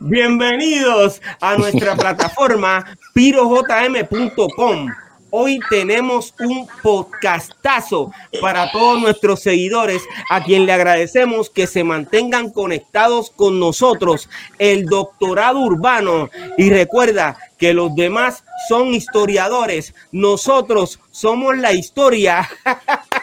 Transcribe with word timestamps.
Bienvenidos 0.00 1.20
a 1.40 1.56
nuestra 1.56 1.94
plataforma 1.94 2.84
pirojm.com. 3.14 4.88
Hoy 5.32 5.60
tenemos 5.70 6.34
un 6.40 6.66
podcastazo 6.82 8.10
para 8.40 8.72
todos 8.72 9.00
nuestros 9.00 9.40
seguidores, 9.40 10.02
a 10.28 10.42
quien 10.42 10.66
le 10.66 10.72
agradecemos 10.72 11.50
que 11.50 11.68
se 11.68 11.84
mantengan 11.84 12.50
conectados 12.50 13.30
con 13.30 13.60
nosotros, 13.60 14.28
el 14.58 14.86
doctorado 14.86 15.60
urbano. 15.60 16.30
Y 16.58 16.70
recuerda 16.70 17.36
que 17.58 17.72
los 17.74 17.94
demás 17.94 18.42
son 18.68 18.92
historiadores, 18.94 19.94
nosotros 20.10 20.98
somos 21.12 21.56
la 21.56 21.72
historia. 21.72 22.48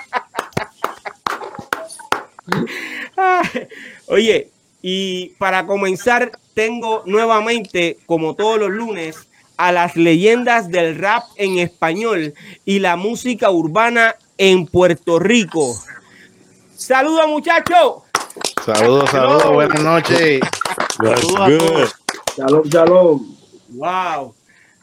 Oye, 4.07 4.51
y 4.81 5.29
para 5.37 5.65
comenzar, 5.65 6.31
tengo 6.53 7.03
nuevamente, 7.05 7.97
como 8.05 8.35
todos 8.35 8.59
los 8.59 8.69
lunes, 8.69 9.27
a 9.57 9.71
las 9.71 9.95
leyendas 9.95 10.69
del 10.69 10.97
rap 10.97 11.23
en 11.35 11.57
español 11.57 12.33
y 12.63 12.79
la 12.79 12.95
música 12.95 13.49
urbana 13.49 14.15
en 14.37 14.67
Puerto 14.67 15.19
Rico. 15.19 15.75
Saludos, 16.75 17.27
muchachos. 17.27 18.03
Saludos, 18.63 19.09
saludos, 19.09 19.51
buenas 19.51 19.81
noches. 19.81 20.41
Saludos 20.97 21.95
Shalom, 22.37 22.69
shalom. 22.69 23.35
Wow. 23.69 24.35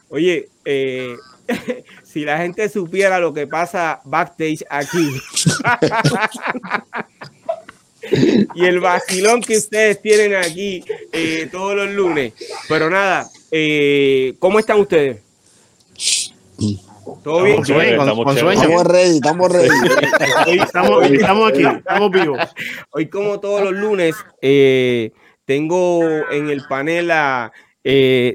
Oye, 0.09 0.49
eh, 0.65 1.15
si 2.03 2.25
la 2.25 2.37
gente 2.37 2.67
supiera 2.67 3.19
lo 3.19 3.33
que 3.33 3.47
pasa 3.47 4.01
backstage 4.03 4.65
aquí. 4.69 5.09
y 8.55 8.65
el 8.65 8.79
vacilón 8.79 9.41
que 9.41 9.57
ustedes 9.57 10.01
tienen 10.01 10.35
aquí 10.35 10.83
eh, 11.11 11.47
todos 11.51 11.75
los 11.75 11.89
lunes. 11.91 12.33
Pero 12.67 12.89
nada, 12.89 13.29
eh, 13.51 14.33
¿cómo 14.39 14.59
están 14.59 14.79
ustedes? 14.79 15.21
¿Todo 17.23 17.43
bien? 17.43 17.61
Estamos, 17.61 18.87
ready, 18.87 19.15
estamos 19.15 19.51
ready. 19.51 19.69
Hoy 20.47 20.59
estamos, 20.59 21.03
aquí, 21.03 21.63
estamos 21.63 22.11
vivos. 22.11 22.39
Hoy, 22.91 23.07
como 23.09 23.39
todos 23.39 23.61
los 23.61 23.73
lunes, 23.73 24.15
eh, 24.41 25.11
tengo 25.45 26.03
en 26.31 26.49
el 26.49 26.63
panel 26.67 27.11
a 27.11 27.51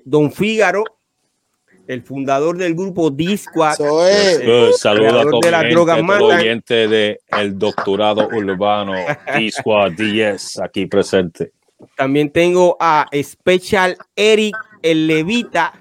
Don 0.04 0.32
Fígaro, 0.32 0.84
el 1.90 2.02
fundador 2.02 2.56
del 2.56 2.74
grupo 2.74 3.10
Disquad. 3.10 3.74
Saludos 3.74 4.86
a 4.86 4.94
todos 5.24 6.20
los 6.20 6.22
oyentes 6.22 6.88
de 6.88 7.20
el 7.36 7.58
doctorado 7.58 8.28
urbano 8.28 8.92
Disquad 9.36 9.90
10 9.92 10.60
aquí 10.60 10.86
presente. 10.86 11.50
También 11.96 12.30
tengo 12.30 12.76
a 12.78 13.08
Special 13.12 13.96
Eric 14.14 14.54
el 14.82 15.08
Levita, 15.08 15.72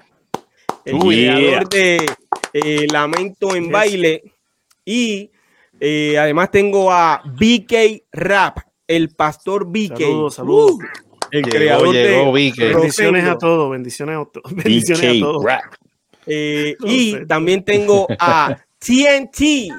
el 0.84 0.98
creador 0.98 1.68
de 1.68 2.06
eh, 2.54 2.86
Lamento 2.90 3.54
en 3.54 3.70
Baile. 3.70 4.24
Y 4.84 5.30
eh, 5.78 6.18
además 6.18 6.50
tengo 6.50 6.90
a 6.90 7.22
BK 7.24 8.02
Rap, 8.10 8.58
el 8.88 9.10
pastor 9.10 9.64
BK. 9.64 9.96
Saludos, 9.96 10.34
saludos. 10.34 10.72
Uh, 10.72 10.78
el 11.30 11.42
creador 11.48 11.92
de 11.92 12.64
Bendiciones 12.74 13.24
a 13.24 13.38
todos, 13.38 13.70
bendiciones 13.70 14.16
a 14.16 14.24
todos. 14.24 14.52
Bendiciones 14.52 15.04
a 15.04 15.20
todos. 15.20 15.44
Eh, 16.26 16.76
y 16.84 17.24
también 17.26 17.64
tengo 17.64 18.06
a 18.18 18.58
TNT. 18.78 19.72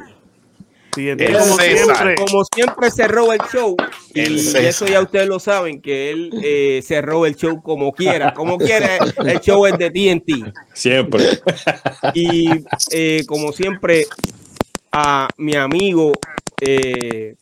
como, 0.94 1.58
siempre, 1.58 2.16
como, 2.16 2.44
siempre, 2.54 2.92
cerró 2.92 3.32
el 3.32 3.40
show. 3.52 3.76
Y 4.14 4.58
eso 4.58 4.86
ya 4.86 5.02
ustedes 5.02 5.28
lo 5.28 5.40
saben 5.40 5.82
que 5.82 6.12
él 6.12 6.32
eh, 6.44 6.82
cerró 6.84 7.26
el 7.26 7.36
show 7.36 7.62
como 7.62 7.94
quiera. 7.94 8.34
Como 8.34 8.58
quiera 8.58 8.98
el 8.98 9.40
show 9.40 9.66
es 9.66 9.78
de 9.78 9.90
TNT 9.90 10.54
siempre. 10.74 11.24
Y 12.14 12.50
eh, 12.92 13.24
como 13.26 13.54
siempre 13.54 14.08
a 14.92 15.30
mi 15.38 15.56
amigo 15.56 16.12
eh, 16.60 17.36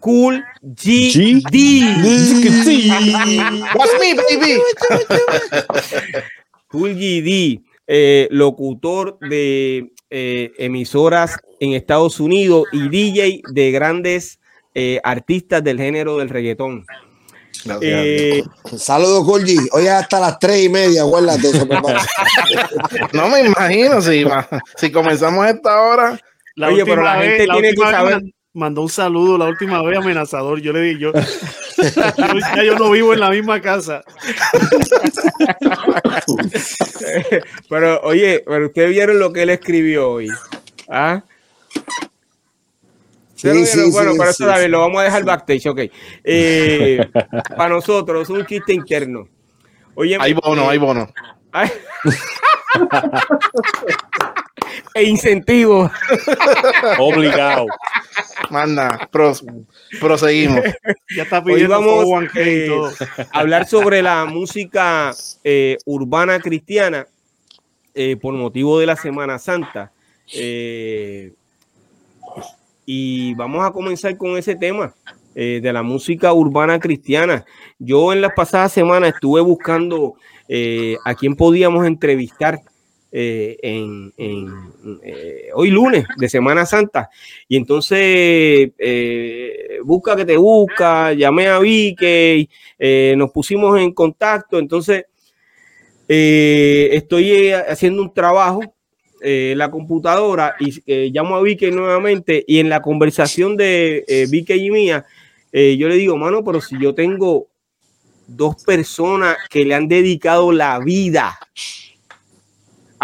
Cool 0.00 0.44
GD 0.62 1.44
What's 3.74 3.94
me 3.98 4.14
baby 4.14 4.60
Cool 6.68 6.94
GD 6.94 7.62
eh, 7.86 8.28
locutor 8.30 9.18
de 9.20 9.92
eh, 10.10 10.52
emisoras 10.58 11.36
en 11.60 11.72
Estados 11.72 12.20
Unidos 12.20 12.64
y 12.72 12.88
DJ 12.88 13.42
de 13.52 13.70
grandes 13.72 14.40
eh, 14.74 15.00
artistas 15.04 15.62
del 15.62 15.78
género 15.78 16.18
del 16.18 16.28
reggaetón. 16.28 16.86
Saludos, 18.76 19.24
Colgi. 19.24 19.56
Hoy 19.72 19.86
hasta 19.86 20.20
las 20.20 20.38
tres 20.38 20.64
y 20.64 20.68
media, 20.68 21.02
acuérdate 21.02 21.48
no 23.12 23.28
me 23.28 23.40
imagino 23.40 24.02
si, 24.02 24.24
si 24.76 24.92
comenzamos 24.92 25.44
a 25.44 25.50
esta 25.50 25.80
hora. 25.80 26.20
La 26.56 26.68
Oye, 26.68 26.84
pero 26.84 27.02
la 27.02 27.22
gente 27.22 27.46
tiene 27.46 27.70
que 27.70 27.82
saber 27.82 28.22
mandó 28.54 28.82
un 28.82 28.88
saludo 28.88 29.36
la 29.36 29.46
última 29.46 29.82
vez 29.82 29.98
amenazador. 29.98 30.60
Yo 30.60 30.72
le 30.72 30.80
dije, 30.80 31.00
yo, 31.00 31.12
yo, 31.12 32.62
yo 32.62 32.78
no 32.78 32.90
vivo 32.90 33.12
en 33.12 33.20
la 33.20 33.30
misma 33.30 33.60
casa. 33.60 34.02
pero 37.68 38.00
oye, 38.02 38.42
pero 38.46 38.66
ustedes 38.66 38.90
vieron 38.90 39.18
lo 39.18 39.32
que 39.32 39.42
él 39.42 39.50
escribió 39.50 40.10
hoy. 40.10 40.28
¿Ah? 40.88 41.22
Sí, 43.34 43.66
sí, 43.66 43.90
bueno, 43.90 44.12
sí, 44.12 44.18
para 44.18 44.30
eso 44.30 44.46
David, 44.46 44.68
lo 44.68 44.80
vamos 44.80 45.02
a 45.02 45.04
dejar 45.04 45.24
backstage, 45.24 45.66
ok. 45.66 45.80
Eh, 46.22 47.06
para 47.56 47.68
nosotros, 47.68 48.30
un 48.30 48.46
chiste 48.46 48.72
interno. 48.72 49.28
Oye, 49.96 50.16
hay 50.18 50.32
bono, 50.32 50.62
eh, 50.62 50.68
hay 50.70 50.78
bono. 50.78 51.12
e 54.94 55.04
incentivo. 55.04 55.90
Obligado. 56.98 57.66
Manda, 58.50 59.08
proseguimos. 59.10 60.60
Ya 61.16 61.22
está 61.24 61.40
Hoy 61.40 61.66
vamos 61.66 62.04
eh, 62.36 62.68
a 63.32 63.40
hablar 63.40 63.66
sobre 63.66 64.02
la 64.02 64.24
música 64.26 65.12
eh, 65.42 65.76
urbana 65.84 66.38
cristiana 66.40 67.06
eh, 67.94 68.16
por 68.16 68.34
motivo 68.34 68.78
de 68.78 68.86
la 68.86 68.96
Semana 68.96 69.38
Santa. 69.38 69.92
y 72.86 73.34
vamos 73.34 73.64
a 73.64 73.72
comenzar 73.72 74.16
con 74.16 74.36
ese 74.36 74.54
tema 74.54 74.94
de 75.34 75.72
la 75.72 75.82
música 75.82 76.32
urbana 76.32 76.78
cristiana. 76.78 77.44
Yo 77.78 78.12
en 78.12 78.20
las 78.20 78.34
pasadas 78.34 78.72
semanas 78.72 79.14
estuve 79.14 79.40
buscando 79.40 80.14
a 81.04 81.14
quién 81.14 81.34
podíamos 81.34 81.86
entrevistar 81.86 82.60
eh, 83.16 83.56
en, 83.62 84.12
eh, 85.04 85.48
hoy 85.54 85.70
lunes 85.70 86.04
de 86.16 86.28
Semana 86.28 86.66
Santa. 86.66 87.10
Y 87.46 87.56
entonces 87.56 88.72
eh, 88.76 89.78
busca 89.84 90.16
que 90.16 90.24
te 90.24 90.36
busca, 90.36 91.12
llamé 91.12 91.46
a 91.46 91.60
Vicky, 91.60 92.50
nos 93.16 93.30
pusimos 93.30 93.80
en 93.80 93.92
contacto. 93.92 94.58
Entonces 94.58 95.04
estoy 96.08 97.52
haciendo 97.52 98.02
un 98.02 98.12
trabajo 98.12 98.62
la 99.20 99.70
computadora 99.70 100.56
y 100.58 101.12
llamo 101.12 101.36
a 101.36 101.42
Vicky 101.42 101.70
nuevamente. 101.70 102.44
Y 102.48 102.58
en 102.58 102.68
la 102.68 102.82
conversación 102.82 103.56
de 103.56 104.26
Vicky 104.28 104.54
y 104.54 104.70
mía, 104.72 105.06
yo 105.52 105.88
le 105.88 105.94
digo, 105.94 106.16
mano, 106.16 106.42
pero 106.42 106.60
si 106.60 106.80
yo 106.80 106.96
tengo 106.96 107.46
dos 108.26 108.56
personas 108.64 109.36
que 109.48 109.64
le 109.64 109.76
han 109.76 109.86
dedicado 109.86 110.50
la 110.50 110.80
vida 110.80 111.38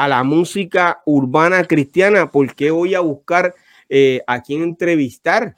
a 0.01 0.09
la 0.09 0.25
música 0.25 1.03
urbana 1.05 1.63
cristiana, 1.65 2.31
¿por 2.31 2.55
qué 2.55 2.71
voy 2.71 2.95
a 2.95 3.01
buscar 3.01 3.55
eh, 3.91 4.23
a 4.27 4.41
quién 4.41 4.63
entrevistar? 4.63 5.55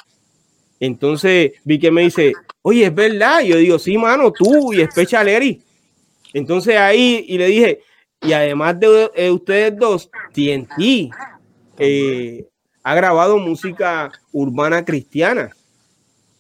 Entonces 0.81 1.53
vi 1.63 1.79
que 1.79 1.93
me 1.93 2.03
dice, 2.03 2.33
oye, 2.61 2.87
es 2.87 2.93
verdad. 2.93 3.43
yo 3.43 3.57
digo, 3.57 3.79
sí, 3.79 3.97
mano, 3.97 4.33
tú 4.33 4.73
y 4.73 4.85
Special 4.85 5.29
Eri. 5.29 5.63
Entonces 6.35 6.77
ahí 6.77 7.25
y 7.29 7.39
le 7.39 7.47
dije, 7.47 7.83
y 8.21 8.33
además 8.33 8.81
de 8.81 9.13
eh, 9.15 9.31
ustedes 9.31 9.79
dos, 9.79 10.11
TNT 10.33 11.13
eh, 11.79 12.45
ha 12.83 12.95
grabado 12.97 13.39
música 13.39 14.11
urbana 14.33 14.85
cristiana. 14.85 15.51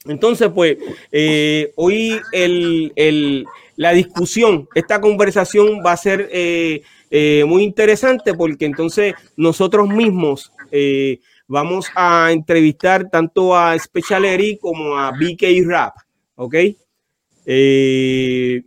Entonces, 0.06 0.50
pues, 0.52 0.76
hoy 1.76 2.20
el, 2.32 3.46
la 3.76 3.93
discusión, 3.93 4.69
esta 4.75 5.00
conversación 5.00 5.82
va 5.87 5.93
a 5.93 5.96
ser 5.96 6.28
eh, 6.32 6.82
muy 7.47 7.62
interesante 7.62 8.32
porque 8.35 8.64
entonces 8.64 9.14
nosotros 9.37 9.88
mismos 9.88 10.53
eh, 10.70 11.20
vamos 11.47 11.91
a 11.94 12.32
entrevistar 12.32 13.11
tanto 13.11 13.55
a 13.55 13.79
Special 13.79 14.25
Eri 14.25 14.59
como 14.59 14.99
a 14.99 15.11
BK 15.11 15.67
Rap, 15.67 15.94
¿ok? 16.35 16.55
Eh, 17.44 18.62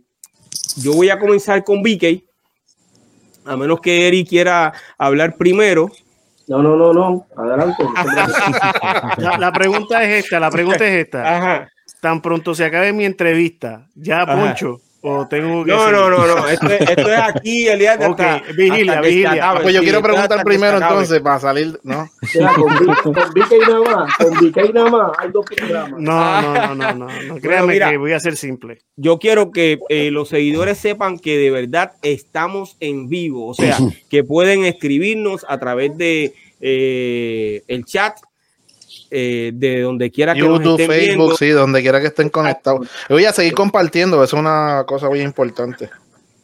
yo 0.76 0.92
voy 0.92 1.10
a 1.10 1.18
comenzar 1.18 1.64
con 1.64 1.82
BK, 1.82 2.22
a 3.44 3.56
menos 3.56 3.80
que 3.80 4.06
Eri 4.06 4.24
quiera 4.24 4.72
hablar 4.96 5.36
primero. 5.36 5.90
No, 6.46 6.62
no, 6.62 6.76
no, 6.76 6.92
no, 6.92 7.26
adelante. 7.36 7.82
la, 9.18 9.50
pregunta 9.52 10.04
es 10.04 10.24
esta, 10.24 10.38
la 10.38 10.50
pregunta 10.50 10.86
es 10.86 11.06
esta. 11.06 11.68
tan 12.00 12.22
pronto 12.22 12.54
se 12.54 12.66
acabe 12.66 12.92
mi 12.92 13.04
entrevista, 13.04 13.88
ya 13.96 14.24
Poncho, 14.24 14.80
o 15.02 15.26
tengo 15.26 15.64
que 15.64 15.70
No, 15.70 15.90
no, 15.90 16.10
no, 16.10 16.26
no, 16.26 16.48
esto, 16.48 16.66
es, 16.66 16.80
esto 16.80 17.12
es 17.12 17.18
aquí, 17.18 17.68
Elías. 17.68 17.98
Okay. 18.04 18.40
vigilia, 18.56 19.00
vigilia. 19.00 19.54
pues 19.62 19.74
yo 19.74 19.80
quiero 19.82 20.02
preguntar 20.02 20.42
primero 20.44 20.78
entonces 20.78 21.20
para 21.20 21.40
salir, 21.40 21.78
¿no? 21.82 22.08
con, 22.56 23.14
con 23.14 23.14
y 23.36 23.58
nada 23.68 23.80
más, 23.80 24.16
con 24.16 24.46
y 24.46 24.72
nada 24.72 24.90
más, 24.90 25.12
hay 25.18 25.30
dos 25.30 25.44
programas. 25.46 26.00
No, 26.00 26.42
no, 26.42 26.52
no, 26.52 26.74
no, 26.74 26.94
no, 26.94 27.22
no. 27.22 27.36
créame 27.36 27.74
mira, 27.74 27.90
que 27.90 27.96
voy 27.96 28.12
a 28.12 28.20
ser 28.20 28.36
simple. 28.36 28.78
Yo 28.96 29.18
quiero 29.18 29.50
que 29.52 29.78
eh, 29.88 30.10
los 30.10 30.28
seguidores 30.28 30.78
sepan 30.78 31.18
que 31.18 31.38
de 31.38 31.50
verdad 31.50 31.92
estamos 32.02 32.76
en 32.80 33.08
vivo, 33.08 33.48
o 33.48 33.54
sea, 33.54 33.78
que 34.10 34.24
pueden 34.24 34.64
escribirnos 34.64 35.46
a 35.48 35.58
través 35.58 35.96
de 35.96 36.34
eh, 36.60 37.62
el 37.68 37.84
chat 37.84 38.18
eh, 39.10 39.52
de 39.54 39.80
donde 39.80 40.10
quiera 40.10 40.34
que 40.34 40.40
YouTube, 40.40 40.62
nos 40.62 40.80
estén 40.80 40.88
Facebook, 40.88 41.16
viendo. 41.16 41.36
sí, 41.36 41.48
donde 41.50 41.82
quiera 41.82 42.00
que 42.00 42.06
estén 42.08 42.28
conectados. 42.28 42.88
Voy 43.08 43.24
a 43.24 43.32
seguir 43.32 43.54
compartiendo, 43.54 44.22
es 44.22 44.32
una 44.32 44.84
cosa 44.86 45.08
muy 45.08 45.20
importante. 45.20 45.90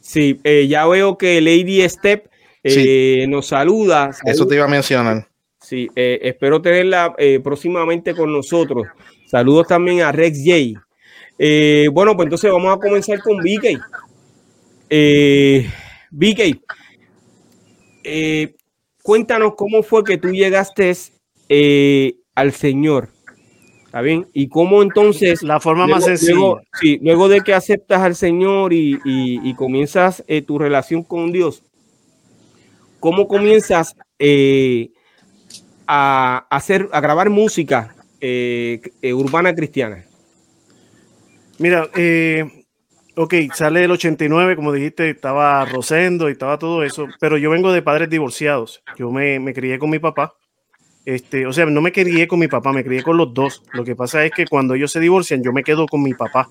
Sí, 0.00 0.40
eh, 0.44 0.66
ya 0.68 0.86
veo 0.86 1.16
que 1.16 1.40
Lady 1.40 1.88
Step 1.88 2.28
eh, 2.62 3.26
nos 3.28 3.46
saluda. 3.46 4.10
Eso 4.24 4.46
te 4.46 4.56
iba 4.56 4.64
a 4.64 4.68
mencionar. 4.68 5.28
Sí, 5.60 5.88
espero 5.94 6.60
tenerla 6.60 7.14
próximamente 7.42 8.14
con 8.14 8.32
nosotros. 8.32 8.86
Saludos 9.26 9.68
también 9.68 10.02
a 10.02 10.12
Rex 10.12 10.40
J. 10.44 10.82
Eh, 11.38 11.88
bueno, 11.92 12.14
pues 12.14 12.26
entonces 12.26 12.52
vamos 12.52 12.76
a 12.76 12.78
comenzar 12.78 13.20
con 13.20 13.38
BK. 13.38 13.80
Eh, 14.90 15.68
BK, 16.10 16.60
eh, 18.04 18.54
cuéntanos 19.02 19.54
cómo 19.56 19.82
fue 19.82 20.04
que 20.04 20.18
tú 20.18 20.28
llegaste 20.28 20.94
al 22.34 22.52
Señor. 22.52 23.08
¿Está 23.84 24.00
bien? 24.00 24.26
Y 24.32 24.48
cómo 24.48 24.82
entonces... 24.82 25.42
La 25.42 25.60
forma 25.60 25.86
más 25.86 26.04
sencilla. 26.04 26.32
Luego, 26.32 26.60
sí, 26.80 26.98
luego 27.02 27.28
de 27.28 27.42
que 27.42 27.52
aceptas 27.52 28.00
al 28.00 28.14
Señor 28.14 28.72
y, 28.72 28.94
y, 29.04 29.40
y 29.46 29.54
comienzas 29.54 30.24
eh, 30.28 30.40
tu 30.40 30.58
relación 30.58 31.02
con 31.02 31.30
Dios, 31.30 31.62
¿cómo 33.00 33.28
comienzas 33.28 33.94
eh, 34.18 34.90
a, 35.86 36.46
hacer, 36.48 36.88
a 36.92 37.00
grabar 37.02 37.28
música 37.28 37.94
eh, 38.20 38.80
urbana 39.12 39.54
cristiana? 39.54 40.06
Mira, 41.58 41.90
eh, 41.94 42.64
ok, 43.14 43.34
sale 43.52 43.84
el 43.84 43.90
89, 43.90 44.56
como 44.56 44.72
dijiste, 44.72 45.10
estaba 45.10 45.64
Rosendo 45.66 46.30
y 46.30 46.32
estaba 46.32 46.58
todo 46.58 46.82
eso, 46.82 47.08
pero 47.20 47.36
yo 47.36 47.50
vengo 47.50 47.72
de 47.72 47.82
padres 47.82 48.08
divorciados. 48.08 48.82
Yo 48.96 49.10
me, 49.10 49.38
me 49.38 49.52
crié 49.52 49.78
con 49.78 49.90
mi 49.90 49.98
papá 49.98 50.32
este, 51.04 51.46
o 51.46 51.52
sea, 51.52 51.66
no 51.66 51.80
me 51.80 51.92
crié 51.92 52.28
con 52.28 52.38
mi 52.38 52.48
papá, 52.48 52.72
me 52.72 52.84
crié 52.84 53.02
con 53.02 53.16
los 53.16 53.34
dos. 53.34 53.62
Lo 53.72 53.84
que 53.84 53.96
pasa 53.96 54.24
es 54.24 54.32
que 54.32 54.46
cuando 54.46 54.74
ellos 54.74 54.92
se 54.92 55.00
divorcian, 55.00 55.42
yo 55.42 55.52
me 55.52 55.64
quedo 55.64 55.86
con 55.86 56.02
mi 56.02 56.14
papá. 56.14 56.48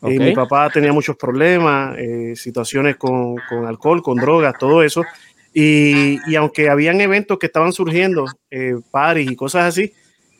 Okay. 0.00 0.16
Eh, 0.16 0.20
mi 0.20 0.32
papá 0.32 0.70
tenía 0.70 0.92
muchos 0.92 1.16
problemas, 1.16 1.96
eh, 1.98 2.34
situaciones 2.36 2.96
con, 2.96 3.36
con, 3.48 3.66
alcohol, 3.66 4.02
con 4.02 4.16
drogas, 4.16 4.54
todo 4.58 4.82
eso. 4.82 5.04
Y, 5.52 6.18
y, 6.30 6.36
aunque 6.36 6.70
habían 6.70 7.00
eventos 7.00 7.38
que 7.38 7.46
estaban 7.46 7.72
surgiendo, 7.72 8.24
eh, 8.50 8.76
paris 8.90 9.30
y 9.30 9.34
cosas 9.34 9.66
así, 9.66 9.92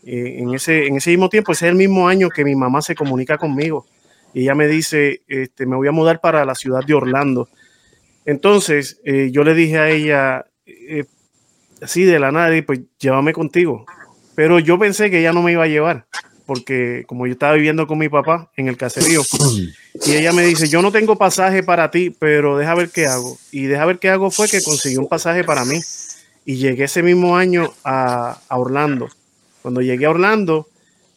eh, 0.04 0.36
en, 0.38 0.54
ese, 0.54 0.86
en 0.86 0.96
ese 0.96 1.10
mismo 1.10 1.28
tiempo, 1.28 1.50
ese 1.50 1.66
es 1.66 1.70
el 1.70 1.76
mismo 1.76 2.08
año 2.08 2.30
que 2.30 2.44
mi 2.44 2.54
mamá 2.54 2.80
se 2.80 2.94
comunica 2.94 3.36
conmigo. 3.36 3.86
Y 4.32 4.42
ella 4.42 4.54
me 4.54 4.68
dice, 4.68 5.22
este, 5.26 5.66
me 5.66 5.74
voy 5.74 5.88
a 5.88 5.92
mudar 5.92 6.20
para 6.20 6.44
la 6.44 6.54
ciudad 6.54 6.84
de 6.86 6.94
Orlando. 6.94 7.48
Entonces, 8.24 9.00
yo 9.04 9.42
le 9.42 9.54
dije 9.54 9.78
a 9.78 9.90
ella, 9.90 10.46
eh, 10.70 11.04
así 11.82 12.04
de 12.04 12.18
la 12.18 12.32
nada, 12.32 12.56
y 12.56 12.62
pues 12.62 12.80
llévame 12.98 13.32
contigo. 13.32 13.86
Pero 14.34 14.58
yo 14.58 14.78
pensé 14.78 15.10
que 15.10 15.20
ella 15.20 15.32
no 15.32 15.42
me 15.42 15.52
iba 15.52 15.64
a 15.64 15.68
llevar, 15.68 16.06
porque 16.46 17.04
como 17.06 17.26
yo 17.26 17.32
estaba 17.32 17.54
viviendo 17.54 17.86
con 17.86 17.98
mi 17.98 18.08
papá 18.08 18.50
en 18.56 18.68
el 18.68 18.76
caserío, 18.76 19.22
y 20.06 20.12
ella 20.12 20.32
me 20.32 20.44
dice, 20.44 20.68
yo 20.68 20.82
no 20.82 20.92
tengo 20.92 21.16
pasaje 21.16 21.62
para 21.62 21.90
ti, 21.90 22.10
pero 22.10 22.56
deja 22.56 22.74
ver 22.74 22.90
qué 22.90 23.06
hago. 23.06 23.38
Y 23.50 23.64
deja 23.64 23.84
ver 23.84 23.98
qué 23.98 24.10
hago 24.10 24.30
fue 24.30 24.48
que 24.48 24.62
conseguí 24.62 24.96
un 24.96 25.08
pasaje 25.08 25.44
para 25.44 25.64
mí. 25.64 25.80
Y 26.44 26.56
llegué 26.56 26.84
ese 26.84 27.02
mismo 27.02 27.36
año 27.36 27.72
a, 27.84 28.40
a 28.48 28.58
Orlando. 28.58 29.08
Cuando 29.62 29.82
llegué 29.82 30.06
a 30.06 30.10
Orlando, 30.10 30.68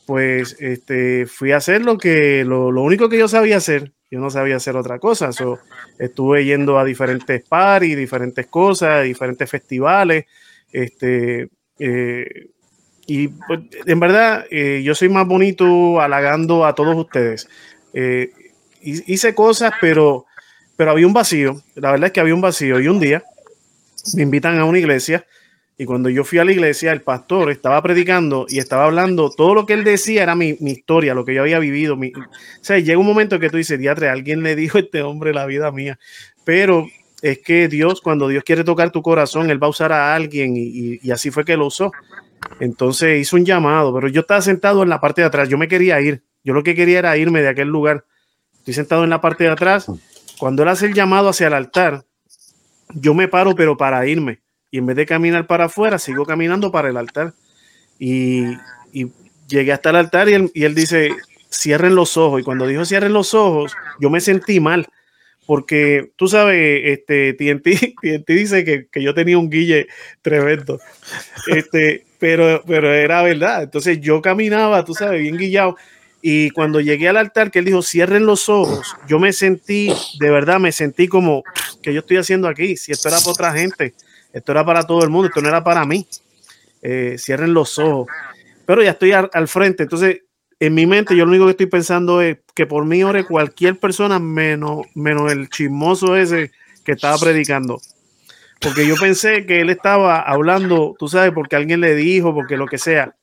pues 0.06 0.56
este, 0.60 1.25
fui 1.25 1.51
a 1.51 1.57
hacer 1.57 1.83
lo 1.83 1.98
que, 1.98 2.44
lo, 2.44 2.71
lo 2.71 2.81
único 2.81 3.10
que 3.10 3.18
yo 3.18 3.27
sabía 3.27 3.57
hacer, 3.57 3.94
yo 4.12 4.19
no 4.19 4.30
sabía 4.30 4.57
hacer 4.57 4.75
otra 4.75 5.00
cosa. 5.00 5.31
So, 5.31 5.60
estuve 5.98 6.45
yendo 6.45 6.77
a 6.77 6.86
diferentes 6.86 7.44
parties, 7.44 7.98
diferentes 7.98 8.45
cosas, 8.48 9.04
diferentes 9.04 9.50
festivales. 9.50 10.25
Este, 10.74 11.48
eh, 11.80 12.50
y 13.06 13.28
pues, 13.30 13.62
en 13.86 14.00
verdad, 14.00 14.46
eh, 14.50 14.81
yo 14.84 14.96
soy 14.96 15.08
más 15.08 15.28
bonito 15.28 16.02
halagando 16.02 16.66
a 16.66 16.75
todos 16.75 16.98
ustedes. 16.98 17.48
Eh, 17.94 18.31
hice 18.81 19.36
cosas, 19.36 19.74
pero, 19.80 20.25
pero 20.75 20.92
había 20.92 21.08
un 21.08 21.14
vacío. 21.14 21.62
La 21.75 21.92
verdad 21.92 22.08
es 22.08 22.14
que 22.14 22.20
había 22.20 22.36
un 22.36 22.42
vacío. 22.42 22.80
Y 22.80 22.88
un 22.88 23.00
día 23.00 23.24
me 24.16 24.24
invitan 24.24 24.60
a 24.60 24.66
una 24.66 24.80
iglesia. 24.80 25.25
Y 25.78 25.86
cuando 25.86 26.10
yo 26.10 26.24
fui 26.24 26.38
a 26.38 26.46
la 26.46 26.52
iglesia, 26.52 26.92
el 26.92 27.02
pastor 27.02 27.50
estaba 27.50 27.81
predicando 27.81 28.46
y 28.48 28.60
estaba 28.60 28.86
hablando, 28.86 29.31
todo 29.31 29.56
lo 29.56 29.66
que 29.66 29.74
él 29.74 29.84
decía 29.84 30.22
era 30.22 30.36
mi, 30.36 30.56
historia, 30.60 31.16
lo 31.16 31.25
que 31.25 31.34
yo 31.34 31.42
había 31.42 31.58
vivido. 31.58 31.96
Mi, 31.96 32.10
o 32.10 32.30
sea, 32.62 32.78
llega 32.78 33.00
un 33.00 33.08
momento 33.08 33.40
que 33.40 33.50
tú 33.50 33.58
dices, 33.58 33.80
diatre, 33.80 34.08
alguien 34.08 34.44
le 34.44 34.56
dijo 34.56 34.78
a 34.78 34.81
este 34.81 35.02
hombre 35.02 35.34
la 35.34 35.46
vida 35.46 35.72
mía. 35.72 35.98
Pero 36.46 36.88
es 37.24 37.40
que 37.40 37.70
Dios, 37.70 38.02
cuando 38.02 38.28
Dios 38.28 38.44
quiere 38.44 38.66
tocar 38.66 38.92
tu 38.92 39.02
corazón, 39.02 39.50
Él 39.50 39.64
va 39.64 39.68
a 39.68 39.70
usar 39.70 39.94
a 39.94 40.14
alguien 40.14 40.56
y, 40.58 41.10
así 41.10 41.31
fue 41.31 41.46
que 41.46 41.56
lo 41.56 41.68
usó. 41.68 41.94
Entonces 42.60 43.22
hizo 43.22 43.38
un 43.38 43.46
llamado, 43.46 43.94
pero 43.94 44.10
yo 44.10 44.22
estaba 44.22 44.42
sentado 44.42 44.84
en 44.84 44.90
la 44.90 45.00
parte 45.00 45.22
de 45.22 45.28
atrás, 45.28 45.48
yo 45.48 45.58
me 45.58 45.70
quería 45.70 46.02
ir, 46.02 46.22
yo 46.44 46.54
lo 46.54 46.64
que 46.64 46.75
quería 46.75 47.00
era 47.00 47.16
irme 47.16 47.42
de 47.42 47.48
aquel 47.48 47.70
lugar. 47.70 48.04
Estoy 48.58 48.74
sentado 48.74 49.06
en 49.06 49.10
la 49.10 49.22
parte 49.22 49.46
de 49.46 49.52
atrás. 49.52 49.90
Cuando 50.38 50.64
Él 50.64 50.70
hace 50.70 50.88
el 50.88 50.94
llamado 50.94 51.30
hacia 51.30 51.48
el 51.48 51.54
altar, 51.54 52.04
yo 52.94 53.14
me 53.14 53.30
paro, 53.30 53.56
pero 53.56 53.78
para 53.78 54.06
irme. 54.06 54.42
Y 54.70 54.80
en 54.80 54.86
vez 54.86 54.98
de 54.98 55.06
caminar 55.06 55.48
para 55.48 55.66
afuera, 55.66 56.00
sigo 56.00 56.25
caminando 56.25 56.74
para 56.74 56.90
el 56.90 56.98
altar. 56.98 57.34
Y, 58.00 58.48
y 58.92 59.10
llegué 59.48 59.72
hasta 59.72 59.92
el 59.92 59.96
altar 59.96 60.28
y 60.28 60.34
él, 60.34 60.52
y 60.54 60.66
él 60.66 60.75
dice, 60.75 61.16
cierren 61.50 61.96
los 61.96 62.18
ojos. 62.18 62.42
Y 62.42 62.44
cuando 62.44 62.68
dijo 62.68 62.84
cierren 62.84 63.14
los 63.14 63.34
ojos, 63.34 63.74
yo 64.02 64.10
me 64.10 64.20
sentí 64.20 64.60
mal 64.60 64.90
porque 65.45 66.12
tú 66.16 66.28
sabes, 66.28 66.81
este, 66.86 67.34
TNT, 67.34 67.95
TNT 68.01 68.28
dice 68.28 68.63
que, 68.63 68.88
que, 68.88 69.01
yo 69.01 69.13
tenía 69.13 69.38
un 69.38 69.50
guille 69.50 69.88
tremendo, 70.22 70.80
este, 71.48 72.06
pero, 72.19 72.63
pero 72.66 72.94
era 72.94 73.22
verdad. 73.22 73.63
Entonces 73.63 74.00
yo 74.00 74.22
caminaba, 74.22 74.86
tú 74.86 74.94
sabes, 74.94 75.22
bien 75.22 75.38
guillado. 75.38 75.75
Y 76.22 76.51
cuando 76.51 76.80
llegué 76.80 77.10
al 77.10 77.18
altar, 77.18 77.51
que 77.51 77.60
él 77.60 77.66
dijo, 77.66 77.81
cierren 77.81 78.25
los 78.25 78.48
ojos, 78.48 78.96
yo 79.10 79.20
me 79.20 79.34
sentí, 79.34 79.94
de 80.20 80.32
verdad, 80.32 80.58
me 80.58 80.72
sentí 80.72 81.10
como, 81.10 81.44
que 81.82 81.94
yo 81.94 82.00
estoy 82.00 82.15
haciendo 82.15 82.48
aquí? 82.48 82.77
Si 82.77 82.94
esto 82.94 83.10
era 83.10 83.18
para 83.18 83.32
otra 83.32 83.51
gente, 83.51 83.94
esto 84.32 84.51
era 84.53 84.65
para 84.65 84.84
todo 84.84 85.03
el 85.03 85.10
mundo, 85.10 85.27
esto 85.27 85.41
no 85.41 85.50
era 85.50 85.62
para 85.63 85.86
mí. 85.86 86.08
Eh, 86.82 87.18
cierren 87.18 87.53
los 87.53 87.77
ojos. 87.77 88.08
Pero 88.65 88.82
ya 88.82 88.91
estoy 88.91 89.12
al, 89.12 89.29
al 89.34 89.50
frente, 89.50 89.84
entonces 89.84 90.22
en 90.65 90.74
mi 90.74 90.86
mente 90.86 91.15
yo 91.15 91.25
lo 91.25 91.32
único 91.32 91.46
que 91.46 91.51
estoy 91.51 91.65
pensando 91.65 92.22
es 92.22 92.38
que 92.55 92.65
por 92.65 92.86
mí 92.86 93.03
ore 93.03 93.25
cualquier 93.25 93.77
persona 93.79 94.17
menos, 94.20 94.86
menos 94.96 95.29
el 95.29 95.50
chismoso 95.50 96.15
ese 96.15 96.51
que 96.86 96.93
estaba 96.93 97.17
predicando. 97.17 97.82
Porque 98.62 98.88
yo 98.88 98.96
pensé 98.96 99.46
que 99.46 99.60
él 99.60 99.70
estaba 99.70 100.22
hablando, 100.22 100.96
tú 100.98 101.10
sabes, 101.10 101.34
porque 101.34 101.58
alguien 101.58 101.82
le 101.82 101.96
dijo, 101.96 102.34
porque 102.34 102.55
lo 102.55 102.65
que 102.65 102.77
sea. 102.77 103.13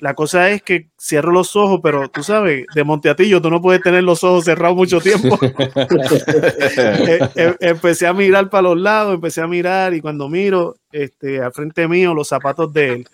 La 0.00 0.14
cosa 0.14 0.50
es 0.50 0.60
que 0.62 0.88
cierro 0.98 1.30
los 1.30 1.54
ojos, 1.54 1.78
pero 1.82 2.08
tú 2.08 2.24
sabes, 2.24 2.66
de 2.74 2.84
Monteatillo 2.84 3.40
tú 3.40 3.48
no 3.48 3.62
puedes 3.62 3.80
tener 3.80 4.02
los 4.02 4.24
ojos 4.24 4.44
cerrados 4.44 4.76
mucho 4.76 5.00
tiempo. 5.02 5.38
e 5.40 7.18
e 7.36 7.56
empecé 7.60 8.08
a 8.08 8.12
mirar 8.12 8.50
para 8.50 8.62
los 8.62 8.78
lados, 8.78 9.14
empecé 9.14 9.40
a 9.40 9.46
mirar 9.46 9.94
y 9.94 10.00
cuando 10.00 10.28
miro, 10.28 10.76
este, 10.90 11.40
al 11.40 11.52
frente 11.52 11.86
mío, 11.86 12.12
los 12.12 12.26
zapatos 12.26 12.72
de 12.72 12.92
él. 12.94 13.08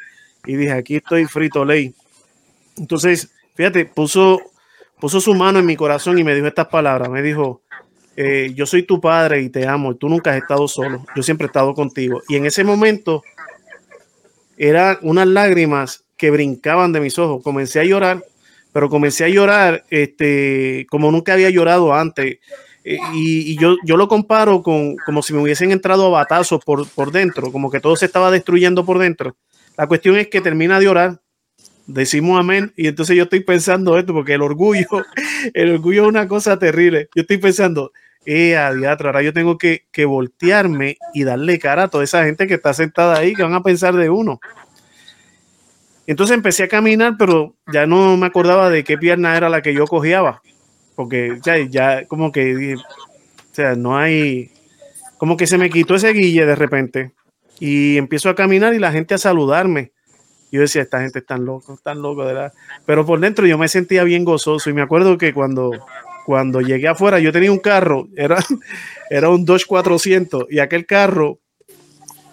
Y 0.46 0.56
dije, 0.56 0.72
aquí 0.72 0.96
estoy 0.96 1.26
frito 1.26 1.66
ley. 1.66 1.94
Entonces, 2.76 3.30
fíjate, 3.54 3.86
puso, 3.86 4.40
puso 5.00 5.20
su 5.20 5.34
mano 5.34 5.58
en 5.58 5.66
mi 5.66 5.76
corazón 5.76 6.18
y 6.18 6.24
me 6.24 6.34
dijo 6.34 6.46
estas 6.46 6.68
palabras. 6.68 7.08
Me 7.08 7.22
dijo, 7.22 7.62
eh, 8.16 8.52
yo 8.54 8.66
soy 8.66 8.84
tu 8.84 9.00
padre 9.00 9.40
y 9.40 9.48
te 9.48 9.66
amo 9.66 9.96
tú 9.96 10.08
nunca 10.08 10.32
has 10.32 10.38
estado 10.38 10.68
solo. 10.68 11.04
Yo 11.16 11.22
siempre 11.22 11.46
he 11.46 11.48
estado 11.48 11.74
contigo. 11.74 12.22
Y 12.28 12.36
en 12.36 12.46
ese 12.46 12.64
momento 12.64 13.22
eran 14.56 14.98
unas 15.02 15.26
lágrimas 15.26 16.04
que 16.16 16.30
brincaban 16.30 16.92
de 16.92 17.00
mis 17.00 17.18
ojos. 17.18 17.42
Comencé 17.42 17.80
a 17.80 17.84
llorar, 17.84 18.24
pero 18.72 18.88
comencé 18.88 19.24
a 19.24 19.28
llorar 19.28 19.84
este, 19.90 20.86
como 20.90 21.10
nunca 21.10 21.32
había 21.32 21.50
llorado 21.50 21.94
antes. 21.94 22.38
Y, 22.84 22.98
y 23.52 23.56
yo, 23.56 23.76
yo, 23.82 23.96
lo 23.96 24.08
comparo 24.08 24.62
con 24.62 24.96
como 24.96 25.22
si 25.22 25.32
me 25.32 25.40
hubiesen 25.40 25.72
entrado 25.72 26.06
a 26.06 26.20
batazos 26.20 26.62
por, 26.62 26.86
por 26.90 27.12
dentro, 27.12 27.50
como 27.50 27.70
que 27.70 27.80
todo 27.80 27.96
se 27.96 28.04
estaba 28.04 28.30
destruyendo 28.30 28.84
por 28.84 28.98
dentro. 28.98 29.36
La 29.78 29.86
cuestión 29.86 30.16
es 30.18 30.28
que 30.28 30.42
termina 30.42 30.78
de 30.78 30.88
orar 30.88 31.20
decimos 31.86 32.40
amén 32.40 32.72
y 32.76 32.86
entonces 32.86 33.16
yo 33.16 33.24
estoy 33.24 33.40
pensando 33.40 33.98
esto 33.98 34.12
porque 34.12 34.34
el 34.34 34.42
orgullo, 34.42 34.86
el 35.54 35.72
orgullo 35.72 36.02
es 36.02 36.08
una 36.08 36.28
cosa 36.28 36.58
terrible. 36.58 37.08
Yo 37.14 37.22
estoy 37.22 37.38
pensando, 37.38 37.92
eh, 38.26 38.56
adiatra, 38.56 39.10
ahora 39.10 39.22
yo 39.22 39.32
tengo 39.32 39.58
que, 39.58 39.84
que, 39.92 40.04
voltearme 40.04 40.96
y 41.12 41.24
darle 41.24 41.58
cara 41.58 41.84
a 41.84 41.88
toda 41.88 42.04
esa 42.04 42.24
gente 42.24 42.46
que 42.46 42.54
está 42.54 42.72
sentada 42.72 43.18
ahí, 43.18 43.34
que 43.34 43.42
van 43.42 43.54
a 43.54 43.62
pensar 43.62 43.94
de 43.94 44.10
uno. 44.10 44.40
Entonces 46.06 46.34
empecé 46.34 46.64
a 46.64 46.68
caminar, 46.68 47.14
pero 47.18 47.54
ya 47.72 47.86
no 47.86 48.16
me 48.16 48.26
acordaba 48.26 48.68
de 48.70 48.84
qué 48.84 48.98
pierna 48.98 49.36
era 49.36 49.48
la 49.48 49.62
que 49.62 49.74
yo 49.74 49.86
cojeaba, 49.86 50.42
porque 50.96 51.38
ya, 51.42 51.58
ya 51.58 52.04
como 52.06 52.30
que, 52.30 52.76
o 52.76 53.54
sea, 53.54 53.74
no 53.74 53.96
hay, 53.96 54.50
como 55.16 55.36
que 55.36 55.46
se 55.46 55.56
me 55.56 55.70
quitó 55.70 55.94
ese 55.94 56.12
guille 56.12 56.44
de 56.44 56.56
repente 56.56 57.12
y 57.58 57.96
empiezo 57.96 58.28
a 58.28 58.34
caminar 58.34 58.74
y 58.74 58.78
la 58.78 58.92
gente 58.92 59.14
a 59.14 59.18
saludarme. 59.18 59.93
Yo 60.54 60.60
decía, 60.60 60.82
esta 60.82 61.00
gente 61.00 61.18
es 61.18 61.26
tan 61.26 61.44
loco, 61.44 61.76
tan 61.82 62.00
loco, 62.00 62.24
¿verdad? 62.24 62.52
Pero 62.86 63.04
por 63.04 63.18
dentro 63.18 63.44
yo 63.44 63.58
me 63.58 63.66
sentía 63.66 64.04
bien 64.04 64.24
gozoso 64.24 64.70
y 64.70 64.72
me 64.72 64.82
acuerdo 64.82 65.18
que 65.18 65.34
cuando, 65.34 65.72
cuando 66.24 66.60
llegué 66.60 66.86
afuera 66.86 67.18
yo 67.18 67.32
tenía 67.32 67.50
un 67.50 67.58
carro, 67.58 68.06
era, 68.14 68.38
era 69.10 69.30
un 69.30 69.44
Dodge 69.44 69.66
400 69.66 70.46
y 70.50 70.60
aquel 70.60 70.86
carro 70.86 71.40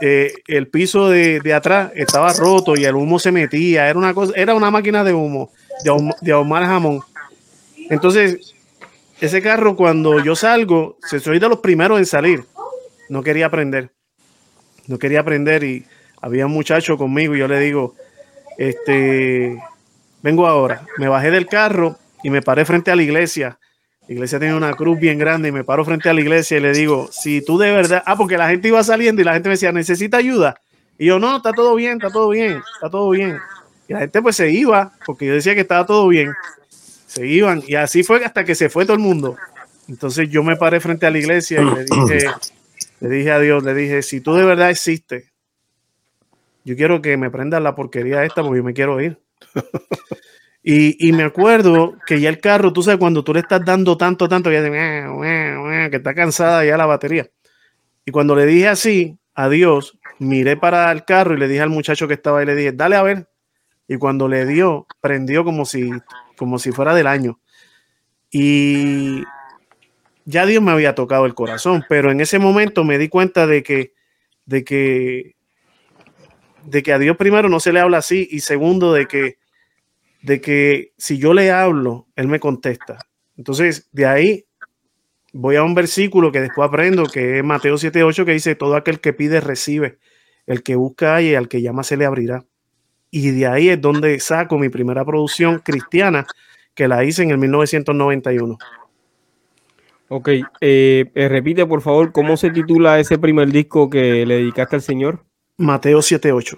eh, 0.01 0.34
el 0.46 0.68
piso 0.68 1.10
de, 1.10 1.40
de, 1.40 1.51
atrás 1.51 1.94
estaba 1.96 2.32
roto 2.34 2.75
y 2.75 2.86
el 2.86 2.94
humo 2.94 3.18
se 3.18 3.32
metía. 3.32 3.90
Era 3.90 3.98
una 3.98 4.13
cosa, 4.13 4.34
era 4.36 4.54
una 4.54 4.70
máquina 4.70 5.04
de 5.04 5.13
humo, 5.13 5.51
de, 6.22 6.32
ahumar 6.32 6.63
jamón. 6.63 7.01
Entonces, 7.90 8.54
ese 9.20 9.42
carro, 9.42 9.75
cuando 9.75 10.24
yo 10.24 10.36
salgo, 10.36 11.00
soy 11.01 11.40
de 11.40 11.50
los 11.50 11.58
primeros 11.58 11.98
en 11.98 12.06
salir. 12.06 12.46
No 13.10 13.24
quería 13.24 13.48
aprender. 13.48 13.90
No 14.86 15.00
quería 15.00 15.22
aprender 15.22 15.63
y 15.63 15.86
había 16.22 16.46
un 16.46 16.51
muchacho 16.51 16.98
conmigo 16.98 17.36
y 17.36 17.40
yo 17.40 17.48
le 17.48 17.60
digo, 17.60 17.96
este, 18.58 19.58
vengo 20.22 20.48
ahora. 20.48 20.84
Me 20.98 21.08
bajé 21.08 21.31
del 21.31 21.48
carro 21.48 21.98
y 22.24 22.29
me 22.29 22.41
paré 22.41 22.65
frente 22.65 22.91
a 22.91 22.96
la 22.96 23.03
iglesia 23.03 23.58
la 24.12 24.15
iglesia 24.15 24.39
tenía 24.39 24.58
una 24.58 24.74
cruz 24.74 25.00
bien 25.00 25.17
grande 25.17 25.48
y 25.48 25.51
me 25.53 25.63
paro 25.63 25.86
frente 25.86 26.10
a 26.10 26.13
la 26.13 26.20
iglesia 26.20 26.58
y 26.58 26.60
le 26.60 26.74
digo, 26.74 27.10
si 27.13 27.41
tú 27.41 27.58
de 27.58 27.72
verdad, 27.72 28.03
ah, 28.05 28.17
porque 28.17 28.38
la 28.38 28.50
gente 28.50 28.67
iba 28.67 28.84
saliendo 28.84 29.22
y 29.22 29.24
la 29.24 29.31
gente 29.31 29.48
me 29.48 29.53
decía, 29.53 29.72
necesita 29.72 30.17
ayuda. 30.17 30.60
Y 30.98 31.05
yo, 31.05 31.17
no, 31.17 31.38
está 31.38 31.53
todo 31.53 31.75
bien, 31.75 31.93
está 31.93 32.10
todo 32.10 32.27
bien, 32.27 32.62
está 32.74 32.89
todo 32.89 33.10
bien. 33.12 33.38
Y 33.88 33.93
la 33.93 34.00
gente 34.00 34.22
pues 34.22 34.36
se 34.36 34.51
iba, 34.51 34.91
porque 35.05 35.27
yo 35.27 35.34
decía 35.34 35.55
que 35.55 35.62
estaba 35.62 35.86
todo 35.86 36.10
bien. 36.10 36.34
Se 37.08 37.25
iban 37.25 37.63
y 37.65 37.75
así 37.75 38.03
fue 38.03 38.25
hasta 38.25 38.43
que 38.43 38.53
se 38.53 38.70
fue 38.70 38.84
todo 38.84 38.96
el 38.96 39.00
mundo. 39.00 39.38
Entonces 39.88 40.29
yo 40.29 40.43
me 40.43 40.58
paré 40.58 40.81
frente 40.81 41.05
a 41.05 41.10
la 41.10 41.17
iglesia 41.17 41.62
y 41.62 41.65
le 41.65 41.86
dije, 41.86 42.27
le 43.00 43.10
dije 43.10 43.31
a 43.31 43.39
Dios, 43.39 43.63
le 43.63 43.74
dije, 43.74 44.01
si 44.01 44.20
tú 44.20 44.34
de 44.34 44.43
verdad 44.43 44.72
existes, 44.72 45.31
yo 46.63 46.75
quiero 46.75 47.01
que 47.01 47.18
me 47.18 47.30
prendas 47.32 47.62
la 47.62 47.75
porquería 47.75 48.24
esta 48.24 48.41
porque 48.44 48.58
yo 48.58 48.63
me 48.63 48.74
quiero 48.74 49.00
ir. 49.01 49.20
Y, 50.63 51.12
me 51.13 51.24
acuerdo 51.24 51.98
que 52.06 52.22
ya 52.22 52.30
el 52.30 52.39
carro, 52.39 52.72
tú 52.72 52.84
sabes, 52.84 53.00
cuando 53.00 53.24
tú 53.24 53.34
le 53.34 53.39
estás 53.39 53.65
dando 53.65 53.98
tanto, 53.98 54.30
tanto, 54.30 54.51
ya 54.51 54.62
que 54.62 55.96
está 55.98 56.13
cansada 56.13 56.63
ya 56.63 56.77
la 56.77 56.86
batería. 56.86 57.27
Y 58.06 58.12
cuando 58.12 58.36
le 58.36 58.46
dije 58.46 58.68
así, 58.68 59.18
adiós, 59.34 59.98
miré 60.20 60.58
para 60.58 60.91
el 60.91 61.03
carro 61.03 61.34
y 61.34 61.38
le 61.38 61.48
dije 61.48 61.62
al 61.62 61.72
muchacho 61.72 62.08
que 62.08 62.13
estaba 62.13 62.39
ahí, 62.39 62.46
le 62.46 62.56
dije, 62.56 62.74
dale 62.74 62.96
a 62.96 63.01
ver. 63.01 63.27
Y 63.88 63.98
cuando 63.98 64.27
le 64.27 64.46
dio, 64.46 64.86
prendió 65.01 65.44
como 65.44 65.65
si, 65.65 65.89
como 66.38 66.60
si 66.60 66.72
fuera 66.72 66.94
del 66.94 67.08
año. 67.08 67.39
Y 68.30 69.24
ya 70.25 70.46
Dios 70.46 70.62
me 70.62 70.72
había 70.72 70.94
tocado 70.94 71.25
el 71.25 71.34
corazón, 71.34 71.84
pero 71.89 72.12
en 72.12 72.22
ese 72.22 72.38
momento 72.38 72.84
me 72.84 73.00
di 73.00 73.10
cuenta 73.10 73.48
de 73.48 73.63
que, 73.63 73.94
de 74.46 74.63
que, 74.63 75.36
de 76.65 76.84
que 76.84 76.94
a 76.94 77.00
Dios 77.00 77.18
primero 77.18 77.50
no 77.50 77.60
se 77.60 77.74
le 77.74 77.80
habla 77.80 77.98
así 77.98 78.27
y 78.32 78.41
segundo 78.41 78.94
de 78.94 79.08
que 79.08 79.38
de 80.22 80.39
que 80.39 80.94
si 80.98 81.18
yo 81.18 81.34
le 81.34 81.51
hablo, 81.51 82.08
él 82.15 82.27
me 82.27 82.39
contesta. 82.39 83.00
Entonces, 83.38 83.89
de 83.91 84.06
ahí 84.06 84.46
voy 85.34 85.56
a 85.56 85.63
un 85.63 85.74
versículo 85.74 86.32
que 86.32 86.41
después 86.41 86.68
aprendo, 86.68 87.06
que 87.06 87.39
es 87.39 87.44
Mateo 87.44 87.77
7:8, 87.77 88.25
que 88.25 88.34
dice, 88.34 88.56
todo 88.56 88.75
aquel 88.75 89.00
que 89.00 89.13
pide, 89.13 89.41
recibe. 89.41 89.98
El 90.46 90.63
que 90.63 90.75
busca 90.75 91.22
y 91.22 91.36
al 91.36 91.48
que 91.48 91.62
llama 91.62 91.84
se 91.84 91.98
le 91.98 92.06
abrirá. 92.06 92.46
Y 93.10 93.32
de 93.32 93.48
ahí 93.48 93.70
es 93.70 93.82
donde 93.82 94.20
saco 94.20 94.58
mi 94.58 94.70
primera 94.70 95.06
producción 95.06 95.60
cristiana, 95.60 96.25
que 96.75 96.88
la 96.88 97.03
hice 97.03 97.24
en 97.24 97.32
el 97.32 97.38
1991. 97.38 98.58
Ok, 100.08 100.27
eh, 100.27 101.06
eh, 101.15 101.30
repite 101.30 101.65
por 101.65 101.82
favor, 101.82 102.12
¿cómo 102.12 102.36
se 102.36 102.50
titula 102.50 103.00
ese 103.00 103.18
primer 103.18 103.50
disco 103.51 103.89
que 103.89 104.25
le 104.25 104.38
dedicaste 104.38 104.75
al 104.75 104.82
Señor? 104.82 105.24
Mateo 105.62 106.00
7:8. 106.00 106.58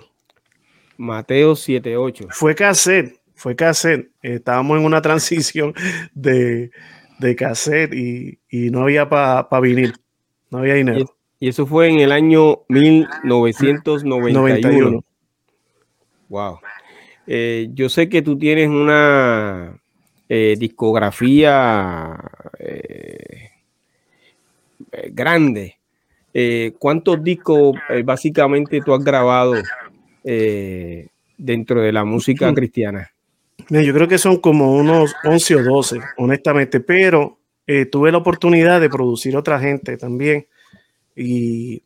Mateo 0.97 1.55
7:8. 1.55 2.27
Fue 2.31 2.55
cassette 2.55 3.23
fue 3.43 3.55
cassette. 3.57 4.09
Estábamos 4.21 4.79
en 4.79 4.85
una 4.85 5.01
transición 5.01 5.73
de, 6.13 6.71
de 7.19 7.35
cassette 7.35 7.93
y, 7.93 8.39
no 8.71 8.83
había 8.83 9.09
para 9.09 9.49
pa 9.49 9.59
vinil. 9.59 9.95
No 10.49 10.59
había 10.59 10.75
dinero. 10.75 11.13
Y, 11.39 11.49
eso 11.49 11.67
fue 11.67 11.89
en 11.89 11.99
el 11.99 12.13
año 12.13 12.59
1991. 12.69 15.03
Wow. 16.29 16.59
Eh, 17.27 17.67
yo 17.73 17.89
sé 17.89 18.07
que 18.07 18.21
tú 18.21 18.37
tienes 18.37 18.69
una 18.69 19.77
eh, 20.29 20.55
discografía 20.57 22.17
eh, 22.59 23.49
grande. 25.11 25.79
¿Cuántos 26.79 27.23
discos 27.23 27.75
básicamente 28.03 28.81
tú 28.81 28.93
has 28.93 29.03
grabado 29.03 29.53
dentro 31.37 31.81
de 31.81 31.91
la 31.91 32.03
música 32.03 32.53
cristiana? 32.53 33.13
Yo 33.69 33.93
creo 33.93 34.07
que 34.07 34.17
son 34.17 34.37
como 34.37 34.73
unos 34.73 35.15
11 35.23 35.55
o 35.55 35.63
12, 35.63 35.99
honestamente, 36.17 36.79
pero 36.79 37.37
eh, 37.65 37.85
tuve 37.85 38.11
la 38.11 38.17
oportunidad 38.17 38.81
de 38.81 38.89
producir 38.89 39.37
otra 39.37 39.59
gente 39.59 39.97
también 39.97 40.47
y 41.15 41.81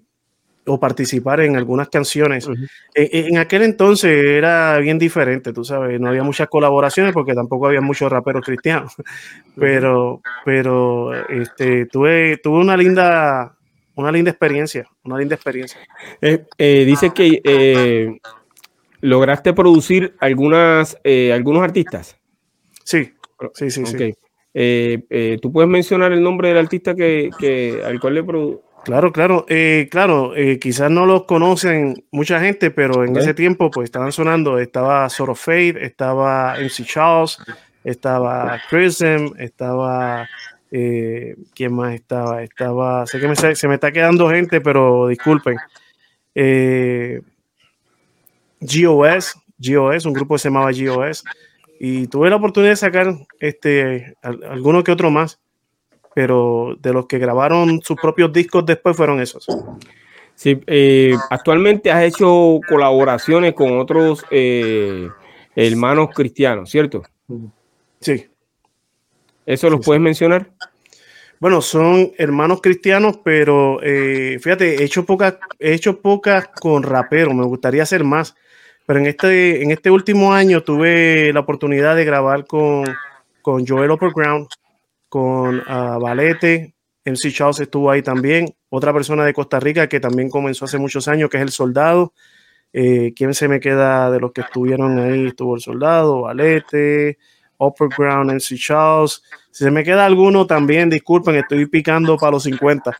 o 0.69 0.79
participar 0.79 1.39
en 1.41 1.55
algunas 1.55 1.87
canciones. 1.87 2.47
E, 2.93 3.03
e, 3.03 3.27
en 3.29 3.37
aquel 3.37 3.61
entonces 3.61 4.11
era 4.11 4.77
bien 4.79 4.99
diferente, 4.99 5.53
tú 5.53 5.63
sabes, 5.63 5.99
no 5.99 6.09
había 6.09 6.23
muchas 6.23 6.49
colaboraciones 6.49 7.13
porque 7.13 7.33
tampoco 7.33 7.67
había 7.67 7.79
muchos 7.79 8.11
raperos 8.11 8.43
cristianos, 8.45 8.93
pero, 9.55 10.21
pero 10.43 11.13
este, 11.29 11.85
tuve, 11.85 12.37
tuve 12.37 12.59
una 12.59 12.75
linda, 12.75 13.55
una 13.97 14.11
linda 14.11 14.31
experiencia, 14.31 14.87
una 15.03 15.17
linda 15.17 15.35
experiencia. 15.35 15.79
Eh, 16.21 16.45
eh, 16.57 16.85
dice 16.85 17.11
que 17.11 18.19
¿Lograste 19.01 19.53
producir 19.53 20.15
algunas, 20.19 20.97
eh, 21.03 21.31
algunos 21.31 21.63
artistas? 21.63 22.17
Sí, 22.83 23.13
sí, 23.53 23.69
sí. 23.69 23.85
sí. 23.85 24.13
Eh, 24.53 25.03
eh, 25.09 25.37
¿Tú 25.39 25.51
puedes 25.51 25.69
mencionar 25.69 26.11
el 26.11 26.23
nombre 26.23 26.49
del 26.49 26.57
artista 26.57 26.95
que, 26.95 27.29
que 27.37 27.81
al 27.85 27.99
cual 27.99 28.15
le 28.15 28.23
produjo? 28.23 28.63
Claro, 28.85 29.11
claro, 29.11 29.45
claro, 29.91 30.33
quizás 30.61 30.89
no 30.89 31.05
los 31.05 31.25
conocen 31.25 32.05
mucha 32.09 32.39
gente, 32.39 32.71
pero 32.71 33.03
en 33.03 33.17
ese 33.17 33.33
tiempo 33.33 33.69
pues 33.69 33.85
estaban 33.85 34.13
sonando, 34.13 34.59
estaba 34.59 35.09
Sort 35.09 35.31
of 35.31 35.41
Fate, 35.41 35.85
estaba 35.85 36.55
MC 36.57 36.85
Charles, 36.85 37.37
estaba 37.83 38.61
Prism, 38.69 39.33
estaba, 39.39 40.29
¿quién 40.69 41.73
más 41.73 41.93
estaba? 41.93 42.43
Estaba, 42.43 43.05
sé 43.05 43.19
que 43.19 43.27
me, 43.27 43.35
se 43.35 43.67
me 43.67 43.75
está 43.75 43.91
quedando 43.91 44.29
gente, 44.29 44.61
pero 44.61 45.07
disculpen. 45.07 45.57
GOS, 48.59 49.35
GOS, 49.57 50.05
un 50.05 50.13
grupo 50.13 50.35
que 50.35 50.39
se 50.39 50.49
llamaba 50.49 50.71
GOS, 50.71 51.23
y 51.79 52.07
tuve 52.07 52.29
la 52.29 52.37
oportunidad 52.37 52.71
de 52.71 52.77
sacar 52.77 53.13
este, 53.39 54.15
alguno 54.21 54.83
que 54.83 54.91
otro 54.91 55.11
más, 55.11 55.39
pero 56.15 56.75
de 56.79 56.93
los 56.93 57.05
que 57.05 57.19
grabaron 57.19 57.81
sus 57.81 57.97
propios 57.97 58.33
discos 58.33 58.65
después 58.65 58.97
fueron 58.97 59.19
esos. 59.19 59.45
Sí, 60.33 60.59
eh, 60.67 61.15
actualmente 61.29 61.91
has 61.91 62.03
hecho 62.03 62.59
colaboraciones 62.67 63.53
con 63.53 63.79
otros 63.79 64.25
eh, 64.29 65.09
hermanos 65.55 66.09
cristianos, 66.13 66.69
¿cierto? 66.69 67.03
Sí. 67.99 68.27
¿Eso 69.47 69.69
los 69.69 69.83
puedes 69.83 70.01
mencionar? 70.01 70.51
Bueno, 71.39 71.61
son 71.61 72.11
hermanos 72.17 72.59
cristianos, 72.61 73.21
pero 73.23 73.79
eh, 73.81 74.37
fíjate, 74.41 74.75
he 74.75 74.83
hecho 74.83 75.05
pocas, 75.05 75.35
he 75.57 75.73
hecho 75.73 76.01
pocas 76.01 76.49
con 76.49 76.83
rapero, 76.83 77.33
me 77.33 77.45
gustaría 77.45 77.83
hacer 77.83 78.03
más. 78.03 78.35
Pero 78.85 78.99
en 78.99 79.05
este, 79.05 79.63
en 79.63 79.71
este 79.71 79.89
último 79.89 80.33
año 80.33 80.63
tuve 80.63 81.31
la 81.31 81.39
oportunidad 81.39 81.95
de 81.95 82.03
grabar 82.03 82.45
con, 82.45 82.85
con 83.41 83.65
Joel 83.65 83.91
Upperground, 83.91 84.47
con 85.07 85.59
uh, 85.59 85.99
Valete, 85.99 86.73
MC 87.05 87.31
Charles 87.31 87.61
estuvo 87.61 87.89
ahí 87.89 88.01
también, 88.01 88.53
otra 88.69 88.91
persona 88.91 89.23
de 89.23 89.33
Costa 89.33 89.61
Rica 89.61 89.87
que 89.87 90.01
también 90.01 90.29
comenzó 90.29 90.65
hace 90.65 90.77
muchos 90.77 91.07
años, 91.07 91.29
que 91.29 91.37
es 91.37 91.43
el 91.43 91.51
soldado. 91.51 92.13
Eh, 92.73 93.13
¿Quién 93.15 93.33
se 93.33 93.47
me 93.47 93.61
queda 93.61 94.11
de 94.11 94.19
los 94.19 94.33
que 94.33 94.41
estuvieron 94.41 94.99
ahí? 94.99 95.27
Estuvo 95.27 95.55
el 95.55 95.61
soldado, 95.61 96.23
Valete, 96.23 97.17
Upperground, 97.57 98.31
MC 98.31 98.55
Charles. 98.57 99.21
Si 99.51 99.63
se 99.63 99.71
me 99.71 99.83
queda 99.83 100.05
alguno 100.05 100.45
también, 100.45 100.89
disculpen, 100.89 101.35
estoy 101.35 101.65
picando 101.65 102.17
para 102.17 102.33
los 102.33 102.43
50. 102.43 102.97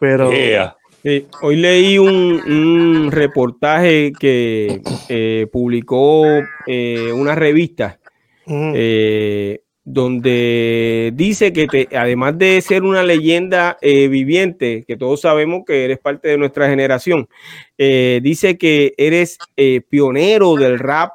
Pero, 0.00 0.30
hoy 1.42 1.56
leí 1.56 1.98
un, 1.98 3.10
reportaje 3.10 4.12
que 4.18 4.82
eh, 5.08 5.46
publicó 5.52 6.26
eh, 6.66 7.12
una 7.12 7.34
revista 7.34 7.98
eh, 8.46 9.60
donde 9.84 11.12
dice 11.14 11.52
que 11.52 11.68
te, 11.68 11.88
además 11.96 12.36
de 12.36 12.60
ser 12.60 12.82
una 12.82 13.04
leyenda 13.04 13.78
viviente, 13.80 14.84
que 14.86 14.96
todos 14.96 15.20
sabemos 15.20 15.62
que 15.64 15.84
eres 15.84 15.98
parte 15.98 16.28
de 16.28 16.38
nuestra 16.38 16.68
generación, 16.68 17.28
dice 17.78 18.58
que 18.58 18.94
eres 18.98 19.38
pionero 19.88 20.56
del 20.56 20.80
rap 20.80 21.12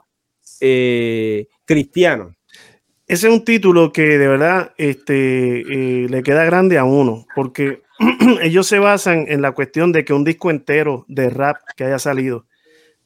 eh, 0.62 1.48
cristiano. 1.66 2.36
Ese 3.12 3.28
es 3.28 3.34
un 3.34 3.44
título 3.44 3.92
que 3.92 4.18
de 4.18 4.26
verdad 4.26 4.72
este, 4.78 5.60
eh, 5.60 6.08
le 6.08 6.24
queda 6.24 6.46
grande 6.46 6.78
a 6.78 6.86
uno, 6.86 7.26
porque 7.36 7.82
ellos 8.42 8.68
se 8.68 8.80
basan 8.80 9.26
en 9.28 9.42
la 9.42 9.52
cuestión 9.52 9.92
de 9.92 10.06
que 10.06 10.14
un 10.14 10.24
disco 10.24 10.50
entero 10.50 11.04
de 11.10 11.30
rap 11.30 11.58
que 11.76 11.84
haya 11.84 12.00
salido. 12.00 12.46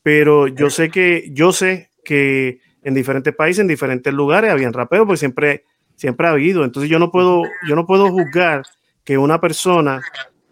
Pero 0.03 0.45
yo 0.47 0.69
sé 0.69 0.91
que, 0.91 1.31
yo 1.31 1.51
sé 1.51 1.89
que 2.03 2.59
en 2.83 2.93
diferentes 2.93 3.33
países, 3.33 3.61
en 3.61 3.67
diferentes 3.67 4.13
lugares, 4.13 4.51
habían 4.51 4.73
raperos, 4.73 5.07
porque 5.07 5.17
siempre, 5.17 5.63
siempre 5.95 6.27
ha 6.27 6.33
habido. 6.33 6.63
Entonces 6.65 6.87
yo 6.87 6.99
no 6.99 7.11
puedo, 7.11 7.41
yo 7.67 7.75
no 7.75 7.87
puedo 7.87 8.11
juzgar 8.11 8.61
que 9.03 9.17
una 9.17 9.41
persona, 9.41 10.03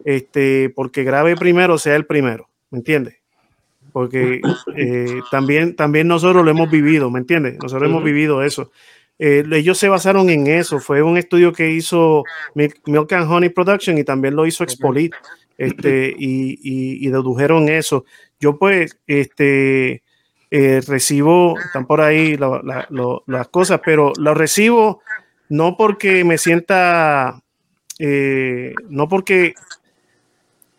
este, 0.04 0.72
porque 0.72 1.04
grabe 1.04 1.36
primero, 1.36 1.78
sea 1.78 1.96
el 1.96 2.08
primero. 2.08 2.50
¿Me 2.72 2.80
entiendes? 2.80 3.20
Porque 3.92 4.42
eh, 4.76 5.22
también, 5.30 5.76
también 5.76 6.08
nosotros 6.08 6.44
lo 6.44 6.50
hemos 6.50 6.72
vivido, 6.72 7.12
¿me 7.12 7.20
entiendes? 7.20 7.60
Nosotros 7.62 7.88
hemos 7.88 8.04
vivido 8.04 8.42
eso. 8.42 8.72
Eh, 9.20 9.43
ellos 9.51 9.77
se 9.77 9.89
basaron 9.89 10.29
en 10.29 10.48
eso. 10.48 10.79
Fue 10.79 11.01
un 11.01 11.17
estudio 11.17 11.53
que 11.53 11.72
hizo 11.72 12.24
Milk, 12.55 13.13
and 13.13 13.32
Honey 13.32 13.50
Production 13.50 13.98
y 13.98 14.03
también 14.03 14.36
lo 14.36 14.46
hizo 14.46 14.63
Expolit. 14.63 15.13
Este, 15.58 16.13
y, 16.17 17.08
dedujeron 17.10 17.70
eso. 17.70 18.05
Yo, 18.39 18.58
pues, 18.58 18.98
este, 19.08 20.03
eh, 20.51 20.82
recibo, 20.88 21.58
están 21.60 21.86
por 21.86 22.01
ahí 22.01 22.38
las 22.38 23.48
cosas, 23.50 23.82
pero 23.84 24.13
lo 24.17 24.34
recibo 24.34 25.01
no 25.50 25.77
porque 25.77 26.24
me 26.24 26.38
sienta, 26.38 27.41
eh, 28.00 28.74
no 28.89 29.08
porque 29.08 29.53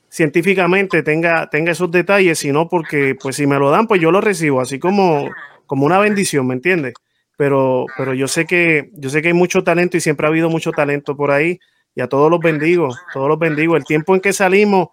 científicamente 0.09 1.03
tenga, 1.03 1.49
tenga 1.49 1.73
esos 1.73 1.91
detalles, 1.91 2.41
sino 2.41 2.69
porque, 2.69 3.15
pues, 3.21 3.37
si 3.37 3.47
me 3.47 3.59
lo 3.59 3.71
dan, 3.71 3.87
pues 3.87 4.01
yo 4.01 4.11
lo 4.11 4.21
recibo, 4.21 4.61
así 4.61 4.79
como, 4.79 5.31
como 5.67 5.87
una 5.87 5.99
bendición, 5.99 6.47
¿me 6.47 6.55
entiendes? 6.55 6.95
Pero, 7.37 7.87
pero 7.97 8.15
yo 8.15 8.29
sé 8.29 8.47
que 8.47 8.91
yo 8.95 9.11
sé 9.11 9.23
que 9.23 9.29
hay 9.29 9.35
mucho 9.35 9.65
talento 9.65 9.97
y 9.97 10.01
siempre 10.01 10.27
ha 10.27 10.31
habido 10.31 10.51
mucho 10.51 10.73
talento 10.73 11.17
por 11.17 11.31
ahí 11.31 11.59
y 11.95 12.01
a 12.01 12.09
todos 12.09 12.31
los 12.31 12.41
bendigo, 12.41 12.89
todos 13.13 13.29
los 13.29 13.39
bendigo. 13.39 13.77
El 13.77 13.85
tiempo 13.85 14.15
en 14.15 14.21
que 14.21 14.33
salimos, 14.33 14.89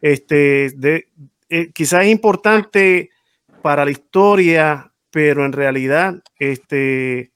este, 0.00 0.70
de, 0.76 1.08
eh, 1.48 1.70
quizás 1.72 2.04
es 2.04 2.10
importante 2.10 3.10
para 3.62 3.84
la 3.84 3.90
historia, 3.90 4.92
pero 5.10 5.44
en 5.44 5.52
realidad, 5.52 6.14
este, 6.38 7.32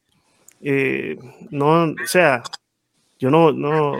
eh, 0.60 1.16
no, 1.50 1.84
o 1.84 2.06
sea, 2.06 2.42
yo 3.18 3.30
no, 3.30 3.52
no, 3.52 3.94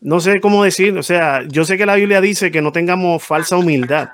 no 0.00 0.20
sé 0.20 0.40
cómo 0.40 0.64
decir, 0.64 0.96
o 0.96 1.02
sea, 1.02 1.42
yo 1.46 1.64
sé 1.64 1.78
que 1.78 1.86
la 1.86 1.94
Biblia 1.94 2.20
dice 2.20 2.50
que 2.50 2.62
no 2.62 2.72
tengamos 2.72 3.22
falsa 3.22 3.56
humildad, 3.56 4.10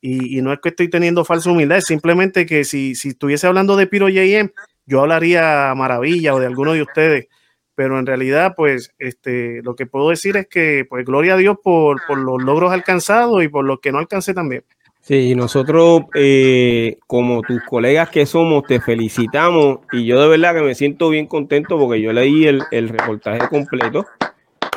y, 0.00 0.40
no 0.42 0.52
es 0.52 0.60
que 0.60 0.68
estoy 0.68 0.88
teniendo 0.88 1.24
falsa 1.24 1.50
humildad, 1.50 1.78
es 1.78 1.86
simplemente 1.86 2.46
que 2.46 2.64
si, 2.64 2.94
si 2.94 3.08
estuviese 3.10 3.46
hablando 3.46 3.76
de 3.76 3.86
Piro 3.86 4.08
JM, 4.08 4.50
yo 4.86 5.00
hablaría 5.00 5.72
maravilla 5.74 6.34
o 6.34 6.40
de 6.40 6.46
alguno 6.46 6.72
de 6.72 6.82
ustedes. 6.82 7.28
Pero 7.74 7.98
en 7.98 8.06
realidad, 8.06 8.54
pues, 8.56 8.94
este, 8.98 9.60
lo 9.62 9.74
que 9.74 9.86
puedo 9.86 10.08
decir 10.08 10.36
es 10.36 10.48
que, 10.48 10.86
pues, 10.88 11.04
gloria 11.04 11.34
a 11.34 11.36
Dios 11.36 11.58
por, 11.62 12.00
por 12.06 12.18
los 12.18 12.42
logros 12.42 12.72
alcanzados 12.72 13.42
y 13.42 13.48
por 13.48 13.64
los 13.64 13.80
que 13.80 13.92
no 13.92 13.98
alcancé 13.98 14.32
también. 14.32 14.64
Sí, 15.02 15.34
nosotros, 15.34 16.02
eh, 16.14 16.96
como 17.06 17.42
tus 17.42 17.62
colegas 17.62 18.08
que 18.08 18.26
somos, 18.26 18.64
te 18.64 18.80
felicitamos 18.80 19.80
y 19.92 20.04
yo 20.04 20.20
de 20.20 20.28
verdad 20.28 20.54
que 20.54 20.62
me 20.62 20.74
siento 20.74 21.10
bien 21.10 21.26
contento 21.26 21.78
porque 21.78 22.00
yo 22.00 22.12
leí 22.12 22.46
el, 22.46 22.62
el 22.72 22.88
reportaje 22.88 23.46
completo 23.48 24.04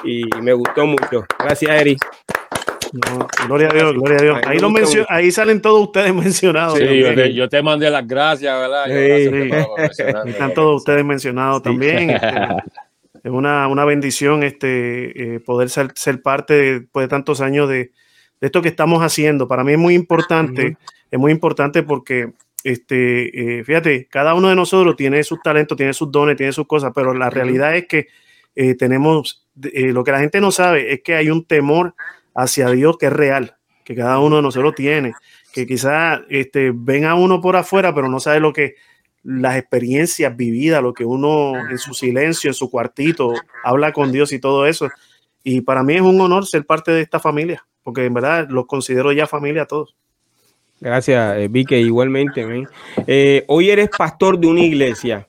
y 0.04 0.24
me 0.42 0.54
gustó 0.54 0.86
mucho. 0.86 1.26
Gracias, 1.40 1.72
Eri 1.72 1.98
gloria 3.48 3.70
a 3.70 3.74
Dios, 3.74 3.94
gloria 3.94 4.18
a 4.18 4.22
Dios. 4.22 4.40
Ahí, 4.46 4.60
lo 4.60 4.72
ahí 5.10 5.32
salen 5.32 5.62
todos 5.62 5.88
ustedes 5.88 6.14
mencionados. 6.14 6.78
Sí, 6.78 7.34
yo 7.34 7.50
te, 7.50 7.62
mandé 7.62 7.90
las 7.90 8.08
gracias, 8.08 8.60
¿verdad? 8.60 8.90
Están 10.28 10.54
todos 10.54 10.78
ustedes 10.78 11.06
mencionados 11.06 11.62
también. 11.62 12.12
Este, 12.12 12.28
es 13.24 13.32
una, 13.32 13.68
una, 13.68 13.86
bendición 13.86 14.44
este, 14.44 15.36
eh, 15.36 15.40
poder 15.40 15.70
ser, 15.70 15.92
ser 15.96 16.22
parte 16.22 16.54
de, 16.54 16.80
después 16.82 17.04
de 17.06 17.10
tantos 17.10 17.42
años 17.42 17.70
de, 17.70 17.76
de, 17.76 17.92
esto 18.42 18.62
que 18.62 18.70
estamos 18.70 19.02
haciendo. 19.02 19.48
Para 19.48 19.64
mí 19.64 19.74
es 19.74 19.80
muy 19.80 19.94
importante, 19.94 20.78
es 21.12 21.20
muy 21.20 21.32
importante 21.32 21.84
porque, 21.84 22.34
este, 22.64 23.60
eh, 23.60 23.64
fíjate, 23.64 24.08
cada 24.08 24.34
uno 24.34 24.50
de 24.50 24.56
nosotros 24.56 24.96
tiene 24.96 25.24
sus 25.24 25.42
talentos, 25.42 25.78
tiene 25.78 25.94
sus 25.94 26.12
dones, 26.12 26.38
tiene 26.38 26.54
sus 26.54 26.68
cosas, 26.68 26.92
pero 26.96 27.14
la 27.14 27.30
realidad 27.30 27.76
es 27.76 27.88
que 27.88 28.08
eh, 28.56 28.76
tenemos, 28.76 29.48
lo 29.56 30.04
que 30.04 30.12
la 30.12 30.20
gente 30.20 30.42
no 30.42 30.52
sabe 30.52 30.92
es 30.94 31.02
que 31.04 31.16
hay 31.16 31.30
un 31.30 31.46
temor 31.46 31.94
hacia 32.40 32.70
Dios 32.70 32.98
que 32.98 33.08
es 33.08 33.14
real, 33.14 33.58
que 33.84 33.96
cada 33.96 34.20
uno 34.20 34.38
de 34.38 34.42
nosotros 34.42 34.74
tiene, 34.76 35.14
que 35.54 35.68
quizás 35.68 36.22
este, 36.30 36.72
ven 36.74 37.06
a 37.06 37.16
uno 37.16 37.42
por 37.42 37.56
afuera, 37.56 37.94
pero 37.94 38.08
no 38.08 38.20
sabe 38.20 38.40
lo 38.40 38.54
que 38.54 38.76
las 39.24 39.58
experiencias 39.58 40.36
vividas, 40.36 40.82
lo 40.82 40.94
que 40.94 41.04
uno 41.04 41.70
en 41.70 41.78
su 41.78 41.94
silencio, 41.94 42.50
en 42.50 42.54
su 42.54 42.70
cuartito, 42.70 43.34
habla 43.64 43.92
con 43.92 44.12
Dios 44.12 44.32
y 44.32 44.40
todo 44.40 44.66
eso. 44.66 44.90
Y 45.44 45.62
para 45.62 45.84
mí 45.84 45.96
es 45.96 46.02
un 46.02 46.20
honor 46.22 46.46
ser 46.46 46.66
parte 46.66 46.92
de 46.92 47.02
esta 47.02 47.20
familia, 47.20 47.66
porque 47.84 48.06
en 48.06 48.14
verdad 48.14 48.48
los 48.50 48.66
considero 48.66 49.12
ya 49.12 49.28
familia 49.28 49.64
a 49.64 49.68
todos. 49.68 49.96
Gracias, 50.80 51.38
eh, 51.38 51.48
Vique, 51.50 51.78
igualmente. 51.78 52.46
Eh, 53.06 53.44
hoy 53.48 53.70
eres 53.70 53.90
pastor 53.90 54.40
de 54.40 54.48
una 54.48 54.62
iglesia. 54.62 55.28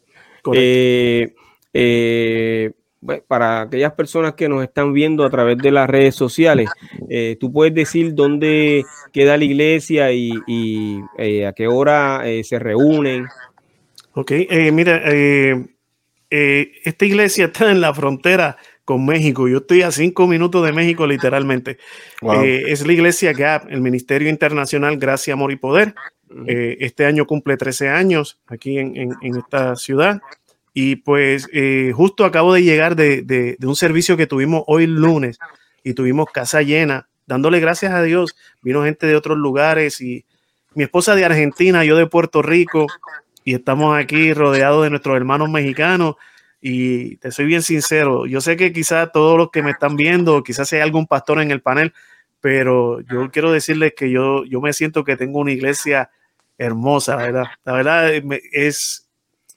Eh, 0.54 1.34
eh, 1.72 2.72
para 3.26 3.62
aquellas 3.62 3.92
personas 3.94 4.34
que 4.34 4.48
nos 4.48 4.62
están 4.62 4.92
viendo 4.92 5.24
a 5.24 5.30
través 5.30 5.56
de 5.58 5.70
las 5.70 5.88
redes 5.88 6.14
sociales, 6.14 6.68
eh, 7.08 7.36
tú 7.40 7.50
puedes 7.52 7.74
decir 7.74 8.14
dónde 8.14 8.84
queda 9.12 9.36
la 9.38 9.44
iglesia 9.44 10.12
y, 10.12 11.00
eh, 11.16 11.46
a 11.46 11.52
qué 11.52 11.66
hora 11.66 12.28
eh, 12.28 12.44
se 12.44 12.58
reúnen. 12.58 13.26
Ok, 14.12 14.32
mira, 14.72 15.02
esta 16.28 17.04
iglesia 17.04 17.46
está 17.46 17.70
en 17.70 17.80
la 17.80 17.94
frontera 17.94 18.56
con 18.84 19.06
México. 19.06 19.48
Yo 19.48 19.58
estoy 19.58 19.82
a 19.82 19.92
cinco 19.92 20.26
minutos 20.26 20.66
de 20.66 20.72
México, 20.72 21.06
literalmente. 21.06 21.78
es 22.20 22.86
la 22.86 22.92
iglesia 22.92 23.32
GAP, 23.32 23.70
el 23.70 23.80
Ministerio 23.80 24.28
Internacional 24.28 24.98
Gracia, 24.98 25.34
Amor 25.34 25.52
y 25.52 25.56
Poder. 25.56 25.94
este 26.46 27.06
año 27.06 27.24
cumple 27.24 27.56
13 27.56 27.88
años 27.88 28.40
aquí 28.46 28.78
en 28.78 29.36
esta 29.36 29.74
ciudad. 29.76 30.20
Y 30.72 30.96
pues 30.96 31.48
eh, 31.52 31.92
justo 31.94 32.24
acabo 32.24 32.54
de 32.54 32.62
llegar 32.62 32.96
de, 32.96 33.56
un 33.62 33.76
servicio 33.76 34.16
que 34.16 34.26
tuvimos 34.26 34.62
hoy 34.66 34.86
lunes 34.86 35.38
y 35.82 35.94
tuvimos 35.94 36.26
casa 36.32 36.62
llena, 36.62 37.08
dándole 37.26 37.60
gracias 37.60 37.92
a 37.92 38.02
Dios. 38.02 38.36
Vino 38.62 38.84
gente 38.84 39.06
de 39.06 39.16
otros 39.16 39.38
lugares 39.38 40.00
y 40.00 40.24
mi 40.74 40.84
esposa 40.84 41.14
de 41.14 41.24
Argentina, 41.24 41.84
yo 41.84 41.96
de 41.96 42.06
Puerto 42.06 42.42
Rico 42.42 42.86
y 43.44 43.54
estamos 43.54 43.98
aquí 43.98 44.32
rodeados 44.32 44.84
de 44.84 44.90
nuestros 44.90 45.16
hermanos 45.16 45.50
mexicanos. 45.50 46.16
Y 46.60 47.16
te 47.16 47.32
soy 47.32 47.46
bien 47.46 47.62
sincero, 47.62 48.26
yo 48.26 48.42
sé 48.42 48.56
que 48.56 48.70
quizás 48.70 49.10
todos 49.12 49.38
los 49.38 49.50
que 49.50 49.62
me 49.62 49.70
están 49.70 49.96
viendo, 49.96 50.42
quizás 50.42 50.70
hay 50.74 50.80
algún 50.80 51.06
pastor 51.06 51.40
en 51.40 51.50
el 51.50 51.62
panel, 51.62 51.94
pero 52.40 53.00
yo 53.00 53.30
quiero 53.30 53.50
decirles 53.50 53.94
que 53.96 54.10
yo, 54.10 54.44
yo 54.44 54.60
me 54.60 54.74
siento 54.74 55.02
que 55.02 55.16
tengo 55.16 55.38
una 55.38 55.52
iglesia 55.52 56.10
hermosa, 56.60 57.16
¿verdad? 57.16 57.46
La 57.64 57.72
verdad 57.72 58.12
es, 58.52 59.09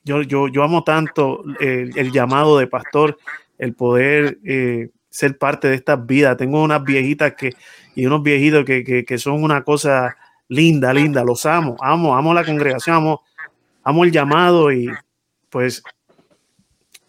yo, 0.03 0.21
yo, 0.21 0.47
yo 0.47 0.63
amo 0.63 0.83
tanto 0.83 1.43
el, 1.59 2.11
llamado 2.11 2.57
de 2.57 2.67
pastor, 2.67 3.17
el 3.57 3.73
poder 3.73 4.39
eh, 4.45 4.89
ser 5.09 5.37
parte 5.37 5.69
de 5.69 5.75
estas 5.75 6.05
vidas. 6.05 6.37
Tengo 6.37 6.61
unas 6.61 6.83
viejitas 6.83 7.33
que, 7.35 7.51
y 7.95 8.05
unos 8.05 8.23
viejitos 8.23 8.65
que, 8.65 9.05
que, 9.05 9.17
son 9.17 9.43
una 9.43 9.63
cosa 9.63 10.15
linda, 10.47 10.93
linda. 10.93 11.23
Los 11.23 11.45
amo, 11.45 11.77
amo, 11.79 12.15
amo 12.15 12.33
la 12.33 12.43
congregación, 12.43 12.97
amo, 12.97 13.23
amo 13.83 14.03
el 14.03 14.11
llamado 14.11 14.71
y 14.71 14.89
pues 15.49 15.83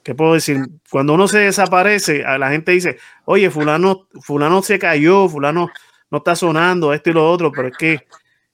¿qué 0.04 0.14
puedo 0.14 0.34
decir? 0.34 0.58
Cuando 0.90 1.14
uno 1.14 1.26
se 1.26 1.38
desaparece, 1.38 2.22
la 2.38 2.50
gente 2.50 2.72
dice, 2.72 2.98
oye, 3.24 3.50
fulano, 3.50 4.06
fulano 4.20 4.62
se 4.62 4.78
cayó, 4.78 5.28
fulano 5.28 5.70
no 6.10 6.18
está 6.18 6.36
sonando, 6.36 6.92
esto 6.92 7.10
y 7.10 7.14
lo 7.14 7.28
otro, 7.28 7.50
pero 7.50 7.68
es 7.68 7.76
que 7.76 8.06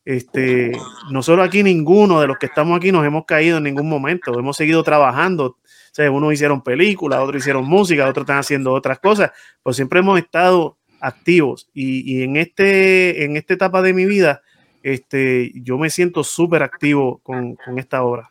este, 0.04 0.72
nosotros 1.10 1.46
aquí 1.46 1.62
ninguno 1.62 2.20
de 2.20 2.26
los 2.26 2.38
que 2.38 2.46
estamos 2.46 2.76
aquí 2.76 2.90
nos 2.90 3.04
hemos 3.06 3.24
caído 3.26 3.58
en 3.58 3.64
ningún 3.64 3.88
momento, 3.88 4.38
hemos 4.38 4.56
seguido 4.56 4.82
trabajando. 4.82 5.44
O 5.46 5.92
sea, 5.92 6.10
unos 6.10 6.32
hicieron 6.32 6.62
películas, 6.62 7.20
otros 7.20 7.42
hicieron 7.42 7.64
música, 7.64 8.08
otros 8.08 8.22
están 8.22 8.38
haciendo 8.38 8.72
otras 8.72 9.00
cosas, 9.00 9.32
pues 9.62 9.76
siempre 9.76 9.98
hemos 9.98 10.18
estado 10.18 10.78
activos 11.00 11.68
y, 11.74 12.22
en, 12.22 12.36
este, 12.36 13.24
en 13.24 13.36
esta 13.36 13.54
etapa 13.54 13.82
de 13.82 13.92
mi 13.92 14.04
vida, 14.04 14.42
este, 14.82 15.52
yo 15.54 15.78
me 15.78 15.90
siento 15.90 16.22
súper 16.22 16.62
activo 16.62 17.20
con, 17.22 17.56
esta 17.76 18.02
obra. 18.02 18.28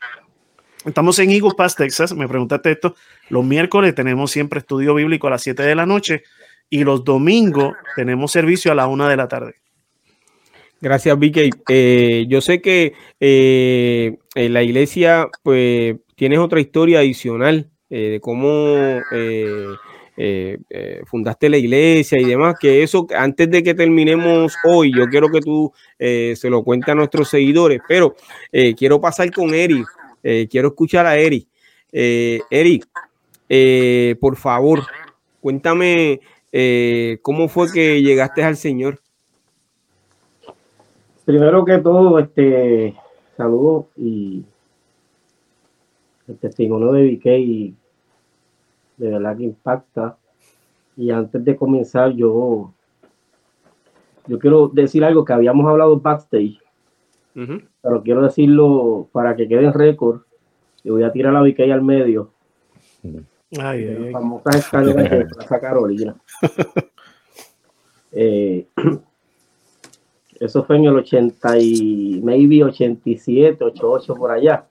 Estamos 0.86 1.20
en 1.20 1.32
Eagle 1.32 1.52
Pass, 1.58 1.76
Texas. 1.76 2.16
Me 2.16 2.28
preguntaste 2.28 2.72
esto. 2.72 2.96
Los 3.28 3.44
miércoles 3.44 3.94
tenemos 3.94 4.32
siempre 4.32 4.60
estudio 4.60 4.96
bíblico 4.96 5.28
a 5.28 5.32
las 5.32 5.42
7 5.44 5.62
de 5.62 5.76
la 5.76 5.86
noche 5.86 6.24
y 6.70 6.84
los 6.84 7.04
domingos 7.04 7.74
tenemos 7.96 8.32
servicio 8.32 8.72
a 8.72 8.76
la 8.76 8.88
1 8.88 9.08
de 9.08 9.18
la 9.18 9.28
tarde. 9.28 9.56
Gracias, 10.82 11.20
Vicky. 11.20 11.50
Eh, 11.68 12.26
yo 12.30 12.40
sé 12.40 12.62
que 12.62 12.94
eh, 13.20 14.18
en 14.36 14.54
la 14.54 14.64
iglesia, 14.64 15.28
pues, 15.44 15.98
tienes 16.16 16.40
otra 16.40 16.62
historia 16.62 17.00
adicional 17.00 17.70
eh, 17.90 18.12
de 18.12 18.20
cómo 18.22 19.00
fundaste 21.06 21.48
la 21.50 21.58
iglesia 21.58 22.20
y 22.20 22.26
demás, 22.26 22.56
que 22.60 22.84
eso 22.84 23.08
antes 23.16 23.50
de 23.50 23.64
que 23.64 23.74
terminemos 23.74 24.54
hoy, 24.66 24.92
yo 24.94 25.08
quiero 25.08 25.30
que 25.30 25.40
tú 25.40 25.72
se 25.98 26.50
lo 26.50 26.62
cuentes 26.64 26.90
a 26.90 26.96
nuestros 26.96 27.30
seguidores, 27.30 27.80
pero 27.88 28.16
quiero 28.78 29.00
pasar 29.00 29.32
con 29.32 29.54
Eric, 29.54 29.88
quiero 30.50 30.70
escuchar 30.70 31.06
a 31.06 31.18
Eric. 31.18 31.48
Eric, 31.90 32.86
por 34.20 34.36
favor, 34.36 34.86
cuéntame 35.40 36.20
cómo 37.22 37.48
fue 37.48 37.72
que 37.72 38.02
llegaste 38.02 38.44
al 38.44 38.58
Señor. 38.58 39.00
Primero 41.30 41.64
que 41.64 41.78
todo, 41.78 42.18
este 42.18 42.96
saludo 43.38 43.90
y 43.96 44.44
el 46.28 46.38
testimonio 46.40 46.92
de 46.92 47.06
VK 47.06 47.24
de 48.98 49.10
verdad 49.12 49.38
que 49.38 49.44
impacta. 49.44 50.18
Y 50.98 51.12
antes 51.12 51.46
de 51.46 51.56
comenzar, 51.56 52.14
yo, 52.14 52.74
yo 54.26 54.40
quiero 54.40 54.70
decir 54.70 55.06
algo 55.06 55.24
que 55.24 55.34
habíamos 55.34 55.70
hablado 55.70 56.00
backstage, 56.00 56.58
pero 57.36 58.02
quiero 58.02 58.24
decirlo 58.24 59.08
para 59.12 59.36
que 59.36 59.48
quede 59.48 59.66
en 59.66 59.74
récord. 59.74 60.22
Y 60.84 60.90
voy 60.90 61.04
a 61.04 61.12
tirar 61.12 61.32
la 61.32 61.44
VK 61.44 61.60
al 61.72 61.84
medio. 61.84 62.32
Ay, 63.56 63.84
ay, 63.86 64.12
famosas 64.12 64.56
escaleras 64.56 65.12
de 65.12 65.26
Plaza 65.26 65.60
Carolina. 65.60 66.16
eh, 68.14 68.66
eso 70.40 70.64
fue 70.64 70.78
en 70.78 70.86
el 70.86 70.96
80 70.96 71.58
y 71.60 72.22
maybe 72.24 72.64
87, 72.64 73.64
88 73.64 74.16
por 74.16 74.32
allá. 74.32 74.66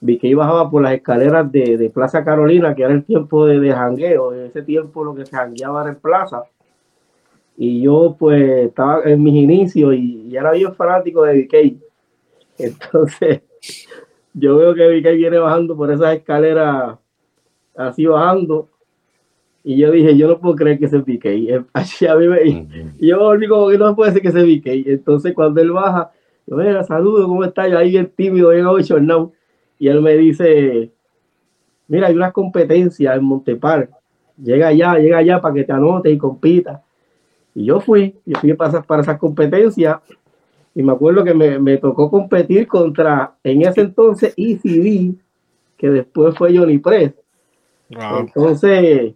Vi 0.00 0.18
que 0.18 0.28
iba 0.28 0.44
bajaba 0.44 0.70
por 0.70 0.82
las 0.82 0.92
escaleras 0.94 1.50
de, 1.50 1.90
Plaza 1.92 2.24
Carolina, 2.24 2.74
que 2.74 2.82
era 2.82 2.92
el 2.92 3.04
tiempo 3.04 3.46
de, 3.46 3.60
de 3.60 3.72
jangueo. 3.72 4.32
En 4.34 4.46
ese 4.46 4.62
tiempo 4.62 5.04
lo 5.04 5.14
que 5.14 5.26
se 5.26 5.36
jangueaba 5.36 5.82
era 5.82 5.90
en 5.90 5.96
plaza. 5.96 6.44
Y 7.56 7.82
yo 7.82 8.16
pues 8.18 8.42
estaba 8.68 9.02
en 9.04 9.22
mis 9.22 9.34
inicios 9.34 9.94
y, 9.94 10.36
era 10.36 10.52
bien 10.52 10.74
fanático 10.74 11.22
de 11.24 11.42
BK. 11.42 11.80
Entonces 12.58 13.42
yo 14.34 14.56
veo 14.56 14.74
que 14.74 14.88
BK 14.88 15.16
viene 15.16 15.38
bajando 15.38 15.76
por 15.76 15.90
esas 15.90 16.16
escaleras 16.16 16.98
así 17.74 18.06
bajando 18.06 18.68
y 19.68 19.76
yo 19.78 19.90
dije, 19.90 20.16
yo 20.16 20.28
no 20.28 20.38
puedo 20.38 20.54
creer 20.54 20.78
que 20.78 20.86
se 20.86 21.00
pique. 21.00 21.34
Y 21.34 21.48
así 21.72 22.06
a 22.06 22.14
mí 22.14 22.28
me, 22.28 22.40
y 23.00 23.08
yo 23.08 23.18
volví 23.18 23.48
como 23.48 23.68
que 23.68 23.76
no 23.76 23.96
puede 23.96 24.12
ser 24.12 24.22
que 24.22 24.30
se 24.30 24.44
pique. 24.44 24.84
entonces 24.86 25.34
cuando 25.34 25.60
él 25.60 25.72
baja, 25.72 26.12
yo, 26.46 26.54
venga, 26.54 26.84
saludo, 26.84 27.26
¿cómo 27.26 27.42
está? 27.42 27.66
Yo 27.66 27.76
ahí 27.76 27.90
bien 27.90 28.08
tímido, 28.14 28.50
bien 28.50 28.64
now. 29.04 29.32
Y 29.80 29.88
él 29.88 30.00
me 30.02 30.14
dice, 30.14 30.92
mira, 31.88 32.06
hay 32.06 32.14
unas 32.14 32.32
competencias 32.32 33.16
en 33.16 33.24
Montepar. 33.24 33.90
Llega 34.40 34.68
allá, 34.68 34.98
llega 34.98 35.18
allá 35.18 35.40
para 35.40 35.54
que 35.54 35.64
te 35.64 35.72
anotes 35.72 36.14
y 36.14 36.16
compita. 36.16 36.84
Y 37.52 37.64
yo 37.64 37.80
fui, 37.80 38.14
yo 38.24 38.38
fui 38.38 38.54
para, 38.54 38.82
para 38.82 39.02
esas 39.02 39.18
competencias. 39.18 39.96
Y 40.76 40.82
me 40.84 40.92
acuerdo 40.92 41.24
que 41.24 41.34
me, 41.34 41.58
me 41.58 41.76
tocó 41.78 42.08
competir 42.08 42.68
contra, 42.68 43.34
en 43.42 43.62
ese 43.62 43.80
entonces, 43.80 44.32
ECD, 44.36 45.16
que 45.76 45.90
después 45.90 46.36
fue 46.36 46.56
Johnny 46.56 46.78
Press. 46.78 47.14
Entonces, 47.90 49.14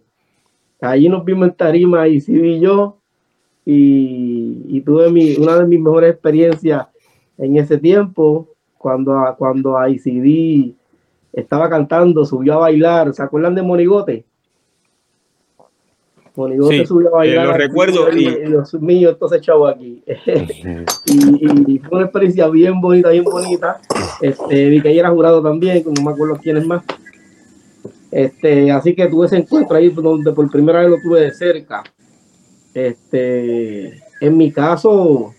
Allí 0.81 1.07
nos 1.07 1.23
vimos 1.23 1.47
en 1.47 1.53
tarima 1.53 2.07
y 2.07 2.19
sí 2.19 2.33
vi 2.33 2.59
yo 2.59 2.97
y, 3.65 4.81
tuve 4.81 5.11
mi, 5.11 5.35
una 5.35 5.57
de 5.57 5.67
mis 5.67 5.79
mejores 5.79 6.11
experiencias 6.11 6.87
en 7.37 7.57
ese 7.57 7.77
tiempo 7.77 8.49
cuando, 8.77 9.35
cuando 9.37 9.77
ICD 9.87 10.73
estaba 11.33 11.69
cantando, 11.69 12.25
subió 12.25 12.55
a 12.55 12.57
bailar. 12.57 13.13
¿Se 13.13 13.21
acuerdan 13.21 13.53
de 13.53 13.61
Monigote? 13.61 14.25
Monigote 16.35 16.85
subió 16.87 17.09
a 17.09 17.17
bailar. 17.19 17.47
lo 17.47 17.53
recuerdo. 17.53 18.11
Y, 18.11 18.47
Dios 18.47 18.73
mío, 18.73 19.11
esto 19.11 19.29
se 19.29 19.37
echó 19.37 19.67
aquí. 19.67 20.03
y, 21.05 21.77
fue 21.79 21.97
una 21.97 22.05
experiencia 22.05 22.47
bien 22.47 22.81
bonita, 22.81 23.09
bien 23.09 23.23
bonita. 23.23 23.79
Este, 24.19 24.69
vi 24.69 24.81
que 24.81 24.89
ella 24.89 25.01
era 25.01 25.11
jurado 25.11 25.43
también, 25.43 25.83
no 25.85 26.03
me 26.03 26.11
acuerdo 26.11 26.39
quién 26.41 26.57
es 26.57 26.65
más. 26.65 26.83
Este, 28.11 28.69
así 28.71 28.93
que 28.93 29.07
tuve 29.07 29.27
ese 29.27 29.37
encuentro 29.37 29.77
ahí 29.77 29.89
donde 29.89 30.33
por 30.33 30.51
primera 30.51 30.81
vez 30.81 30.89
lo 30.89 30.97
tuve 31.01 31.21
de 31.21 31.33
cerca. 31.33 31.83
Este, 32.73 34.01
en 34.19 34.37
mi 34.37 34.51
caso, 34.51 35.33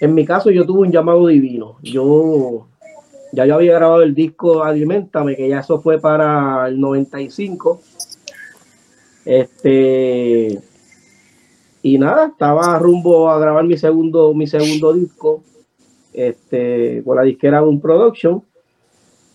en 0.00 0.14
mi 0.14 0.24
caso 0.24 0.50
yo 0.50 0.66
tuve 0.66 0.80
un 0.80 0.92
llamado 0.92 1.28
divino. 1.28 1.76
Yo 1.82 2.66
ya 3.32 3.46
yo 3.46 3.54
había 3.54 3.74
grabado 3.74 4.02
el 4.02 4.14
disco 4.14 4.64
Alimentame, 4.64 5.36
que 5.36 5.48
ya 5.48 5.60
eso 5.60 5.80
fue 5.80 6.00
para 6.00 6.68
el 6.68 6.80
95. 6.80 7.80
Este, 9.24 10.60
y 11.82 11.98
nada, 11.98 12.28
estaba 12.28 12.78
rumbo 12.78 13.28
a 13.28 13.38
grabar 13.38 13.64
mi 13.64 13.76
segundo, 13.76 14.32
mi 14.34 14.46
segundo 14.46 14.92
disco, 14.92 15.42
este, 16.12 17.02
con 17.04 17.16
la 17.16 17.22
disquera 17.22 17.62
Un 17.62 17.80
Production. 17.80 18.42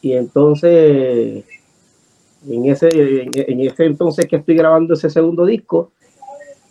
Y 0.02 0.14
entonces 0.14 1.46
en 2.48 2.66
ese, 2.66 2.90
en, 3.24 3.60
ese 3.62 3.86
entonces 3.86 4.26
que 4.26 4.38
estoy 4.38 4.56
grabando 4.56 4.94
ese 4.94 5.10
segundo 5.10 5.46
disco, 5.46 5.92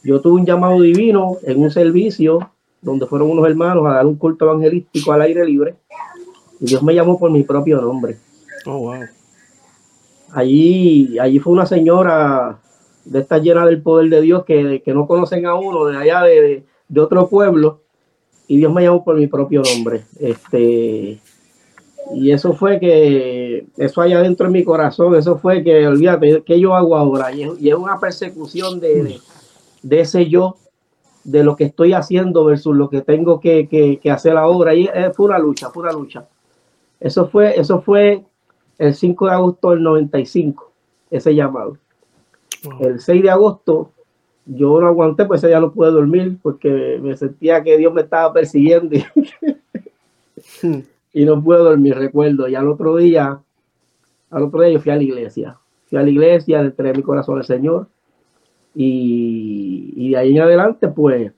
yo 0.03 0.21
tuve 0.21 0.41
un 0.41 0.47
llamado 0.47 0.81
divino 0.81 1.37
en 1.43 1.61
un 1.61 1.71
servicio 1.71 2.51
donde 2.81 3.07
fueron 3.07 3.31
unos 3.31 3.47
hermanos 3.47 3.87
a 3.87 3.95
dar 3.95 4.07
un 4.07 4.17
culto 4.17 4.47
evangelístico 4.47 5.13
al 5.13 5.23
aire 5.23 5.45
libre 5.45 5.77
y 6.61 6.67
Dios 6.67 6.83
me 6.83 6.95
llamó 6.95 7.19
por 7.19 7.31
mi 7.31 7.43
propio 7.43 7.81
nombre. 7.81 8.17
Oh, 8.67 8.79
wow. 8.79 9.05
Allí, 10.33 11.19
allí 11.19 11.39
fue 11.39 11.53
una 11.53 11.67
señora 11.67 12.59
de 13.05 13.21
esta 13.21 13.39
llena 13.39 13.67
del 13.67 13.83
poder 13.83 14.11
de 14.11 14.21
Dios 14.21 14.45
que, 14.45 14.83
no 14.87 15.07
conocen 15.07 15.47
a 15.47 15.55
uno 15.55 15.87
de 15.87 15.97
allá 15.97 16.23
de, 16.23 16.65
de 16.89 17.01
otro 17.01 17.29
pueblo 17.29 17.81
y 18.47 18.57
Dios 18.57 18.73
me 18.73 18.83
llamó 18.83 19.05
por 19.05 19.17
mi 19.17 19.27
propio 19.27 19.63
nombre. 19.63 20.03
Este, 20.19 21.21
y 22.13 22.33
eso 22.33 22.55
fue 22.55 22.81
que, 22.81 23.67
eso 23.77 24.01
allá 24.01 24.21
dentro 24.21 24.47
de 24.47 24.53
mi 24.53 24.65
corazón, 24.65 25.15
eso 25.15 25.39
fue 25.39 25.63
que, 25.63 25.87
olvídate, 25.87 26.43
¿qué 26.45 26.59
yo 26.59 26.75
hago 26.75 26.97
ahora? 26.97 27.33
Y 27.33 27.69
es, 27.69 27.75
una 27.75 28.01
persecución 28.01 28.81
de, 28.81 29.21
de, 29.83 30.01
ese 30.01 30.29
yo, 30.29 30.57
de 31.25 31.45
lo 31.45 31.55
que 31.55 31.65
estoy 31.65 31.93
haciendo 31.93 32.45
versus 32.45 32.75
lo 32.75 32.89
que 32.89 33.03
tengo 33.03 33.41
que, 33.41 34.01
hacer 34.11 34.37
ahora. 34.37 34.75
Y 34.75 34.89
fue 35.15 35.27
una 35.27 35.39
lucha, 35.39 35.71
fue 35.71 35.85
una 35.85 35.93
lucha. 35.93 36.27
Eso 36.99 37.29
fue, 37.29 37.59
eso 37.59 37.81
fue 37.81 38.25
el 38.79 38.95
5 38.95 39.27
de 39.27 39.33
agosto 39.33 39.71
del 39.71 39.83
95, 39.83 40.73
ese 41.11 41.35
llamado. 41.35 41.77
El 42.81 43.01
6 43.01 43.23
de 43.23 43.31
agosto 43.31 43.93
yo 44.47 44.81
no 44.81 44.89
aguanté, 44.89 45.27
pues 45.27 45.43
ya 45.43 45.61
no 45.61 45.73
pude 45.73 45.91
dormir 45.93 46.39
porque 46.43 46.99
me 47.01 47.17
sentía 47.17 47.63
que 47.63 47.79
Dios 47.79 47.93
me 47.93 48.03
estaba 48.03 48.33
persiguiendo. 48.33 48.97
y 51.12 51.25
no 51.25 51.42
puedo 51.42 51.64
dormir, 51.64 51.96
recuerdo. 51.96 52.49
Y 52.49 52.55
al 52.55 52.68
otro 52.68 52.96
día, 52.96 53.40
al 54.31 54.42
otro 54.42 54.62
día 54.62 54.73
yo 54.73 54.81
fui 54.81 54.92
a 54.92 54.96
la 54.96 55.03
iglesia. 55.03 55.59
Fui 55.87 55.99
a 55.99 56.03
la 56.03 56.11
iglesia, 56.11 56.61
entregué 56.61 56.96
mi 56.96 57.03
corazón 57.03 57.38
al 57.38 57.44
Señor. 57.44 57.88
Y, 58.75 60.11
de 60.11 60.16
ahí 60.16 60.37
en 60.37 60.42
adelante, 60.42 60.88
pues, 60.88 61.33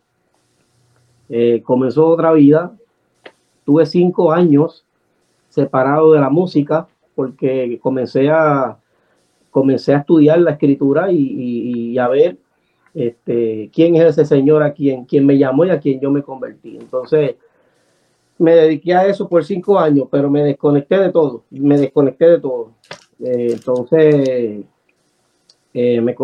eh, 1.28 1.62
comenzó 1.64 2.06
otra 2.08 2.32
vida. 2.32 2.76
Tuve 3.64 3.86
cinco 3.86 4.32
años 4.32 4.84
separado 5.48 6.12
de 6.12 6.20
la 6.20 6.30
música 6.30 6.88
porque 7.14 7.78
comencé 7.82 8.30
a, 8.30 8.78
comencé 9.50 9.94
a 9.94 9.98
estudiar 9.98 10.40
la 10.40 10.52
escritura 10.52 11.12
y, 11.12 11.96
a 11.98 12.08
ver 12.08 12.38
este, 12.94 13.70
quién 13.72 13.96
es 13.96 14.04
ese 14.04 14.24
Señor 14.24 14.62
a 14.62 14.72
quien, 14.72 15.04
quien 15.04 15.24
me 15.24 15.38
llamó 15.38 15.64
y 15.64 15.70
a 15.70 15.80
quien 15.80 16.00
yo 16.00 16.10
me 16.10 16.22
convertí. 16.22 16.76
Entonces, 16.78 17.36
me 18.38 18.54
dediqué 18.54 18.94
a 18.94 19.06
eso 19.06 19.28
por 19.28 19.44
cinco 19.44 19.78
años, 19.78 20.08
pero 20.10 20.30
me 20.30 20.42
desconecté 20.42 20.98
de 20.98 21.10
todo, 21.10 21.44
me 21.50 21.78
desconecté 21.78 22.28
de 22.28 22.40
todo. 22.40 22.70
Eh, 23.20 23.48
entonces, 23.52 24.64
eh, 25.74 26.00
me, 26.00 26.14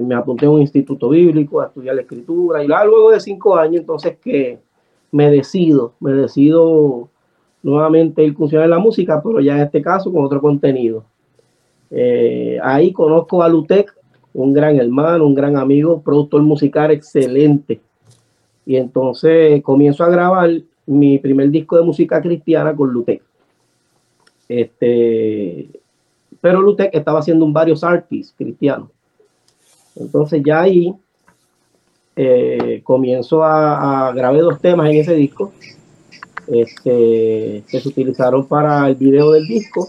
me, 0.00 0.14
apunté 0.14 0.46
a 0.46 0.50
un 0.50 0.60
instituto 0.60 1.08
bíblico 1.10 1.60
a 1.60 1.66
estudiar 1.66 1.94
la 1.94 2.02
escritura 2.02 2.62
y 2.62 2.66
luego 2.66 3.12
de 3.12 3.20
cinco 3.20 3.56
años, 3.56 3.80
entonces 3.80 4.18
que 4.18 4.58
me 5.12 5.30
decido, 5.30 5.94
me 6.00 6.12
decido 6.12 7.08
nuevamente 7.62 8.24
ir 8.24 8.36
a 8.58 8.66
la 8.66 8.78
música, 8.78 9.22
pero 9.22 9.40
ya 9.40 9.54
en 9.56 9.62
este 9.62 9.82
caso 9.82 10.12
con 10.12 10.24
otro 10.24 10.40
contenido. 10.40 11.04
Eh, 11.90 12.58
ahí 12.62 12.92
conozco 12.92 13.42
a 13.42 13.48
Lutec, 13.48 13.94
un 14.32 14.52
gran 14.52 14.76
hermano, 14.76 15.26
un 15.26 15.34
gran 15.34 15.56
amigo, 15.56 16.00
productor 16.02 16.42
musical 16.42 16.90
excelente. 16.90 17.80
Y 18.64 18.76
entonces 18.76 19.62
comienzo 19.62 20.04
a 20.04 20.10
grabar 20.10 20.50
mi 20.90 21.18
primer 21.18 21.50
disco 21.50 21.76
de 21.76 21.82
música 21.82 22.20
cristiana 22.20 22.74
con 22.74 22.90
Lutec. 22.90 23.22
Este, 24.48 25.68
pero 26.40 26.60
Lutec 26.60 26.94
estaba 26.94 27.20
haciendo 27.20 27.46
varios 27.52 27.84
artists 27.84 28.34
cristianos. 28.36 28.88
Entonces 29.94 30.42
ya 30.44 30.62
ahí 30.62 30.92
eh, 32.16 32.80
comienzo 32.82 33.44
a, 33.44 34.08
a 34.08 34.12
grabar 34.12 34.40
dos 34.40 34.60
temas 34.60 34.90
en 34.90 34.96
ese 34.96 35.14
disco 35.14 35.52
este, 36.48 37.62
que 37.68 37.80
se 37.80 37.88
utilizaron 37.88 38.46
para 38.46 38.88
el 38.88 38.96
video 38.96 39.32
del 39.32 39.46
disco. 39.46 39.88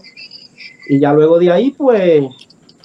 Y 0.88 1.00
ya 1.00 1.12
luego 1.12 1.38
de 1.38 1.50
ahí, 1.50 1.70
pues, 1.70 2.24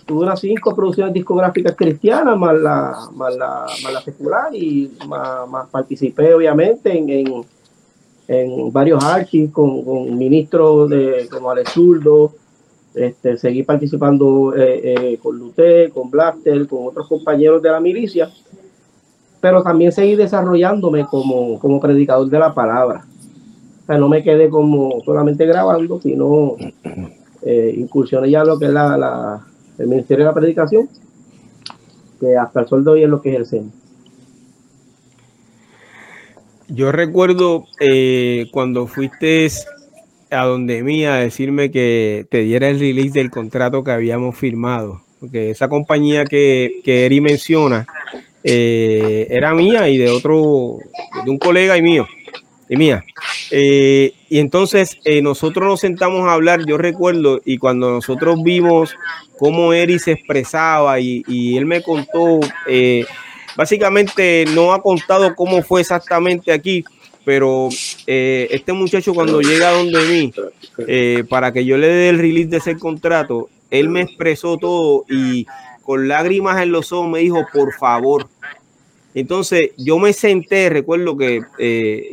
tuve 0.06 0.24
unas 0.24 0.40
cinco 0.40 0.76
producciones 0.76 1.14
discográficas 1.14 1.76
cristianas, 1.76 2.38
más 2.38 2.56
la, 2.56 2.96
más 3.14 3.36
la, 3.36 3.66
más 3.84 3.94
la 3.94 4.02
secular, 4.02 4.56
y 4.56 4.92
más, 5.08 5.68
participé 5.70 6.34
obviamente 6.34 6.98
en, 6.98 7.10
en, 7.10 7.46
varios 8.72 9.04
archivos 9.04 9.52
con, 9.52 10.18
ministros 10.18 10.90
de, 10.90 11.28
como 11.32 11.50
Alex 11.50 11.72
Zurdo, 11.72 12.34
este, 12.94 13.38
seguí 13.38 13.64
participando 13.64 14.56
eh, 14.56 15.14
eh, 15.14 15.20
con 15.22 15.38
Lute, 15.38 15.92
con 15.94 16.10
Blaster, 16.10 16.68
con 16.68 16.88
otros 16.88 17.08
compañeros 17.08 17.62
de 17.62 17.70
la 17.70 17.80
milicia, 17.80 18.30
pero 19.40 19.62
también 19.62 19.92
seguí 19.92 20.16
desarrollándome 20.16 21.06
como, 21.06 21.60
como 21.60 21.80
predicador 21.80 22.28
de 22.28 22.40
la 22.40 22.54
palabra. 22.54 23.06
O 23.84 23.86
sea, 23.86 23.98
no 23.98 24.10
me 24.10 24.24
quedé 24.24 24.50
como 24.50 25.00
solamente 25.06 25.46
grabando, 25.46 26.02
sino 26.02 26.56
eh, 27.44 27.74
incursioné 27.78 28.32
ya 28.32 28.44
lo 28.44 28.58
que 28.58 28.66
es 28.66 28.72
la, 28.72 29.46
el 29.78 29.88
Ministerio 29.88 30.26
de 30.26 30.32
la 30.32 30.34
Predicación, 30.34 30.90
que 32.20 32.36
hasta 32.36 32.62
el 32.62 32.68
sol 32.68 32.84
de 32.84 32.92
hoy 32.92 33.04
es 33.04 33.10
lo 33.10 33.22
que 33.22 33.30
ejercemos. 33.30 33.74
Yo 36.68 36.92
recuerdo 36.92 37.66
eh, 37.80 38.48
cuando 38.52 38.88
fuiste 38.88 39.48
a 40.30 40.46
donde 40.46 40.84
mía 40.84 41.16
a 41.16 41.20
decirme 41.20 41.72
que 41.72 42.26
te 42.30 42.40
diera 42.40 42.70
el 42.70 42.80
release 42.80 43.20
del 43.20 43.32
contrato 43.32 43.84
que 43.84 43.92
habíamos 43.92 44.36
firmado, 44.36 45.02
porque 45.20 45.52
esa 45.52 45.70
compañía 45.70 46.26
que, 46.26 46.82
que 46.84 47.06
Eri 47.06 47.22
menciona 47.22 47.88
eh, 48.44 49.28
era 49.30 49.54
mía 49.54 49.88
y 49.90 49.98
de 49.98 50.10
otro, 50.10 50.78
de 51.24 51.32
un 51.32 51.38
colega 51.38 51.78
y 51.78 51.82
mío, 51.82 52.06
y 52.68 52.76
mía. 52.76 53.04
Eh, 53.52 54.14
y 54.30 54.40
entonces 54.40 55.00
nosotros 55.22 55.66
nos 55.68 55.80
sentamos 55.80 56.28
a 56.28 56.34
hablar, 56.34 56.66
yo 56.66 56.78
recuerdo, 56.78 57.40
y 57.46 57.58
cuando 57.58 57.92
nosotros 57.92 58.44
vimos 58.44 58.94
cómo 59.38 59.72
Eri 59.74 60.00
se 60.00 60.14
expresaba 60.14 61.00
y, 61.00 61.58
él 61.58 61.66
me 61.66 61.82
contó, 61.82 62.40
eh, 62.68 63.06
básicamente 63.58 64.46
no 64.54 64.72
ha 64.72 64.82
contado 64.82 65.36
cómo 65.36 65.62
fue 65.62 65.82
exactamente 65.82 66.54
aquí, 66.54 66.86
pero 67.26 67.68
eh, 68.06 68.48
este 68.52 68.72
muchacho 68.72 69.14
cuando 69.14 69.42
llega 69.42 69.72
donde 69.72 70.00
mí, 70.06 70.34
eh, 70.88 71.26
para 71.30 71.52
que 71.52 71.66
yo 71.66 71.78
le 71.78 71.88
dé 71.88 72.10
el 72.10 72.20
release 72.20 72.48
de 72.48 72.58
ese 72.58 72.78
contrato, 72.78 73.50
él 73.70 73.90
me 73.90 74.02
expresó 74.02 74.58
todo 74.58 75.04
y 75.10 75.46
con 75.84 76.08
lágrimas 76.08 76.62
en 76.62 76.72
los 76.72 76.94
ojos 76.94 77.10
me 77.10 77.20
dijo, 77.20 77.46
por 77.52 77.74
favor. 77.74 78.30
Entonces 79.14 79.72
yo 79.78 80.00
me 80.00 80.14
senté, 80.14 80.70
recuerdo 80.70 81.18
que 81.18 81.42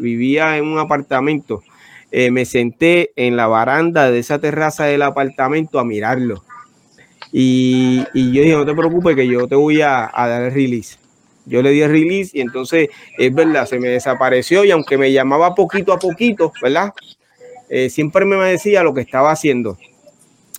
vivía 0.00 0.56
en 0.56 0.64
un 0.64 0.78
apartamento, 0.78 1.62
me 2.10 2.44
senté 2.44 3.12
en 3.14 3.36
la 3.36 3.46
baranda 3.46 4.10
de 4.10 4.18
esa 4.18 4.40
terraza 4.40 4.86
del 4.86 5.02
apartamento 5.02 5.78
a 5.78 5.84
mirarlo 5.84 6.42
y, 7.36 7.98
yo 7.98 8.42
dije, 8.42 8.52
no 8.52 8.64
te 8.64 8.74
preocupes 8.76 9.16
que 9.16 9.26
yo 9.26 9.48
te 9.48 9.56
voy 9.56 9.82
a, 9.82 10.08
dar 10.14 10.42
el 10.44 10.52
release. 10.52 10.96
Yo 11.46 11.62
le 11.62 11.70
di 11.70 11.82
el 11.82 11.90
release 11.90 12.30
y 12.36 12.40
entonces 12.40 12.88
es 13.18 13.34
verdad, 13.34 13.66
se 13.66 13.78
me 13.78 13.88
desapareció 13.88 14.64
y 14.64 14.70
aunque 14.70 14.96
me 14.96 15.12
llamaba 15.12 15.54
poquito 15.54 15.92
a 15.92 15.98
poquito, 15.98 16.52
¿verdad? 16.62 16.92
Eh, 17.68 17.90
siempre 17.90 18.24
me 18.24 18.36
decía 18.36 18.82
lo 18.82 18.94
que 18.94 19.02
estaba 19.02 19.30
haciendo. 19.30 19.78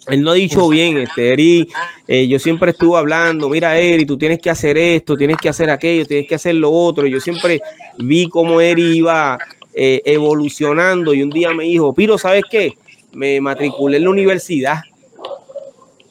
Él 0.08 0.22
no 0.22 0.32
ha 0.32 0.36
dicho 0.36 0.70
bien, 0.70 0.98
este, 0.98 1.34
Eri, 1.34 1.68
eh, 2.08 2.28
yo 2.28 2.38
siempre 2.38 2.72
estuve 2.72 2.98
hablando, 2.98 3.50
mira 3.50 3.80
Eri, 3.80 4.06
tú 4.06 4.18
tienes 4.18 4.40
que 4.40 4.52
hacer 4.52 4.78
esto, 4.78 5.18
tienes 5.18 5.38
que 5.38 5.50
hacer 5.50 5.70
aquello, 5.72 6.06
tienes 6.06 6.28
que 6.28 6.36
hacer 6.36 6.54
lo 6.56 6.72
otro. 6.72 7.08
Yo 7.08 7.20
siempre 7.20 7.60
vi 7.98 8.30
cómo 8.30 8.62
Eri 8.62 8.98
iba 8.98 9.40
eh, 9.74 10.02
evolucionando 10.06 11.14
y 11.14 11.24
un 11.24 11.32
día 11.32 11.54
me 11.54 11.64
dijo, 11.64 11.94
Piro, 11.96 12.20
¿sabes 12.20 12.44
qué? 12.50 12.74
Me 13.14 13.42
matriculé 13.42 13.98
en 13.98 14.04
la 14.04 14.10
universidad 14.12 14.82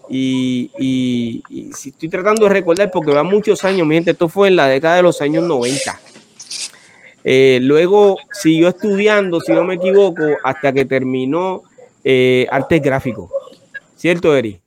y, 0.09 1.43
si 1.75 1.88
estoy 1.88 2.09
tratando 2.09 2.45
de 2.45 2.51
recordar, 2.51 2.90
porque 2.90 3.12
va 3.12 3.23
muchos 3.23 3.64
años, 3.64 3.87
mi 3.87 3.95
gente, 3.95 4.12
esto 4.12 4.29
fue 4.29 4.49
en 4.49 4.57
la 4.57 4.67
década 4.69 4.97
de 4.97 5.03
los 5.03 5.21
años 5.21 5.45
90. 5.45 6.01
Eh, 7.27 7.59
luego 7.62 8.19
siguió 8.33 8.69
estudiando, 8.69 9.40
si 9.40 9.53
no 9.53 9.64
me 9.64 9.75
equivoco, 9.75 10.23
hasta 10.43 10.73
que 10.73 10.85
terminó 10.85 11.62
eh, 12.03 12.47
artes 12.51 12.83
gráficos. 12.83 13.31
¿Cierto, 13.97 14.37
Eri? 14.37 14.61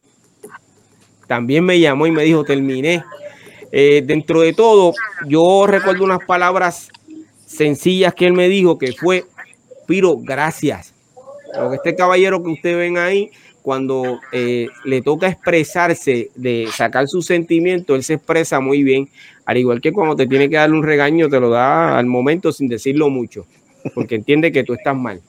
También 1.28 1.64
me 1.64 1.80
llamó 1.80 2.08
y 2.08 2.12
me 2.12 2.24
dijo, 2.24 2.44
terminé. 2.44 3.04
Eh, 3.72 4.02
dentro 4.06 4.42
de 4.42 4.54
todo, 4.54 4.94
yo 5.28 5.68
recuerdo 5.68 6.04
unas 6.04 6.24
palabras 6.26 6.90
sencillas 7.46 8.14
que 8.16 8.26
él 8.26 8.34
me 8.34 8.48
dijo, 8.48 8.78
que 8.78 8.94
fue, 8.94 9.26
Piro, 9.86 10.18
gracias. 10.18 10.94
Porque 11.56 11.76
este 11.76 11.96
caballero 11.96 12.44
que 12.44 12.50
ustedes 12.50 12.78
ven 12.78 12.98
ahí, 12.98 13.32
cuando 13.68 14.22
eh, 14.32 14.70
le 14.86 15.02
toca 15.02 15.28
expresarse, 15.28 16.30
de 16.36 16.70
sacar 16.74 17.10
sus 17.10 17.26
sentimientos, 17.26 17.98
él 17.98 18.02
se 18.02 18.14
expresa 18.14 18.62
muy 18.62 18.82
bien, 18.82 19.10
al 19.46 19.58
igual 19.58 19.82
que 19.82 19.92
cuando 19.92 20.16
te 20.16 20.26
tiene 20.26 20.50
que 20.50 20.56
darle 20.56 20.78
un 20.78 20.84
regaño, 20.84 21.28
te 21.28 21.38
lo 21.38 21.50
da 21.50 21.98
al 22.00 22.06
momento 22.06 22.54
sin 22.54 22.70
decirlo 22.70 23.10
mucho, 23.10 23.46
porque 23.94 24.16
entiende 24.16 24.54
que 24.54 24.64
tú 24.64 24.74
estás 24.74 24.96
mal. 24.96 25.20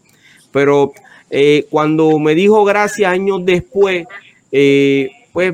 Pero 0.52 0.92
eh, 1.30 1.66
cuando 1.68 2.16
me 2.20 2.36
dijo 2.36 2.64
gracias 2.64 3.10
años 3.10 3.44
después, 3.44 4.06
eh, 4.52 5.10
pues 5.32 5.52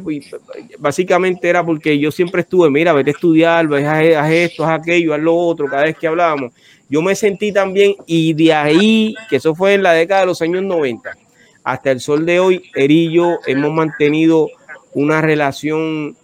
básicamente 0.78 1.48
era 1.48 1.64
porque 1.64 1.98
yo 1.98 2.10
siempre 2.10 2.42
estuve, 2.42 2.68
mira, 2.68 2.92
vete 2.92 3.08
a 3.08 3.14
estudiar, 3.14 3.66
haz, 3.72 4.30
esto, 4.30 4.62
haz 4.62 4.80
aquello, 4.80 5.14
haz 5.14 5.20
lo 5.20 5.34
otro, 5.34 5.68
cada 5.68 5.84
vez 5.84 5.96
que 5.96 6.06
hablábamos. 6.06 6.52
Yo 6.90 7.00
me 7.00 7.14
sentí 7.14 7.50
también, 7.50 7.94
y 8.04 8.34
de 8.34 8.52
ahí, 8.52 9.14
que 9.30 9.36
eso 9.36 9.54
fue 9.54 9.72
en 9.72 9.82
la 9.82 9.94
década 9.94 10.20
de 10.20 10.26
los 10.26 10.42
años 10.42 10.62
90, 10.62 11.16
hasta 11.64 11.90
el 11.90 12.00
sol 12.00 12.26
de 12.26 12.38
hoy, 12.40 12.70
Erillo 12.74 13.38
hemos 13.46 13.72
mantenido 13.72 14.50
una 14.92 15.22
relación 15.22 16.14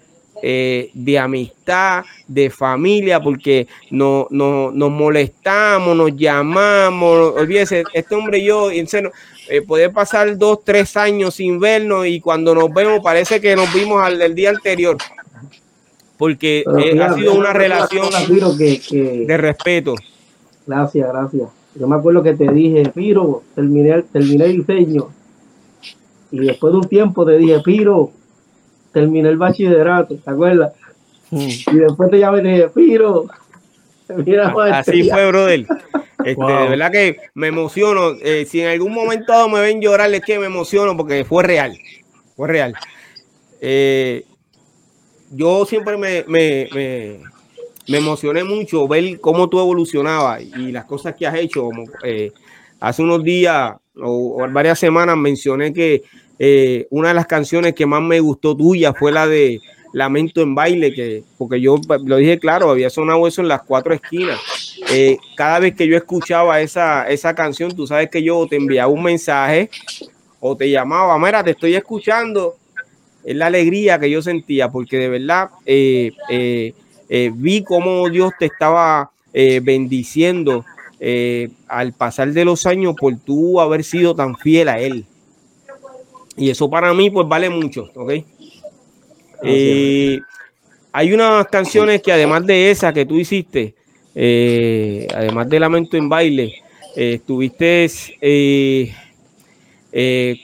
eh, 0.43 0.91
de 0.93 1.19
amistad, 1.19 2.05
de 2.29 2.51
familia, 2.51 3.21
porque 3.21 3.67
no, 3.91 4.29
nos 4.31 4.91
molestamos, 4.91 5.97
nos 5.97 6.15
llamamos. 6.15 7.35
Olvídese, 7.37 7.85
este 7.95 8.15
hombre 8.15 8.39
y 8.39 8.45
yo, 8.45 8.71
en 8.71 8.87
eh, 9.49 9.63
puede 9.63 9.91
pasar 9.91 10.37
dos, 10.37 10.61
tres 10.63 10.97
años 10.97 11.35
sin 11.35 11.59
vernos 11.59 12.07
y 12.07 12.21
cuando 12.21 12.55
nos 12.55 12.73
vemos 12.73 13.01
parece 13.03 13.41
que 13.41 13.57
nos 13.57 13.73
vimos 13.75 14.03
al 14.03 14.19
del 14.19 14.35
día 14.35 14.51
anterior. 14.51 14.99
Porque 16.19 16.65
eh, 16.79 17.03
ha 17.03 17.15
sido 17.15 17.35
una 17.35 17.55
relación 17.55 18.07
de 18.21 19.37
respeto. 19.39 19.95
Gracias, 20.67 21.09
gracias. 21.09 21.49
Yo 21.75 21.89
me 21.89 21.97
acuerdo 21.97 22.23
que 22.23 22.35
te 22.35 22.51
dije, 22.53 22.91
Piro, 22.95 23.43
terminé, 23.55 24.03
terminé 24.13 24.45
el 24.45 24.59
diseño 24.59 25.09
y 26.31 26.39
después 26.41 26.73
de 26.73 26.79
un 26.79 26.89
tiempo 26.89 27.27
te 27.27 27.39
dije, 27.39 27.61
Piro, 27.61 28.13
terminé 28.93 29.29
el 29.29 29.37
bachillerato, 29.37 30.17
¿te 30.17 30.31
acuerdas? 30.31 30.73
Hmm. 31.31 31.39
Y 31.41 31.77
después 31.77 32.11
te 32.11 32.19
llamé 32.19 32.41
y 32.41 32.43
te 32.43 32.49
dije, 32.49 32.69
Piro, 32.69 33.27
Así 34.73 35.09
fue, 35.09 35.27
brother. 35.29 35.67
Este, 36.25 36.45
De 36.45 36.69
verdad 36.69 36.93
que 36.93 37.17
me 37.35 37.49
emociono. 37.49 38.13
Eh, 38.21 38.45
si 38.45 38.61
en 38.61 38.69
algún 38.69 38.93
momento 38.93 39.49
me 39.49 39.61
ven 39.61 39.81
llorar, 39.81 40.13
es 40.13 40.21
que 40.21 40.39
me 40.39 40.47
emociono 40.47 40.97
porque 40.97 41.25
fue 41.25 41.43
real. 41.43 41.79
Fue 42.37 42.49
real. 42.49 42.75
Eh, 43.61 44.25
yo 45.31 45.65
siempre 45.65 45.97
me, 45.97 46.25
me, 46.27 46.69
me, 47.87 47.99
emocioné 47.99 48.45
mucho 48.45 48.89
ver 48.89 49.21
cómo 49.21 49.49
tú 49.49 49.61
evolucionabas 49.61 50.43
y 50.43 50.73
las 50.73 50.85
cosas 50.85 51.15
que 51.15 51.27
has 51.27 51.37
hecho. 51.37 51.63
Como, 51.63 51.85
eh, 52.03 52.33
hace 52.81 53.03
unos 53.03 53.23
días 53.23 53.75
o, 53.97 54.47
varias 54.51 54.79
semanas 54.79 55.17
mencioné 55.17 55.73
que 55.73 56.03
eh, 56.43 56.87
una 56.89 57.09
de 57.09 57.15
las 57.15 57.27
canciones 57.27 57.75
que 57.75 57.85
más 57.85 58.01
me 58.01 58.19
gustó 58.19 58.57
tuya 58.57 58.95
fue 58.95 59.13
la 59.13 59.29
de 59.29 59.61
Lamento 59.93 60.41
en 60.41 60.55
baile, 60.55 60.95
que, 60.95 61.23
porque 61.37 61.61
yo 61.61 61.79
lo 62.07 62.17
dije 62.17 62.39
claro, 62.39 62.71
había 62.71 62.89
sonado 62.89 63.27
eso 63.27 63.43
en 63.43 63.49
las 63.49 63.63
cuatro 63.63 63.93
esquinas. 63.93 64.41
Eh, 64.91 65.19
cada 65.37 65.59
vez 65.59 65.75
que 65.75 65.87
yo 65.87 65.99
escuchaba 65.99 66.63
esa, 66.63 67.11
esa 67.11 67.35
canción, 67.35 67.77
tú 67.77 67.87
sabes 67.87 68.09
que 68.09 68.23
yo 68.23 68.47
te 68.49 68.57
enviaba 68.57 68.91
un 68.91 69.03
mensaje 69.03 69.69
o 70.41 70.57
te 70.57 70.71
llamaba, 70.71 71.19
mira, 71.19 71.45
te 71.45 71.51
estoy 71.51 71.75
escuchando. 71.75 72.55
Es 73.23 73.37
la 73.37 73.49
alegría 73.49 73.99
que 73.99 74.09
yo 74.09 74.23
sentía, 74.23 74.71
porque 74.71 74.97
de 74.97 75.09
verdad 75.11 75.51
eh, 75.67 76.73
vi 77.35 77.63
cómo 77.65 78.09
Dios 78.09 78.33
te 78.39 78.47
estaba 78.47 79.11
bendiciendo 79.35 80.65
al 81.69 81.93
pasar 81.93 82.33
de 82.33 82.47
los 82.47 82.65
años 82.65 82.95
por 82.99 83.19
tú 83.19 83.61
haber 83.61 83.85
sido 83.85 84.15
tan 84.15 84.39
fiel 84.39 84.71
a 84.71 84.79
Él. 84.79 85.05
Y 86.41 86.49
eso 86.49 86.71
para 86.71 86.95
mí 86.95 87.11
pues 87.11 87.29
vale 87.29 87.51
mucho, 87.51 87.91
¿ok? 87.95 88.13
Eh, 89.43 90.19
hay 90.91 91.13
unas 91.13 91.47
canciones 91.49 92.01
que 92.01 92.13
además 92.13 92.47
de 92.47 92.71
esa 92.71 92.95
que 92.95 93.05
tú 93.05 93.19
hiciste, 93.19 93.75
eh, 94.15 95.07
además 95.15 95.51
de 95.51 95.61
Lamento 95.61 95.99
en 95.99 96.09
Baile, 96.09 96.55
eh, 96.97 97.15
estuviste 97.17 97.91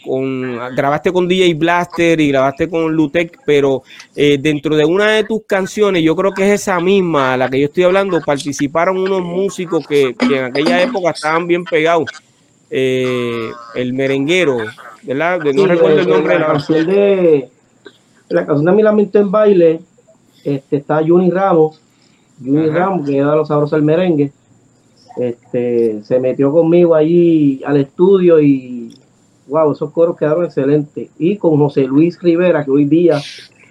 con, 0.04 0.58
grabaste 0.76 1.10
con 1.10 1.26
DJ 1.26 1.54
Blaster 1.54 2.20
y 2.20 2.28
grabaste 2.28 2.68
con 2.68 2.92
Lutec, 2.92 3.38
pero 3.46 3.82
dentro 4.14 4.76
de 4.76 4.84
una 4.84 5.12
de 5.12 5.24
tus 5.24 5.46
canciones, 5.46 6.02
yo 6.02 6.14
creo 6.14 6.34
que 6.34 6.42
es 6.42 6.60
esa 6.60 6.78
misma 6.78 7.32
a 7.32 7.36
la 7.38 7.48
que 7.48 7.60
yo 7.60 7.66
estoy 7.68 7.84
hablando, 7.84 8.20
participaron 8.20 8.98
unos 8.98 9.22
músicos 9.22 9.86
que, 9.86 10.14
que 10.14 10.36
en 10.36 10.44
aquella 10.44 10.82
época 10.82 11.12
estaban 11.12 11.46
bien 11.46 11.64
pegados. 11.64 12.10
el 12.68 13.94
merenguero, 13.94 14.58
¿verdad? 15.06 15.40
no 15.54 15.66
recuerdo 15.66 16.00
el 16.00 16.08
nombre 16.08 16.34
de 16.34 16.40
la 16.40 16.46
canción 16.46 16.86
de 16.86 17.48
la 18.28 18.46
canción 18.46 18.64
de 18.66 18.72
Mi 18.72 18.82
Lamento 18.82 19.18
en 19.18 19.30
Baile 19.30 19.80
este, 20.46 20.76
está 20.76 21.02
Juni 21.04 21.28
Ramos, 21.28 21.80
Juni 22.38 22.68
Ramos, 22.68 23.04
que 23.04 23.20
da 23.20 23.34
los 23.34 23.48
sabrosos 23.48 23.72
del 23.72 23.82
merengue. 23.82 24.30
Este, 25.16 26.04
se 26.04 26.20
metió 26.20 26.52
conmigo 26.52 26.94
allí 26.94 27.60
al 27.64 27.78
estudio 27.78 28.40
y 28.40 28.94
wow, 29.48 29.72
esos 29.72 29.90
coros 29.90 30.16
quedaron 30.16 30.44
excelentes. 30.44 31.08
Y 31.18 31.36
con 31.36 31.58
José 31.58 31.82
Luis 31.82 32.22
Rivera, 32.22 32.64
que 32.64 32.70
hoy 32.70 32.84
día 32.84 33.20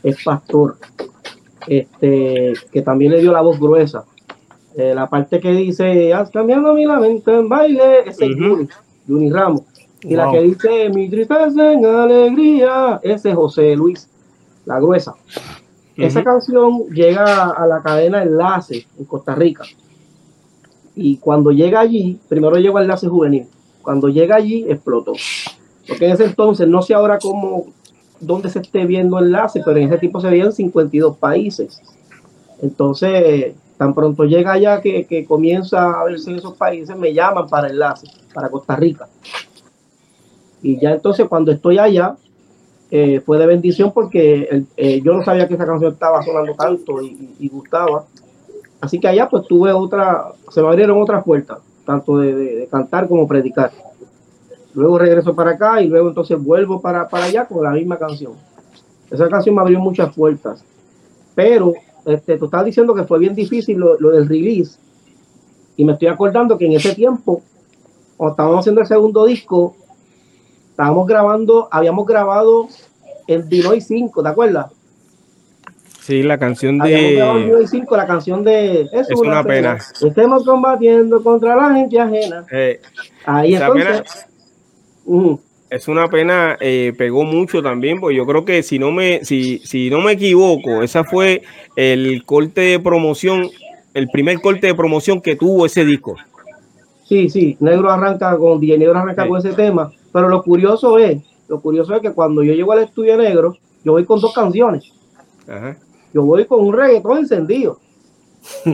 es 0.03 0.21
pastor, 0.21 0.75
este, 1.65 2.53
que 2.73 2.81
también 2.81 3.13
le 3.13 3.21
dio 3.21 3.31
la 3.31 3.39
voz 3.39 3.57
gruesa. 3.57 4.03
Eh, 4.75 4.93
la 4.93 5.07
parte 5.09 5.39
que 5.39 5.53
dice, 5.53 6.13
has 6.13 6.29
cambiado 6.29 6.73
mi 6.73 6.85
lamento 6.85 7.39
en 7.39 7.47
baile, 7.47 7.99
ese 8.05 8.25
es 8.25 8.35
Juni, 9.07 9.29
Ramos. 9.29 9.61
Y 10.07 10.15
la 10.15 10.31
que 10.31 10.41
dice, 10.41 10.89
mi 10.89 11.09
tristeza 11.09 11.73
en 11.73 11.85
alegría, 11.85 12.99
ese 13.01 13.29
es 13.31 13.35
José 13.35 13.75
Luis, 13.75 14.07
la 14.65 14.79
gruesa. 14.79 15.15
Esa 15.97 16.23
canción 16.23 16.87
llega 16.89 17.49
a 17.49 17.65
la 17.65 17.81
cadena 17.81 18.21
Enlace 18.21 18.85
en 18.99 19.05
Costa 19.05 19.33
Rica. 19.33 19.63
Y 20.95 21.17
cuando 21.17 21.51
llega 21.51 21.79
allí, 21.79 22.19
primero 22.27 22.57
llegó 22.57 22.77
al 22.77 22.83
Enlace 22.83 23.07
Juvenil. 23.07 23.47
Cuando 23.81 24.09
llega 24.09 24.35
allí, 24.35 24.65
explotó. 24.69 25.13
Porque 25.87 26.05
en 26.05 26.11
ese 26.11 26.25
entonces, 26.25 26.67
no 26.67 26.81
sé 26.81 26.93
ahora 26.93 27.17
cómo, 27.19 27.65
dónde 28.19 28.49
se 28.49 28.59
esté 28.59 28.85
viendo 28.85 29.19
enlace, 29.19 29.61
pero 29.63 29.77
en 29.77 29.87
ese 29.87 29.97
tipo 29.97 30.19
se 30.19 30.29
veían 30.29 30.51
52 30.51 31.17
países. 31.17 31.81
Entonces, 32.61 33.53
tan 33.77 33.93
pronto 33.93 34.23
llega 34.23 34.53
allá 34.53 34.81
que, 34.81 35.25
comienza 35.27 35.99
a 35.99 36.05
verse 36.05 36.31
en 36.31 36.37
esos 36.37 36.55
países, 36.55 36.95
me 36.95 37.13
llaman 37.13 37.47
para 37.47 37.69
enlace, 37.69 38.07
para 38.33 38.49
Costa 38.49 38.75
Rica. 38.75 39.07
Y 40.65 40.79
ya 40.79 40.93
entonces 40.93 41.27
cuando 41.29 41.51
estoy 41.51 41.77
allá, 41.77 42.15
eh, 42.89 43.21
fue 43.23 43.37
de 43.37 43.45
bendición 43.45 43.91
porque 43.93 44.63
eh, 44.75 45.01
yo 45.03 45.13
no 45.13 45.23
sabía 45.23 45.47
que 45.47 45.53
esa 45.53 45.65
canción 45.67 45.93
estaba 45.93 46.23
sonando 46.23 46.55
tanto 46.55 47.03
y, 47.03 47.47
gustaba. 47.49 48.05
Así 48.81 48.99
que 48.99 49.07
allá 49.07 49.29
pues 49.29 49.45
tuve 49.45 49.71
otra, 49.71 50.31
se 50.49 50.63
me 50.63 50.67
abrieron 50.67 50.99
otras 50.99 51.23
puertas, 51.23 51.59
tanto 51.85 52.17
de 52.17 52.67
cantar 52.71 53.07
como 53.07 53.27
predicar. 53.27 53.71
Luego 54.73 54.97
regreso 54.97 55.35
para 55.35 55.51
acá 55.51 55.83
y 55.83 55.87
luego 55.87 56.07
entonces 56.07 56.43
vuelvo 56.43 56.81
para, 56.81 57.07
allá 57.11 57.45
con 57.45 57.63
la 57.63 57.69
misma 57.69 57.99
canción. 57.99 58.33
Esa 59.11 59.29
canción 59.29 59.53
me 59.53 59.61
abrió 59.61 59.79
muchas 59.79 60.15
puertas. 60.15 60.65
Pero 61.35 61.73
este, 62.07 62.39
tú 62.39 62.45
estabas 62.45 62.65
diciendo 62.65 62.95
que 62.95 63.03
fue 63.03 63.19
bien 63.19 63.35
difícil 63.35 63.77
lo, 63.77 63.97
del 63.97 64.27
release. 64.27 64.79
Y 65.77 65.85
me 65.85 65.93
estoy 65.93 66.07
acordando 66.07 66.57
que 66.57 66.65
en 66.65 66.73
ese 66.73 66.95
tiempo, 66.95 67.43
cuando 68.17 68.31
estábamos 68.31 68.59
haciendo 68.61 68.81
el 68.81 68.87
segundo 68.87 69.27
disco, 69.27 69.75
estábamos 70.75 71.07
grabando, 71.07 71.69
habíamos 71.71 72.05
grabado 72.05 72.67
en 73.27 73.47
Dinoy 73.47 73.79
5, 73.79 74.21
¿te 74.21 74.27
acuerdas? 74.27 74.73
Sí, 76.01 76.21
la 76.21 76.37
canción 76.37 76.79
de. 76.79 77.65
5, 77.65 77.95
la 77.95 78.05
canción 78.05 78.43
de. 78.43 78.81
Es, 78.91 79.09
una, 79.11 79.41
pena. 79.41 79.77
Estemos 80.01 80.43
combatiendo 80.43 81.23
contra 81.23 81.55
la 81.55 81.73
gente 81.73 81.97
ajena. 81.97 82.45
Eh, 82.51 82.81
Ahí 83.25 83.55
entonces. 83.55 84.03
Es 85.69 85.87
una 85.87 86.09
pena, 86.09 86.57
eh, 86.59 86.93
pegó 86.97 87.23
mucho 87.23 87.63
también, 87.63 88.01
porque 88.01 88.17
yo 88.17 88.25
creo 88.25 88.43
que 88.43 88.61
si 88.61 88.77
no 88.77 88.91
me, 88.91 89.23
si, 89.23 89.59
si 89.59 89.89
no 89.89 90.01
me 90.01 90.11
equivoco, 90.11 90.83
esa 90.83 91.05
fue 91.05 91.41
el 91.77 92.23
corte 92.25 92.61
de 92.61 92.79
promoción, 92.81 93.49
el 93.93 94.09
primer 94.09 94.41
corte 94.41 94.67
de 94.67 94.75
promoción 94.75 95.21
que 95.21 95.37
tuvo 95.37 95.65
ese 95.65 95.85
disco. 95.85 96.17
Sí, 97.05 97.29
sí, 97.29 97.55
Negro 97.61 97.89
arranca 97.89 98.35
con 98.37 98.59
Negro 98.59 98.97
arranca 98.97 99.27
con 99.27 99.39
ese 99.39 99.53
tema, 99.53 99.91
pero 100.15 100.29
lo 100.29 100.41
curioso 100.43 100.97
es, 100.97 101.21
lo 101.49 101.59
curioso 101.59 101.93
es 101.93 102.01
que 102.01 102.13
cuando 102.13 102.41
yo 102.41 102.53
llego 102.53 102.71
al 102.71 102.83
estudio 102.83 103.17
negro, 103.17 103.57
yo 103.83 103.91
voy 103.91 104.05
con 104.05 104.21
dos 104.21 104.33
canciones. 104.33 104.93
Yo 106.13 106.23
voy 106.23 106.45
con 106.45 106.65
un 106.65 106.73
reggaetón 106.73 107.17
encendido. 107.17 107.81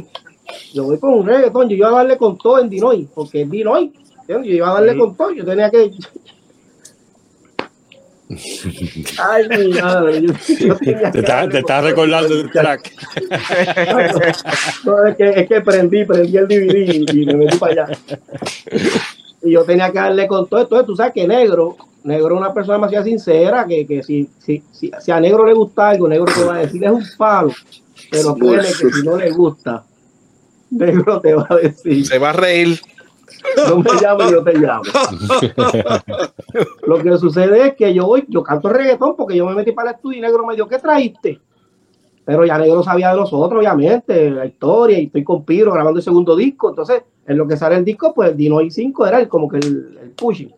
yo 0.76 0.84
voy 0.84 1.00
con 1.00 1.16
un 1.16 1.26
reggaetón, 1.26 1.68
yo 1.68 1.78
iba 1.78 1.88
a 1.88 1.94
darle 1.94 2.16
con 2.20 2.38
todo 2.38 2.60
en 2.60 2.70
Dinoy, 2.70 3.10
porque 3.12 3.42
es 3.42 3.50
Dinoy, 3.50 3.92
yo 4.28 4.40
iba 4.44 4.70
a 4.70 4.74
darle 4.74 4.96
con 4.96 5.18
todo, 5.18 5.32
yo 5.32 5.44
tenía 5.44 5.72
que. 5.72 5.90
Ay, 9.18 9.50
mi 9.50 9.82
madre. 9.82 10.22
te, 11.52 11.58
estás 11.58 11.84
recordando 11.84 12.36
del 12.36 12.52
track. 12.52 12.92
no, 14.86 15.08
es 15.08 15.18
que, 15.18 15.30
es 15.30 15.48
que 15.48 15.62
prendí, 15.62 16.06
prendí 16.06 16.38
el 16.38 16.48
DVD 16.48 17.14
y 17.16 17.26
me 17.26 17.34
metí 17.34 17.58
para 17.58 17.86
allá. 17.86 17.98
Y 19.44 19.52
yo 19.52 19.64
tenía 19.64 19.92
que 19.92 20.00
darle 20.00 20.28
con 20.28 20.48
todo 20.48 20.62
esto. 20.62 20.86
Tú 20.86 20.96
sabes 20.96 21.14
que 21.14 21.28
negro, 21.28 21.76
negro 22.04 22.36
es 22.36 22.42
una 22.42 22.54
persona 22.54 22.76
demasiado 22.76 23.06
sincera, 23.06 23.66
que, 23.66 23.86
que 23.86 24.04
si, 24.04 24.30
si, 24.40 24.64
si, 24.72 24.92
si, 25.00 25.12
a 25.12 25.20
negro 25.20 25.46
le 25.46 25.54
gusta 25.54 25.90
algo, 25.90 26.08
negro 26.08 26.26
te 26.26 26.44
va 26.44 26.56
a 26.56 26.60
decir 26.60 26.84
es 26.84 26.92
un 26.92 27.06
palo. 27.18 27.52
Pero 28.10 28.36
créeme 28.36 28.64
que 28.64 28.92
si 28.92 29.04
no 29.04 29.18
le 29.18 29.32
gusta, 29.32 29.84
negro 30.70 31.20
te 31.22 31.34
va 31.34 31.48
a 31.50 31.56
decir. 31.56 32.06
Se 32.06 32.18
va 32.18 32.30
a 32.30 32.34
reír. 32.34 32.80
No 33.68 33.80
me 33.80 33.90
llamo, 34.00 34.30
yo 34.30 34.44
te 34.44 34.54
llamo. 34.54 34.84
Lo 36.86 37.00
que 37.00 37.18
sucede 37.18 37.68
es 37.68 37.76
que 37.76 37.94
yo 37.94 38.06
voy, 38.06 38.26
yo 38.28 38.44
canto 38.44 38.70
reggaetón 38.70 39.16
porque 39.16 39.36
yo 39.36 39.46
me 39.46 39.56
metí 39.56 39.72
para 39.72 39.92
el 39.92 39.96
estudio 39.96 40.20
y 40.20 40.22
negro 40.22 40.46
me 40.46 40.56
dijo, 40.56 40.68
¿qué 40.68 40.78
trajiste? 40.78 41.40
Pero 42.24 42.46
ya 42.46 42.58
negro 42.58 42.84
sabía 42.84 43.12
de 43.12 43.18
nosotros, 43.18 43.60
obviamente, 43.60 44.30
la 44.30 44.46
historia, 44.46 45.00
y 45.00 45.06
estoy 45.06 45.24
con 45.24 45.44
Piro 45.44 45.72
grabando 45.72 46.00
el 46.00 46.04
segundo 46.04 46.36
disco. 46.36 46.70
Entonces, 46.70 47.04
en 47.26 47.38
lo 47.38 47.48
que 47.48 47.58
sale 47.58 47.76
el 47.76 47.86
disco, 47.86 48.14
pues 48.14 48.36
Dino 48.38 48.62
y 48.62 48.70
5 48.70 49.08
era 49.08 49.20
el, 49.20 49.28
como 49.28 49.50
que 49.50 49.58
el, 49.58 49.98
el 50.02 50.10
pushing. 50.12 50.54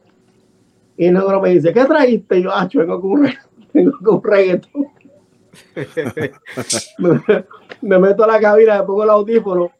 Y 0.97 1.09
negro 1.09 1.41
me 1.41 1.49
dice, 1.49 1.73
¿qué 1.73 1.85
trajiste? 1.85 2.39
Y 2.39 2.43
yo, 2.43 2.51
ah, 2.51 2.69
vengo 2.71 3.01
con 3.01 3.11
un, 3.11 3.29
vengo 3.73 3.91
con 4.03 4.15
un 4.15 4.23
reggaetón. 4.23 4.87
me, 7.81 7.99
meto 7.99 8.23
a 8.23 8.27
la 8.27 8.39
cabina, 8.39 8.79
me 8.79 8.83
pongo 8.85 9.03
el 9.03 9.09
audífono, 9.09 9.71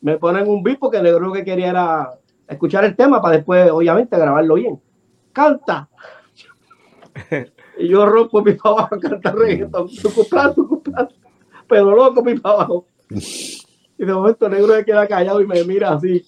me 0.00 0.16
ponen 0.16 0.48
un 0.48 0.62
beat 0.62 0.78
porque 0.78 0.98
el 0.98 1.02
negro 1.02 1.20
lo 1.20 1.32
que 1.32 1.44
quería 1.44 1.68
era 1.70 2.10
escuchar 2.46 2.84
el 2.84 2.96
tema 2.96 3.20
para 3.20 3.36
después, 3.36 3.70
obviamente, 3.70 4.16
grabarlo 4.16 4.54
bien. 4.54 4.80
Canta. 5.32 5.88
y 7.78 7.88
yo 7.88 8.06
rompo 8.06 8.42
mi 8.42 8.56
abajo 8.62 8.94
a 8.94 9.00
cantar 9.00 9.36
reggaetón. 9.36 9.88
tu 10.54 10.80
Pero 11.68 11.94
loco 11.94 12.22
mi 12.22 12.38
para 12.38 12.54
abajo. 12.56 12.86
Y 13.10 14.04
de 14.04 14.12
momento 14.12 14.48
negro 14.48 14.74
se 14.74 14.84
queda 14.84 15.06
callado 15.06 15.40
y 15.40 15.46
me 15.46 15.64
mira 15.64 15.90
así. 15.90 16.24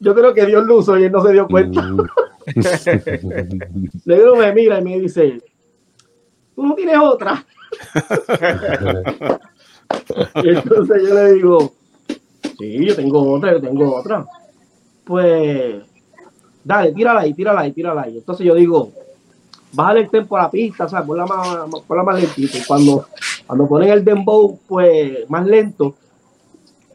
Yo 0.00 0.14
creo 0.14 0.32
que 0.32 0.46
Dios 0.46 0.64
lo 0.66 0.78
usó 0.78 0.98
y 0.98 1.04
él 1.04 1.12
no 1.12 1.22
se 1.22 1.32
dio 1.32 1.46
cuenta. 1.46 1.82
Mm. 1.82 2.06
negro 4.04 4.36
me 4.36 4.52
mira 4.52 4.78
y 4.78 4.84
me 4.84 5.00
dice, 5.00 5.40
tú 6.54 6.62
no 6.62 6.74
tienes 6.74 6.98
otra. 6.98 7.44
y 10.42 10.48
entonces 10.48 11.02
yo 11.08 11.14
le 11.14 11.32
digo, 11.32 11.72
Sí, 12.58 12.86
yo 12.86 12.94
tengo 12.94 13.32
otra, 13.32 13.52
yo 13.52 13.60
tengo 13.60 13.96
otra. 13.96 14.26
Pues, 15.04 15.82
dale, 16.62 16.92
tírala 16.92 17.20
ahí, 17.20 17.34
tírala 17.34 17.60
ahí, 17.60 17.72
tírala 17.72 18.02
ahí. 18.02 18.18
Entonces 18.18 18.46
yo 18.46 18.54
digo, 18.54 18.92
bájale 19.74 20.00
el 20.00 20.10
tempo 20.10 20.36
a 20.36 20.42
la 20.42 20.50
pista, 20.50 20.84
o 20.84 20.88
sea, 20.88 21.04
ponla 21.04 21.26
más, 21.26 21.82
ponla 21.86 22.02
más 22.02 22.20
lentita. 22.20 22.58
Y 22.58 22.64
cuando, 22.64 23.06
cuando 23.46 23.68
ponen 23.68 23.90
el 23.90 24.04
dembow, 24.04 24.58
pues, 24.66 25.28
más 25.28 25.46
lento, 25.46 25.94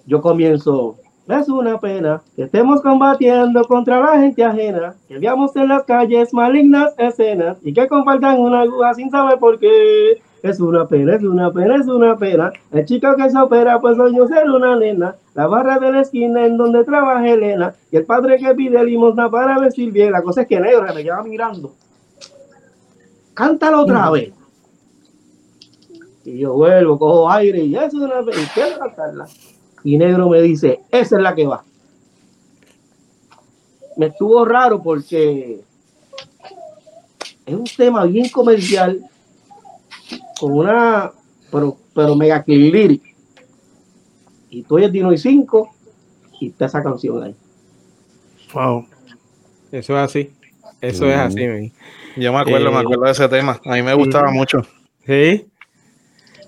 yo 0.05 0.21
comienzo, 0.21 0.95
es 1.37 1.47
una 1.47 1.79
pena 1.79 2.23
que 2.35 2.43
estemos 2.43 2.81
combatiendo 2.81 3.63
contra 3.65 3.99
la 3.99 4.19
gente 4.19 4.43
ajena, 4.43 4.95
que 5.07 5.19
veamos 5.19 5.55
en 5.55 5.67
las 5.67 5.83
calles 5.83 6.33
malignas 6.33 6.93
escenas 6.97 7.57
y 7.61 7.71
que 7.71 7.87
compartan 7.87 8.39
una 8.39 8.61
aguja 8.61 8.95
sin 8.95 9.11
saber 9.11 9.37
por 9.37 9.59
qué. 9.59 10.21
Es 10.41 10.59
una 10.59 10.87
pena, 10.87 11.15
es 11.15 11.21
una 11.21 11.51
pena, 11.51 11.75
es 11.75 11.87
una 11.87 12.15
pena. 12.15 12.51
El 12.71 12.85
chico 12.85 13.13
que 13.15 13.29
se 13.29 13.37
opera, 13.37 13.79
pues 13.79 13.97
soy 13.97 14.15
yo 14.15 14.25
ser 14.27 14.49
una 14.49 14.75
nena. 14.77 15.15
La 15.35 15.47
barra 15.47 15.77
de 15.77 15.91
la 15.91 16.01
esquina 16.01 16.45
en 16.45 16.57
donde 16.57 16.83
trabaja 16.85 17.27
Elena. 17.27 17.75
Y 17.91 17.97
el 17.97 18.05
padre 18.05 18.37
que 18.37 18.55
pide 18.55 18.83
limosna 18.83 19.29
para 19.29 19.59
vestir 19.59 19.91
bien. 19.91 20.13
La 20.13 20.23
cosa 20.23 20.43
es 20.43 20.47
que 20.47 20.59
negro 20.59 20.85
me 20.95 21.03
queda 21.03 21.21
mirando. 21.23 21.73
Cántalo 23.39 23.83
otra 23.83 24.09
vez. 24.09 24.33
Y 26.25 26.39
yo 26.39 26.55
vuelvo, 26.55 26.99
cojo 26.99 27.31
aire 27.31 27.63
y 27.63 27.73
eso 27.73 27.85
es 27.85 27.93
una 27.93 28.21
pena. 28.21 28.41
Y 28.41 28.45
quiero 28.47 28.77
cantarla. 28.77 29.29
Y 29.81 29.97
negro 29.97 30.27
me 30.27 30.41
dice, 30.41 30.81
esa 30.91 31.15
es 31.15 31.21
la 31.21 31.33
que 31.33 31.47
va. 31.47 31.63
Me 33.95 34.07
estuvo 34.07 34.43
raro 34.43 34.83
porque 34.83 35.61
es 37.45 37.55
un 37.55 37.63
tema 37.77 38.03
bien 38.03 38.27
comercial 38.27 39.09
con 40.37 40.57
una, 40.57 41.09
pero, 41.49 41.77
pero 41.95 42.17
mega 42.17 42.43
lyric. 42.45 43.15
Y 44.49 44.63
tú 44.63 44.79
eres 44.79 44.91
Dino 44.91 45.13
y 45.13 45.17
5 45.17 45.69
y 46.41 46.47
está 46.49 46.65
esa 46.65 46.83
canción 46.83 47.23
ahí. 47.23 47.35
Wow. 48.53 48.85
Eso 49.71 49.97
es 49.97 50.03
así. 50.03 50.33
Eso 50.81 51.05
es 51.05 51.17
así, 51.17 51.71
Yo 52.15 52.33
me 52.33 52.39
acuerdo, 52.39 52.71
me 52.71 52.77
eh, 52.77 52.81
acuerdo 52.81 53.05
de 53.05 53.11
ese 53.11 53.29
tema. 53.29 53.59
A 53.65 53.75
mí 53.75 53.81
me 53.81 53.93
gustaba 53.93 54.31
mucho. 54.31 54.61
Sí. 55.05 55.45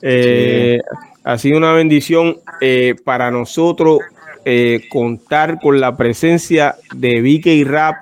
Eh, 0.01 0.79
ha 1.23 1.37
sido 1.37 1.57
una 1.57 1.73
bendición 1.73 2.37
eh, 2.59 2.95
para 3.03 3.31
nosotros 3.31 3.99
contar 4.89 5.59
con 5.61 5.79
la 5.79 5.95
presencia 5.95 6.75
de 6.95 7.19
y 7.19 7.63
Rap 7.63 7.97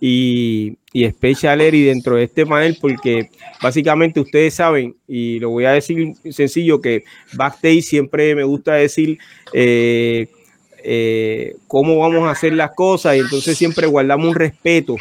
y, 0.00 0.78
y 0.94 1.10
Special 1.10 1.60
y 1.74 1.82
dentro 1.82 2.16
de 2.16 2.24
este 2.24 2.46
panel, 2.46 2.78
porque 2.80 3.28
básicamente 3.60 4.18
ustedes 4.20 4.54
saben, 4.54 4.96
y 5.06 5.38
lo 5.40 5.50
voy 5.50 5.66
a 5.66 5.72
decir 5.72 6.14
sencillo, 6.30 6.80
que 6.80 7.04
backstage 7.34 7.82
siempre 7.82 8.34
me 8.34 8.44
gusta 8.44 8.74
decir 8.74 9.18
eh, 9.52 10.28
cómo 11.66 11.98
vamos 11.98 12.28
a 12.28 12.30
hacer 12.30 12.54
las 12.54 12.70
cosas, 12.72 13.16
y 13.16 13.20
entonces 13.20 13.56
siempre 13.56 13.86
guardamos 13.86 14.28
un 14.28 14.34
respeto, 14.34 14.96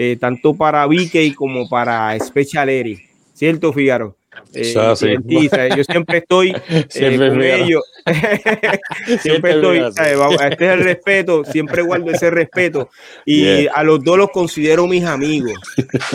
eh, 0.00 0.16
tanto 0.16 0.54
para 0.54 0.86
Vicky 0.86 1.34
como 1.34 1.68
para 1.68 2.16
Special 2.20 2.68
Eri. 2.68 3.00
¿Cierto, 3.34 3.72
Figaro? 3.72 4.14
Eh, 4.54 4.72
yo 5.76 5.82
siempre 5.82 6.18
estoy 6.18 6.54
eh, 6.94 7.16
con 7.16 7.42
ellos. 7.42 7.82
siempre 9.20 9.54
estoy, 9.54 9.78
este 9.78 10.66
es 10.66 10.72
el 10.72 10.84
respeto, 10.84 11.44
siempre 11.44 11.82
guardo 11.82 12.12
ese 12.12 12.30
respeto. 12.30 12.88
Y 13.26 13.66
a 13.66 13.82
los 13.82 14.04
dos 14.04 14.16
los 14.16 14.30
considero 14.30 14.86
mis 14.86 15.04
amigos. 15.04 15.58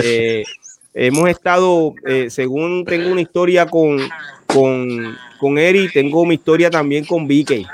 Eh, 0.02 0.46
hemos 0.94 1.30
estado, 1.30 1.94
según 2.30 2.86
tengo 2.86 3.12
una 3.12 3.20
historia 3.20 3.66
con, 3.66 4.00
con, 4.46 5.18
con 5.42 5.58
Eri, 5.58 5.92
tengo 5.92 6.26
mi 6.26 6.36
historia 6.36 6.70
también 6.70 7.04
con 7.04 7.28
Vicky. 7.28 7.66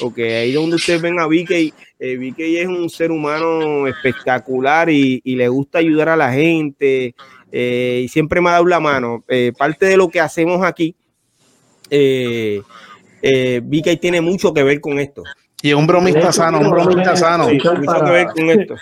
Porque 0.00 0.36
ahí 0.36 0.52
donde 0.52 0.76
ustedes 0.76 1.02
ven 1.02 1.18
a 1.18 1.26
Vicky, 1.26 1.72
Vicky 1.98 2.58
es 2.58 2.66
un 2.66 2.88
ser 2.88 3.10
humano 3.10 3.86
espectacular 3.86 4.88
y, 4.88 5.20
y 5.24 5.36
le 5.36 5.48
gusta 5.48 5.78
ayudar 5.78 6.10
a 6.10 6.16
la 6.16 6.32
gente. 6.32 7.14
Eh, 7.50 8.02
y 8.04 8.08
siempre 8.08 8.40
me 8.40 8.50
ha 8.50 8.52
dado 8.52 8.66
la 8.66 8.80
mano. 8.80 9.24
Eh, 9.28 9.52
parte 9.56 9.86
de 9.86 9.96
lo 9.96 10.08
que 10.08 10.20
hacemos 10.20 10.62
aquí, 10.64 10.94
eh, 11.90 12.62
eh, 13.22 13.60
vi 13.64 13.82
que 13.82 13.96
tiene 13.96 14.20
mucho 14.20 14.52
que 14.52 14.62
ver 14.62 14.80
con 14.80 14.98
esto. 14.98 15.22
Y 15.60 15.72
un 15.72 15.86
bromista 15.86 16.30
sano, 16.32 16.60
un 16.60 16.70
bromista 16.70 17.16
sano. 17.16 17.48
mucho 17.48 17.74
que 17.74 18.10
ver 18.10 18.28
con 18.28 18.50
esto. 18.50 18.76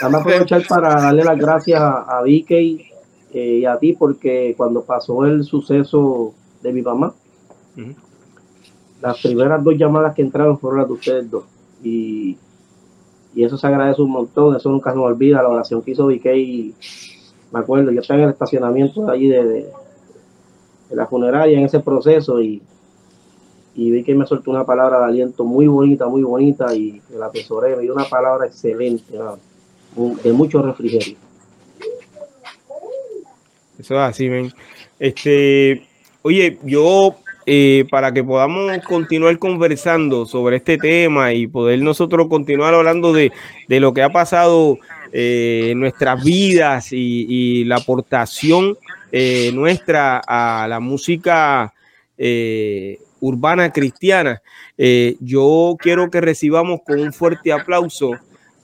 Vamos 0.00 0.20
a 0.20 0.22
aprovechar 0.22 0.66
para 0.66 0.94
darle 0.94 1.22
las 1.22 1.38
gracias 1.38 1.80
a 1.80 2.22
Vicky 2.24 2.86
y 3.32 3.64
a 3.66 3.76
ti, 3.78 3.92
porque 3.92 4.54
cuando 4.56 4.84
pasó 4.84 5.26
el 5.26 5.44
suceso 5.44 6.34
de 6.62 6.72
mi 6.72 6.80
mamá, 6.80 7.14
las 9.04 9.20
primeras 9.20 9.62
dos 9.62 9.74
llamadas 9.76 10.14
que 10.14 10.22
entraron 10.22 10.58
fueron 10.58 10.80
las 10.80 10.88
de 10.88 10.94
ustedes 10.94 11.30
dos. 11.30 11.44
Y, 11.82 12.38
y 13.34 13.44
eso 13.44 13.58
se 13.58 13.66
agradece 13.66 14.00
un 14.00 14.10
montón, 14.10 14.56
eso 14.56 14.70
nunca 14.70 14.92
se 14.92 14.96
me 14.96 15.02
olvida, 15.02 15.42
la 15.42 15.50
oración 15.50 15.82
que 15.82 15.90
hizo 15.90 16.06
Vicky 16.06 16.74
me 17.52 17.60
acuerdo, 17.60 17.92
yo 17.92 18.00
estaba 18.00 18.20
en 18.20 18.24
el 18.24 18.32
estacionamiento 18.32 19.08
allí 19.10 19.28
de, 19.28 19.44
de, 19.44 19.72
la 20.90 21.06
funeraria 21.06 21.58
en 21.58 21.66
ese 21.66 21.80
proceso 21.80 22.40
y, 22.40 22.62
vi 23.74 24.02
que 24.02 24.14
me 24.14 24.26
soltó 24.26 24.50
una 24.50 24.64
palabra 24.64 25.00
de 25.00 25.04
aliento 25.04 25.44
muy 25.44 25.66
bonita, 25.66 26.06
muy 26.06 26.22
bonita 26.22 26.74
y 26.74 27.02
la 27.10 27.26
atesoré, 27.26 27.76
me 27.76 27.82
dio 27.82 27.92
una 27.92 28.06
palabra 28.06 28.46
excelente, 28.46 29.18
de 30.22 30.32
mucho 30.32 30.62
refrigerio. 30.62 31.18
Eso 33.78 33.94
es 33.94 34.00
así, 34.00 34.28
ven. 34.30 34.50
Este, 34.98 35.86
oye, 36.22 36.58
yo 36.64 37.16
eh, 37.46 37.84
para 37.90 38.12
que 38.12 38.24
podamos 38.24 38.78
continuar 38.86 39.38
conversando 39.38 40.26
sobre 40.26 40.56
este 40.56 40.78
tema 40.78 41.32
y 41.32 41.46
poder 41.46 41.80
nosotros 41.80 42.28
continuar 42.28 42.74
hablando 42.74 43.12
de, 43.12 43.32
de 43.68 43.80
lo 43.80 43.92
que 43.92 44.02
ha 44.02 44.10
pasado 44.10 44.78
eh, 45.12 45.74
nuestras 45.76 46.24
vidas 46.24 46.88
y, 46.92 47.64
la 47.64 47.76
aportación 47.76 48.78
eh, 49.12 49.50
nuestra 49.52 50.22
a 50.26 50.66
la 50.68 50.80
música 50.80 51.72
urbana 53.20 53.72
cristiana. 53.72 54.40
yo 55.20 55.76
quiero 55.78 56.10
que 56.10 56.20
recibamos 56.20 56.80
con 56.86 57.00
un 57.00 57.12
fuerte 57.12 57.52
aplauso 57.52 58.12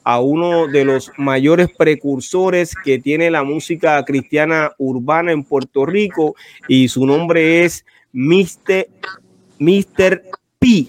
a 0.05 0.21
uno 0.21 0.67
de 0.67 0.85
los 0.85 1.13
mayores 1.19 1.69
precursores 1.77 2.75
que 2.85 2.99
tiene 2.99 3.31
la 3.31 3.45
música 3.45 4.03
cristiana 4.05 4.73
urbana 4.79 5.33
en 5.33 5.45
Puerto 5.45 5.85
Rico 5.85 6.35
y 6.69 6.89
su 6.89 7.07
nombre 7.07 7.65
es 7.65 7.85
Mr. 8.13 8.87
Mr. 9.59 10.23
P. 10.59 10.89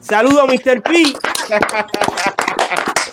Saludos, 0.00 0.44
Mr. 0.48 0.82
P. 0.82 1.04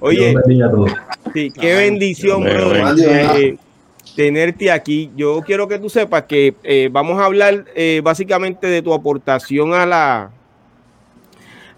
Oye, 0.00 0.34
sí, 1.32 1.52
qué 1.52 1.74
bendición, 1.76 2.42
brother, 2.42 3.56
tenerte 4.16 4.72
aquí. 4.72 5.12
Yo 5.14 5.42
quiero 5.42 5.68
que 5.68 5.78
tú 5.78 5.88
sepas 5.88 6.24
que 6.24 6.56
eh, 6.64 6.88
vamos 6.90 7.20
a 7.20 7.26
hablar 7.26 7.66
eh, 7.76 8.00
básicamente 8.02 8.66
de 8.66 8.82
tu 8.82 8.92
aportación 8.92 9.72
a 9.74 9.86
la, 9.86 10.32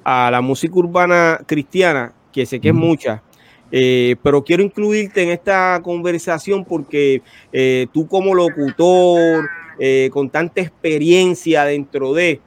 a 0.03 0.30
la 0.30 0.41
música 0.41 0.74
urbana 0.74 1.39
cristiana, 1.45 2.14
que 2.32 2.47
sé 2.47 2.61
que 2.61 2.68
es 2.68 2.74
mucha. 2.74 3.22
Eh, 3.77 4.14
pero 4.22 4.45
quiero 4.45 4.62
incluirte 4.62 5.22
en 5.22 5.31
esta 5.31 5.81
conversación 5.83 6.64
porque 6.64 7.22
tú 7.93 8.07
como 8.07 8.35
locutor, 8.35 9.49
con 10.11 10.31
tanta 10.31 10.61
experiencia 10.61 11.64
dentro 11.64 12.14
de, 12.14 12.41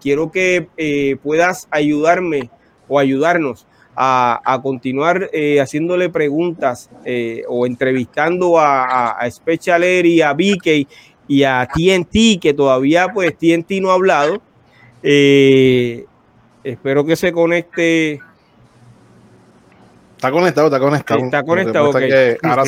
quiero 0.00 0.30
que 0.30 1.18
puedas 1.22 1.66
ayudarme 1.72 2.50
o 2.86 2.98
ayudarnos 2.98 3.66
a, 4.02 4.60
continuar 4.62 5.28
eh, 5.32 5.60
haciéndole 5.60 6.08
preguntas 6.08 6.90
eh, 7.04 7.42
o 7.48 7.66
entrevistando 7.66 8.58
a, 8.58 9.10
a, 9.10 9.28
Air 9.82 10.06
y 10.06 10.22
a 10.22 10.32
BK 10.32 10.88
y 11.28 11.44
a 11.44 11.68
TNT, 11.72 12.40
que 12.40 12.54
todavía 12.54 13.08
pues 13.12 13.36
TNT 13.36 13.72
no 13.80 13.90
ha 13.90 13.94
hablado. 13.94 14.40
Eh, 15.02 16.06
espero 16.64 17.04
que 17.04 17.16
se 17.16 17.32
conecte. 17.32 18.20
Está 20.20 20.30
conectado, 20.30 20.66
está 20.66 20.78
conectado. 20.78 21.24
Está 21.24 21.42
conectado, 21.42 21.92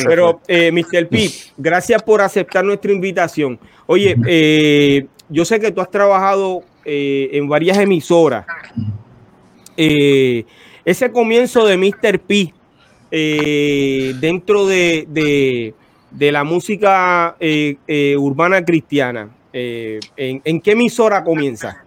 Pero, 0.07 0.41
Mr. 0.47 1.07
P, 1.07 1.29
gracias 1.55 2.01
por 2.01 2.21
aceptar 2.21 2.65
nuestra 2.65 2.91
invitación. 2.91 3.59
Oye, 3.85 5.05
yo 5.29 5.45
sé 5.45 5.59
que 5.59 5.71
tú 5.71 5.79
has 5.79 5.91
trabajado 5.91 6.63
en 6.83 7.47
varias 7.47 7.77
emisoras. 7.77 8.45
Eh, 9.77 10.45
ese 10.83 11.11
comienzo 11.11 11.65
de 11.65 11.77
Mr. 11.77 12.19
P 12.19 12.53
eh, 13.11 14.15
dentro 14.19 14.65
de, 14.65 15.73
la 16.19 16.43
música 16.43 17.35
eh, 17.39 18.15
urbana 18.17 18.63
cristiana, 18.63 19.29
¿en, 19.53 20.61
qué 20.61 20.71
emisora 20.71 21.23
comienza? 21.23 21.83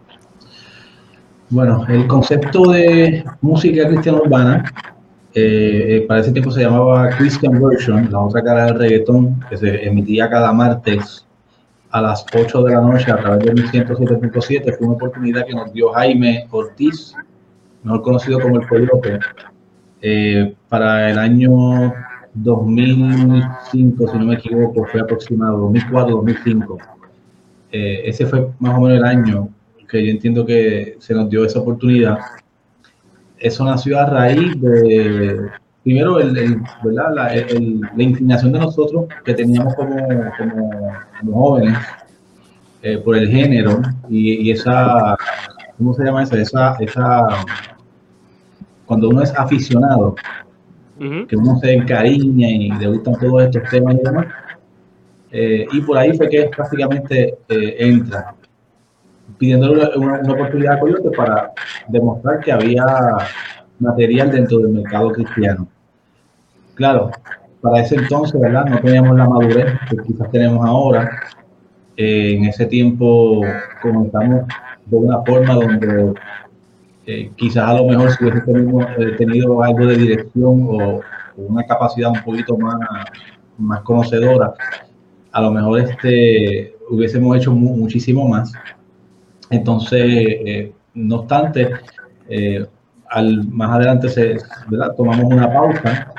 Bueno, 1.48 1.84
el 1.88 2.06
concepto 2.06 2.70
de 2.70 3.24
música 3.40 3.86
cristiana 3.88 4.18
urbana, 4.18 4.72
para 6.06 6.20
ese 6.20 6.32
tiempo 6.32 6.50
se 6.50 6.62
llamaba 6.62 7.10
Christian 7.10 7.60
Version, 7.60 8.10
la 8.10 8.20
otra 8.20 8.42
cara 8.42 8.66
del 8.66 8.78
reggaetón, 8.78 9.38
que 9.50 9.56
se 9.56 9.86
emitía 9.86 10.30
cada 10.30 10.52
martes 10.52 11.26
a 11.90 12.00
las 12.00 12.24
8 12.34 12.62
de 12.62 12.74
la 12.74 12.80
noche 12.80 13.10
a 13.10 13.16
través 13.16 13.44
de 13.44 13.54
1107.7. 13.54 14.76
Fue 14.76 14.86
una 14.86 14.96
oportunidad 14.96 15.46
que 15.46 15.54
nos 15.54 15.72
dio 15.72 15.92
Jaime 15.92 16.46
Ortiz, 16.50 17.14
mejor 17.82 18.02
conocido 18.02 18.40
como 18.40 18.60
el 18.60 18.66
Coyote, 18.66 19.18
eh, 20.02 20.54
para 20.68 21.10
el 21.10 21.18
año 21.18 21.92
2005, 22.34 24.08
si 24.12 24.18
no 24.18 24.26
me 24.26 24.34
equivoco, 24.34 24.84
fue 24.84 25.00
aproximado, 25.00 25.70
2004-2005. 25.72 26.78
Eh, 27.72 28.02
ese 28.04 28.26
fue 28.26 28.48
más 28.58 28.76
o 28.76 28.82
menos 28.82 28.98
el 28.98 29.04
año 29.04 29.48
que 29.88 30.04
yo 30.04 30.10
entiendo 30.10 30.44
que 30.44 30.96
se 30.98 31.14
nos 31.14 31.30
dio 31.30 31.44
esa 31.44 31.60
oportunidad. 31.60 32.18
Eso 33.38 33.64
nació 33.64 34.00
a 34.00 34.06
raíz 34.06 34.60
de, 34.60 35.48
primero, 35.82 36.18
el, 36.18 36.62
La, 36.84 37.32
inclinación 37.96 38.52
de 38.52 38.58
nosotros 38.58 39.06
que 39.24 39.34
teníamos 39.34 39.74
como, 39.74 39.96
como, 41.20 41.34
jóvenes 41.34 41.78
eh, 42.82 42.98
por 42.98 43.16
el 43.16 43.28
género 43.28 43.82
y, 44.08 44.48
y, 44.48 44.50
esa, 44.50 45.16
¿cómo 45.76 45.94
se 45.94 46.04
llama 46.04 46.22
esa? 46.22 46.40
Esa, 46.40 46.76
esa 46.80 47.44
cuando 48.86 49.08
uno 49.10 49.22
es 49.22 49.34
aficionado, 49.36 50.14
que 50.98 51.36
uno 51.36 51.58
se 51.60 51.74
encariña 51.74 52.48
y 52.48 52.70
le 52.70 52.86
gustan 52.86 53.18
todos 53.18 53.42
estos 53.42 53.68
temas 53.68 53.96
y 53.96 53.98
demás, 54.02 54.26
eh, 55.32 55.66
y 55.70 55.80
por 55.82 55.98
ahí 55.98 56.16
fue 56.16 56.28
que 56.28 56.44
prácticamente 56.56 57.36
eh, 57.48 57.76
entra, 57.78 58.34
pidiéndole 59.38 59.96
una, 59.96 60.20
oportunidad 60.32 60.74
a 60.74 60.80
Coyote 60.80 61.10
para 61.10 61.52
demostrar 61.88 62.40
que 62.40 62.52
había 62.52 62.84
material 63.78 64.30
dentro 64.30 64.58
del 64.58 64.68
mercado 64.68 65.10
cristiano. 65.12 65.68
Claro, 66.74 67.10
para 67.60 67.80
ese 67.80 67.96
entonces, 67.96 68.40
¿verdad? 68.40 68.66
No 68.66 68.80
teníamos 68.80 69.16
la 69.16 69.28
madurez 69.28 69.78
que 69.90 69.96
quizás 70.06 70.30
tenemos 70.30 70.64
ahora. 70.66 71.10
Eh, 71.96 72.36
en 72.36 72.44
ese 72.44 72.66
tiempo 72.66 73.40
comenzamos 73.80 74.44
de 74.84 74.96
una 74.96 75.22
forma 75.22 75.54
donde 75.54 76.12
eh, 77.06 77.30
quizás 77.36 77.68
a 77.68 77.74
lo 77.74 77.86
mejor 77.86 78.10
si 78.10 78.24
hubiese 78.24 78.42
eh, 78.98 79.16
tenido, 79.16 79.62
algo 79.62 79.86
de 79.86 79.96
dirección 79.96 80.66
o, 80.68 81.00
una 81.38 81.64
capacidad 81.64 82.10
un 82.10 82.22
poquito 82.22 82.56
más, 82.56 82.76
más 83.58 83.82
conocedora, 83.82 84.54
a 85.32 85.40
lo 85.42 85.50
mejor 85.50 85.80
este, 85.80 86.74
hubiésemos 86.90 87.36
hecho 87.36 87.52
muchísimo 87.52 88.26
más. 88.26 88.52
Entonces, 89.50 90.00
eh, 90.02 90.72
no 90.94 91.16
obstante, 91.20 91.70
al, 93.10 93.48
más 93.48 93.70
adelante 93.72 94.08
se, 94.08 94.36
tomamos 94.96 95.24
una 95.24 95.52
pausa. 95.52 96.12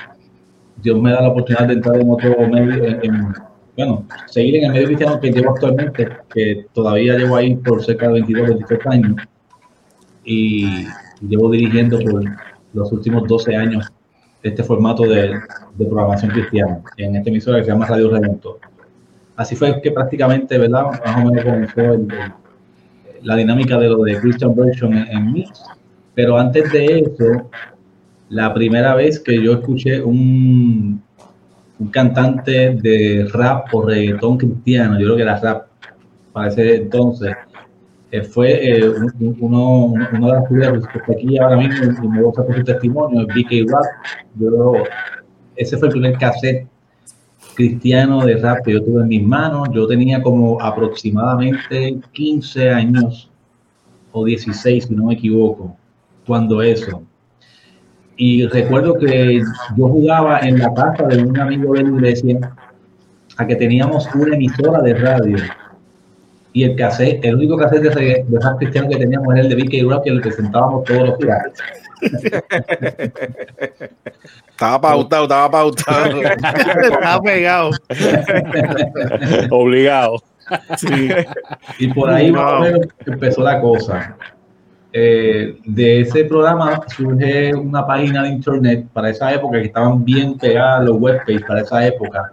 Dios 0.77 1.01
me 1.01 1.11
da 1.11 1.21
la 1.21 1.29
oportunidad 1.29 1.67
de 1.67 1.73
entrar 1.73 1.99
en 1.99 2.09
otro 2.09 2.47
medio, 2.47 2.85
en, 2.85 3.33
bueno, 3.75 4.05
seguir 4.27 4.57
en 4.57 4.65
el 4.65 4.71
medio 4.71 4.87
cristiano 4.87 5.19
que 5.19 5.31
llevo 5.31 5.51
actualmente, 5.51 6.07
que 6.33 6.65
todavía 6.73 7.17
llevo 7.17 7.35
ahí 7.35 7.55
por 7.55 7.83
cerca 7.83 8.07
de 8.07 8.13
22, 8.13 8.49
23 8.49 8.87
años, 8.87 9.15
y 10.23 10.85
llevo 11.21 11.49
dirigiendo 11.49 11.99
por 11.99 12.23
los 12.73 12.91
últimos 12.91 13.27
12 13.27 13.55
años 13.55 13.91
este 14.43 14.63
formato 14.63 15.03
de, 15.03 15.39
de 15.75 15.85
programación 15.85 16.31
cristiana 16.31 16.79
en 16.97 17.15
esta 17.15 17.29
emisora 17.29 17.57
que 17.59 17.65
se 17.65 17.71
llama 17.71 17.87
Radio 17.87 18.09
Redentor. 18.11 18.59
Así 19.35 19.55
fue 19.55 19.81
que 19.81 19.91
prácticamente, 19.91 20.57
¿verdad? 20.57 20.85
Más 21.05 21.15
o 21.15 21.29
menos 21.29 21.43
comenzó 21.43 21.97
la 23.23 23.35
dinámica 23.35 23.77
de 23.77 23.87
lo 23.87 24.03
de 24.03 24.19
Christian 24.19 24.55
Version 24.55 24.93
en, 24.93 25.07
en 25.07 25.33
Mix. 25.33 25.63
Pero 26.15 26.37
antes 26.37 26.71
de 26.71 26.99
eso, 26.99 27.49
la 28.29 28.53
primera 28.53 28.95
vez 28.95 29.19
que 29.19 29.41
yo 29.41 29.53
escuché 29.53 30.01
un, 30.01 31.01
un 31.79 31.87
cantante 31.89 32.75
de 32.81 33.27
rap 33.31 33.73
o 33.73 33.83
reggaetón 33.83 34.37
cristiano, 34.37 34.99
yo 34.99 35.05
creo 35.05 35.15
que 35.15 35.21
era 35.21 35.39
rap 35.39 35.67
para 36.33 36.49
ese 36.49 36.75
entonces, 36.75 37.35
eh, 38.11 38.21
fue 38.21 38.63
eh, 38.63 38.89
uno, 39.39 39.85
uno, 39.85 40.27
de 40.27 40.33
las 40.33 40.47
figuras 40.47 40.87
que 40.87 40.97
está 40.99 41.11
aquí 41.11 41.37
ahora 41.39 41.57
mismo 41.57 41.91
y 42.03 42.07
me 42.07 42.21
gusta 42.21 42.45
por 42.45 42.55
su 42.55 42.63
testimonio, 42.63 43.25
BK 43.27 43.69
Rap. 43.71 43.83
Yo, 44.35 44.73
ese 45.55 45.77
fue 45.77 45.87
el 45.87 45.91
primer 45.93 46.17
cassette 46.17 46.67
cristiano 47.57 48.23
de 48.23 48.37
rap 48.37 48.63
que 48.63 48.73
yo 48.73 48.83
tuve 48.83 49.01
en 49.01 49.07
mis 49.07 49.23
manos. 49.23 49.67
Yo 49.73 49.87
tenía 49.87 50.21
como 50.21 50.61
aproximadamente 50.61 51.97
15 52.13 52.69
años 52.69 53.29
o 54.11 54.23
16, 54.23 54.85
si 54.85 54.95
no 54.95 55.05
me 55.05 55.15
equivoco, 55.15 55.75
cuando 56.25 56.61
eso. 56.61 57.01
Y 58.15 58.45
recuerdo 58.47 58.93
que 58.93 59.41
yo 59.75 59.87
jugaba 59.87 60.39
en 60.41 60.59
la 60.59 60.71
casa 60.73 61.03
de 61.07 61.23
un 61.23 61.37
amigo 61.39 61.73
de 61.73 61.83
la 61.83 61.89
iglesia 61.89 62.55
a 63.37 63.47
que 63.47 63.55
teníamos 63.55 64.07
una 64.13 64.35
emisora 64.35 64.81
de 64.81 64.93
radio. 64.93 65.37
Y 66.53 66.63
el 66.63 66.75
cassette, 66.75 67.25
el 67.25 67.35
único 67.35 67.57
cassette 67.57 67.93
de, 67.93 68.25
rap 68.39 68.57
cristiano 68.59 68.87
que 68.87 68.97
teníamos 68.97 69.33
era 69.33 69.41
el 69.41 69.49
de 69.49 69.55
BK 69.55 69.89
Rock, 69.91 70.03
que 70.03 70.11
lo 70.11 70.21
presentábamos 70.21 70.83
todos 70.85 71.09
los 71.09 71.17
días. 71.17 71.41
Estaba 74.49 74.81
pautado, 74.81 75.23
estaba 75.23 75.51
pautado. 75.51 76.21
estaba 76.21 77.21
pegado. 77.21 77.71
Obligado. 79.51 80.21
Sí. 80.77 81.09
Y 81.79 81.93
por 81.93 82.09
ahí 82.09 82.33
empezó 83.05 83.43
la 83.43 83.61
cosa. 83.61 84.15
Eh, 84.93 85.59
de 85.65 86.01
ese 86.01 86.23
programa 86.23 86.81
surge 86.87 87.53
una 87.53 87.85
página 87.85 88.23
de 88.23 88.29
internet 88.29 88.87
para 88.93 89.09
esa 89.09 89.33
época 89.33 89.59
que 89.59 89.67
estaban 89.67 90.03
bien 90.03 90.37
pegadas 90.37 90.85
los 90.85 90.97
webpages 90.97 91.43
para 91.43 91.61
esa 91.61 91.85
época. 91.85 92.31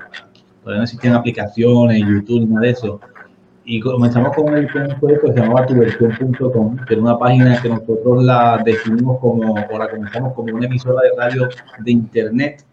Todavía 0.62 0.78
no 0.78 0.84
existían 0.84 1.14
aplicaciones, 1.14 2.00
YouTube, 2.00 2.48
nada 2.48 2.62
de 2.62 2.70
eso. 2.70 3.00
Y 3.66 3.80
comenzamos 3.80 4.34
con, 4.34 4.54
el, 4.54 4.66
proyecto 4.66 5.26
que 5.26 5.32
se 5.32 5.40
llamaba 5.40 5.64
tuversión.com, 5.66 6.76
que 6.86 6.94
era 6.94 7.02
una 7.02 7.18
página 7.18 7.60
que 7.62 7.70
nosotros 7.70 8.22
la 8.22 8.60
definimos 8.64 9.18
como, 9.20 9.54
o 9.54 9.78
la 9.78 9.88
comenzamos 9.88 10.34
como 10.34 10.54
una 10.54 10.66
emisora 10.66 11.00
de 11.02 11.16
radio 11.16 11.48
de 11.78 11.92
internet, 11.92 12.64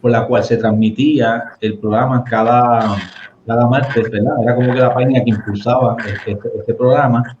por 0.00 0.12
la 0.12 0.26
cual 0.26 0.44
se 0.44 0.56
transmitía 0.56 1.52
el 1.60 1.78
programa 1.78 2.22
cada, 2.22 2.96
cada 3.44 3.66
martes, 3.66 4.08
¿verdad? 4.10 4.34
Era 4.42 4.54
como 4.54 4.72
que 4.72 4.78
la 4.78 4.94
página 4.94 5.24
que 5.24 5.30
impulsaba 5.30 5.96
este, 6.06 6.32
este, 6.32 6.48
este 6.58 6.74
programa 6.74 7.36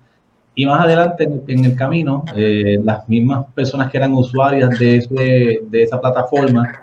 y 0.56 0.66
más 0.66 0.84
adelante 0.84 1.28
en, 1.48 1.64
el 1.64 1.74
camino, 1.74 2.24
eh, 2.36 2.78
las 2.82 3.08
mismas 3.08 3.46
personas 3.54 3.90
que 3.90 3.96
eran 3.96 4.12
usuarias 4.14 4.78
de, 4.78 4.98
ese, 4.98 5.60
de 5.68 5.82
esa 5.82 6.00
plataforma 6.00 6.80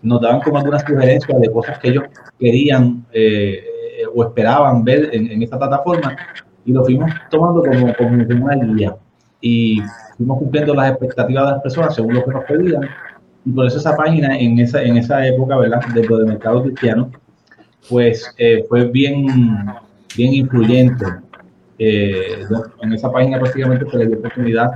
nos 0.00 0.20
daban 0.22 0.40
como 0.40 0.58
algunas 0.58 0.82
sugerencias 0.82 1.38
de 1.40 1.52
cosas 1.52 1.78
que 1.78 1.88
ellos 1.88 2.04
querían 2.38 3.04
eh, 3.12 3.62
o 4.14 4.24
esperaban 4.24 4.84
ver 4.84 5.10
en, 5.12 5.30
en, 5.30 5.42
esa 5.42 5.58
plataforma 5.58 6.16
y 6.64 6.72
lo 6.72 6.84
fuimos 6.84 7.10
tomando 7.30 7.62
como, 7.62 7.94
como 7.94 8.44
una 8.44 8.54
guía 8.56 8.96
y 9.40 9.80
fuimos 10.16 10.38
cumpliendo 10.38 10.74
las 10.74 10.90
expectativas 10.90 11.46
de 11.46 11.52
las 11.52 11.62
personas 11.62 11.94
según 11.94 12.14
lo 12.14 12.24
que 12.24 12.30
nos 12.30 12.44
pedían. 12.44 12.82
Y 13.44 13.52
por 13.52 13.66
eso 13.66 13.78
esa 13.78 13.96
página 13.96 14.36
en 14.38 14.58
esa, 14.58 14.82
en 14.82 14.96
esa 14.96 15.26
época, 15.26 15.56
¿verdad? 15.56 15.80
Dentro 15.94 16.18
del 16.18 16.26
mercado 16.26 16.62
cristiano, 16.62 17.10
pues 17.88 18.34
eh, 18.36 18.64
fue 18.68 18.86
bien, 18.86 19.26
bien 20.16 20.34
influyente. 20.34 21.06
Eh, 21.78 22.44
en 22.82 22.92
esa 22.92 23.10
página 23.10 23.38
prácticamente 23.38 23.88
se 23.88 23.98
le 23.98 24.06
dio 24.08 24.18
oportunidad 24.18 24.70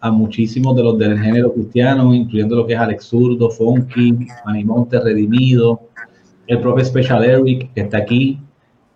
a 0.00 0.10
muchísimos 0.10 0.74
de 0.76 0.82
los 0.82 0.98
del 0.98 1.18
género 1.18 1.52
cristiano, 1.52 2.12
incluyendo 2.12 2.56
lo 2.56 2.66
que 2.66 2.72
es 2.72 2.78
Alex 2.78 3.04
Zurdo, 3.04 3.50
Funky, 3.50 4.26
Manimonte, 4.44 4.98
Redimido, 4.98 5.80
el 6.46 6.58
propio 6.60 6.84
Special 6.84 7.22
Eric, 7.22 7.72
que 7.74 7.82
está 7.82 7.98
aquí, 7.98 8.40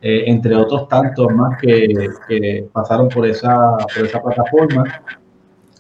eh, 0.05 0.25
entre 0.27 0.55
otros 0.55 0.87
tantos 0.87 1.33
más 1.33 1.59
que, 1.59 1.89
que, 2.29 2.67
pasaron 2.71 3.09
por 3.09 3.27
esa, 3.27 3.77
por 3.95 4.05
esa 4.05 4.23
plataforma. 4.23 5.03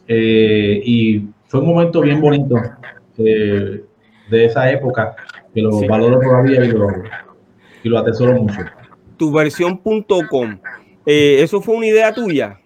Eh, 0.09 0.81
y 0.83 1.29
fue 1.47 1.61
un 1.61 1.67
momento 1.67 2.01
bien 2.01 2.21
bonito 2.23 2.57
de 3.17 3.85
esa 4.31 4.71
época, 4.71 5.15
que 5.55 5.61
lo 5.61 5.87
valoro 5.87 6.19
todavía 6.21 6.65
y 6.65 6.69
lo, 6.69 6.89
y 7.83 7.89
lo 7.89 7.99
atesoro 7.99 8.33
mucho. 8.33 8.61
Tu 9.19 9.31
versión.com 9.31 10.59
eh, 11.07 11.43
¿Eso 11.43 11.61
fue 11.61 11.77
una 11.77 11.87
idea 11.87 12.13
tuya? 12.13 12.59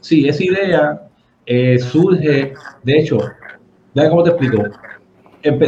Sí, 0.00 0.28
esa 0.28 0.44
idea 0.44 1.02
eh, 1.44 1.78
surge, 1.80 2.54
de 2.84 2.98
hecho, 2.98 3.18
ya 3.92 4.08
cómo 4.08 4.22
te 4.22 4.30
explico. 4.30 4.62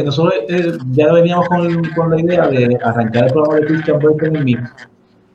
Nosotros 0.05 0.33
eh, 0.49 0.77
ya 0.91 1.11
veníamos 1.11 1.47
con, 1.47 1.85
con, 1.91 2.11
la 2.11 2.21
idea 2.21 2.47
de 2.47 2.77
arrancar 2.83 3.25
el 3.25 3.33
programa 3.33 3.59
de 3.59 3.65
Christian 3.65 3.99
Burton 3.99 4.35
en 4.35 4.43
Mix, 4.43 4.61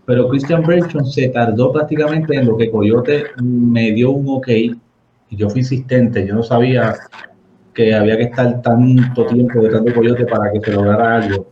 pero 0.07 0.29
Christian 0.29 0.63
Burton 0.63 1.07
se 1.07 1.29
tardó 1.29 1.73
prácticamente 1.73 2.37
en 2.37 2.47
lo 2.47 2.57
que 2.57 2.71
Coyote 2.71 3.25
me 3.43 3.93
dio 3.93 4.11
un 4.11 4.29
ok 4.29 4.49
y 4.49 5.37
yo 5.37 5.49
fui 5.49 5.61
insistente, 5.61 6.27
yo 6.27 6.35
no 6.35 6.43
sabía 6.43 6.95
que 7.75 7.95
había 7.95 8.17
que 8.17 8.25
estar 8.25 8.63
tanto 8.63 9.27
tiempo 9.27 9.61
detrás 9.61 9.85
de 9.85 9.93
Coyote 9.93 10.25
para 10.27 10.53
que 10.53 10.61
se 10.61 10.73
lograra 10.73 11.17
algo. 11.17 11.51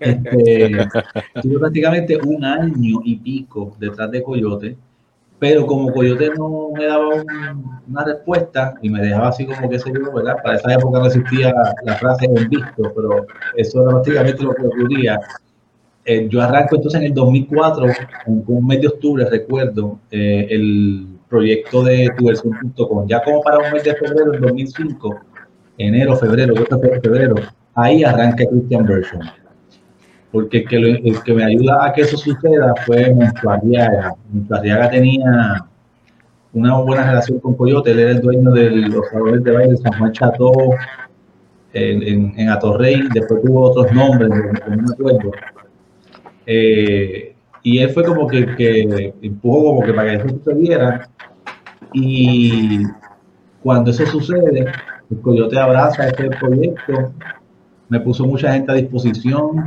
Este, 0.00 0.70
tuve 1.42 1.58
prácticamente 1.60 2.18
un 2.26 2.44
año 2.44 3.00
y 3.04 3.16
pico 3.16 3.76
detrás 3.78 4.10
de 4.10 4.22
Coyote, 4.22 4.76
pero 5.38 5.64
como 5.66 5.92
Coyote 5.92 6.30
no 6.36 6.70
me 6.76 6.86
daba 6.86 7.22
una 7.88 8.04
respuesta 8.04 8.74
y 8.82 8.90
me 8.90 9.00
dejaba 9.00 9.28
así 9.28 9.46
como 9.46 9.68
que 9.70 9.78
se 9.78 9.92
yo, 9.92 10.12
¿verdad? 10.12 10.36
Para 10.42 10.56
esa 10.56 10.74
época 10.74 10.98
no 10.98 11.06
existía 11.06 11.54
la 11.84 11.94
frase 11.94 12.26
en 12.26 12.48
visto, 12.48 12.92
pero 12.94 13.26
eso 13.56 13.82
era 13.82 13.90
prácticamente 13.90 14.42
lo 14.42 14.54
que 14.54 14.66
ocurría. 14.66 15.20
Eh, 16.10 16.26
yo 16.30 16.40
arranco 16.40 16.76
entonces 16.76 17.02
en 17.02 17.08
el 17.08 17.12
2004, 17.12 17.84
en 18.26 18.42
un 18.46 18.66
mes 18.66 18.80
de 18.80 18.88
octubre, 18.88 19.28
recuerdo, 19.28 19.98
eh, 20.10 20.46
el 20.48 21.06
proyecto 21.28 21.84
de 21.84 22.08
tuversión.com. 22.16 23.06
Ya 23.06 23.22
como 23.22 23.42
para 23.42 23.58
un 23.58 23.70
mes 23.70 23.84
de 23.84 23.94
febrero 23.94 24.30
del 24.30 24.40
2005, 24.40 25.20
enero, 25.76 26.16
febrero, 26.16 26.54
febrero, 27.02 27.34
ahí 27.74 28.04
arranca 28.04 28.46
Christian 28.46 28.86
Version. 28.86 29.20
Porque 30.32 30.60
el 30.60 30.68
que, 30.68 30.76
el 30.76 31.22
que 31.22 31.34
me 31.34 31.44
ayuda 31.44 31.84
a 31.84 31.92
que 31.92 32.00
eso 32.00 32.16
suceda 32.16 32.72
fue 32.86 33.12
Montuariaga. 33.12 34.14
Montuariaga 34.32 34.88
tenía 34.88 35.66
una 36.54 36.78
buena 36.78 37.06
relación 37.06 37.38
con 37.40 37.52
Coyote, 37.54 37.90
él 37.90 37.98
era 37.98 38.10
el 38.12 38.22
dueño 38.22 38.50
de 38.52 38.70
los 38.70 39.06
salones 39.08 39.44
de 39.44 39.52
baile 39.52 39.72
de 39.72 39.76
San 39.76 39.92
Juan 39.98 40.12
Chateau, 40.12 40.74
en, 41.74 42.32
en, 42.34 42.48
Atorrey, 42.48 43.02
después 43.12 43.42
tuvo 43.42 43.70
otros 43.70 43.92
nombres, 43.92 44.30
no 44.30 44.36
me 44.74 44.90
acuerdo. 44.90 45.32
Eh, 46.50 47.34
y 47.62 47.78
él 47.78 47.90
fue 47.90 48.02
como 48.04 48.26
que, 48.26 48.56
que 48.56 49.12
empujó 49.20 49.64
como 49.64 49.82
que 49.82 49.92
para 49.92 50.10
que 50.10 50.16
eso 50.16 50.28
sucediera. 50.30 51.10
Y 51.92 52.84
cuando 53.62 53.90
eso 53.90 54.06
sucede, 54.06 54.64
el 55.10 55.20
Coyote 55.20 55.58
abraza 55.58 56.08
este 56.08 56.30
proyecto, 56.30 57.12
me 57.90 58.00
puso 58.00 58.24
mucha 58.24 58.52
gente 58.54 58.72
a 58.72 58.76
disposición, 58.76 59.66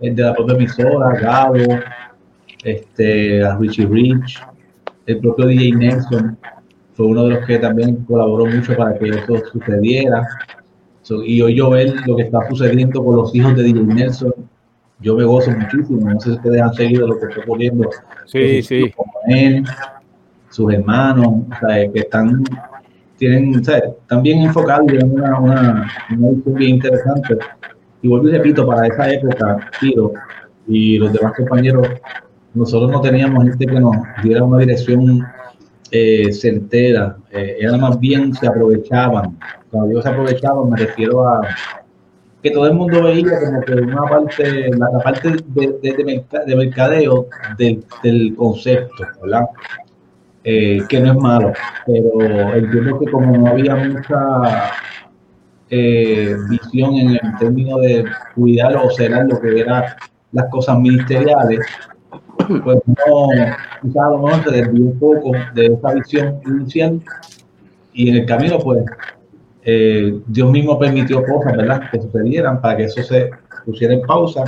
el 0.00 0.14
de 0.14 0.22
la 0.22 0.34
propia 0.34 0.54
emisora, 0.54 1.18
Gabo, 1.20 1.80
este, 2.62 3.42
a 3.42 3.56
Richie 3.56 3.86
Rich, 3.86 4.40
el 5.06 5.18
propio 5.18 5.46
DJ 5.46 5.72
Nelson, 5.72 6.38
fue 6.94 7.06
uno 7.06 7.24
de 7.24 7.34
los 7.34 7.46
que 7.46 7.58
también 7.58 8.04
colaboró 8.04 8.46
mucho 8.46 8.76
para 8.76 8.96
que 8.96 9.08
eso 9.08 9.36
sucediera. 9.52 10.26
y 11.26 11.40
hoy 11.40 11.56
yo 11.56 11.70
ver 11.70 11.92
lo 12.06 12.16
que 12.16 12.22
está 12.22 12.48
sucediendo 12.48 13.04
con 13.04 13.16
los 13.16 13.34
hijos 13.34 13.56
de 13.56 13.64
DJ 13.64 13.82
Nelson, 13.82 14.34
yo 15.00 15.16
me 15.16 15.24
gozo 15.24 15.50
muchísimo. 15.50 16.10
No 16.10 16.20
sé 16.20 16.30
si 16.30 16.36
ustedes 16.36 16.62
han 16.62 16.74
seguido 16.74 17.06
lo 17.06 17.18
que 17.18 17.26
está 17.26 17.40
ocurriendo. 17.40 17.90
Sí, 18.26 18.62
sí. 18.62 18.90
Con 18.92 19.06
él, 19.32 19.64
sus 20.50 20.72
hermanos, 20.72 21.26
o 21.26 21.66
sea, 21.66 21.90
que 21.90 22.00
están 22.00 22.44
tienen, 23.20 23.60
o 23.60 23.62
sea, 23.62 23.78
están 23.78 24.22
bien 24.22 24.40
enfocados 24.40 24.84
y 24.86 24.96
tienen 24.96 25.12
una, 25.12 25.38
una, 25.38 25.92
una 26.10 26.58
bien 26.58 26.76
interesante. 26.76 27.36
Y 28.02 28.08
vuelvo 28.08 28.28
y 28.28 28.32
repito, 28.32 28.66
para 28.66 28.86
esa 28.86 29.10
época, 29.10 29.70
Tiro 29.78 30.12
y 30.66 30.98
los 30.98 31.12
demás 31.12 31.34
compañeros, 31.36 31.86
nosotros 32.54 32.90
no 32.90 33.00
teníamos 33.02 33.44
gente 33.44 33.66
que 33.66 33.78
nos 33.78 33.94
diera 34.22 34.42
una 34.42 34.58
dirección 34.58 35.22
eh, 35.90 36.32
certera, 36.32 37.16
eh, 37.30 37.58
era 37.60 37.76
más 37.76 38.00
bien 38.00 38.32
se 38.32 38.46
aprovechaban. 38.46 39.36
Cuando 39.70 39.88
digo 39.88 40.02
se 40.02 40.08
aprovechaban, 40.08 40.70
me 40.70 40.78
refiero 40.78 41.28
a 41.28 41.42
que 42.42 42.50
todo 42.50 42.66
el 42.66 42.74
mundo 42.74 43.02
veía 43.02 43.38
como 43.44 43.60
que 43.62 43.74
una 43.74 44.02
parte, 44.02 44.70
la, 44.70 44.98
parte 45.02 45.36
de, 45.46 46.24
de, 46.46 46.56
mercadeo 46.56 47.26
del, 47.58 47.84
del, 48.02 48.34
concepto, 48.34 49.04
¿verdad? 49.22 49.46
Eh, 50.42 50.82
que 50.88 51.00
no 51.00 51.12
es 51.12 51.18
malo, 51.18 51.52
pero 51.86 52.54
entiendo 52.54 52.98
que 52.98 53.10
como 53.10 53.36
no 53.36 53.46
había 53.48 53.76
mucha 53.76 54.72
eh, 55.68 56.34
visión 56.48 56.94
en 56.94 57.10
el 57.10 57.38
término 57.38 57.76
de 57.78 58.06
cuidar 58.34 58.74
o 58.76 58.90
cenar 58.90 59.26
lo 59.26 59.38
que 59.38 59.60
eran 59.60 59.84
las 60.32 60.46
cosas 60.46 60.78
ministeriales, 60.78 61.60
pues 62.64 62.78
no, 62.86 63.28
quizás 63.82 64.02
a 64.02 64.10
lo 64.10 64.18
mejor 64.18 64.44
se 64.44 64.50
desvió 64.50 64.84
un 64.84 64.98
poco 64.98 65.32
de 65.54 65.66
esa 65.66 65.94
visión 65.94 66.40
inicial 66.46 67.00
y 67.92 68.08
en 68.08 68.16
el 68.16 68.26
camino 68.26 68.58
pues 68.58 68.84
eh, 69.62 70.20
Dios 70.26 70.50
mismo 70.50 70.78
permitió 70.78 71.22
cosas, 71.24 71.56
¿verdad? 71.56 71.82
Que 71.90 72.00
sucedieran 72.00 72.60
para 72.60 72.78
que 72.78 72.84
eso 72.84 73.02
se 73.02 73.30
pusiera 73.64 73.94
en 73.94 74.02
pausa. 74.02 74.44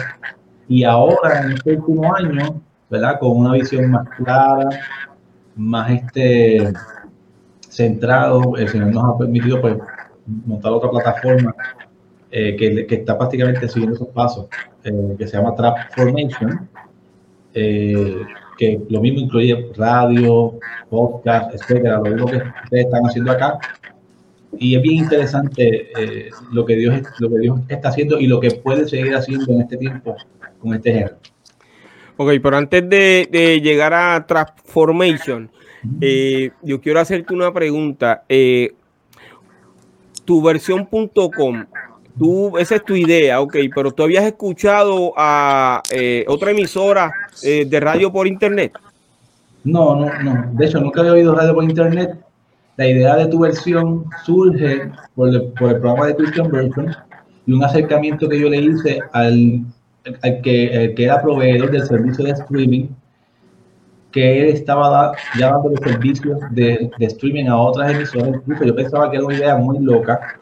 Y 0.68 0.84
ahora, 0.84 1.42
en 1.44 1.52
este 1.52 1.76
último 1.76 2.14
año, 2.14 2.60
¿verdad? 2.88 3.18
Con 3.18 3.38
una 3.38 3.52
visión 3.52 3.90
más 3.90 4.08
clara, 4.10 4.68
más 5.56 5.90
este, 5.90 6.72
centrado, 7.68 8.56
el 8.56 8.68
Señor 8.68 8.88
nos 8.88 9.14
ha 9.14 9.18
permitido 9.18 9.60
pues, 9.60 9.76
montar 10.46 10.72
otra 10.72 10.90
plataforma 10.90 11.54
eh, 12.30 12.56
que, 12.56 12.86
que, 12.86 12.94
está 12.94 13.18
prácticamente 13.18 13.68
siguiendo 13.68 13.96
esos 13.96 14.08
pasos, 14.08 14.46
eh, 14.84 15.14
que 15.18 15.26
se 15.26 15.36
llama 15.36 15.54
Trap 15.54 15.76
Formation, 15.94 16.68
que 17.52 18.80
lo 18.88 19.00
mismo 19.00 19.20
incluye 19.20 19.72
radio, 19.76 20.58
podcast, 20.88 21.54
etcétera, 21.54 21.98
lo 21.98 22.04
mismo 22.04 22.26
que 22.26 22.36
ustedes 22.36 22.86
están 22.86 23.04
haciendo 23.04 23.32
acá, 23.32 23.58
y 24.58 24.76
es 24.76 24.82
bien 24.82 24.96
interesante 25.04 25.90
eh, 25.98 26.30
lo, 26.52 26.64
que 26.64 26.76
Dios, 26.76 27.02
lo 27.18 27.30
que 27.30 27.38
Dios 27.38 27.60
está 27.68 27.88
haciendo 27.88 28.18
y 28.18 28.26
lo 28.26 28.40
que 28.40 28.50
puede 28.50 28.88
seguir 28.88 29.14
haciendo 29.14 29.52
en 29.52 29.62
este 29.62 29.76
tiempo 29.76 30.16
con 30.58 30.74
este 30.74 30.92
género. 30.92 31.16
Ok, 32.16 32.32
pero 32.42 32.56
antes 32.56 32.88
de, 32.88 33.60
llegar 33.62 33.94
a 33.94 34.26
Transformation, 34.26 35.50
eh, 36.00 36.50
yo 36.62 36.80
quiero 36.80 37.00
hacerte 37.00 37.34
una 37.34 37.52
pregunta. 37.52 38.24
Eh, 38.28 38.74
tu 40.24 40.42
versión.com, 40.42 41.64
tú, 42.18 42.56
esa 42.58 42.76
es 42.76 42.84
tu 42.84 42.94
idea, 42.94 43.40
ok, 43.40 43.56
pero 43.74 43.90
tú 43.90 44.04
habías 44.04 44.24
escuchado 44.24 45.14
a 45.16 45.82
otra 46.28 46.50
emisora 46.52 47.12
de 47.42 47.80
radio 47.80 48.12
por 48.12 48.26
internet. 48.28 48.72
No, 49.64 49.96
no, 49.96 50.12
no. 50.22 50.50
De 50.52 50.66
hecho, 50.66 50.80
nunca 50.80 51.00
había 51.00 51.12
oído 51.12 51.34
radio 51.34 51.54
por 51.54 51.64
internet 51.64 52.18
la 52.76 52.88
idea 52.88 53.16
de 53.16 53.26
tu 53.26 53.40
versión 53.40 54.04
surge 54.24 54.90
por 55.14 55.28
el, 55.28 55.52
programa 55.52 56.06
de 56.06 56.16
Christian 56.16 56.50
Version 56.50 56.94
y 57.46 57.52
un 57.52 57.64
acercamiento 57.64 58.28
que 58.28 58.40
yo 58.40 58.48
le 58.48 58.60
hice 58.60 59.00
al, 59.12 59.64
que, 60.42 60.92
que, 60.96 61.04
era 61.04 61.20
proveedor 61.20 61.70
del 61.70 61.84
servicio 61.84 62.24
de 62.24 62.30
streaming, 62.30 62.88
que 64.10 64.42
él 64.42 64.48
estaba 64.48 65.12
ya 65.38 65.50
dando 65.50 65.70
el 65.70 65.78
servicio 65.78 66.38
de, 66.50 66.90
streaming 67.00 67.46
a 67.46 67.56
otras 67.56 67.92
emisoras. 67.92 68.36
Incluso 68.36 68.64
yo 68.64 68.74
pensaba 68.74 69.10
que 69.10 69.16
era 69.16 69.26
una 69.26 69.36
idea 69.36 69.56
muy 69.56 69.78
loca, 69.80 70.38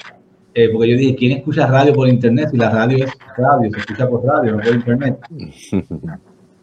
eh, 0.55 0.69
porque 0.73 0.91
yo 0.91 0.97
dije, 0.97 1.17
¿quién 1.17 1.39
escucha 1.39 1.67
radio 1.67 1.93
por 1.95 2.09
internet? 2.09 2.49
Si 2.51 2.57
la 2.57 2.71
radio 2.71 3.05
es 3.05 3.13
radio, 3.37 3.71
se 3.73 3.81
escucha 3.81 4.09
por 4.09 4.25
radio, 4.25 4.53
no 4.53 4.63
por 4.63 4.75
internet. 4.75 5.19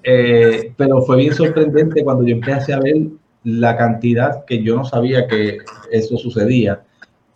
Eh, 0.10 0.72
pero 0.78 1.02
fue 1.02 1.18
bien 1.18 1.34
sorprendente 1.34 2.02
cuando 2.02 2.24
yo 2.24 2.36
empecé 2.36 2.72
a 2.72 2.80
ver 2.80 2.96
la 3.44 3.78
cantidad 3.78 4.46
que 4.46 4.62
yo 4.64 4.76
no 4.76 4.86
sabía 4.86 5.28
que 5.28 5.60
eso 5.92 6.18
sucedía, 6.18 6.82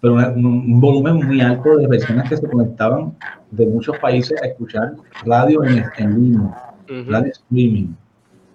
pero 0.02 0.16
un, 0.16 0.82
volumen 0.82 1.16
muy 1.16 1.41
alto 1.41 1.78
de 1.78 1.88
personas 1.88 2.28
que 2.28 2.38
se 2.38 2.47
conectaban 2.47 3.16
de 3.52 3.68
muchos 3.68 3.97
países 3.99 4.41
a 4.41 4.47
escuchar 4.47 4.93
radio 5.26 5.64
en, 5.64 5.86
en 5.97 6.16
línea, 6.16 6.74
radio 7.08 7.32
streaming. 7.32 7.88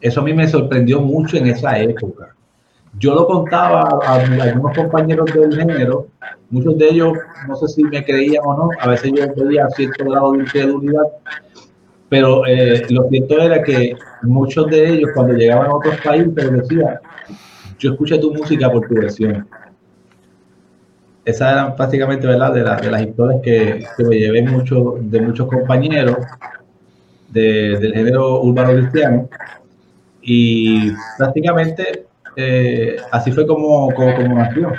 Eso 0.00 0.20
a 0.20 0.24
mí 0.24 0.34
me 0.34 0.48
sorprendió 0.48 1.00
mucho 1.00 1.36
en 1.36 1.46
esa 1.46 1.78
época. 1.78 2.34
Yo 2.98 3.14
lo 3.14 3.26
contaba 3.26 3.98
a, 4.02 4.14
algunos 4.14 4.76
compañeros 4.76 5.32
del 5.32 5.54
género, 5.54 6.06
muchos 6.50 6.78
de 6.78 6.88
ellos, 6.88 7.12
no 7.46 7.56
sé 7.56 7.68
si 7.68 7.84
me 7.84 8.04
creían 8.04 8.42
o 8.44 8.56
no, 8.56 8.68
a 8.80 8.88
veces 8.88 9.12
yo 9.14 9.44
veía 9.44 9.68
cierto 9.70 10.04
grado 10.04 10.32
de 10.32 10.38
incredulidad, 10.40 11.04
pero 12.08 12.46
eh, 12.46 12.86
lo 12.90 13.08
cierto 13.08 13.40
era 13.40 13.62
que 13.62 13.96
muchos 14.22 14.68
de 14.68 14.88
ellos 14.90 15.10
cuando 15.14 15.34
llegaban 15.34 15.66
a 15.66 15.74
otros 15.74 16.00
países 16.02 16.34
decían, 16.34 16.98
yo 17.78 17.92
escuché 17.92 18.18
tu 18.18 18.32
música 18.32 18.70
por 18.70 18.86
tu 18.86 18.94
versión. 18.94 19.46
Esa 21.24 21.52
era 21.52 21.76
prácticamente. 21.76 22.26
De, 22.26 22.34
de 22.34 22.90
las 22.90 23.02
historias 23.02 23.40
que, 23.42 23.84
me 23.98 24.16
llevé 24.16 24.42
mucho, 24.42 24.96
de 25.00 25.20
muchos 25.20 25.48
compañeros 25.48 26.18
de, 27.28 27.76
del 27.78 27.92
género 27.92 28.42
urbano 28.42 28.72
cristiano. 28.74 29.28
Y 30.22 30.92
prácticamente 31.18 32.06
eh, 32.36 32.96
así 33.10 33.32
fue 33.32 33.46
como, 33.46 33.92
como, 33.92 34.34
nació. 34.34 34.72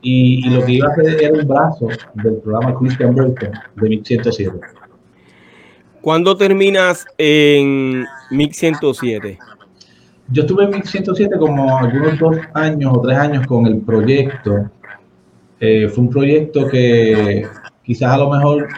Y, 0.00 0.46
y, 0.46 0.50
lo 0.50 0.64
que 0.64 0.72
iba 0.72 0.88
a 0.88 0.92
hacer 0.92 1.22
era 1.22 1.32
un 1.32 1.48
brazo 1.48 1.88
del 2.14 2.36
programa 2.36 2.78
Christian 2.78 3.14
Breaker 3.14 3.50
de 3.74 3.88
1107. 3.88 4.60
¿Cuándo 6.04 6.36
terminas 6.36 7.06
en 7.16 8.04
1107? 8.30 9.38
Yo 10.28 10.42
estuve 10.42 10.64
en 10.64 10.70
1107 10.72 11.38
como 11.38 11.78
algunos 11.78 12.18
dos 12.18 12.36
años 12.52 12.92
o 12.94 13.00
tres 13.00 13.16
años 13.16 13.46
con 13.46 13.64
el 13.64 13.80
proyecto. 13.80 14.68
Eh, 15.60 15.88
fue 15.88 16.04
un 16.04 16.10
proyecto 16.10 16.68
que 16.68 17.48
quizás 17.82 18.12
a 18.12 18.18
lo 18.18 18.28
mejor 18.28 18.68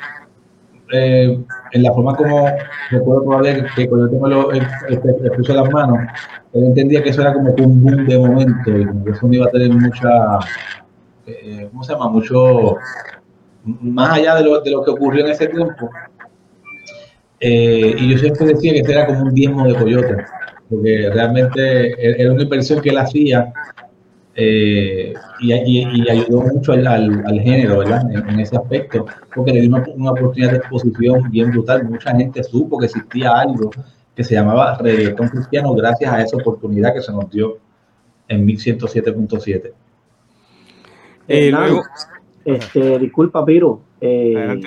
eh, 0.93 1.37
en 1.73 1.83
la 1.83 1.93
forma 1.93 2.15
como 2.15 2.49
recuerdo 2.93 3.25
todavía 3.25 3.67
que 3.75 3.89
cuando 3.89 4.07
yo 4.07 4.13
tengo 4.13 4.53
el, 4.53 4.63
el, 4.89 5.33
puso 5.33 5.53
las 5.53 5.69
manos, 5.73 5.99
él 6.53 6.65
entendía 6.67 7.03
que 7.03 7.09
eso 7.09 7.23
era 7.23 7.33
como 7.33 7.51
un 7.55 7.83
boom 7.83 8.07
de 8.07 8.19
momento 8.19 8.71
y 8.71 9.05
que 9.05 9.11
eso 9.11 9.27
no 9.27 9.35
iba 9.35 9.47
a 9.47 9.51
tener 9.51 9.73
mucha, 9.73 10.39
eh, 11.27 11.69
¿cómo 11.73 11.83
se 11.83 11.93
llama? 11.93 12.09
Mucho, 12.09 12.77
más 13.65 14.11
allá 14.13 14.37
de 14.37 14.45
lo, 14.45 14.61
de 14.61 14.71
lo 14.71 14.85
que 14.85 14.93
ocurrió 14.93 15.25
en 15.25 15.33
ese 15.33 15.49
tiempo. 15.49 15.91
Y 17.41 18.11
yo 18.11 18.19
siempre 18.19 18.47
decía 18.47 18.73
que 18.73 18.81
ese 18.81 18.93
era 18.93 19.07
como 19.07 19.23
un 19.23 19.35
diezmo 19.35 19.67
de 19.67 19.75
coyote 19.75 20.17
porque 20.69 21.11
realmente 21.13 21.93
e-, 21.93 22.23
era 22.23 22.33
una 22.33 22.43
inversión 22.43 22.81
que 22.81 22.91
él 22.91 22.99
hacía 22.99 23.53
eh, 24.35 25.15
y, 25.41 25.53
y, 25.53 26.11
ayudó 26.11 26.43
mucho 26.43 26.73
al, 26.73 26.87
al, 26.87 27.41
género, 27.41 27.79
¿verdad? 27.79 28.03
En, 28.11 28.39
ese 28.39 28.55
aspecto, 28.55 29.07
porque 29.35 29.53
le 29.53 29.63
dio 29.63 29.77
una, 29.95 30.11
oportunidad 30.11 30.51
de 30.51 30.57
exposición 30.59 31.31
bien 31.31 31.51
brutal. 31.51 31.85
Mucha 31.89 32.15
gente 32.15 32.45
supo 32.45 32.79
que 32.79 32.85
existía 32.85 33.33
algo 33.33 33.71
que 34.15 34.23
se 34.23 34.35
llamaba 34.35 34.77
reggaetón 34.77 35.29
cristiano 35.29 35.75
gracias 35.75 36.13
a 36.13 36.23
esa 36.23 36.37
oportunidad 36.37 36.93
que 36.93 37.01
se 37.01 37.13
nos 37.13 37.31
dio 37.31 37.59
en 38.29 38.47
1107.7. 38.47 39.73
Eh, 41.29 41.53
este, 42.45 42.99
disculpa, 42.99 43.43
Piro. 43.45 43.81
Eh, 44.03 44.61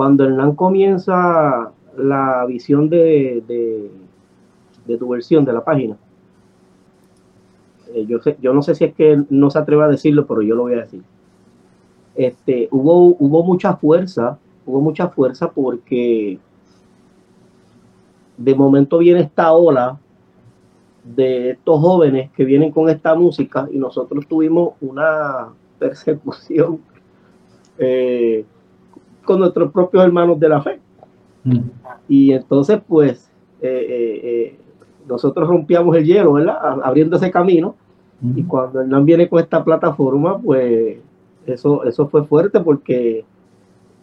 cuando 0.00 0.24
Hernán 0.24 0.54
comienza 0.54 1.72
la 1.94 2.46
visión 2.46 2.88
de, 2.88 3.44
de 4.86 4.96
tu 4.96 5.10
versión 5.10 5.44
de 5.44 5.52
la 5.52 5.62
página. 5.62 5.98
Eh, 7.92 8.06
yo, 8.06 8.18
yo 8.40 8.54
no 8.54 8.62
sé 8.62 8.74
si 8.74 8.84
es 8.84 8.94
que 8.94 9.22
no 9.28 9.50
se 9.50 9.58
atreve 9.58 9.84
a 9.84 9.88
decirlo, 9.88 10.26
pero 10.26 10.40
yo 10.40 10.54
lo 10.54 10.62
voy 10.62 10.72
a 10.72 10.80
decir. 10.80 11.02
Este, 12.14 12.66
hubo, 12.70 13.14
hubo 13.18 13.44
mucha 13.44 13.76
fuerza, 13.76 14.38
hubo 14.64 14.80
mucha 14.80 15.08
fuerza 15.08 15.50
porque 15.50 16.38
de 18.38 18.54
momento 18.54 18.96
viene 18.96 19.20
esta 19.20 19.52
ola 19.52 19.98
de 21.04 21.50
estos 21.50 21.78
jóvenes 21.78 22.30
que 22.32 22.46
vienen 22.46 22.70
con 22.70 22.88
esta 22.88 23.14
música 23.14 23.68
y 23.70 23.76
nosotros 23.76 24.26
tuvimos 24.26 24.72
una 24.80 25.48
persecución 25.78 26.80
eh, 27.78 28.46
con 29.24 29.40
nuestros 29.40 29.72
propios 29.72 30.04
hermanos 30.04 30.38
de 30.38 30.48
la 30.48 30.62
fe. 30.62 30.80
Mm. 31.44 31.58
Y 32.08 32.32
entonces, 32.32 32.80
pues, 32.86 33.30
eh, 33.62 34.58
nosotros 35.08 35.48
rompíamos 35.48 35.96
el 35.96 36.04
hielo, 36.04 36.34
¿verdad? 36.34 36.56
Abriendo 36.82 37.16
ese 37.16 37.30
camino. 37.30 37.74
Y 38.36 38.42
cuando 38.42 38.82
Hernán 38.82 39.06
viene 39.06 39.30
con 39.30 39.40
esta 39.40 39.64
plataforma, 39.64 40.38
pues 40.38 40.98
eso, 41.46 41.84
eso 41.84 42.06
fue 42.08 42.24
fuerte 42.24 42.60
porque 42.60 43.24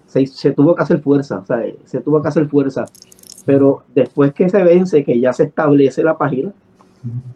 se, 0.08 0.52
tuvo 0.54 0.76
que 0.76 0.82
hacer 0.84 1.02
fuerza, 1.02 1.44
se 1.84 2.02
tuvo 2.02 2.22
que 2.22 2.28
hacer 2.28 2.48
fuerza. 2.48 2.86
Pero 3.46 3.84
después 3.94 4.34
que 4.34 4.50
se 4.50 4.64
vence, 4.64 5.04
que 5.04 5.20
ya 5.20 5.34
se 5.34 5.44
establece 5.44 6.04
la 6.04 6.18
página, 6.18 6.52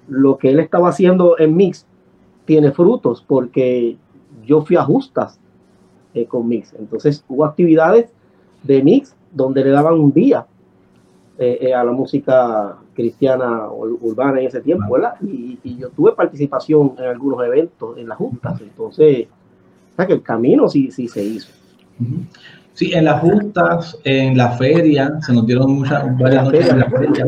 lo 0.08 0.38
que 0.38 0.50
él 0.50 0.60
estaba 0.60 0.90
haciendo 0.90 1.38
en 1.40 1.56
Mix 1.56 1.86
tiene 2.46 2.72
frutos 2.72 3.24
porque 3.26 3.96
yo 4.46 4.66
fui 4.66 4.76
a 4.76 4.84
justas 4.84 5.40
eh, 6.14 6.26
con 6.26 6.48
Mix. 6.48 6.74
Entonces 6.78 7.24
hubo 7.28 7.46
actividades 7.46 8.10
de 8.64 8.84
Mix 8.84 9.16
donde 9.32 9.64
le 9.64 9.72
daban 9.72 9.94
un 9.94 10.12
día 10.12 10.46
eh, 11.40 11.58
eh, 11.62 11.74
a 11.74 11.84
la 11.84 11.92
música 11.92 12.76
cristiana 12.94 13.70
urbana 13.72 14.42
en 14.42 14.48
ese 14.48 14.62
tiempo, 14.62 14.94
¿verdad? 14.94 15.14
Y, 15.22 15.58
yo 15.80 15.90
tuve 15.90 16.12
participación 16.12 16.94
en 17.00 17.06
algunos 17.06 17.44
eventos, 17.46 17.98
en 17.98 18.10
las 18.10 18.18
juntas, 18.18 18.62
entonces, 18.62 19.28
o 19.94 19.96
sea 19.96 20.06
que 20.06 20.14
el 20.14 20.22
camino 20.22 20.68
sí, 20.68 20.92
sí 20.92 21.08
se 21.08 21.24
hizo. 21.24 21.52
Sí, 22.74 22.94
en 22.94 23.06
las 23.06 23.22
justas, 23.22 23.98
en 24.04 24.38
la 24.38 24.52
feria, 24.52 25.20
se 25.22 25.34
nos 25.34 25.46
dieron 25.48 25.72
muchas, 25.72 26.18
varias 26.18 26.44
noches 26.44 26.70
en 26.70 26.80
la 26.80 26.90
feria. 26.90 27.28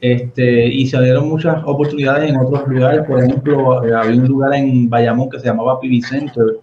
Este, 0.00 0.66
y 0.66 0.86
se 0.86 1.00
dieron 1.00 1.28
muchas 1.28 1.62
oportunidades 1.64 2.28
en 2.28 2.36
otros 2.36 2.66
lugares. 2.66 3.06
Por 3.06 3.22
ejemplo, 3.22 3.78
había 3.78 4.20
un 4.20 4.26
lugar 4.26 4.54
en 4.54 4.90
Bayamón 4.90 5.30
que 5.30 5.38
se 5.38 5.46
llamaba 5.46 5.78
PV 5.80 6.02
Center, 6.02 6.58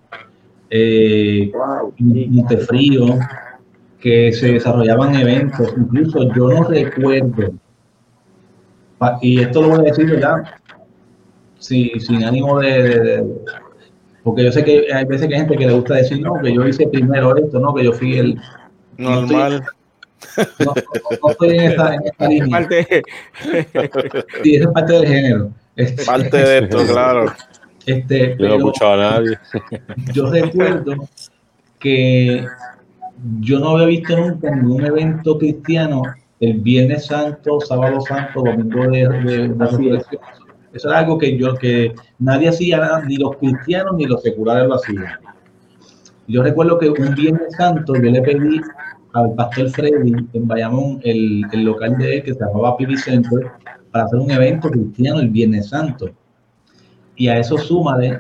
eh, 0.69 1.51
Montefrío, 1.97 3.19
que 3.99 4.31
se 4.33 4.53
desarrollaban 4.53 5.15
eventos. 5.15 5.73
Incluso 5.77 6.33
yo 6.33 6.49
no 6.49 6.63
recuerdo, 6.63 7.53
y 9.21 9.41
esto 9.41 9.61
lo 9.61 9.69
voy 9.69 9.79
a 9.79 9.83
decir 9.83 10.19
ya, 10.19 10.43
sin 11.59 12.23
ánimo 12.23 12.59
de, 12.59 13.23
porque 14.23 14.43
yo 14.43 14.51
sé 14.51 14.63
que 14.63 14.93
hay 14.93 15.05
veces 15.05 15.27
que 15.27 15.33
hay 15.33 15.41
gente 15.41 15.57
que 15.57 15.65
le 15.65 15.73
gusta 15.73 15.95
decir, 15.95 16.21
no, 16.21 16.33
que 16.41 16.53
yo 16.53 16.67
hice 16.67 16.87
primero 16.87 17.35
esto, 17.37 17.59
no, 17.59 17.73
que 17.73 17.85
yo 17.85 17.93
fui 17.93 18.17
el... 18.17 18.39
Normal. 18.97 19.63
No, 20.59 20.73
estoy 21.29 21.57
en 21.57 21.61
esta, 21.71 21.95
en 21.95 22.01
esta 22.05 22.27
línea. 22.27 22.49
Parte... 22.49 23.03
Sí, 24.43 24.55
esa 24.55 24.67
es 24.67 24.71
parte 24.73 24.93
del 24.93 25.07
género. 25.07 25.51
Este, 25.75 26.05
parte 26.05 26.37
de 26.37 26.57
esto, 26.59 26.85
claro. 26.85 27.33
Este, 27.85 28.35
yo 28.37 28.47
no 28.47 28.53
he 28.53 28.57
escuchado 28.57 28.93
a 28.93 28.97
nadie. 28.97 29.37
Yo 30.13 30.29
recuerdo 30.29 30.93
que 31.79 32.45
yo 33.41 33.59
no 33.59 33.69
había 33.71 33.87
visto 33.87 34.17
nunca 34.17 34.53
ningún 34.53 34.85
evento 34.85 35.37
cristiano 35.37 36.03
el 36.39 36.59
Viernes 36.59 37.07
Santo, 37.07 37.59
Sábado 37.59 37.99
Santo, 38.01 38.41
Domingo 38.43 38.87
de, 38.87 39.07
de, 39.09 39.47
de 39.49 40.01
Eso 40.73 40.89
era 40.89 40.99
algo 40.99 41.17
que 41.17 41.37
yo 41.37 41.53
que 41.55 41.93
nadie 42.19 42.49
hacía, 42.49 43.01
ni 43.05 43.17
los 43.17 43.37
cristianos 43.37 43.95
ni 43.97 44.05
los 44.05 44.21
seculares 44.21 44.67
lo 44.67 44.75
hacían. 44.75 45.19
Yo 46.27 46.43
recuerdo 46.43 46.77
que 46.77 46.89
un 46.89 47.15
Viernes 47.15 47.55
Santo 47.57 47.95
yo 47.95 48.11
le 48.11 48.21
pedí 48.21 48.61
al 49.13 49.33
pastor 49.33 49.69
Freddy 49.69 50.13
en 50.33 50.47
Bayamón, 50.47 51.01
el, 51.03 51.43
el 51.51 51.63
local 51.63 51.97
de 51.97 52.17
él 52.17 52.23
que 52.23 52.33
se 52.33 52.39
llamaba 52.39 52.77
Pibi 52.77 52.95
Center, 52.95 53.51
para 53.91 54.05
hacer 54.05 54.19
un 54.19 54.31
evento 54.31 54.69
cristiano 54.69 55.19
el 55.19 55.29
Viernes 55.29 55.69
Santo. 55.69 56.09
Y 57.19 57.27
a 57.27 57.37
eso 57.37 57.57
suma 57.57 57.97
de 57.97 58.17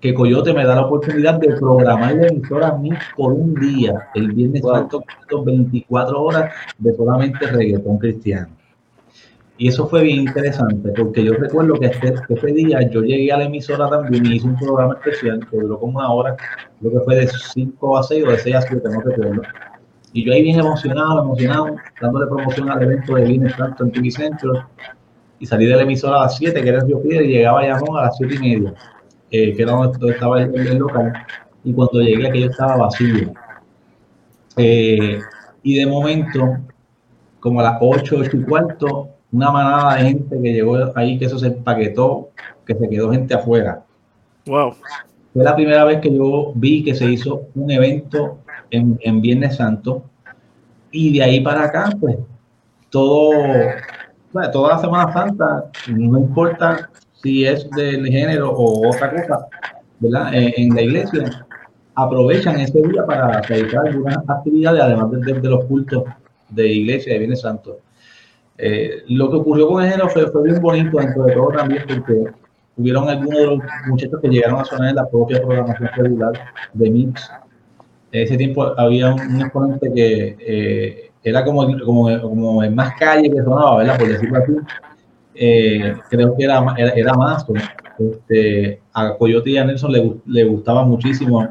que 0.00 0.14
Coyote 0.14 0.54
me 0.54 0.64
da 0.64 0.76
la 0.76 0.86
oportunidad 0.86 1.34
de 1.34 1.54
programar 1.56 2.14
la 2.14 2.28
emisora 2.28 2.68
a 2.68 2.78
mí 2.78 2.90
por 3.14 3.34
un 3.34 3.54
día, 3.54 4.08
el 4.14 4.32
Viernes 4.32 4.62
Santo, 4.62 5.04
24 5.44 6.22
horas 6.22 6.50
de 6.78 6.94
solamente 6.94 7.46
reggaetón 7.46 7.98
cristiano. 7.98 8.48
Y 9.58 9.68
eso 9.68 9.86
fue 9.88 10.04
bien 10.04 10.20
interesante, 10.20 10.90
porque 10.96 11.22
yo 11.22 11.34
recuerdo 11.34 11.74
que 11.74 11.86
este, 11.86 12.14
ese 12.28 12.46
día 12.46 12.88
yo 12.88 13.02
llegué 13.02 13.30
a 13.30 13.38
la 13.38 13.44
emisora 13.44 13.90
también 13.90 14.24
y 14.24 14.36
hice 14.36 14.46
un 14.46 14.56
programa 14.56 14.94
especial 14.94 15.46
que 15.50 15.58
duró 15.58 15.78
como 15.78 15.98
una 15.98 16.10
hora, 16.10 16.36
creo 16.80 16.92
que 16.92 17.00
fue 17.00 17.16
de 17.16 17.28
5 17.28 17.98
a 17.98 18.02
6 18.04 18.24
o 18.24 18.30
de 18.30 18.38
6 18.38 18.56
a 18.56 18.62
7, 18.62 18.88
no 18.88 19.00
recuerdo. 19.02 19.42
Y 20.14 20.24
yo 20.24 20.32
ahí 20.32 20.44
bien 20.44 20.60
emocionado, 20.60 21.20
emocionado, 21.20 21.76
dándole 22.00 22.26
promoción 22.28 22.70
al 22.70 22.82
evento 22.82 23.16
de 23.16 23.24
Viernes 23.24 23.54
Santo 23.54 23.84
en 23.84 23.92
TV 23.92 24.10
Centro. 24.10 24.64
Y 25.40 25.46
salí 25.46 25.66
de 25.66 25.76
la 25.76 25.82
emisora 25.82 26.16
a 26.16 26.22
las 26.22 26.36
7, 26.36 26.62
que 26.62 26.68
era 26.68 26.78
el 26.78 26.86
Río 26.86 27.02
Piedra, 27.02 27.24
y 27.24 27.28
llegaba 27.28 27.60
a 27.60 27.76
a 27.76 28.04
las 28.04 28.16
7 28.16 28.34
y 28.34 28.38
media 28.38 28.74
eh, 29.30 29.54
que 29.54 29.62
era 29.62 29.72
donde 29.72 30.10
estaba 30.10 30.42
el, 30.42 30.78
local, 30.78 31.12
y 31.64 31.72
cuando 31.72 32.00
llegué 32.00 32.28
aquello 32.28 32.50
estaba 32.50 32.76
vacío. 32.76 33.32
Eh, 34.56 35.20
y 35.62 35.74
de 35.78 35.86
momento, 35.86 36.58
como 37.40 37.60
a 37.60 37.64
las 37.64 37.78
8, 37.80 38.16
8 38.20 38.36
y 38.36 38.42
cuarto, 38.44 39.08
una 39.30 39.50
manada 39.50 39.96
de 39.96 40.04
gente 40.04 40.42
que 40.42 40.52
llegó 40.52 40.76
ahí, 40.96 41.18
que 41.18 41.26
eso 41.26 41.38
se 41.38 41.48
empaquetó, 41.48 42.30
que 42.66 42.74
se 42.74 42.88
quedó 42.88 43.12
gente 43.12 43.34
afuera. 43.34 43.84
Wow. 44.46 44.74
Fue 45.34 45.44
la 45.44 45.54
primera 45.54 45.84
vez 45.84 46.00
que 46.00 46.12
yo 46.12 46.52
vi 46.54 46.82
que 46.82 46.94
se 46.94 47.04
hizo 47.10 47.42
un 47.54 47.70
evento 47.70 48.38
en, 48.70 48.98
en 49.02 49.20
Viernes 49.20 49.56
Santo. 49.56 50.04
Y 50.90 51.18
de 51.18 51.22
ahí 51.22 51.40
para 51.40 51.64
acá, 51.64 51.90
pues, 52.00 52.16
todo, 52.88 53.32
toda 54.52 54.74
la 54.74 54.78
Semana 54.78 55.12
Santa, 55.12 55.64
no 55.88 56.18
importa 56.18 56.90
si 57.22 57.44
es 57.44 57.68
del 57.70 58.06
género 58.06 58.50
o 58.52 58.88
otra 58.88 59.10
cosa, 59.10 59.46
¿verdad? 59.98 60.30
En, 60.32 60.74
la 60.74 60.82
iglesia, 60.82 61.46
aprovechan 61.94 62.60
ese 62.60 62.80
día 62.82 63.04
para 63.04 63.40
realizar 63.42 63.86
algunas 63.86 64.18
actividades, 64.28 64.82
además 64.82 65.10
de, 65.10 65.48
los 65.48 65.64
cultos 65.64 66.04
de 66.50 66.68
iglesia 66.68 67.12
de 67.12 67.18
Viernes 67.18 67.40
Santo. 67.40 67.80
Eh, 68.56 69.02
lo 69.08 69.30
que 69.30 69.36
ocurrió 69.36 69.68
con 69.68 69.82
el 69.82 69.90
género 69.90 70.08
fue, 70.08 70.26
fue, 70.30 70.42
bien 70.44 70.60
bonito 70.60 70.98
dentro 70.98 71.24
de 71.24 71.32
todo 71.32 71.48
también, 71.50 71.84
porque 71.86 72.24
hubieron 72.76 73.08
algunos 73.08 73.38
de 73.38 73.46
los 73.46 73.58
muchachos 73.88 74.20
que 74.20 74.28
llegaron 74.28 74.60
a 74.60 74.64
sonar 74.64 74.90
en 74.90 74.96
la 74.96 75.08
propia 75.08 75.40
programación 75.40 75.90
regular 75.96 76.32
de 76.72 76.90
Mix. 76.90 77.30
En 78.12 78.22
ese 78.22 78.36
tiempo 78.36 78.72
había 78.78 79.12
un, 79.12 79.40
exponente 79.40 79.92
que 79.92 80.36
eh, 80.40 81.07
era 81.28 81.44
como, 81.44 81.66
como, 81.84 82.20
como 82.20 82.64
en 82.64 82.74
más 82.74 82.94
calle 82.98 83.30
que 83.30 83.42
sonaba, 83.42 83.78
¿verdad? 83.78 83.98
Por 83.98 84.08
decirlo 84.08 84.38
así 84.38 84.52
eh, 85.40 85.94
creo 86.10 86.36
que 86.36 86.44
era, 86.44 86.64
era, 86.76 87.14
más. 87.14 87.46
Este, 87.98 88.80
a 88.92 89.16
Coyote 89.16 89.50
y 89.50 89.58
a 89.58 89.64
Nelson 89.64 89.92
le, 89.92 90.14
le 90.26 90.44
gustaba 90.44 90.84
muchísimo 90.84 91.48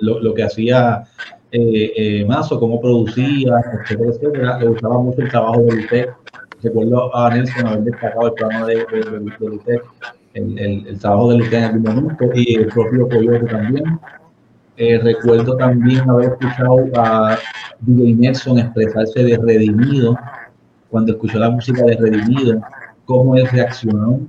lo, 0.00 0.20
lo 0.20 0.34
que 0.34 0.42
hacía 0.42 1.04
eh, 1.50 1.92
eh, 1.96 2.24
Mazo, 2.26 2.60
cómo 2.60 2.80
producía, 2.80 3.54
etcétera. 3.88 4.58
Le 4.58 4.68
gustaba 4.68 4.98
mucho 4.98 5.22
el 5.22 5.30
trabajo 5.30 5.62
de 5.62 5.84
UTEC. 5.84 6.14
Recuerdo 6.62 7.16
a 7.16 7.34
Nelson 7.34 7.66
haber 7.66 7.84
destacado 7.84 8.26
el 8.26 8.32
programa 8.34 8.66
de, 8.66 8.74
de, 8.74 9.80
el, 10.34 10.86
el, 10.86 10.98
trabajo 10.98 11.30
de 11.30 11.36
UTEC 11.36 11.52
en 11.54 11.64
algún 11.64 11.82
momento 11.82 12.30
y 12.34 12.54
el 12.56 12.66
propio 12.66 13.08
Coyote 13.08 13.46
también. 13.46 13.98
Eh, 14.78 14.98
recuerdo 15.02 15.56
también 15.56 16.08
haber 16.08 16.32
escuchado 16.32 16.84
a 16.96 17.38
DJ 17.80 18.14
Nelson 18.14 18.58
expresarse 18.58 19.24
de 19.24 19.38
Redimido 19.38 20.18
cuando 20.90 21.12
escuchó 21.12 21.38
la 21.38 21.48
música 21.48 21.82
de 21.84 21.96
Redimido 21.96 22.60
cómo 23.06 23.36
él 23.36 23.48
reaccionó. 23.48 24.20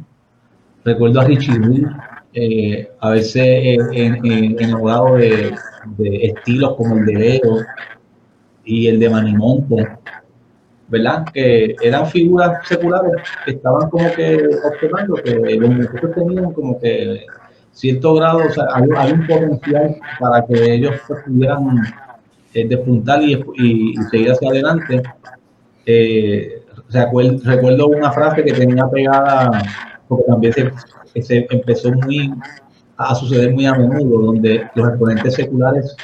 Recuerdo 0.86 1.20
a 1.20 1.26
Richie 1.26 1.60
Will 1.60 1.90
eh, 2.34 2.90
haberse 3.02 3.76
eh, 3.76 4.56
enamorado 4.60 5.16
de, 5.18 5.54
estilos 6.00 6.76
como 6.76 6.98
el 6.98 7.06
de 7.06 7.14
Leo 7.14 7.66
y 8.64 8.88
el 8.88 9.00
de 9.00 9.10
Manimonte, 9.10 9.88
¿verdad? 10.88 11.26
Que 11.34 11.76
eran 11.82 12.08
figuras 12.08 12.66
seculares 12.66 13.12
que 13.44 13.52
estaban 13.52 13.90
como 13.90 14.10
que 14.14 14.48
observando 14.64 15.16
que 15.16 15.56
los 15.56 15.70
muchachos 15.70 16.12
tenían 16.16 16.54
como 16.54 16.80
que 16.80 17.26
cierto 17.78 18.16
grado, 18.16 18.40
o 18.40 18.50
sea, 18.50 18.66
hay, 18.74 19.12
un 19.12 19.28
potencial 19.28 19.98
para 20.20 20.46
que 20.46 20.74
ellos 20.74 20.96
pudieran 21.26 21.84
eh, 22.54 22.68
despuntar 22.68 23.22
y, 23.22 23.34
y, 23.56 23.96
seguir 24.10 24.32
hacia 24.32 24.50
adelante. 24.50 25.04
Eh, 25.86 26.64
recuerdo 26.90 27.88
una 27.88 28.12
frase 28.12 28.44
que 28.44 28.54
tenía 28.54 28.90
pegada, 28.90 29.62
porque 30.08 30.26
también 30.26 30.54
se, 31.22 31.48
empezó 31.50 31.92
muy 31.92 32.34
a 32.98 33.14
suceder 33.14 33.54
muy 33.54 33.68
a 33.68 33.74
menudo, 33.74 34.26
donde 34.26 34.68
los 34.74 34.90
exponentes 34.90 35.36
seculares 35.36 35.96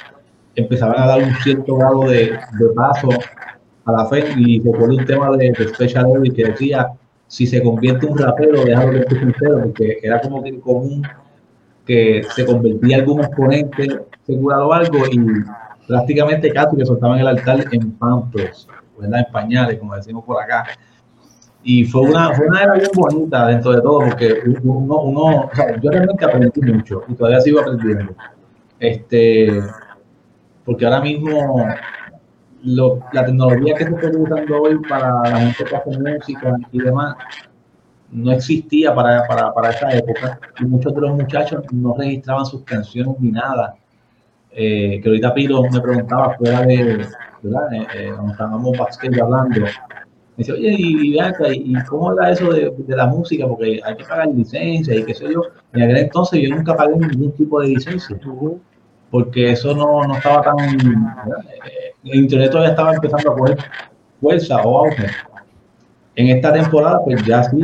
empezaban 0.55 1.01
a 1.01 1.07
dar 1.07 1.23
un 1.23 1.35
cierto 1.37 1.75
grado 1.75 2.03
de, 2.07 2.37
paso 2.75 3.09
a 3.85 3.91
la 3.91 4.05
fe. 4.05 4.25
Y 4.37 4.59
recuerdo 4.59 4.97
un 4.97 5.05
tema 5.05 5.35
de, 5.35 5.51
de 5.51 5.67
Special 5.69 6.05
que 6.35 6.43
decía: 6.43 6.89
si 7.27 7.47
se 7.47 7.63
convierte 7.63 8.05
un 8.05 8.15
rapero, 8.15 8.63
déjalo 8.63 8.91
que 8.91 8.99
esté 8.99 9.19
sincero, 9.19 9.61
porque 9.63 9.97
era 10.03 10.21
como 10.21 10.43
que 10.43 10.59
común 10.59 11.01
que 11.85 12.23
se 12.35 12.45
convertía 12.45 12.97
algún 12.97 13.21
exponente 13.21 13.87
secular 14.25 14.59
o 14.59 14.73
algo 14.73 15.05
y 15.11 15.19
prácticamente 15.87 16.51
casi 16.51 16.77
que 16.77 16.85
soltaban 16.85 17.19
el 17.19 17.27
altar 17.27 17.65
en 17.71 17.91
pamplos 17.91 18.67
en 19.01 19.25
pañales, 19.31 19.79
como 19.79 19.95
decimos 19.95 20.23
por 20.23 20.41
acá. 20.41 20.65
Y 21.63 21.85
fue 21.85 22.01
una, 22.01 22.33
fue 22.33 22.47
una 22.47 22.63
era 22.63 22.73
bien 22.73 22.89
bonita 22.93 23.47
dentro 23.47 23.71
de 23.71 23.81
todo, 23.81 23.99
porque 23.99 24.41
uno, 24.63 25.01
uno 25.01 25.21
o 25.45 25.51
sea, 25.53 25.79
yo 25.79 25.91
realmente 25.91 26.25
aprendí 26.25 26.61
mucho 26.61 27.03
y 27.07 27.13
todavía 27.15 27.39
sigo 27.39 27.61
aprendiendo. 27.61 28.13
Este, 28.79 29.61
porque 30.65 30.85
ahora 30.85 31.01
mismo 31.01 31.65
lo, 32.63 32.99
la 33.13 33.25
tecnología 33.25 33.75
que 33.75 33.85
se 33.85 33.89
está 33.91 34.07
usando 34.17 34.61
hoy 34.61 34.77
para 34.89 35.21
la 35.23 35.37
gente 35.37 35.63
que 35.63 35.75
hace 35.75 35.99
música 35.99 36.57
y 36.71 36.79
demás 36.79 37.15
no 38.13 38.31
existía 38.31 38.93
para, 38.93 39.25
para, 39.27 39.53
para 39.53 39.69
esa 39.71 39.91
época 39.91 40.39
y 40.59 40.65
muchos 40.65 40.93
de 40.93 41.01
los 41.01 41.11
muchachos 41.11 41.63
no 41.71 41.95
registraban 41.95 42.45
sus 42.45 42.63
canciones 42.63 43.15
ni 43.19 43.31
nada. 43.31 43.75
Eh, 44.51 44.99
que 45.01 45.09
ahorita 45.09 45.33
Piro 45.33 45.63
me 45.63 45.81
preguntaba 45.81 46.35
fuera 46.35 46.61
de, 46.61 47.07
¿verdad? 47.41 47.73
Eh, 47.73 47.87
eh, 47.95 48.11
cuando 48.13 48.31
estábamos 48.31 48.77
hablando, 49.19 49.61
me 49.61 49.67
dice, 50.37 50.51
oye, 50.53 50.75
y, 50.77 51.17
y, 51.17 51.83
cómo 51.85 52.13
era 52.13 52.31
eso 52.31 52.51
de, 52.51 52.71
de, 52.75 52.95
la 52.95 53.07
música? 53.07 53.47
Porque 53.47 53.81
hay 53.83 53.95
que 53.95 54.03
pagar 54.03 54.27
licencia 54.27 54.95
y 54.95 55.03
qué 55.03 55.13
sé 55.13 55.31
yo. 55.31 55.41
En 55.73 55.83
aquel 55.83 55.97
entonces 55.97 56.39
yo 56.41 56.55
nunca 56.55 56.75
pagué 56.75 56.95
ningún 56.95 57.31
tipo 57.31 57.61
de 57.61 57.69
licencia, 57.69 58.15
porque 59.09 59.51
eso 59.51 59.75
no, 59.75 60.03
no 60.07 60.15
estaba 60.15 60.41
tan... 60.41 60.59
Eh, 60.59 61.93
el 62.05 62.15
internet 62.15 62.51
todavía 62.51 62.71
estaba 62.71 62.93
empezando 62.93 63.31
a 63.31 63.35
coger 63.35 63.57
fuerza 64.19 64.57
o 64.63 64.85
auge. 64.85 65.07
En 66.15 66.27
esta 66.27 66.53
temporada, 66.53 66.99
pues 67.03 67.23
ya 67.25 67.43
sí 67.43 67.57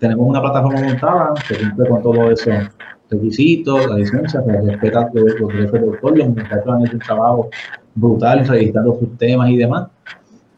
tenemos 0.00 0.26
una 0.26 0.40
plataforma 0.40 0.80
montada 0.80 1.34
que 1.46 1.58
cumple 1.58 1.88
con 1.88 2.02
todos 2.02 2.32
esos 2.32 2.70
requisitos, 3.10 3.86
la 3.86 3.96
licencia, 3.96 4.42
que 4.44 4.52
respeta 4.52 5.10
los, 5.12 5.40
los 5.40 5.48
derechos 5.52 5.72
de 5.72 5.86
autor, 5.88 6.18
los 6.18 6.28
muchachos 6.28 6.66
han 6.66 6.86
hecho 6.86 6.94
un 6.94 7.00
trabajo 7.00 7.50
brutal 7.94 8.46
registrando 8.46 8.98
sus 8.98 9.18
temas 9.18 9.50
y 9.50 9.56
demás. 9.56 9.88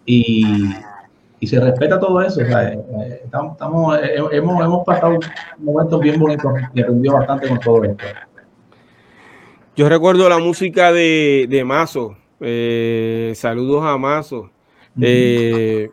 Y, 0.07 0.72
y 1.40 1.47
se 1.47 1.61
respeta 1.61 1.99
todo 1.99 2.22
eso. 2.22 2.40
O 2.43 2.45
sea, 2.45 2.72
eh, 2.72 2.80
eh, 3.01 3.20
estamos, 3.24 3.53
estamos, 3.53 3.99
eh, 3.99 4.14
hemos, 4.32 4.64
hemos 4.64 4.84
pasado 4.84 5.18
momentos 5.59 6.01
bien 6.01 6.18
bonitos 6.20 6.53
y 6.74 6.82
aprendido 6.82 7.14
bastante 7.14 7.49
con 7.49 7.59
todo 7.59 7.84
esto. 7.84 8.05
Yo 9.74 9.88
recuerdo 9.88 10.28
la 10.28 10.38
música 10.38 10.93
de, 10.93 11.47
de 11.49 11.64
Mazo. 11.64 12.16
Eh, 12.40 13.32
saludos 13.34 13.82
a 13.84 13.97
Mazo. 13.97 14.51
Eh, 15.01 15.88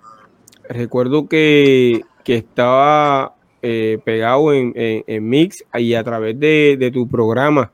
recuerdo 0.68 1.28
que, 1.30 2.02
que 2.24 2.36
estaba 2.36 3.36
eh, 3.62 4.00
pegado 4.04 4.54
en, 4.54 5.30
Mix 5.30 5.64
y 5.78 5.94
a 5.94 6.04
través 6.04 6.40
de, 6.40 6.92
tu 6.94 7.08
programa. 7.08 7.72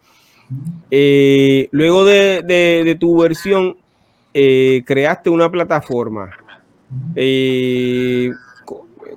luego 0.90 2.06
de, 2.06 2.98
tu 3.00 3.22
versión, 3.22 3.78
creaste 4.34 5.30
una 5.30 5.50
plataforma. 5.50 6.32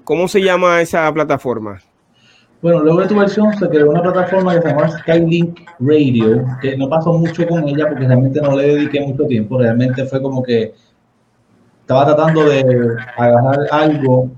¿Cómo 0.05 0.27
se 0.27 0.41
llama 0.41 0.81
esa 0.81 1.12
plataforma? 1.12 1.79
Bueno, 2.61 2.81
luego 2.81 3.03
de 3.03 3.07
tu 3.07 3.16
versión 3.16 3.53
se 3.55 3.69
creó 3.69 3.91
una 3.91 4.03
plataforma 4.03 4.55
que 4.55 4.62
se 4.62 4.69
llama 4.69 4.89
Skylink 4.89 5.61
Radio, 5.79 6.45
que 6.61 6.77
no 6.77 6.89
pasó 6.89 7.12
mucho 7.12 7.47
con 7.47 7.69
ella 7.69 7.87
porque 7.89 8.07
realmente 8.07 8.41
no 8.41 8.57
le 8.57 8.75
dediqué 8.75 9.01
mucho 9.01 9.27
tiempo, 9.27 9.59
realmente 9.59 10.05
fue 10.07 10.21
como 10.21 10.43
que 10.43 10.75
estaba 11.83 12.07
tratando 12.07 12.49
de 12.49 12.97
agarrar 13.16 13.61
algo 13.71 14.31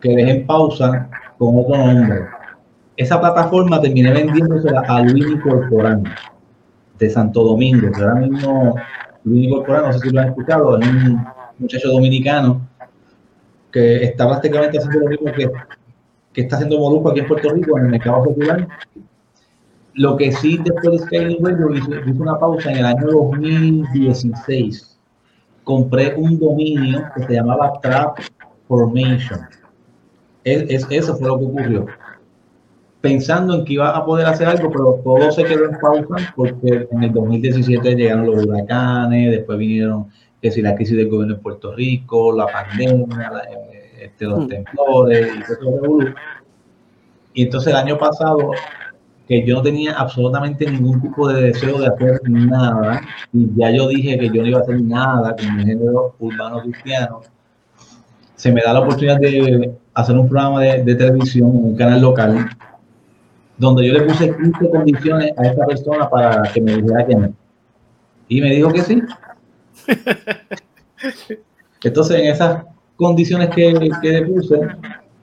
que 0.00 0.10
dejé 0.10 0.30
en 0.30 0.46
pausa 0.46 1.08
con 1.38 1.58
otro 1.58 1.76
nombre. 1.76 2.26
Esa 2.96 3.20
plataforma 3.20 3.80
terminé 3.80 4.12
vendiéndosela 4.12 4.80
a 4.86 5.02
Luis 5.02 5.40
Corporán 5.42 6.04
de 6.98 7.10
Santo 7.10 7.42
Domingo, 7.42 7.88
ahora 7.94 8.14
mismo 8.14 8.76
Luis 9.24 9.48
Corporán, 9.50 9.84
no 9.86 9.92
sé 9.92 9.98
si 10.00 10.10
lo 10.10 10.20
han 10.20 10.28
escuchado, 10.28 10.78
es 10.78 10.88
un 10.88 11.24
muchacho 11.58 11.88
dominicano 11.88 12.60
que 13.72 14.04
está 14.04 14.28
prácticamente 14.28 14.78
haciendo 14.78 15.00
lo 15.00 15.08
mismo 15.08 15.32
que 15.32 15.50
que 16.34 16.42
está 16.42 16.56
haciendo 16.56 16.78
Molusco 16.78 17.10
aquí 17.10 17.20
en 17.20 17.28
Puerto 17.28 17.48
Rico, 17.50 17.78
en 17.78 17.86
el 17.86 17.90
mercado 17.92 18.24
popular. 18.24 18.68
Lo 19.94 20.16
que 20.16 20.32
sí, 20.32 20.58
después 20.62 21.00
de 21.00 21.06
Scaling 21.06 21.44
Radio, 21.44 21.72
hice, 21.72 22.10
hice 22.10 22.20
una 22.20 22.38
pausa 22.38 22.72
en 22.72 22.78
el 22.78 22.86
año 22.86 23.06
2016. 23.06 24.98
Compré 25.62 26.14
un 26.16 26.38
dominio 26.38 27.04
que 27.14 27.22
se 27.22 27.34
llamaba 27.34 27.80
Trap 27.80 28.18
Formation. 28.66 29.40
Es, 30.44 30.62
es, 30.68 30.86
eso 30.90 31.16
fue 31.16 31.28
lo 31.28 31.38
que 31.38 31.44
ocurrió. 31.46 31.86
Pensando 33.00 33.54
en 33.54 33.64
que 33.64 33.74
iba 33.74 33.90
a 33.90 34.04
poder 34.04 34.26
hacer 34.26 34.46
algo, 34.48 34.70
pero 34.70 35.00
todo 35.02 35.30
se 35.30 35.44
quedó 35.44 35.66
en 35.66 35.78
pausa 35.78 36.32
porque 36.36 36.88
en 36.90 37.02
el 37.02 37.12
2017 37.12 37.94
llegaron 37.96 38.26
los 38.26 38.44
huracanes, 38.44 39.30
después 39.30 39.58
vinieron 39.58 40.06
que 40.40 40.50
si 40.50 40.62
la 40.62 40.74
crisis 40.74 40.96
del 40.96 41.08
gobierno 41.08 41.34
en 41.36 41.40
Puerto 41.40 41.74
Rico, 41.74 42.36
la 42.36 42.46
pandemia, 42.46 43.30
la, 43.30 43.42
este, 43.98 44.26
los 44.26 44.44
mm. 44.44 44.48
temblores 44.48 45.32
y 45.38 45.64
todo 45.64 45.98
Y 47.32 47.42
entonces 47.44 47.72
el 47.72 47.76
año 47.78 47.96
pasado, 47.96 48.50
que 49.26 49.46
yo 49.46 49.56
no 49.56 49.62
tenía 49.62 49.94
absolutamente 49.94 50.70
ningún 50.70 51.00
tipo 51.00 51.28
de 51.28 51.44
deseo 51.44 51.78
de 51.78 51.86
hacer 51.86 52.20
nada, 52.28 53.00
y 53.32 53.48
ya 53.56 53.70
yo 53.70 53.88
dije 53.88 54.18
que 54.18 54.28
yo 54.28 54.42
no 54.42 54.48
iba 54.48 54.58
a 54.58 54.62
hacer 54.62 54.82
nada 54.82 55.34
con 55.34 55.56
mi 55.56 55.64
género 55.64 56.14
urbano 56.18 56.60
cristiano, 56.60 57.22
se 58.44 58.52
me 58.52 58.60
da 58.60 58.74
la 58.74 58.80
oportunidad 58.80 59.18
de 59.20 59.72
hacer 59.94 60.18
un 60.18 60.28
programa 60.28 60.60
de, 60.60 60.84
de 60.84 60.94
televisión 60.96 61.48
en 61.48 61.64
un 61.64 61.76
canal 61.76 62.02
local, 62.02 62.46
donde 63.56 63.86
yo 63.86 63.94
le 63.94 64.02
puse 64.02 64.36
15 64.36 64.68
condiciones 64.68 65.32
a 65.38 65.46
esta 65.46 65.64
persona 65.64 66.10
para 66.10 66.42
que 66.52 66.60
me 66.60 66.76
dijera 66.76 67.06
que 67.06 67.14
no. 67.14 67.32
Y 68.28 68.42
me 68.42 68.50
dijo 68.50 68.70
que 68.70 68.82
sí. 68.82 69.02
Entonces, 71.84 72.20
en 72.20 72.26
esas 72.26 72.64
condiciones 72.96 73.48
que, 73.48 73.90
que 74.02 74.08
le 74.10 74.26
puse, 74.26 74.60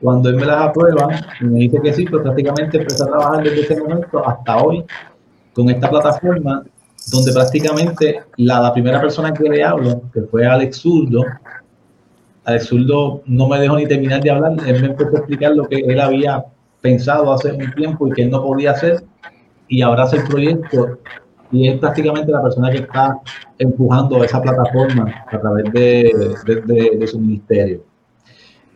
cuando 0.01 0.29
él 0.29 0.37
me 0.37 0.45
las 0.47 0.69
aprueba 0.69 1.09
y 1.41 1.43
me 1.43 1.59
dice 1.59 1.79
que 1.79 1.93
sí, 1.93 2.05
pues 2.05 2.23
prácticamente 2.23 2.79
empecé 2.79 3.03
a 3.03 3.05
trabajar 3.05 3.43
desde 3.43 3.61
ese 3.61 3.79
momento 3.81 4.27
hasta 4.27 4.57
hoy 4.63 4.83
con 5.53 5.69
esta 5.69 5.91
plataforma 5.91 6.63
donde 7.11 7.31
prácticamente 7.31 8.23
la, 8.37 8.61
la 8.61 8.73
primera 8.73 8.99
persona 8.99 9.31
que 9.31 9.47
le 9.47 9.63
hablo, 9.63 10.01
que 10.11 10.21
fue 10.21 10.43
Alex 10.43 10.77
Zurdo, 10.77 11.23
Alex 12.45 12.67
Zurdo 12.67 13.21
no 13.25 13.47
me 13.47 13.59
dejó 13.59 13.77
ni 13.77 13.87
terminar 13.87 14.21
de 14.21 14.31
hablar, 14.31 14.53
él 14.65 14.81
me 14.81 14.87
empezó 14.87 15.15
a 15.15 15.19
explicar 15.19 15.51
lo 15.55 15.67
que 15.67 15.77
él 15.77 15.99
había 15.99 16.43
pensado 16.81 17.31
hace 17.31 17.51
un 17.51 17.71
tiempo 17.73 18.07
y 18.07 18.11
que 18.11 18.23
él 18.23 18.31
no 18.31 18.41
podía 18.41 18.71
hacer 18.71 19.03
y 19.67 19.81
hace 19.81 20.17
el 20.17 20.23
proyecto 20.23 20.99
y 21.51 21.67
es 21.67 21.79
prácticamente 21.79 22.31
la 22.31 22.41
persona 22.41 22.71
que 22.71 22.79
está 22.79 23.19
empujando 23.57 24.23
esa 24.23 24.41
plataforma 24.41 25.25
a 25.27 25.39
través 25.39 25.71
de, 25.73 26.35
de, 26.45 26.97
de, 26.97 27.07
su 27.07 27.19
ministerio. 27.19 27.83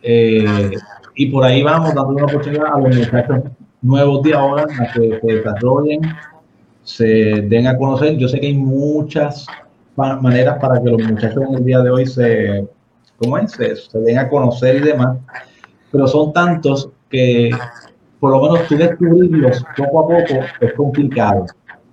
Eh, 0.02 0.72
y 1.14 1.26
por 1.26 1.44
ahí 1.44 1.62
vamos 1.62 1.94
dando 1.94 2.10
una 2.10 2.24
oportunidad 2.26 2.66
a 2.74 2.78
los 2.78 2.96
muchachos 2.96 3.40
nuevos 3.80 4.22
de 4.22 4.34
ahora 4.34 4.64
a 4.64 4.92
que 4.92 5.18
se 5.20 5.26
desarrollen, 5.26 6.00
se 6.82 7.04
den 7.04 7.66
a 7.66 7.76
conocer. 7.76 8.16
Yo 8.18 8.28
sé 8.28 8.40
que 8.40 8.48
hay 8.48 8.54
muchas 8.54 9.46
maneras 9.96 10.58
para 10.60 10.80
que 10.80 10.90
los 10.90 11.02
muchachos 11.02 11.42
en 11.48 11.54
el 11.54 11.64
día 11.64 11.80
de 11.80 11.90
hoy 11.90 12.06
se, 12.06 12.68
¿cómo 13.18 13.38
es? 13.38 13.52
se, 13.52 13.76
se 13.76 13.98
den 13.98 14.18
a 14.18 14.28
conocer 14.28 14.76
y 14.76 14.80
demás, 14.80 15.18
pero 15.90 16.06
son 16.06 16.32
tantos 16.32 16.90
que 17.10 17.50
por 18.20 18.32
lo 18.32 18.42
menos 18.42 18.66
tú 18.68 18.76
descubrirlos 18.76 19.64
poco 19.76 20.00
a 20.00 20.08
poco 20.08 20.40
es 20.60 20.72
complicado 20.74 21.46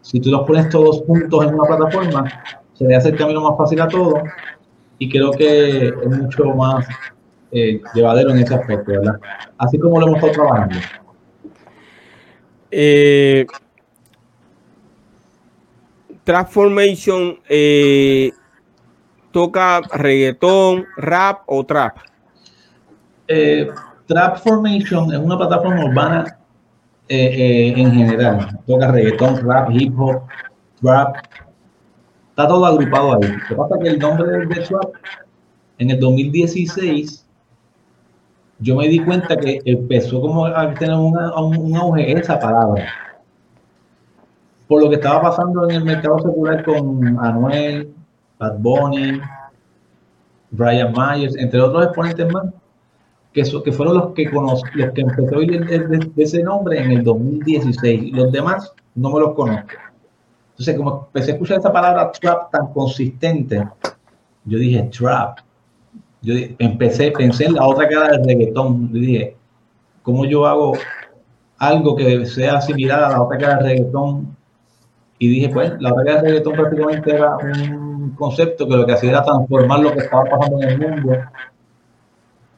si 0.03 0.19
tú 0.19 0.29
los 0.29 0.45
pones 0.45 0.69
todos 0.69 1.01
juntos 1.07 1.45
en 1.45 1.55
una 1.55 1.63
plataforma, 1.63 2.43
se 2.73 2.85
le 2.85 2.95
hace 2.95 3.09
el 3.09 3.17
camino 3.17 3.41
más 3.41 3.57
fácil 3.57 3.81
a 3.81 3.87
todo 3.87 4.21
y 4.99 5.09
creo 5.09 5.31
que 5.31 5.87
es 5.87 6.07
mucho 6.07 6.43
más 6.55 6.85
eh, 7.51 7.81
llevadero 7.95 8.31
en 8.31 8.39
ese 8.39 8.53
aspecto, 8.53 8.91
¿verdad? 8.91 9.19
Así 9.57 9.79
como 9.79 9.99
lo 9.99 10.07
hemos 10.07 10.17
estado 10.17 10.33
trabajando. 10.33 10.75
Eh, 12.69 13.45
Transformation 16.25 17.39
eh, 17.47 18.31
toca 19.33 19.81
reggaetón, 19.91 20.85
rap 20.95 21.41
o 21.47 21.65
trap. 21.65 21.97
Eh, 23.27 23.67
trap 24.05 24.37
Formation 24.37 25.11
es 25.11 25.19
una 25.19 25.37
plataforma 25.37 25.83
urbana 25.83 26.37
eh, 27.09 27.17
eh, 27.17 27.73
en 27.75 27.91
general. 27.91 28.59
Toca 28.65 28.91
reggaetón, 28.91 29.45
rap, 29.45 29.69
hip 29.71 29.99
hop, 29.99 30.21
rap. 30.81 31.17
Está 32.29 32.47
todo 32.47 32.65
agrupado 32.65 33.15
ahí. 33.15 33.29
Lo 33.29 33.47
que 33.47 33.55
pasa 33.55 33.75
es 33.75 33.83
que 33.83 33.89
el 33.89 33.99
nombre 33.99 34.27
del 34.27 34.47
trap, 34.47 34.93
en 35.79 35.89
el 35.89 35.99
2016, 35.99 37.25
yo 38.59 38.75
me 38.75 38.87
di 38.87 38.99
cuenta 38.99 39.35
que 39.35 39.59
empezó 39.65 40.21
como 40.21 40.45
a 40.45 40.73
tener 40.75 40.95
una, 40.95 41.33
un, 41.41 41.75
auge 41.75 42.17
esa 42.17 42.39
palabra. 42.39 42.87
Por 44.67 44.83
lo 44.83 44.89
que 44.89 44.95
estaba 44.95 45.21
pasando 45.23 45.69
en 45.69 45.75
el 45.75 45.83
mercado 45.83 46.19
secular 46.19 46.63
con 46.63 47.19
Anuel, 47.19 47.93
Bad 48.43 48.59
Bunny, 48.59 49.21
Brian 50.51 50.93
Myers, 50.93 51.35
entre 51.37 51.61
otros 51.61 51.85
exponentes 51.85 52.31
más 52.31 52.45
que, 53.31 53.43
que 53.63 53.71
fueron 53.71 53.95
los 53.95 54.13
que 54.13 54.29
conocí, 54.29 54.63
los 54.75 54.91
que 54.91 55.01
empecé 55.01 55.33
a 55.33 55.37
oír 55.37 55.65
de, 55.65 56.23
ese 56.23 56.43
nombre 56.43 56.79
en 56.79 56.91
el 56.91 57.03
2016. 57.03 58.13
Los 58.13 58.31
demás 58.31 58.71
no 58.95 59.11
me 59.11 59.19
los 59.21 59.33
conozco. 59.33 59.71
Entonces, 60.51 60.77
como 60.77 61.07
empecé 61.07 61.31
a 61.31 61.33
escuchar 61.33 61.59
esa 61.59 61.73
palabra 61.73 62.11
trap 62.11 62.51
tan 62.51 62.67
consistente, 62.73 63.67
yo 64.45 64.59
dije 64.59 64.89
trap. 64.95 65.39
Yo 66.21 66.35
empecé, 66.59 67.11
pensé 67.11 67.45
en 67.45 67.55
la 67.55 67.65
otra 67.65 67.87
cara 67.87 68.09
del 68.09 68.25
reggaetón. 68.25 68.89
Yo 68.93 68.99
dije, 68.99 69.37
¿cómo 70.03 70.25
yo 70.25 70.45
hago 70.45 70.73
algo 71.57 71.95
que 71.95 72.25
sea 72.25 72.61
similar 72.61 73.03
a 73.03 73.09
la 73.09 73.21
otra 73.21 73.37
cara 73.37 73.55
del 73.55 73.65
reggaetón? 73.65 74.37
Y 75.17 75.27
dije, 75.29 75.49
pues, 75.49 75.73
la 75.79 75.91
otra 75.91 76.05
cara 76.05 76.21
del 76.21 76.31
reggaetón 76.31 76.53
prácticamente 76.53 77.15
era 77.15 77.35
un 77.37 77.82
concepto 78.15 78.67
que 78.67 78.75
lo 78.75 78.85
que 78.85 78.93
hacía 78.93 79.11
era 79.11 79.23
transformar 79.23 79.79
lo 79.79 79.93
que 79.93 79.99
estaba 79.99 80.25
pasando 80.25 80.61
en 80.61 80.69
el 80.69 80.79
mundo 80.79 81.17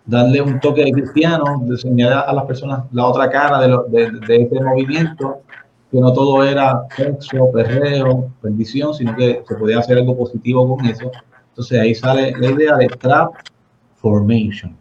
darle 0.05 0.41
un 0.41 0.59
toque 0.59 0.83
de 0.83 0.91
cristiano, 0.91 1.63
enseñar 1.67 2.25
a 2.27 2.33
las 2.33 2.45
personas 2.45 2.83
la 2.91 3.05
otra 3.05 3.29
cara 3.29 3.59
de, 3.59 3.77
de, 3.89 4.11
de, 4.27 4.43
este 4.43 4.61
movimiento, 4.61 5.39
que 5.91 5.99
no 5.99 6.13
todo 6.13 6.43
era 6.43 6.83
sexo, 6.95 7.51
perreo, 7.51 8.31
bendición, 8.41 8.93
sino 8.93 9.15
que 9.15 9.43
se 9.47 9.55
podía 9.55 9.79
hacer 9.79 9.97
algo 9.97 10.17
positivo 10.17 10.75
con 10.75 10.85
eso. 10.85 11.11
Entonces 11.49 11.79
ahí 11.79 11.95
sale 11.95 12.33
la 12.37 12.51
idea 12.51 12.75
de 12.75 12.87
trap 12.87 13.33
formation. 13.95 14.75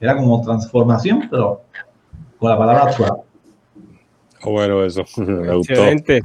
Era 0.00 0.16
como 0.16 0.40
transformación, 0.42 1.28
pero 1.30 1.62
con 2.38 2.50
la 2.50 2.58
palabra 2.58 2.90
trap. 2.90 3.18
Bueno 4.52 4.84
eso. 4.84 5.04
Me 5.16 5.54
gustó. 5.54 5.74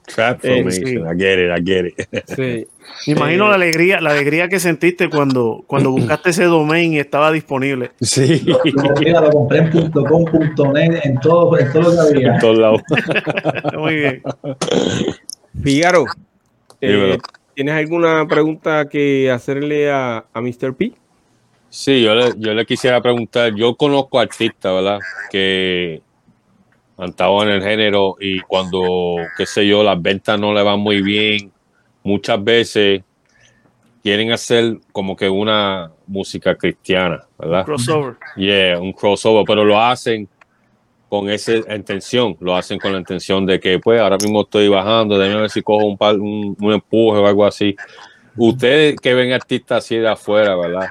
Transformation. 0.05 1.07
I 1.07 1.17
get 1.17 1.39
it, 1.39 1.51
I 1.51 1.63
get 1.63 1.85
it. 1.85 2.23
Sí. 2.27 2.67
Me 3.07 3.13
imagino 3.13 3.47
la 3.49 3.55
alegría, 3.55 4.01
la 4.01 4.11
alegría 4.11 4.47
que 4.47 4.59
sentiste 4.59 5.09
cuando, 5.09 5.63
cuando 5.67 5.91
buscaste 5.91 6.31
ese 6.31 6.45
domain 6.45 6.93
y 6.93 6.99
estaba 6.99 7.31
disponible. 7.31 7.91
Sí. 8.01 8.45
Mira, 8.99 9.21
lo 9.21 9.29
compré 9.29 9.59
en 9.59 9.91
.com.net 9.91 10.99
en 11.03 11.19
todo, 11.19 11.57
en 11.57 11.71
todo 11.71 11.81
lo 11.83 11.91
que 11.91 12.17
había. 12.17 12.33
En 12.33 12.39
todos 12.39 12.57
lados. 12.57 12.81
Muy 13.77 13.95
bien. 13.95 14.23
Figaro, 15.63 16.05
eh, 16.81 17.17
¿tienes 17.53 17.75
alguna 17.75 18.27
pregunta 18.27 18.87
que 18.87 19.29
hacerle 19.29 19.91
a, 19.91 20.25
a 20.33 20.41
Mr. 20.41 20.73
P? 20.75 20.93
Sí, 21.69 22.01
yo 22.01 22.15
le, 22.15 22.33
yo 22.37 22.53
le 22.53 22.65
quisiera 22.65 23.01
preguntar, 23.01 23.53
yo 23.55 23.75
conozco 23.75 24.19
artistas, 24.19 24.73
¿verdad? 24.73 24.99
Que 25.31 26.01
han 26.99 27.09
estado 27.09 27.41
en 27.43 27.49
el 27.49 27.63
género 27.63 28.17
y 28.19 28.41
cuando, 28.41 29.15
qué 29.37 29.45
sé 29.45 29.65
yo, 29.65 29.83
las 29.83 30.01
ventas 30.01 30.39
no 30.39 30.53
le 30.53 30.61
van 30.63 30.79
muy 30.79 31.01
bien, 31.01 31.51
muchas 32.03 32.43
veces 32.43 33.01
quieren 34.03 34.31
hacer 34.31 34.79
como 34.91 35.15
que 35.15 35.29
una 35.29 35.91
música 36.07 36.55
cristiana, 36.55 37.23
¿verdad? 37.37 37.59
Un 37.59 37.65
crossover. 37.65 38.17
Yeah, 38.35 38.79
un 38.79 38.91
crossover, 38.91 39.45
pero 39.47 39.63
lo 39.63 39.79
hacen 39.79 40.27
con 41.07 41.29
esa 41.29 41.53
intención, 41.73 42.37
lo 42.39 42.55
hacen 42.55 42.77
con 42.79 42.91
la 42.91 42.99
intención 42.99 43.45
de 43.45 43.59
que, 43.59 43.79
pues, 43.79 43.99
ahora 43.99 44.17
mismo 44.17 44.41
estoy 44.41 44.67
bajando, 44.67 45.17
déjame 45.17 45.41
ver 45.41 45.49
si 45.49 45.61
cojo 45.61 45.85
un, 45.85 45.97
par, 45.97 46.15
un, 46.15 46.55
un 46.59 46.73
empuje 46.73 47.19
o 47.19 47.25
algo 47.25 47.45
así. 47.45 47.75
Ustedes 48.37 48.95
que 48.97 49.13
ven 49.13 49.33
artistas 49.33 49.85
así 49.85 49.95
de 49.95 50.07
afuera, 50.07 50.55
¿verdad? 50.55 50.87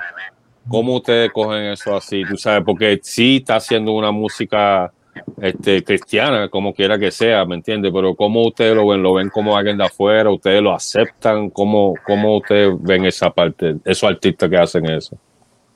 ¿Cómo 0.68 0.96
ustedes 0.96 1.30
cogen 1.32 1.64
eso 1.64 1.96
así? 1.96 2.22
Tú 2.28 2.36
sabes, 2.36 2.62
porque 2.64 2.98
sí 3.02 3.36
está 3.36 3.56
haciendo 3.56 3.92
una 3.92 4.10
música 4.10 4.92
este, 5.40 5.82
cristiana, 5.82 6.48
como 6.48 6.74
quiera 6.74 6.98
que 6.98 7.10
sea, 7.10 7.44
¿me 7.44 7.54
entiendes? 7.54 7.92
Pero 7.94 8.14
¿cómo 8.14 8.46
ustedes 8.46 8.74
lo 8.74 8.88
ven? 8.88 9.02
¿Lo 9.02 9.14
ven 9.14 9.28
como 9.28 9.56
alguien 9.56 9.78
de 9.78 9.84
afuera? 9.84 10.30
¿Ustedes 10.30 10.62
lo 10.62 10.72
aceptan? 10.72 11.50
¿Cómo, 11.50 11.94
cómo 12.06 12.38
ustedes 12.38 12.74
ven 12.80 13.04
esa 13.04 13.30
parte, 13.30 13.76
esos 13.84 14.08
artistas 14.10 14.48
que 14.48 14.56
hacen 14.56 14.86
eso? 14.86 15.16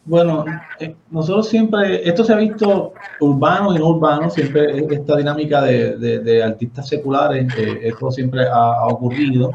Bueno, 0.04 0.44
eh, 0.80 0.96
nosotros 1.10 1.48
siempre, 1.48 2.08
esto 2.08 2.24
se 2.24 2.32
ha 2.32 2.36
visto 2.36 2.92
urbano 3.20 3.74
y 3.74 3.78
no 3.78 3.88
urbano, 3.88 4.28
siempre 4.30 4.84
esta 4.90 5.16
dinámica 5.16 5.62
de, 5.62 5.96
de, 5.96 6.42
artistas 6.42 6.88
seculares, 6.88 7.46
eh, 7.56 7.80
esto 7.84 8.10
siempre 8.10 8.42
ha, 8.46 8.72
ha 8.80 8.86
ocurrido. 8.88 9.52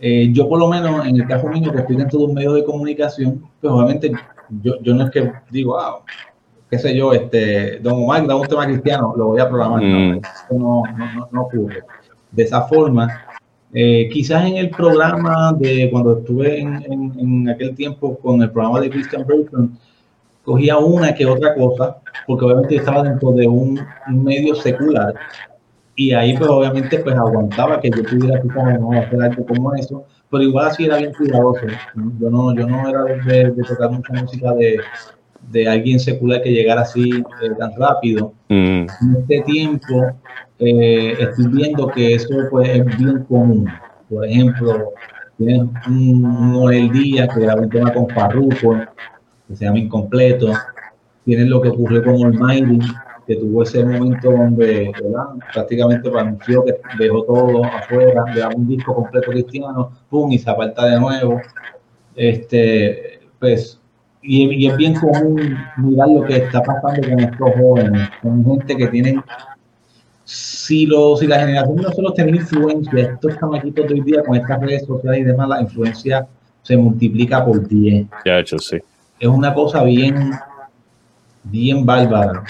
Eh, 0.00 0.30
yo 0.32 0.48
por 0.48 0.58
lo 0.58 0.66
menos 0.66 1.06
en 1.06 1.14
el 1.14 1.28
caso 1.28 1.46
mío, 1.46 1.70
que 1.70 1.78
estoy 1.78 1.94
dentro 1.94 2.18
de 2.18 2.24
un 2.24 2.34
medio 2.34 2.54
de 2.54 2.64
comunicación, 2.64 3.48
pues 3.60 3.72
obviamente 3.72 4.10
yo, 4.60 4.74
yo 4.82 4.94
no 4.94 5.04
es 5.04 5.12
que 5.12 5.32
digo, 5.48 5.78
ah, 5.78 6.02
qué 6.72 6.78
sé 6.78 6.96
yo, 6.96 7.12
este, 7.12 7.80
Don 7.80 8.02
Omar 8.02 8.26
da 8.26 8.34
un 8.34 8.46
tema 8.46 8.64
cristiano, 8.64 9.12
lo 9.14 9.26
voy 9.26 9.40
a 9.42 9.46
programar. 9.46 9.82
Mm. 9.82 10.22
No, 10.52 10.82
no, 10.96 11.14
no, 11.14 11.28
no, 11.30 11.42
ocurre. 11.42 11.82
De 12.30 12.44
esa 12.44 12.62
forma, 12.62 13.08
eh, 13.74 14.08
quizás 14.10 14.46
en 14.46 14.56
el 14.56 14.70
programa 14.70 15.52
de 15.52 15.90
cuando 15.90 16.16
estuve 16.16 16.60
en, 16.60 16.82
en, 16.90 17.12
en, 17.18 17.48
aquel 17.50 17.74
tiempo 17.74 18.16
con 18.16 18.40
el 18.40 18.50
programa 18.50 18.80
de 18.80 18.88
Christian 18.88 19.22
Burton, 19.26 19.78
cogía 20.44 20.78
una 20.78 21.14
que 21.14 21.26
otra 21.26 21.54
cosa, 21.54 21.98
porque 22.26 22.46
obviamente 22.46 22.76
estaba 22.76 23.02
dentro 23.02 23.32
de 23.32 23.46
un, 23.46 23.78
un 24.08 24.24
medio 24.24 24.54
secular, 24.54 25.12
y 25.94 26.14
ahí 26.14 26.34
pues 26.38 26.48
obviamente 26.48 27.00
pues 27.00 27.14
aguantaba 27.14 27.82
que 27.82 27.90
yo 27.90 28.02
pudiera 28.02 28.40
quizás 28.40 28.80
no 28.80 28.92
hacer 28.92 29.22
algo 29.22 29.44
como 29.44 29.74
eso, 29.74 30.06
pero 30.30 30.42
igual 30.42 30.68
así 30.68 30.86
era 30.86 30.96
bien 30.96 31.12
cuidadoso. 31.12 31.66
Yo 32.18 32.30
no, 32.30 32.54
yo 32.54 32.66
no 32.66 32.88
era 32.88 33.04
de, 33.04 33.50
de 33.50 33.62
tocar 33.62 33.90
mucha 33.90 34.14
música 34.14 34.54
de, 34.54 34.78
de, 35.50 35.68
alguien 35.68 35.98
secular 35.98 36.42
que 36.42 36.50
llegara 36.50 36.82
así 36.82 37.10
eh, 37.10 37.50
tan 37.58 37.72
rápido. 37.76 38.32
Mm. 38.48 38.86
En 38.86 39.16
este 39.18 39.42
tiempo 39.42 40.12
eh, 40.58 41.16
estoy 41.18 41.46
viendo 41.48 41.88
que 41.88 42.14
eso 42.14 42.34
pues 42.50 42.68
es 42.68 42.98
bien 42.98 43.24
común. 43.24 43.68
Por 44.08 44.26
ejemplo, 44.26 44.92
tienes 45.36 45.60
un, 45.86 46.24
un 46.24 46.52
Noel 46.52 46.90
Díaz 46.92 47.34
que 47.34 47.40
grabó 47.40 47.62
un 47.62 47.70
tema 47.70 47.92
con 47.92 48.08
Farruko, 48.08 48.76
que 49.48 49.56
se 49.56 49.64
llama 49.64 49.78
Incompleto. 49.78 50.52
Tienes 51.24 51.48
lo 51.48 51.60
que 51.60 51.68
ocurrió 51.68 52.02
con 52.04 52.24
Almighty, 52.24 52.80
que 53.26 53.36
tuvo 53.36 53.62
ese 53.62 53.84
momento 53.84 54.30
donde 54.30 54.92
¿verdad? 55.00 55.26
prácticamente 55.52 56.10
anunció 56.18 56.64
que 56.64 56.74
dejó 56.98 57.22
todo 57.24 57.64
afuera, 57.64 58.24
le 58.34 58.46
un 58.56 58.66
disco 58.66 58.94
completo 58.94 59.30
cristiano, 59.30 59.92
pum, 60.10 60.32
y 60.32 60.38
se 60.38 60.50
aparta 60.50 60.86
de 60.86 61.00
nuevo. 61.00 61.40
Este, 62.14 63.20
pues, 63.38 63.80
y, 64.22 64.64
y, 64.64 64.68
es 64.68 64.76
bien 64.76 64.94
común 64.94 65.56
mirar 65.76 66.08
lo 66.08 66.22
que 66.24 66.36
está 66.36 66.62
pasando 66.62 67.08
con 67.08 67.20
estos 67.20 67.50
jóvenes, 67.56 68.08
con 68.22 68.44
gente 68.44 68.76
que 68.76 68.86
tienen, 68.88 69.22
si, 70.24 70.86
los, 70.86 71.20
si 71.20 71.26
la 71.26 71.40
generación 71.40 71.76
de 71.76 71.82
nosotros 71.82 72.14
tiene 72.14 72.36
influencia, 72.36 73.02
estos 73.12 73.38
chamaquitos 73.38 73.88
de 73.88 73.94
hoy 73.94 74.00
día 74.00 74.22
con 74.24 74.36
estas 74.36 74.60
redes 74.60 74.86
sociales 74.86 75.20
y 75.20 75.24
demás, 75.24 75.48
la 75.48 75.60
influencia 75.60 76.26
se 76.62 76.76
multiplica 76.76 77.44
por 77.44 77.66
10. 77.66 78.06
Ya 78.24 78.38
hecho, 78.38 78.58
sí. 78.58 78.78
Es 79.18 79.28
una 79.28 79.52
cosa 79.52 79.82
bien, 79.82 80.32
bien 81.44 81.84
bárbara 81.84 82.44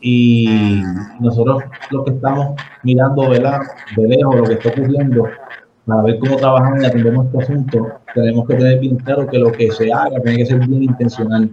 y 0.00 0.82
nosotros 1.20 1.62
lo 1.90 2.04
que 2.04 2.12
estamos 2.12 2.56
mirando 2.82 3.28
¿verdad? 3.28 3.60
de 3.96 4.08
lejos 4.08 4.36
lo 4.36 4.44
que 4.44 4.54
está 4.54 4.70
ocurriendo 4.70 5.28
para 5.84 6.02
ver 6.02 6.18
cómo 6.18 6.36
trabajamos 6.36 6.82
y 6.82 6.86
atendemos 6.86 7.26
este 7.26 7.42
asunto, 7.42 7.99
tenemos 8.14 8.46
que 8.46 8.54
tener 8.54 8.78
bien 8.78 8.96
claro 8.96 9.26
que 9.26 9.38
lo 9.38 9.52
que 9.52 9.70
se 9.70 9.92
haga 9.92 10.20
tiene 10.20 10.38
que 10.38 10.46
ser 10.46 10.58
bien 10.66 10.84
intencional. 10.84 11.50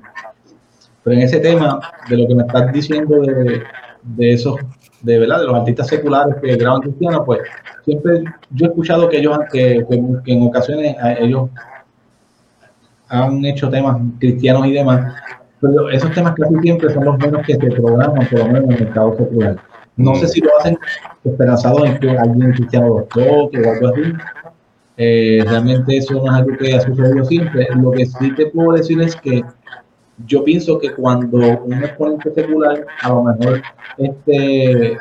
Pero 1.03 1.15
en 1.15 1.21
ese 1.21 1.39
tema 1.39 1.79
de 2.09 2.17
lo 2.17 2.27
que 2.27 2.35
me 2.35 2.43
estás 2.43 2.71
diciendo 2.73 3.21
de, 3.21 3.63
de 4.03 4.33
esos, 4.33 4.59
de 5.01 5.19
verdad, 5.19 5.39
de 5.39 5.45
los 5.45 5.55
artistas 5.55 5.87
seculares 5.87 6.35
que 6.41 6.55
graban 6.55 6.81
cristianos, 6.81 7.21
pues 7.25 7.39
siempre 7.85 8.23
yo 8.51 8.65
he 8.65 8.69
escuchado 8.69 9.09
que 9.09 9.17
ellos, 9.17 9.37
que, 9.51 9.85
que, 9.89 10.03
que 10.25 10.33
en 10.33 10.43
ocasiones 10.43 10.95
ellos 11.19 11.49
han 13.09 13.45
hecho 13.45 13.69
temas 13.69 13.97
cristianos 14.19 14.67
y 14.67 14.73
demás, 14.73 15.13
pero 15.61 15.89
esos 15.89 16.11
temas 16.11 16.33
casi 16.35 16.55
siempre 16.61 16.93
son 16.93 17.05
los 17.05 17.17
menos 17.17 17.45
que 17.45 17.53
se 17.53 17.71
programan, 17.71 18.27
por 18.27 18.39
lo 18.39 18.45
menos 18.47 18.63
en 18.63 18.71
el 18.71 18.79
mercado 18.85 19.15
secular. 19.17 19.57
No 19.95 20.13
sé 20.15 20.27
si 20.27 20.41
lo 20.41 20.49
hacen 20.59 20.77
esperanzado 21.23 21.85
en 21.85 21.97
que 21.99 22.09
alguien 22.11 22.51
cristiano 22.51 22.99
los 22.99 23.09
toque 23.09 23.59
o 23.59 23.71
algo 23.71 23.87
así. 23.87 24.01
Eh, 24.97 25.43
realmente 25.45 25.97
eso 25.97 26.15
no 26.15 26.25
es 26.25 26.33
algo 26.33 26.57
que 26.57 26.75
ha 26.75 26.81
sucedido 26.81 27.23
siempre. 27.25 27.67
Lo 27.75 27.91
que 27.91 28.05
sí 28.05 28.31
te 28.35 28.47
puedo 28.47 28.73
decir 28.73 28.99
es 29.01 29.15
que 29.15 29.43
yo 30.25 30.43
pienso 30.43 30.79
que 30.79 30.91
cuando 30.93 31.37
un 31.37 31.83
exponente 31.83 32.33
secular 32.33 32.85
a 33.01 33.09
lo 33.09 33.23
mejor 33.23 33.61
este, 33.97 34.97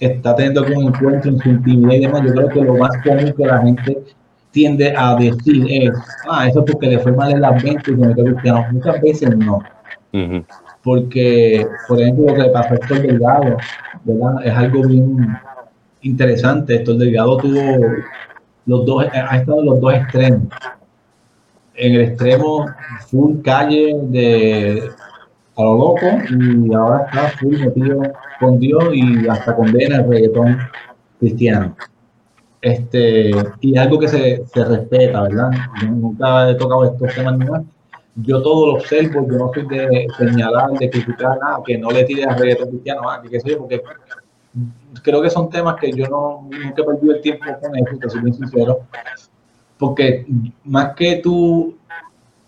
está 0.00 0.34
teniendo 0.34 0.64
algún 0.64 0.86
encuentro 0.86 1.30
en 1.30 1.38
su 1.38 1.48
intimidad 1.50 1.92
y 1.92 2.00
demás, 2.00 2.22
yo 2.24 2.32
creo 2.32 2.48
que 2.48 2.62
lo 2.62 2.76
más 2.76 2.96
común 3.04 3.34
que 3.36 3.44
la 3.44 3.58
gente 3.60 4.02
tiende 4.50 4.94
a 4.96 5.14
decir 5.16 5.66
es, 5.68 5.92
ah, 6.28 6.48
eso 6.48 6.64
es 6.64 6.72
porque 6.72 6.86
le 6.86 6.98
fue 6.98 7.12
mal 7.12 7.32
en 7.32 7.42
las 7.42 7.62
ventas 7.62 7.88
y 7.88 7.90
se 7.90 7.96
metió 7.96 8.24
cristiano. 8.24 8.66
Muchas 8.72 9.00
veces 9.02 9.36
no. 9.36 9.56
Uh 10.12 10.18
-huh. 10.18 10.44
Porque, 10.82 11.66
por 11.86 12.00
ejemplo, 12.00 12.26
lo 12.26 12.34
que 12.34 12.42
le 12.42 12.48
pasó 12.50 12.72
a 12.72 12.76
Héctor 12.76 13.02
Delgado, 13.02 13.56
¿verdad? 14.04 14.46
Es 14.46 14.52
algo 14.52 14.82
bien 14.88 15.38
interesante. 16.00 16.76
Héctor 16.76 16.96
Delgado 16.96 17.36
tuvo 17.36 17.86
los 18.66 18.86
dos, 18.86 19.06
ha 19.12 19.36
estado 19.36 19.62
los 19.62 19.80
dos 19.80 19.94
extremos. 19.94 20.42
En 21.74 21.94
el 21.94 22.00
extremo 22.02 22.66
full 23.10 23.40
calle 23.42 23.94
de 24.04 24.90
a 25.56 25.62
lo 25.62 25.74
loco 25.74 26.06
y 26.30 26.72
ahora 26.74 27.06
está 27.06 27.28
full 27.38 27.58
metido 27.58 28.02
con 28.40 28.58
Dios 28.58 28.84
y 28.92 29.28
hasta 29.28 29.54
condena 29.54 29.96
el 29.96 30.08
reggaetón 30.08 30.58
cristiano 31.18 31.74
este, 32.62 33.32
y 33.60 33.76
algo 33.76 33.98
que 33.98 34.08
se, 34.08 34.46
se, 34.46 34.64
respeta, 34.64 35.22
¿verdad? 35.22 35.50
Yo 35.80 35.88
nunca 35.88 36.48
he 36.48 36.54
tocado 36.54 36.84
estos 36.84 37.12
temas 37.14 37.36
más. 37.38 37.62
Yo 38.14 38.40
todo 38.40 38.66
lo 38.68 38.72
observo, 38.74 39.26
yo 39.28 39.38
no 39.38 39.50
soy 39.52 39.66
de 39.66 40.06
señalar, 40.16 40.70
de 40.78 40.88
criticar 40.88 41.38
nada, 41.40 41.58
que 41.66 41.76
no 41.78 41.90
le 41.90 42.04
tire 42.04 42.24
a 42.24 42.36
reggaetón 42.36 42.68
cristiano, 42.68 43.10
ah, 43.10 43.20
que 43.20 43.30
qué 43.30 43.40
sé 43.40 43.50
yo, 43.50 43.58
porque 43.58 43.82
creo 45.02 45.22
que 45.22 45.30
son 45.30 45.48
temas 45.50 45.76
que 45.80 45.92
yo 45.92 46.06
no, 46.08 46.48
nunca 46.50 46.82
he 46.82 46.84
perdido 46.84 47.14
el 47.14 47.20
tiempo 47.20 47.44
con 47.60 47.76
eso, 47.76 47.98
que 47.98 48.10
soy 48.10 48.20
bien 48.22 48.34
sincero, 48.34 48.80
porque 49.78 50.26
más 50.64 50.94
que 50.94 51.16
tú 51.16 51.76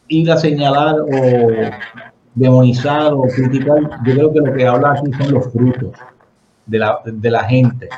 ir 0.09 0.31
a 0.31 0.37
señalar 0.37 1.01
o 1.01 1.09
demonizar 2.35 3.13
o 3.15 3.23
criticar, 3.23 3.81
yo 4.05 4.15
creo 4.15 4.33
que 4.33 4.41
lo 4.41 4.53
que 4.53 4.67
habla 4.67 4.93
aquí 4.93 5.13
son 5.13 5.35
los 5.35 5.53
frutos 5.53 5.93
de 6.67 6.79
la, 6.79 7.01
de 7.05 7.31
la 7.31 7.45
gente. 7.45 7.89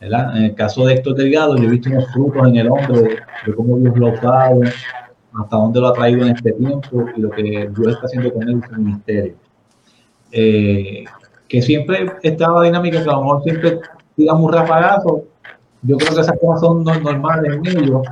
¿verdad? 0.00 0.36
En 0.36 0.44
el 0.44 0.54
caso 0.54 0.86
de 0.86 0.94
Héctor 0.94 1.14
Delgado, 1.16 1.56
yo 1.56 1.64
he 1.64 1.70
visto 1.70 1.90
unos 1.90 2.10
frutos 2.12 2.46
en 2.46 2.56
el 2.56 2.68
hombre 2.68 3.20
de, 3.46 3.54
cómo 3.54 3.78
Dios 3.78 3.96
lo 3.96 4.08
ha 4.08 4.12
usado, 4.12 4.60
hasta 4.62 5.56
dónde 5.56 5.80
lo 5.80 5.88
ha 5.88 5.92
traído 5.92 6.26
en 6.26 6.36
este 6.36 6.52
tiempo 6.52 7.06
y 7.16 7.20
lo 7.20 7.30
que 7.30 7.42
Dios 7.42 7.94
está 7.94 8.06
haciendo 8.06 8.32
con 8.32 8.42
él 8.42 8.50
en 8.50 8.62
su 8.62 8.80
ministerio. 8.80 9.34
Eh, 10.30 11.04
que 11.48 11.62
siempre 11.62 12.12
estaba 12.22 12.64
dinámica, 12.64 13.02
que 13.02 13.08
a 13.08 13.12
lo 13.12 13.22
mejor 13.22 13.42
siempre 13.42 13.80
digamos 14.16 14.44
un 14.44 14.52
rapagazo. 14.52 15.24
Yo 15.82 15.96
creo 15.96 16.14
que 16.14 16.20
esas 16.20 16.38
cosas 16.38 16.60
son 16.60 16.84
normales 16.84 17.52
en 17.54 17.66
ellos, 17.66 18.02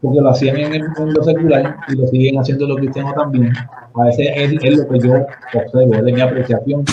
porque 0.00 0.20
lo 0.20 0.30
hacían 0.30 0.56
en 0.56 0.74
el 0.74 0.88
mundo 0.90 1.22
secular 1.22 1.76
y 1.88 1.96
lo 1.96 2.06
siguen 2.08 2.38
haciendo 2.38 2.66
los 2.66 2.78
cristianos 2.78 3.14
también. 3.14 3.52
A 3.94 4.04
veces 4.04 4.28
es, 4.34 4.76
lo 4.76 4.88
que 4.88 4.98
yo 4.98 5.14
observo, 5.54 5.94
es 5.94 6.04
de 6.04 6.12
mi 6.12 6.20
apreciación. 6.20 6.84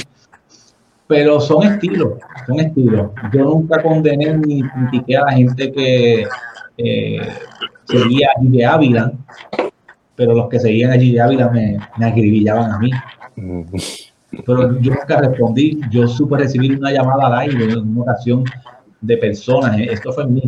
Pero 1.08 1.40
son 1.40 1.64
estilos, 1.64 2.14
son 2.46 2.60
estilos. 2.60 3.10
Yo 3.34 3.44
nunca 3.46 3.82
condené 3.82 4.38
ni 4.38 4.62
critiqué 4.62 5.18
a 5.18 5.26
la 5.26 5.32
gente 5.32 5.72
que 5.72 6.28
eh, 6.78 7.28
seguía 7.86 8.30
allí 8.38 8.50
de 8.50 8.66
Ávila, 8.66 9.12
pero 10.16 10.36
los 10.36 10.48
que 10.50 10.60
seguían 10.60 10.92
allí 10.92 11.14
de 11.14 11.22
Ávila 11.22 11.50
me, 11.50 11.80
me 11.98 12.06
agribillaban 12.06 12.72
a 12.72 12.78
mí. 12.78 12.92
Pero 14.32 14.80
yo 14.80 14.92
nunca 14.92 15.20
respondí. 15.20 15.80
Yo 15.90 16.08
supe 16.08 16.38
recibir 16.38 16.78
una 16.78 16.92
llamada 16.92 17.28
al 17.28 17.40
aire 17.40 17.66
en 17.66 17.98
una 17.98 18.02
ocasión 18.04 18.44
de 19.02 19.18
personas, 19.18 19.80
esto 19.80 20.12
fue 20.12 20.24
en 20.24 20.42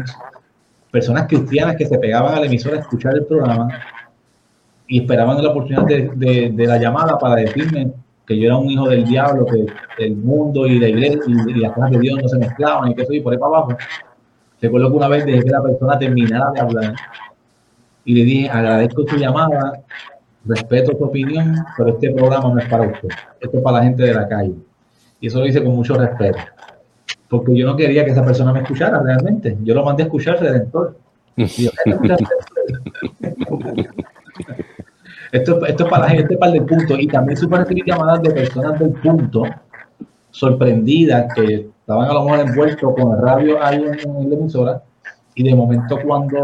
personas 0.92 1.28
cristianas 1.28 1.78
que 1.78 1.86
se 1.86 1.98
pegaban 1.98 2.36
a 2.36 2.40
la 2.42 2.46
emisora 2.48 2.78
a 2.78 2.80
escuchar 2.82 3.16
el 3.16 3.26
programa 3.26 3.70
y 4.88 5.00
esperaban 5.00 5.42
la 5.42 5.52
oportunidad 5.52 5.86
de, 5.86 6.12
de, 6.16 6.52
de 6.54 6.68
la 6.68 6.78
llamada 6.78 7.18
para 7.18 7.36
decirme 7.36 7.94
que 8.26 8.38
yo 8.38 8.48
era 8.48 8.58
un 8.58 8.70
hijo 8.70 8.90
del 8.90 9.06
diablo, 9.06 9.46
que 9.46 9.66
el 10.04 10.18
mundo 10.18 10.68
y 10.68 10.80
la 10.80 10.90
iglesia 10.90 11.22
y, 11.28 11.52
y 11.52 11.54
las 11.56 11.72
cosas 11.72 11.92
de 11.92 12.00
Dios 12.00 12.20
no 12.22 12.28
se 12.28 12.38
mezclaban 12.38 12.92
y 12.92 12.96
que 12.96 13.06
soy 13.06 13.22
por 13.22 13.32
ahí 13.32 13.40
para 13.40 13.56
abajo. 13.56 13.78
Recuerdo 14.62 14.90
que 14.90 14.98
una 14.98 15.08
vez 15.08 15.26
dejé 15.26 15.44
que 15.44 15.50
la 15.50 15.64
persona 15.64 15.98
terminara 15.98 16.52
de 16.52 16.60
hablar 16.60 16.96
y 18.04 18.16
le 18.16 18.24
dije, 18.26 18.50
agradezco 18.50 19.06
tu 19.06 19.16
llamada, 19.16 19.82
respeto 20.46 20.98
tu 20.98 21.06
opinión, 21.06 21.56
pero 21.78 21.90
este 21.90 22.12
programa 22.12 22.54
no 22.54 22.60
es 22.60 22.68
para 22.68 22.88
usted, 22.88 23.10
esto 23.40 23.58
es 23.58 23.64
para 23.64 23.78
la 23.78 23.84
gente 23.84 24.04
de 24.04 24.14
la 24.14 24.28
calle. 24.28 24.56
Y 25.20 25.28
eso 25.28 25.40
lo 25.40 25.46
hice 25.46 25.64
con 25.64 25.76
mucho 25.76 25.94
respeto, 25.94 26.40
porque 27.30 27.56
yo 27.56 27.68
no 27.68 27.76
quería 27.76 28.04
que 28.04 28.12
esa 28.12 28.26
persona 28.26 28.52
me 28.52 28.62
escuchara 28.62 29.02
realmente. 29.02 29.58
Yo 29.64 29.76
lo 29.76 29.86
mandé 29.86 30.04
a 30.04 30.06
escuchar 30.08 30.40
Redentor. 30.40 30.98
Yo, 31.38 31.70
esto, 35.32 35.66
esto 35.66 35.84
es 35.84 35.90
para 35.90 36.04
la 36.04 36.10
gente, 36.10 36.24
este 36.24 36.34
es 36.34 36.40
para 36.40 36.54
el 36.54 36.66
punto. 36.66 37.00
Y 37.00 37.08
también 37.08 37.38
supe 37.38 37.58
recibir 37.58 37.86
llamadas 37.86 38.22
de 38.24 38.32
personas 38.32 38.80
del 38.80 38.92
punto 38.92 39.44
sorprendidas 40.32 41.34
que 41.36 41.70
estaban 41.80 42.10
a 42.10 42.14
lo 42.14 42.24
mejor 42.24 42.40
envueltos 42.48 42.96
con 42.96 43.14
el 43.14 43.22
radio 43.22 43.64
ahí 43.64 43.84
en, 43.84 44.10
en 44.10 44.30
la 44.30 44.36
emisora. 44.36 44.84
Y 45.36 45.44
de 45.44 45.56
momento, 45.56 46.00
cuando 46.04 46.44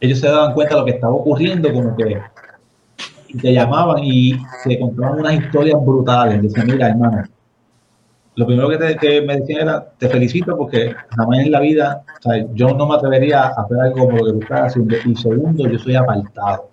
ellos 0.00 0.20
se 0.20 0.28
daban 0.28 0.54
cuenta 0.54 0.74
de 0.74 0.80
lo 0.80 0.86
que 0.86 0.92
estaba 0.92 1.14
ocurriendo, 1.14 1.72
como 1.72 1.96
que 1.96 2.20
te 3.40 3.52
llamaban 3.52 4.02
y 4.02 4.36
te 4.64 4.78
contaban 4.78 5.20
unas 5.20 5.34
historias 5.34 5.76
brutales. 5.84 6.42
Decían, 6.42 6.66
mira, 6.66 6.88
hermano, 6.88 7.24
lo 8.34 8.46
primero 8.46 8.68
que, 8.68 8.76
te, 8.76 8.96
que 8.96 9.22
me 9.22 9.38
decían 9.38 9.62
era, 9.62 9.86
te 9.98 10.08
felicito 10.08 10.56
porque 10.56 10.94
jamás 11.16 11.38
en 11.38 11.50
la 11.50 11.60
vida, 11.60 12.02
o 12.18 12.22
sea, 12.22 12.46
yo 12.52 12.68
no 12.68 12.86
me 12.86 12.94
atrevería 12.96 13.44
a 13.44 13.48
hacer 13.48 13.80
algo 13.80 14.06
como 14.06 14.18
lo 14.18 14.24
que 14.26 14.32
tú 14.32 14.40
estás 14.40 14.60
haciendo. 14.60 14.96
Y 15.04 15.16
segundo, 15.16 15.68
yo 15.68 15.78
soy 15.78 15.96
apartado. 15.96 16.70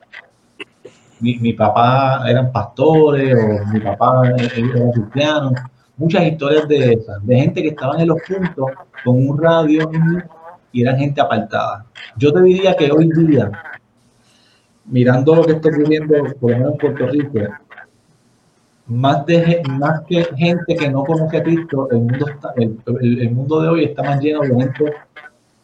Mi, 1.20 1.38
mi 1.38 1.54
papá 1.54 2.26
eran 2.28 2.52
pastores 2.52 3.34
o 3.34 3.66
mi 3.72 3.80
papá 3.80 4.28
era 4.28 4.92
cristiano. 4.92 5.54
Muchas 5.96 6.26
historias 6.26 6.68
de 6.68 6.94
esas, 6.94 7.26
de 7.26 7.36
gente 7.36 7.62
que 7.62 7.70
estaban 7.70 8.02
en 8.02 8.10
los 8.10 8.18
puntos 8.28 8.72
con 9.06 9.28
un 9.30 9.42
radio 9.42 9.90
y 10.74 10.82
eran 10.82 10.98
gente 10.98 11.22
apartada. 11.22 11.86
Yo 12.18 12.34
te 12.34 12.42
diría 12.42 12.76
que 12.76 12.92
hoy 12.92 13.10
día, 13.16 13.50
mirando 14.86 15.36
lo 15.36 15.44
que 15.46 15.54
está 15.54 15.70
ocurriendo, 15.70 16.16
por 16.42 16.52
lo 16.52 16.58
menos 16.58 16.74
en 16.74 16.78
Puerto 16.80 17.08
Rico, 17.08 17.40
más, 18.88 19.26
de, 19.26 19.62
más 19.70 20.02
que 20.02 20.26
gente 20.36 20.76
que 20.76 20.90
no 20.90 21.06
conoce 21.06 21.38
a 21.38 21.44
Cristo, 21.44 21.88
el 21.92 22.00
mundo, 22.00 22.28
está, 22.28 22.52
el, 22.58 22.78
el, 23.00 23.22
el 23.22 23.32
mundo 23.32 23.62
de 23.62 23.70
hoy 23.70 23.84
está 23.86 24.04
más 24.04 24.20
lleno 24.20 24.42
de 24.42 24.50
gente 24.50 24.94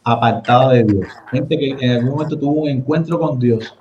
apartada 0.03 0.73
de 0.73 0.83
Dios. 0.83 1.07
Gente 1.31 1.57
que 1.57 1.75
en 1.79 1.91
algún 1.91 2.11
momento 2.11 2.37
tuvo 2.37 2.61
un 2.61 2.69
encuentro 2.69 3.19
con 3.19 3.39
Dios, 3.39 3.75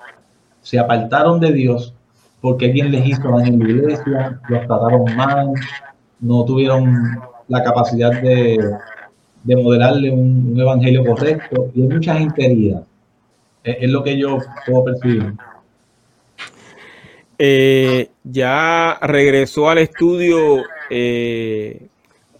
se 0.61 0.77
apartaron 0.77 1.39
de 1.39 1.53
Dios 1.53 1.93
porque 2.41 2.65
alguien 2.65 2.91
les 2.91 3.05
hizo 3.07 3.29
daño 3.29 3.53
en 3.53 3.59
la 3.59 3.69
iglesia, 3.69 4.39
los 4.47 4.67
trataron 4.67 5.15
mal, 5.15 5.53
no 6.19 6.45
tuvieron 6.45 7.19
la 7.47 7.63
capacidad 7.63 8.11
de, 8.21 8.57
de 9.43 9.55
modelarle 9.55 10.11
un, 10.11 10.51
un, 10.53 10.59
evangelio 10.59 11.03
correcto 11.05 11.71
y 11.73 11.81
hay 11.81 11.87
mucha 11.87 12.15
gente 12.15 12.45
herida. 12.45 12.83
Es, 13.63 13.77
es 13.81 13.89
lo 13.89 14.03
que 14.03 14.17
yo 14.17 14.37
puedo 14.65 14.85
percibir. 14.85 15.33
Eh, 17.41 18.09
ya 18.23 18.97
regresó 19.01 19.69
al 19.69 19.77
estudio 19.77 20.63
eh, 20.89 21.87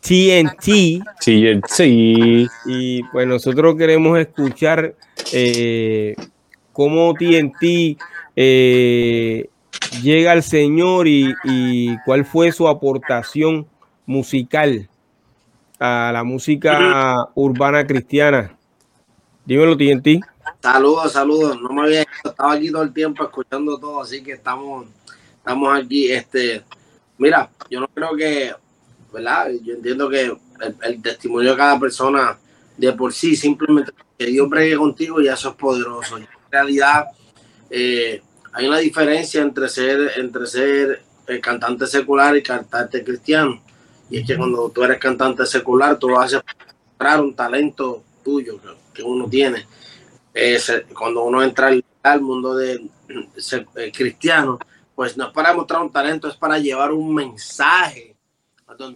TNT. 0.01 1.01
TNT. 1.23 2.49
Y 2.65 3.03
pues 3.03 3.25
nosotros 3.25 3.75
queremos 3.77 4.19
escuchar 4.19 4.95
eh, 5.31 6.15
cómo 6.73 7.13
TNT 7.13 7.97
eh, 8.35 9.49
llega 10.03 10.33
al 10.33 10.43
Señor 10.43 11.07
y, 11.07 11.33
y 11.45 11.97
cuál 12.05 12.25
fue 12.25 12.51
su 12.51 12.67
aportación 12.67 13.67
musical 14.05 14.89
a 15.79 16.11
la 16.13 16.23
música 16.23 17.29
urbana 17.35 17.87
cristiana. 17.87 18.55
Dímelo, 19.45 19.77
TNT. 19.77 20.21
Saludos, 20.61 21.13
saludos. 21.13 21.59
No 21.61 21.69
me 21.69 21.83
había 21.83 22.05
estaba 22.23 22.53
aquí 22.53 22.71
todo 22.71 22.83
el 22.83 22.93
tiempo 22.93 23.23
escuchando 23.23 23.79
todo, 23.79 24.01
así 24.01 24.21
que 24.21 24.33
estamos, 24.33 24.87
estamos 25.37 25.77
aquí. 25.77 26.11
Este, 26.11 26.63
mira, 27.17 27.49
yo 27.69 27.79
no 27.79 27.87
creo 27.87 28.15
que, 28.15 28.53
¿verdad? 29.13 29.47
Yo 29.63 29.73
entiendo 29.75 30.09
que 30.09 30.25
el, 30.25 30.37
el 30.83 31.01
testimonio 31.01 31.51
de 31.51 31.57
cada 31.57 31.79
persona 31.79 32.37
de 32.77 32.93
por 32.93 33.13
sí, 33.13 33.35
simplemente 33.35 33.91
que 34.17 34.25
Dios 34.25 34.49
bregue 34.49 34.77
contigo 34.77 35.21
y 35.21 35.27
eso 35.27 35.49
es 35.49 35.55
poderoso. 35.55 36.17
En 36.17 36.27
realidad, 36.51 37.05
eh, 37.69 38.21
hay 38.53 38.67
una 38.67 38.79
diferencia 38.79 39.41
entre 39.41 39.69
ser, 39.69 40.11
entre 40.17 40.45
ser 40.45 41.01
eh, 41.27 41.39
cantante 41.39 41.87
secular 41.87 42.35
y 42.35 42.43
cantante 42.43 43.03
cristiano. 43.03 43.61
Y 44.09 44.19
es 44.19 44.27
que 44.27 44.37
cuando 44.37 44.69
tú 44.69 44.83
eres 44.83 44.97
cantante 44.97 45.45
secular, 45.45 45.97
tú 45.97 46.09
lo 46.09 46.19
haces 46.19 46.41
para 46.97 47.21
un 47.21 47.35
talento 47.35 48.03
tuyo 48.23 48.59
que, 48.93 49.03
uno 49.03 49.29
tiene. 49.29 49.65
Cuando 50.97 51.23
uno 51.23 51.41
entra 51.43 51.71
al, 52.03 52.21
mundo 52.21 52.55
de, 52.55 52.89
de, 53.07 53.91
cristiano, 53.91 54.59
pues 54.95 55.15
no 55.15 55.27
es 55.27 55.33
para 55.33 55.53
mostrar 55.53 55.81
un 55.81 55.91
talento, 55.91 56.27
es 56.27 56.35
para 56.35 56.57
llevar 56.57 56.91
un 56.91 57.13
mensaje. 57.13 58.15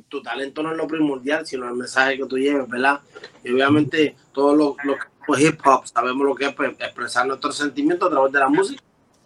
Tu 0.08 0.22
talento 0.22 0.62
no 0.62 0.72
es 0.72 0.78
lo 0.78 0.88
primordial, 0.88 1.46
sino 1.46 1.68
el 1.68 1.76
mensaje 1.76 2.18
que 2.18 2.26
tú 2.26 2.38
lleves, 2.38 2.68
¿verdad? 2.68 3.02
Y 3.44 3.52
obviamente 3.52 4.16
todos 4.32 4.56
los, 4.58 4.76
los 4.84 5.40
hip 5.40 5.60
hop 5.66 5.86
sabemos 5.88 6.26
lo 6.26 6.36
que 6.36 6.46
es 6.46 6.54
pues, 6.54 6.72
expresar 6.80 7.26
nuestros 7.26 7.56
sentimientos 7.56 8.08
a 8.08 8.12
través 8.12 8.32
de 8.32 8.40
la 8.40 8.50
música. 8.50 8.84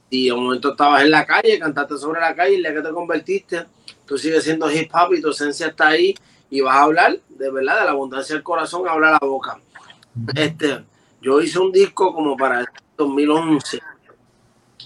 Y 0.09 0.29
en 0.29 0.35
un 0.35 0.45
momento 0.45 0.71
estabas 0.71 1.03
en 1.03 1.11
la 1.11 1.25
calle, 1.25 1.59
cantaste 1.59 1.97
sobre 1.97 2.21
la 2.21 2.33
calle, 2.35 2.55
y 2.55 2.63
ya 2.63 2.73
que 2.73 2.81
te 2.81 2.91
convertiste, 2.91 3.65
tú 4.07 4.17
sigues 4.17 4.43
siendo 4.43 4.71
hip 4.71 4.89
hop 4.93 5.13
y 5.13 5.21
tu 5.21 5.29
esencia 5.29 5.67
está 5.67 5.89
ahí 5.89 6.15
y 6.49 6.61
vas 6.61 6.75
a 6.77 6.83
hablar 6.83 7.19
de 7.29 7.51
verdad 7.51 7.79
de 7.79 7.85
la 7.85 7.91
abundancia 7.91 8.35
del 8.35 8.43
corazón, 8.43 8.87
habla 8.87 9.11
la 9.11 9.19
boca. 9.19 9.59
Este, 10.35 10.83
yo 11.21 11.41
hice 11.41 11.59
un 11.59 11.71
disco 11.71 12.13
como 12.13 12.35
para 12.35 12.61
el 12.61 12.67
2011. 12.97 13.79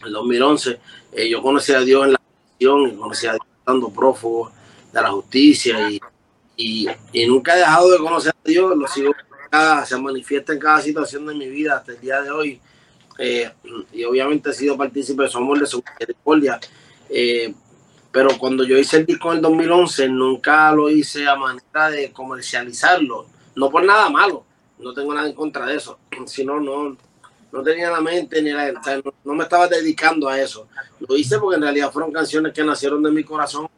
El 0.05 0.11
2011 0.11 0.79
eh, 1.13 1.29
yo 1.29 1.41
conocí 1.41 1.71
a 1.71 1.81
Dios 1.81 2.05
en 2.05 2.13
la 2.13 2.21
misión 2.59 2.87
y 2.87 2.95
conocí 2.95 3.27
a 3.27 3.33
Dios 3.33 3.45
estando 3.59 3.89
prófugo 3.89 4.51
de 4.91 5.01
la 5.01 5.11
justicia 5.11 5.89
y, 5.89 6.01
y, 6.57 6.87
y, 7.13 7.27
nunca 7.27 7.55
he 7.55 7.59
dejado 7.59 7.91
de 7.91 7.99
conocer 7.99 8.33
a 8.33 8.49
Dios, 8.49 8.75
lo 8.75 8.87
sigo 8.87 9.13
cada, 9.51 9.85
se 9.85 9.97
manifiesta 9.97 10.53
en 10.53 10.59
cada 10.59 10.81
situación 10.81 11.25
de 11.27 11.35
mi 11.35 11.47
vida 11.47 11.77
hasta 11.77 11.91
el 11.91 12.01
día 12.01 12.21
de 12.21 12.31
hoy. 12.31 12.61
Eh, 13.19 13.51
y 13.93 14.03
obviamente 14.03 14.49
he 14.49 14.53
sido 14.53 14.77
partícipe 14.77 15.23
de 15.23 15.29
su 15.29 15.37
amor, 15.37 15.59
de 15.59 15.67
su 15.67 15.83
misericordia. 15.83 16.59
Eh, 17.09 17.53
pero 18.11 18.37
cuando 18.37 18.63
yo 18.63 18.77
hice 18.77 18.97
el 18.97 19.05
disco 19.05 19.31
en 19.31 19.37
el 19.37 19.41
2011, 19.41 20.09
nunca 20.09 20.71
lo 20.73 20.89
hice 20.89 21.27
a 21.27 21.35
manera 21.35 21.89
de 21.89 22.11
comercializarlo, 22.11 23.27
no 23.55 23.69
por 23.69 23.83
nada 23.85 24.09
malo, 24.09 24.45
no 24.79 24.93
tengo 24.93 25.13
nada 25.13 25.27
en 25.27 25.33
contra 25.33 25.65
de 25.65 25.75
eso, 25.75 25.99
sino 26.25 26.59
no, 26.59 26.97
no 27.51 27.63
tenía 27.63 27.89
la 27.89 28.01
mente 28.01 28.41
ni 28.41 28.51
la, 28.51 28.69
o 29.03 29.13
no, 29.23 29.33
me 29.33 29.43
estaba 29.43 29.67
dedicando 29.67 30.27
a 30.27 30.39
eso. 30.39 30.67
Lo 30.99 31.15
hice 31.15 31.37
porque 31.39 31.55
en 31.55 31.63
realidad 31.63 31.91
fueron 31.91 32.11
canciones 32.11 32.53
que 32.53 32.63
nacieron 32.63 33.01
de 33.03 33.11
mi 33.11 33.23
corazón, 33.23 33.69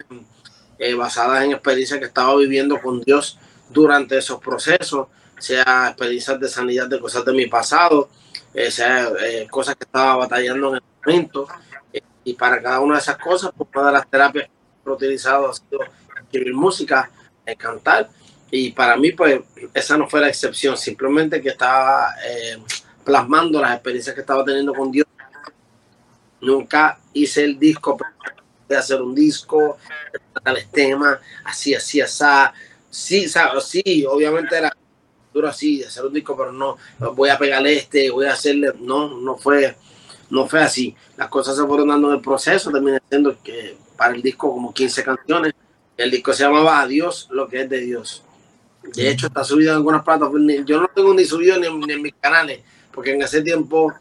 eh, 0.79 0.93
basadas 0.95 1.43
en 1.43 1.51
experiencias 1.51 1.99
que 1.99 2.05
estaba 2.05 2.35
viviendo 2.35 2.81
con 2.81 3.01
Dios 3.01 3.37
durante 3.69 4.17
esos 4.17 4.39
procesos, 4.39 5.07
sea 5.37 5.89
experiencias 5.89 6.39
de 6.39 6.47
sanidad 6.47 6.87
de 6.87 6.99
cosas 6.99 7.25
de 7.25 7.33
mi 7.33 7.47
pasado, 7.47 8.09
eh, 8.53 8.71
sea 8.71 9.09
eh, 9.25 9.47
cosas 9.49 9.75
que 9.75 9.83
estaba 9.83 10.15
batallando 10.15 10.69
en 10.69 10.75
el 10.75 10.81
momento. 11.05 11.47
Y 12.23 12.33
para 12.33 12.61
cada 12.61 12.79
una 12.79 12.95
de 12.95 13.01
esas 13.01 13.17
cosas, 13.17 13.51
pues 13.55 13.69
una 13.75 13.87
de 13.87 13.93
las 13.93 14.09
terapias 14.09 14.45
que 14.45 14.89
he 14.89 14.93
utilizado 14.93 15.49
ha 15.49 15.53
sido 15.53 15.79
escribir 16.21 16.53
música, 16.53 17.09
cantar. 17.57 18.09
Y 18.49 18.71
para 18.71 18.95
mí, 18.97 19.11
pues, 19.11 19.41
esa 19.73 19.97
no 19.97 20.07
fue 20.07 20.21
la 20.21 20.29
excepción, 20.29 20.77
simplemente 20.77 21.41
que 21.41 21.49
estaba 21.49 22.13
eh, 22.25 22.57
plasmando 23.03 23.59
las 23.59 23.73
experiencias 23.73 24.13
que 24.13 24.21
estaba 24.21 24.43
teniendo 24.45 24.73
con 24.73 24.91
Dios. 24.91 25.07
Nunca 26.39 26.99
hice 27.13 27.43
el 27.43 27.57
disco 27.57 27.97
de 28.67 28.77
hacer 28.77 29.01
un 29.01 29.15
disco, 29.15 29.77
tales 30.43 30.69
temas, 30.69 31.19
así, 31.43 31.73
así, 31.73 32.01
así. 32.01 32.25
Sí, 32.89 33.27
sí, 33.61 34.05
obviamente 34.05 34.55
era 34.55 34.71
duro 35.33 35.47
así, 35.47 35.83
hacer 35.83 36.05
un 36.05 36.13
disco, 36.13 36.37
pero 36.37 36.51
no, 36.51 36.77
voy 37.15 37.29
a 37.29 37.37
pegarle 37.37 37.75
este, 37.75 38.11
voy 38.11 38.27
a 38.27 38.33
hacerle, 38.33 38.71
no, 38.79 39.19
no 39.19 39.35
fue, 39.35 39.75
no 40.33 40.47
fue 40.47 40.61
así. 40.61 40.95
Las 41.15 41.27
cosas 41.29 41.55
se 41.55 41.63
fueron 41.63 41.89
dando 41.89 42.09
en 42.09 42.15
el 42.15 42.21
proceso, 42.21 42.71
terminé 42.71 42.99
siendo 43.07 43.37
que 43.43 43.77
para 43.95 44.15
el 44.15 44.21
disco 44.23 44.51
como 44.51 44.73
15 44.73 45.03
canciones 45.03 45.53
El 45.95 46.09
disco 46.09 46.33
se 46.33 46.43
llamaba 46.43 46.81
Adiós, 46.81 47.27
lo 47.29 47.47
que 47.47 47.61
es 47.61 47.69
de 47.69 47.79
Dios. 47.81 48.23
De 48.95 49.11
hecho, 49.11 49.27
está 49.27 49.43
subido 49.43 49.69
en 49.69 49.77
algunas 49.77 50.03
plataformas. 50.03 50.65
Yo 50.65 50.77
no 50.77 50.81
lo 50.83 50.87
tengo 50.89 51.13
ni 51.13 51.23
subido 51.23 51.59
ni, 51.59 51.67
en 51.67 52.01
mis 52.01 52.15
canales, 52.15 52.61
porque 52.91 53.13
en 53.13 53.21
ese 53.21 53.43
tiempo 53.43 53.93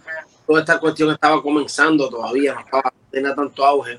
toda 0.46 0.60
esta 0.60 0.80
cuestión 0.80 1.10
estaba 1.10 1.42
comenzando 1.42 2.08
todavía, 2.08 2.54
no 2.54 2.60
estaba, 2.60 2.90
tenía 3.10 3.34
tanto 3.34 3.66
auge. 3.66 3.98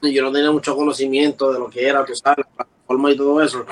Y 0.00 0.14
yo 0.14 0.22
no 0.22 0.32
tenía 0.32 0.50
mucho 0.50 0.74
conocimiento 0.74 1.52
de 1.52 1.58
lo 1.58 1.68
que 1.68 1.86
era, 1.86 2.02
tú 2.02 2.14
sabes, 2.14 2.46
la 2.46 2.64
plataforma 2.64 3.10
y 3.10 3.16
todo 3.16 3.42
eso. 3.42 3.66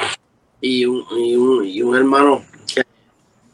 Y 0.60 0.84
un, 0.84 1.06
y 1.18 1.34
un, 1.34 1.64
y 1.64 1.82
un 1.82 1.96
hermano 1.96 2.44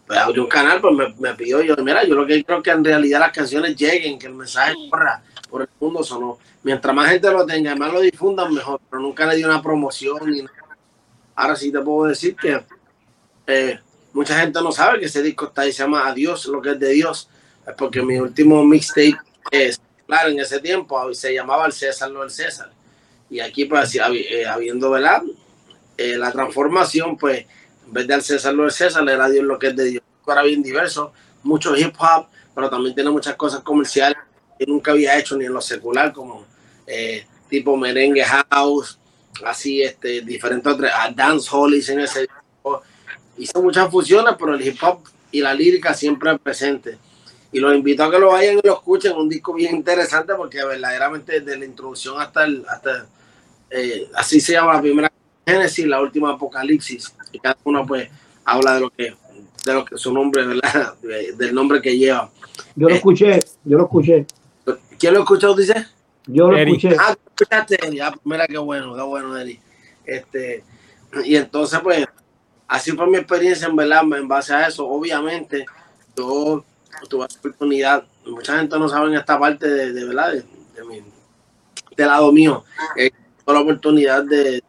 pues, 0.09 0.39
un 0.39 0.47
canal, 0.47 0.81
pues 0.81 0.95
me, 0.95 1.15
me, 1.19 1.35
pidió, 1.35 1.61
yo, 1.61 1.77
mira, 1.77 2.05
yo 2.05 2.15
lo 2.15 2.27
que 2.27 2.43
creo 2.43 2.63
que 2.63 2.71
en 2.71 2.85
realidad 2.85 3.21
las 3.21 3.33
canciones 3.33 3.77
lleguen, 3.77 4.19
que 4.19 4.27
el 4.27 4.35
mensaje 4.35 4.75
corra 4.91 5.23
por 5.51 5.63
el 5.63 5.69
mundo 5.79 6.03
sonó. 6.03 6.39
Mientras 6.63 6.95
más 6.95 7.11
gente 7.11 7.31
lo 7.31 7.47
tenga, 7.47 7.75
más 7.77 7.93
lo 7.93 8.01
difundan, 8.01 8.53
mejor. 8.53 8.81
Pero 8.91 9.03
nunca 9.03 9.27
le 9.27 9.37
di 9.37 9.45
una 9.45 9.63
promoción. 9.63 10.19
Ni 10.31 10.43
nada. 10.43 10.55
Ahora 11.35 11.57
sí 11.57 11.71
te 11.71 11.81
puedo 11.81 12.09
decir 12.09 12.35
que 12.35 12.63
eh, 13.47 13.79
mucha 14.13 14.39
gente 14.41 14.61
no 14.61 14.73
sabe 14.73 14.99
que 14.99 15.07
ese 15.07 15.23
disco 15.23 15.47
está 15.47 15.63
ahí, 15.63 15.73
se 15.73 15.83
llama 15.83 16.09
Adiós, 16.09 16.47
lo 16.47 16.61
que 16.61 16.71
es 16.71 16.79
de 16.79 16.91
Dios. 16.91 17.29
Es 17.67 17.75
porque 17.75 18.03
mi 18.03 18.19
último 18.19 18.65
mixtape 18.65 19.19
es, 19.51 19.81
claro, 20.07 20.31
en 20.31 20.41
ese 20.41 20.61
tiempo 20.61 21.15
se 21.15 21.33
llamaba 21.33 21.67
El 21.67 21.73
César, 21.73 22.11
no 22.11 22.23
el 22.23 22.31
César. 22.31 22.71
Y 23.31 23.41
aquí, 23.41 23.67
pues, 23.67 23.95
eh, 23.95 24.47
habiendo, 24.47 24.91
¿verdad? 24.91 25.23
Eh, 25.97 26.17
la 26.17 26.33
transformación, 26.33 27.17
pues, 27.17 27.47
en 27.89 27.95
vez 27.95 28.07
de 28.07 28.15
al 28.15 28.23
César, 28.23 28.55
no 28.55 28.65
el 28.65 28.71
César, 28.71 29.09
era 29.09 29.29
Dios 29.29 29.45
lo 29.45 29.59
que 29.59 29.69
es 29.69 29.77
de 29.77 29.85
Dios. 29.85 30.03
Era 30.27 30.43
bien 30.43 30.63
diverso, 30.63 31.13
mucho 31.43 31.75
hip 31.75 31.95
hop, 31.99 32.27
pero 32.55 32.69
también 32.69 32.95
tiene 32.95 33.11
muchas 33.11 33.35
cosas 33.35 33.61
comerciales 33.61 34.19
que 34.59 34.67
nunca 34.67 34.91
había 34.91 35.19
hecho 35.19 35.37
ni 35.37 35.47
en 35.47 35.55
lo 35.55 35.63
secular, 35.63 36.13
como 36.13 36.45
eh, 36.87 37.27
tipo 37.49 37.77
merengue 37.79 38.23
house, 38.23 38.99
así, 39.43 39.83
este, 39.83 40.21
diferentes 40.21 40.71
otras, 40.71 40.93
dance 41.17 41.49
hall 41.51 41.73
en 41.73 42.01
ese 42.01 42.21
disco. 42.21 42.83
Hizo 43.39 43.63
muchas 43.63 43.91
fusiones, 43.91 44.35
pero 44.39 44.55
el 44.55 44.67
hip 44.67 44.77
hop 44.83 45.01
y 45.31 45.41
la 45.41 45.55
lírica 45.55 45.95
siempre 45.95 46.39
presente. 46.39 46.99
Y 47.51 47.61
los 47.61 47.75
invito 47.75 48.05
a 48.05 48.11
que 48.11 48.19
lo 48.19 48.29
vayan 48.29 48.59
y 48.59 48.67
lo 48.67 48.75
escuchen, 48.75 49.17
un 49.17 49.31
disco 49.31 49.55
bien 49.55 49.77
interesante 49.77 50.35
porque 50.35 50.63
verdaderamente 50.63 51.41
desde 51.41 51.59
la 51.59 51.65
introducción 51.65 52.21
hasta 52.21 52.45
el, 52.45 52.67
hasta, 52.69 53.07
eh, 53.71 54.11
así 54.15 54.41
se 54.41 54.53
llama 54.53 54.75
la 54.75 54.83
primera 54.83 55.11
Génesis, 55.49 55.87
la 55.87 56.01
última 56.01 56.33
Apocalipsis, 56.33 57.15
y 57.33 57.39
cada 57.39 57.57
uno 57.65 57.87
pues 57.87 58.09
habla 58.45 58.75
de 58.75 58.81
lo 58.81 58.91
que, 58.91 59.15
de 59.65 59.75
lo 59.75 59.85
que 59.85 59.97
su 59.97 60.13
nombre, 60.13 60.47
¿verdad? 60.47 60.95
del 61.37 61.55
nombre 61.55 61.81
que 61.81 61.97
lleva. 61.97 62.31
Yo 62.77 62.89
lo 62.89 62.95
escuché, 62.95 63.41
yo 63.65 63.79
lo 63.79 63.85
escuché. 63.85 64.27
¿Quién 64.99 65.15
lo 65.15 65.21
escuchó, 65.21 65.55
dice? 65.55 65.87
Yo 66.27 66.51
lo 66.51 66.59
escuché. 66.59 66.97
Ah, 66.99 67.17
escuchaste, 67.27 67.79
ya, 67.95 68.13
mira 68.25 68.47
qué 68.47 68.59
bueno, 68.59 68.95
qué 68.95 69.03
bueno, 69.03 69.37
Eri. 69.37 69.59
Este, 70.05 70.65
y 71.25 71.37
entonces, 71.37 71.81
pues, 71.81 72.07
así 72.67 72.93
fue 72.93 73.07
mi 73.07 73.17
experiencia, 73.17 73.69
en 73.69 73.77
verdad, 73.77 74.03
en 74.03 74.29
base 74.29 74.53
a 74.53 74.67
eso. 74.67 74.87
Obviamente, 74.87 75.65
yo 76.17 76.65
tuve 77.09 77.27
la 77.29 77.39
oportunidad, 77.39 78.05
mucha 78.27 78.59
gente 78.59 78.79
no 78.79 78.89
sabe 78.89 79.09
en 79.09 79.15
esta 79.15 79.39
parte 79.39 79.69
de, 79.69 79.93
de 79.93 80.05
verdad, 80.05 80.33
de, 80.33 80.45
de, 80.75 80.85
mi, 80.85 81.03
de 81.97 82.07
lado 82.07 82.33
mío, 82.33 82.65
eh, 82.97 83.11
tuve 83.45 83.55
la 83.55 83.61
oportunidad 83.61 84.25
de, 84.25 84.63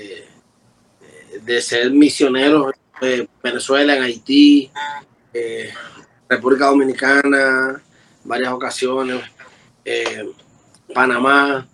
de, 0.00 1.40
de 1.42 1.62
ser 1.62 1.90
misionero 1.90 2.72
en 3.00 3.28
Venezuela, 3.42 3.96
en 3.96 4.02
Haití, 4.02 4.70
eh, 5.32 5.70
República 6.28 6.66
Dominicana, 6.66 7.82
varias 8.24 8.52
ocasiones, 8.52 9.22
eh, 9.84 10.30
Panamá, 10.94 11.66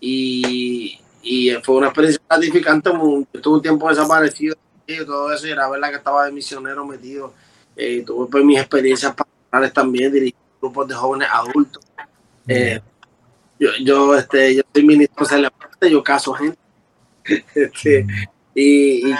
y, 0.00 0.98
y, 1.22 1.50
fue 1.62 1.76
una 1.76 1.86
experiencia 1.88 2.20
gratificante. 2.28 2.90
Estuve 3.32 3.54
un 3.54 3.62
tiempo 3.62 3.88
desaparecido 3.88 4.56
y 4.86 5.04
todo 5.04 5.32
eso, 5.32 5.46
y 5.46 5.50
era 5.50 5.68
verdad 5.68 5.90
que 5.90 5.96
estaba 5.96 6.24
de 6.24 6.32
misionero 6.32 6.84
metido. 6.84 7.32
Eh, 7.76 8.02
tuve 8.04 8.28
pues, 8.30 8.44
mis 8.44 8.58
experiencias 8.58 9.14
pastorales 9.14 9.72
también, 9.72 10.12
dirigí 10.12 10.34
grupos 10.60 10.88
de 10.88 10.94
jóvenes 10.94 11.28
adultos. 11.32 11.84
Eh, 12.48 12.80
yo, 13.58 13.70
yo, 13.84 14.16
este, 14.16 14.56
yo 14.56 14.62
soy 14.74 14.84
ministro 14.84 15.24
celebrante, 15.24 15.90
yo 15.90 16.02
caso 16.02 16.32
gente. 16.34 16.58
este, 17.54 18.06
y, 18.54 19.08
y, 19.08 19.14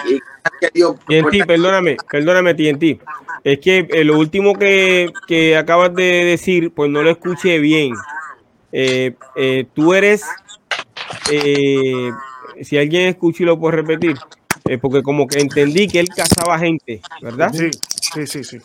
y 0.75 0.83
TNT, 1.07 1.47
perdóname, 1.47 1.97
perdóname, 2.11 2.55
TNT. 2.55 3.01
Es 3.45 3.59
que 3.59 3.89
eh, 3.91 4.05
lo 4.05 4.19
último 4.19 4.55
que, 4.55 5.11
que, 5.27 5.57
acabas 5.57 5.95
de 5.95 6.25
decir, 6.25 6.73
pues 6.73 6.91
no 6.91 7.03
lo 7.03 7.11
escuché 7.11 7.59
bien. 7.59 7.95
Eh, 8.71 9.15
eh, 9.37 9.67
tú 9.75 9.95
eres, 9.95 10.25
eh, 11.31 12.11
si 12.63 12.79
alguien 12.79 13.09
escucha 13.09 13.43
y 13.43 13.47
lo 13.47 13.59
puede 13.59 13.77
repetir, 13.77 14.17
porque 14.81 15.03
como 15.03 15.27
que 15.27 15.41
entendí 15.41 15.89
que 15.89 16.01
él 16.01 16.09
cazaba 16.09 16.59
gente, 16.59 17.01
¿verdad? 17.21 17.53
Sí, 17.53 17.71
sí, 18.15 18.27
sí, 18.27 18.45
sí. 18.45 18.59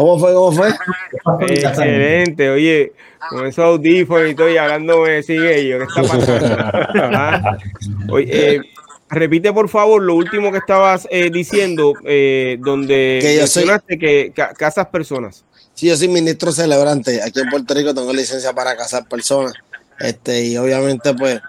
¿Cómo 0.00 0.18
fue? 0.18 0.32
¿Cómo 0.32 0.52
fue? 0.52 0.70
Excelente, 1.48 2.48
oye, 2.48 2.92
con 3.28 3.46
esos 3.46 3.64
audífonos 3.64 4.30
y 4.30 4.34
todo, 4.34 4.48
y 4.50 4.56
hablando 4.56 5.02
me 5.02 5.22
sigue 5.22 5.68
yo, 5.68 5.78
¿qué 5.78 5.84
está 5.84 6.02
pasando? 6.02 6.56
¿Ah? 7.14 7.58
Oye, 8.08 8.62
repite 9.10 9.52
por 9.52 9.68
favor 9.68 10.02
lo 10.02 10.14
último 10.14 10.50
que 10.52 10.58
estabas 10.58 11.06
eh, 11.10 11.28
diciendo, 11.30 11.94
eh, 12.06 12.56
donde 12.60 13.18
Que 13.20 13.36
yo 13.36 13.46
soy- 13.46 13.64
mencionaste 13.64 13.98
que 13.98 14.32
ca- 14.34 14.54
casas 14.54 14.86
personas. 14.86 15.44
Sí, 15.74 15.88
yo 15.88 15.96
soy 15.96 16.08
ministro 16.08 16.50
celebrante. 16.50 17.22
Aquí 17.22 17.40
en 17.40 17.50
Puerto 17.50 17.74
Rico 17.74 17.94
tengo 17.94 18.12
licencia 18.12 18.52
para 18.54 18.76
casar 18.76 19.06
personas. 19.08 19.52
Este, 19.98 20.46
y 20.46 20.56
obviamente, 20.56 21.12
pues, 21.14 21.40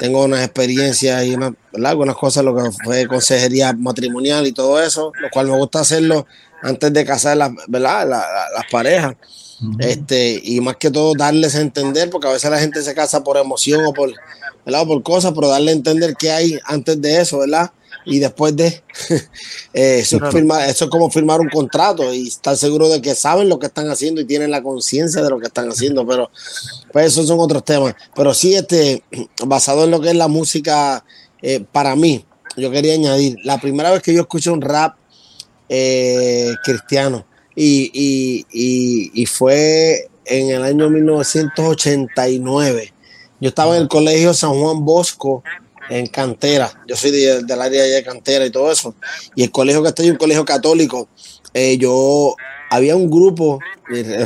tengo 0.00 0.24
unas 0.24 0.44
experiencias 0.44 1.24
y 1.24 1.36
¿verdad? 1.36 1.54
algunas 1.84 2.16
cosas, 2.16 2.44
lo 2.44 2.56
que 2.56 2.70
fue 2.84 3.06
consejería 3.06 3.72
matrimonial 3.72 4.46
y 4.48 4.52
todo 4.52 4.82
eso, 4.82 5.12
lo 5.20 5.30
cual 5.30 5.46
me 5.46 5.56
gusta 5.56 5.80
hacerlo 5.80 6.26
antes 6.62 6.92
de 6.92 7.04
casar 7.04 7.36
las, 7.36 7.50
¿verdad? 7.68 8.08
La- 8.08 8.18
la- 8.18 8.46
las 8.54 8.64
parejas. 8.70 9.14
Este, 9.78 10.40
y 10.42 10.60
más 10.60 10.76
que 10.76 10.90
todo 10.90 11.12
darles 11.14 11.54
a 11.54 11.60
entender, 11.60 12.08
porque 12.08 12.26
a 12.28 12.32
veces 12.32 12.50
la 12.50 12.58
gente 12.58 12.82
se 12.82 12.94
casa 12.94 13.22
por 13.22 13.36
emoción 13.36 13.84
o 13.84 13.92
por, 13.92 14.10
¿verdad? 14.64 14.82
o 14.82 14.86
por 14.86 15.02
cosas, 15.02 15.32
pero 15.34 15.48
darle 15.48 15.70
a 15.72 15.74
entender 15.74 16.14
qué 16.18 16.30
hay 16.30 16.58
antes 16.64 17.00
de 17.00 17.20
eso, 17.20 17.38
¿verdad? 17.40 17.70
Y 18.06 18.18
después 18.20 18.56
de 18.56 18.82
eh, 19.74 19.98
eso, 20.00 20.16
es 20.16 20.20
Claro. 20.22 20.32
firmar- 20.32 20.66
eso 20.68 20.84
es 20.86 20.90
como 20.90 21.10
firmar 21.10 21.40
un 21.40 21.50
contrato 21.50 22.12
y 22.14 22.28
estar 22.28 22.56
seguro 22.56 22.88
de 22.88 23.02
que 23.02 23.14
saben 23.14 23.50
lo 23.50 23.58
que 23.58 23.66
están 23.66 23.90
haciendo 23.90 24.22
y 24.22 24.24
tienen 24.24 24.50
la 24.50 24.62
conciencia 24.62 25.22
de 25.22 25.28
lo 25.28 25.38
que 25.38 25.48
están 25.48 25.68
haciendo, 25.68 26.06
pero 26.06 26.30
pues 26.92 27.06
esos 27.12 27.26
son 27.26 27.38
otros 27.40 27.62
temas. 27.62 27.94
Pero 28.14 28.32
sí, 28.32 28.54
este, 28.54 29.02
basado 29.44 29.84
en 29.84 29.90
lo 29.90 30.00
que 30.00 30.08
es 30.08 30.16
la 30.16 30.28
música, 30.28 31.04
eh, 31.42 31.62
para 31.70 31.94
mí, 31.96 32.24
yo 32.56 32.70
quería 32.70 32.94
añadir, 32.94 33.36
la 33.44 33.60
primera 33.60 33.90
vez 33.90 34.02
que 34.02 34.14
yo 34.14 34.22
escuché 34.22 34.48
un 34.50 34.62
rap 34.62 34.96
eh, 35.72 36.52
cristiano 36.64 37.24
y, 37.54 37.90
y, 37.94 38.44
y, 38.52 39.22
y 39.22 39.26
fue 39.26 40.08
en 40.26 40.50
el 40.50 40.62
año 40.64 40.90
1989. 40.90 42.92
Yo 43.40 43.48
estaba 43.48 43.76
en 43.76 43.82
el 43.82 43.88
colegio 43.88 44.34
San 44.34 44.50
Juan 44.52 44.84
Bosco 44.84 45.42
en 45.88 46.06
Cantera. 46.08 46.70
Yo 46.86 46.94
soy 46.96 47.10
de- 47.10 47.42
del 47.44 47.60
área 47.60 47.82
de 47.84 48.02
Cantera 48.04 48.44
y 48.46 48.50
todo 48.50 48.70
eso. 48.70 48.94
Y 49.34 49.42
el 49.44 49.50
colegio 49.50 49.82
que 49.82 49.88
estoy 49.88 50.06
es 50.06 50.12
un 50.12 50.18
colegio 50.18 50.44
católico. 50.44 51.08
Eh, 51.54 51.78
yo 51.78 52.36
había 52.70 52.94
un 52.96 53.10
grupo, 53.10 53.58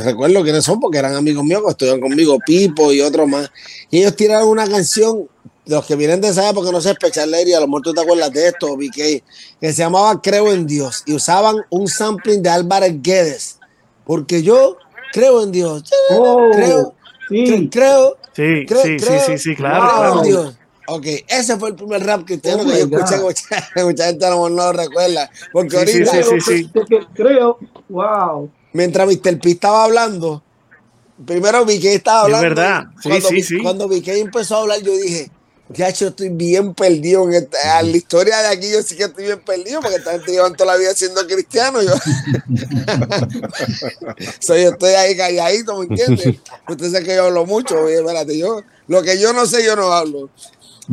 recuerdo 0.03 0.43
quiénes 0.43 0.63
son 0.65 0.79
porque 0.79 0.99
eran 0.99 1.15
amigos 1.15 1.43
míos 1.43 1.61
que 1.65 1.71
estudiaban 1.71 2.01
conmigo, 2.01 2.37
Pipo 2.45 2.91
y 2.93 3.01
otros 3.01 3.27
más. 3.27 3.49
Y 3.89 3.99
ellos 3.99 4.15
tiraron 4.15 4.49
una 4.49 4.67
canción, 4.67 5.27
los 5.67 5.85
que 5.85 5.95
vienen 5.95 6.21
de 6.21 6.29
esa 6.29 6.49
época, 6.49 6.71
no 6.71 6.79
sé, 6.81 6.93
Special 6.93 7.29
Lady, 7.31 7.53
a 7.53 7.59
lo 7.59 7.67
mejor 7.67 7.81
tú 7.81 7.93
te 7.93 8.01
acuerdas 8.01 8.31
de 8.31 8.47
esto, 8.49 8.75
BK, 8.77 8.93
que 8.95 9.23
se 9.61 9.73
llamaba 9.73 10.21
Creo 10.21 10.51
en 10.51 10.67
Dios. 10.67 11.03
Y 11.05 11.13
usaban 11.13 11.57
un 11.69 11.87
sampling 11.87 12.41
de 12.43 12.49
Álvarez 12.49 12.93
Guedes. 13.01 13.59
Porque 14.05 14.43
yo 14.43 14.77
creo 15.11 15.41
en 15.43 15.51
Dios. 15.51 15.83
Oh, 16.11 16.49
Creo, 16.53 16.93
sí. 17.29 17.69
creo, 17.71 18.17
Sí, 18.35 18.65
creo, 18.67 18.81
sí, 18.83 18.99
sí, 18.99 19.05
creo- 19.05 19.25
sí, 19.25 19.37
sí, 19.39 19.55
claro, 19.55 19.87
creo 19.99 20.17
en. 20.17 20.23
Dios. 20.23 20.57
Ok, 20.87 21.05
ese 21.27 21.57
fue 21.57 21.69
el 21.69 21.75
primer 21.75 22.05
rap 22.05 22.25
cristiano 22.25 22.61
Oh 22.61 22.65
que 22.67 22.77
yo 22.77 22.85
escuché, 22.85 23.17
God. 23.17 23.23
mucha, 23.23 23.69
mucha 23.85 24.05
gente 24.05 24.25
a 24.25 24.29
lo 24.29 24.35
mejor 24.35 24.51
no 24.51 24.63
lo 24.65 24.73
recuerda. 24.73 25.31
Porque 25.51 25.69
Sí, 25.87 26.03
ahorita, 26.03 26.23
sí, 26.23 26.41
sí. 26.41 26.71
Creo, 27.15 27.57
wow. 27.89 28.51
mientras 28.73 29.07
Mr. 29.07 29.39
P 29.39 29.49
estaba 29.51 29.85
hablando, 29.85 30.43
primero 31.25 31.63
VK 31.65 31.85
estaba 31.85 32.19
Es 32.19 32.35
hablando. 32.35 32.43
verdad. 32.49 32.83
y 32.93 33.01
Sí, 33.01 33.09
cuando, 33.09 33.27
sí, 33.29 33.41
sí. 33.41 33.57
Cuando 33.63 33.87
VK 33.87 34.07
empezó 34.09 34.57
a 34.57 34.61
hablar, 34.61 34.81
yo 34.83 34.91
dije, 34.95 35.31
ya 35.69 35.89
yo 35.89 36.09
estoy 36.09 36.29
bien 36.29 36.73
perdido 36.73 37.23
en 37.23 37.33
esta, 37.33 37.79
en 37.79 37.91
la 37.91 37.97
historia 37.97 38.37
de 38.37 38.47
aquí, 38.49 38.71
yo 38.71 38.81
sí 38.83 38.95
que 38.95 39.05
estoy 39.05 39.25
bien 39.25 39.39
perdido, 39.39 39.81
porque 39.81 39.97
esta 39.97 40.11
gente 40.11 40.31
llevan 40.31 40.55
toda 40.55 40.73
la 40.73 40.77
vida 40.77 40.93
siendo 40.93 41.25
cristiano. 41.25 41.81
Yo, 41.81 41.93
so, 44.39 44.55
yo 44.55 44.69
estoy 44.69 44.91
ahí 44.91 45.17
calladito, 45.17 45.79
¿me 45.79 45.87
entiendes? 45.87 46.35
Usted 46.69 46.91
sabe 46.91 47.05
que 47.05 47.15
yo 47.15 47.25
hablo 47.25 47.45
mucho, 47.45 47.81
oye, 47.81 47.95
espérate, 47.95 48.37
yo, 48.37 48.61
lo 48.87 49.01
que 49.01 49.19
yo 49.19 49.33
no 49.33 49.47
sé, 49.47 49.65
yo 49.65 49.75
no 49.75 49.91
hablo. 49.91 50.29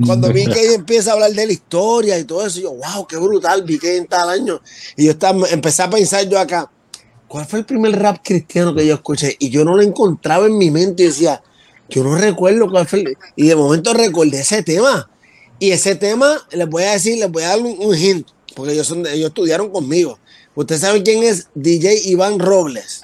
Cuando 0.07 0.33
vi 0.33 0.47
que 0.47 0.59
ella 0.59 0.75
empieza 0.75 1.11
a 1.11 1.15
hablar 1.15 1.33
de 1.33 1.47
la 1.47 1.53
historia 1.53 2.19
y 2.19 2.25
todo 2.25 2.47
eso, 2.47 2.61
yo, 2.61 2.73
wow, 2.73 3.07
qué 3.07 3.19
brutal, 3.19 3.63
vi 3.63 3.79
que 3.79 3.99
en 3.99 4.07
tal 4.07 4.31
año. 4.31 4.63
Y 4.97 5.05
yo 5.05 5.11
estaba, 5.11 5.47
empecé 5.51 5.83
a 5.83 5.91
pensar 5.91 6.27
yo 6.27 6.39
acá, 6.39 6.71
¿cuál 7.29 7.45
fue 7.45 7.59
el 7.59 7.67
primer 7.67 8.01
rap 8.01 8.21
cristiano 8.25 8.75
que 8.75 8.87
yo 8.87 8.95
escuché? 8.95 9.37
Y 9.39 9.51
yo 9.51 9.67
no 9.67 9.77
lo 9.77 9.83
encontraba 9.83 10.47
en 10.47 10.57
mi 10.57 10.71
mente 10.71 11.03
y 11.03 11.09
decía, 11.09 11.43
yo 11.93 12.05
no 12.05 12.17
recuerdo 12.17 12.69
cuál 12.71 12.87
fue. 12.87 13.01
el-". 13.01 13.17
Y 13.37 13.49
de 13.49 13.57
momento 13.57 13.93
recordé 13.95 14.41
ese 14.41 14.63
tema. 14.63 15.09
Y 15.59 15.71
ese 15.71 15.95
tema, 15.95 16.45
les 16.51 16.69
voy 16.69 16.83
a 16.85 16.93
decir, 16.93 17.19
les 17.19 17.31
voy 17.31 17.45
a 17.45 17.49
dar 17.51 17.61
un, 17.61 17.77
un 17.79 17.97
hint, 17.97 18.27
porque 18.57 18.73
ellos, 18.73 18.87
son, 18.87 19.07
ellos 19.07 19.29
estudiaron 19.29 19.71
conmigo. 19.71 20.19
Ustedes 20.55 20.81
saben 20.81 21.03
quién 21.03 21.23
es 21.23 21.47
DJ 21.55 22.09
Iván 22.09 22.39
Robles. 22.39 23.03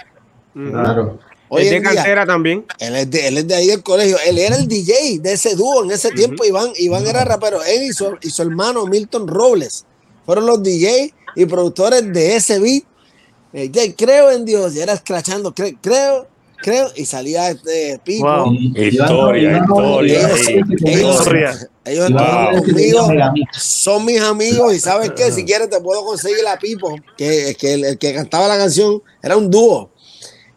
Claro. 0.55 1.19
Hoy 1.51 1.63
es 1.63 1.71
de 1.71 1.81
día, 1.81 1.95
cantera 1.95 2.27
también. 2.27 2.67
él 2.79 2.97
es, 2.97 3.11
de, 3.11 3.29
él 3.29 3.39
es 3.39 3.49
de 3.49 3.55
ahí 3.55 3.67
del 3.69 3.83
colegio. 3.83 4.19
Él 4.27 4.39
era 4.39 4.57
el 4.57 4.69
DJ 4.69 5.19
de 5.21 5.33
ese 5.33 5.55
dúo 5.55 5.85
en 5.85 5.91
ese 5.93 6.11
tiempo. 6.11 6.45
Iván, 6.45 6.71
Iván 6.77 7.07
era 7.07 7.25
rapero. 7.25 7.63
Él 7.65 7.85
y 7.85 7.93
su, 7.93 8.17
y 8.21 8.29
su 8.31 8.43
hermano 8.43 8.85
Milton 8.87 9.27
Robles 9.29 9.87
fueron 10.27 10.45
los 10.47 10.63
DJ 10.63 11.15
y 11.37 11.47
productores 11.47 12.13
de 12.13 12.37
ese 12.37 12.59
beat. 12.59 12.83
Eh, 13.55 13.95
creo 13.97 14.31
en 14.31 14.45
Dios. 14.45 14.75
Y 14.75 14.81
era 14.81 14.93
escrachando. 14.93 15.55
cre- 15.55 15.79
creo, 15.81 16.27
creo. 16.63 16.91
Y 16.97 17.05
salía 17.07 17.51
este. 17.51 18.01
Wow. 18.21 18.53
Y- 18.53 18.73
Historia, 18.89 19.59
historia, 19.59 20.29
Historia. 21.13 21.69
Ellos 21.85 22.07
tenía 22.07 22.61
conmigo. 22.61 23.07
Son 23.59 24.05
mis 24.05 24.21
amigos. 24.21 24.75
Y 24.75 24.81
sabes 24.81 25.11
qué? 25.17 25.31
Si 25.33 25.45
quieres, 25.45 25.71
te 25.71 25.81
puedo 25.81 26.05
conseguir 26.05 26.43
la 26.45 26.59
Pipo. 26.59 26.95
Que, 27.17 27.57
que 27.59 27.75
el, 27.75 27.85
el 27.85 27.99
que 27.99 28.15
cantaba 28.15 28.47
la 28.49 28.59
canción 28.59 29.03
era 29.23 29.37
un 29.37 29.51
dúo. 29.51 29.91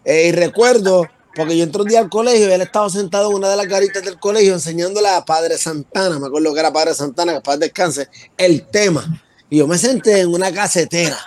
Eh, 0.03 0.27
y 0.27 0.31
recuerdo, 0.31 1.05
porque 1.35 1.55
yo 1.57 1.63
entré 1.63 1.81
un 1.81 1.87
día 1.87 1.99
al 1.99 2.09
colegio 2.09 2.49
y 2.49 2.51
él 2.51 2.61
estaba 2.61 2.89
sentado 2.89 3.29
en 3.29 3.35
una 3.37 3.49
de 3.49 3.55
las 3.57 3.67
garitas 3.67 4.03
del 4.03 4.19
colegio 4.19 4.53
enseñándole 4.53 5.07
a 5.07 5.23
Padre 5.23 5.57
Santana, 5.57 6.19
me 6.19 6.27
acuerdo 6.27 6.53
que 6.53 6.59
era 6.59 6.73
Padre 6.73 6.93
Santana, 6.95 7.33
que 7.35 7.41
para 7.41 7.57
descanse, 7.57 8.07
el 8.37 8.63
tema. 8.67 9.21
Y 9.49 9.57
yo 9.57 9.67
me 9.67 9.77
senté 9.77 10.21
en 10.21 10.29
una 10.33 10.51
casetera. 10.51 11.17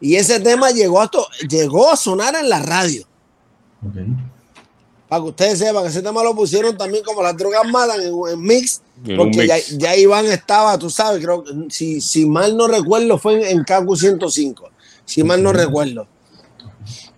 Y 0.00 0.14
ese 0.16 0.40
tema 0.40 0.70
llegó 0.70 1.00
a, 1.02 1.10
to- 1.10 1.26
llegó 1.48 1.90
a 1.90 1.96
sonar 1.96 2.34
en 2.36 2.48
la 2.48 2.60
radio. 2.62 3.06
Para 5.08 5.22
que 5.22 5.28
ustedes 5.28 5.58
sepan, 5.58 5.86
ese 5.86 6.02
tema 6.02 6.22
lo 6.22 6.34
pusieron 6.36 6.76
también 6.76 7.02
como 7.02 7.22
las 7.22 7.36
drogas 7.36 7.66
matan 7.68 8.00
en, 8.00 8.12
en 8.32 8.40
mix. 8.42 8.80
En 9.04 9.16
Porque 9.16 9.46
ya, 9.46 9.56
mix. 9.56 9.76
ya 9.78 9.96
Iván 9.96 10.26
estaba, 10.26 10.78
tú 10.78 10.88
sabes, 10.88 11.24
creo 11.24 11.42
que 11.42 11.50
si, 11.70 12.00
si 12.00 12.26
mal 12.26 12.56
no 12.56 12.68
recuerdo, 12.68 13.18
fue 13.18 13.50
en, 13.50 13.58
en 13.58 13.64
KQ 13.64 13.96
105. 13.96 14.70
Si 15.04 15.24
mal 15.24 15.42
no 15.42 15.52
recuerdo. 15.52 16.06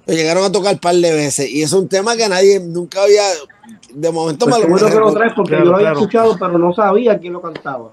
Lo 0.07 0.15
llegaron 0.15 0.43
a 0.45 0.51
tocar 0.51 0.75
un 0.75 0.81
par 0.81 0.95
de 0.97 1.13
veces. 1.13 1.51
Y 1.51 1.63
es 1.63 1.73
un 1.73 1.87
tema 1.89 2.17
que 2.17 2.29
nadie 2.29 2.59
nunca 2.61 3.03
había. 3.03 3.23
De 3.93 4.11
momento 4.11 4.47
Pues 4.47 4.57
me, 4.59 4.69
lo, 4.69 4.75
que 4.77 4.83
lo 4.83 4.89
recor- 5.11 5.15
traes 5.15 5.33
porque 5.37 5.51
Claro, 5.51 5.65
yo 5.65 5.71
lo 5.71 5.77
había 5.77 5.89
claro. 5.91 6.01
escuchado, 6.01 6.37
pero 6.39 6.59
no 6.59 6.75
sabía 6.75 7.19
quién 7.19 7.35
lo 7.35 7.43
cantaba. 7.43 7.91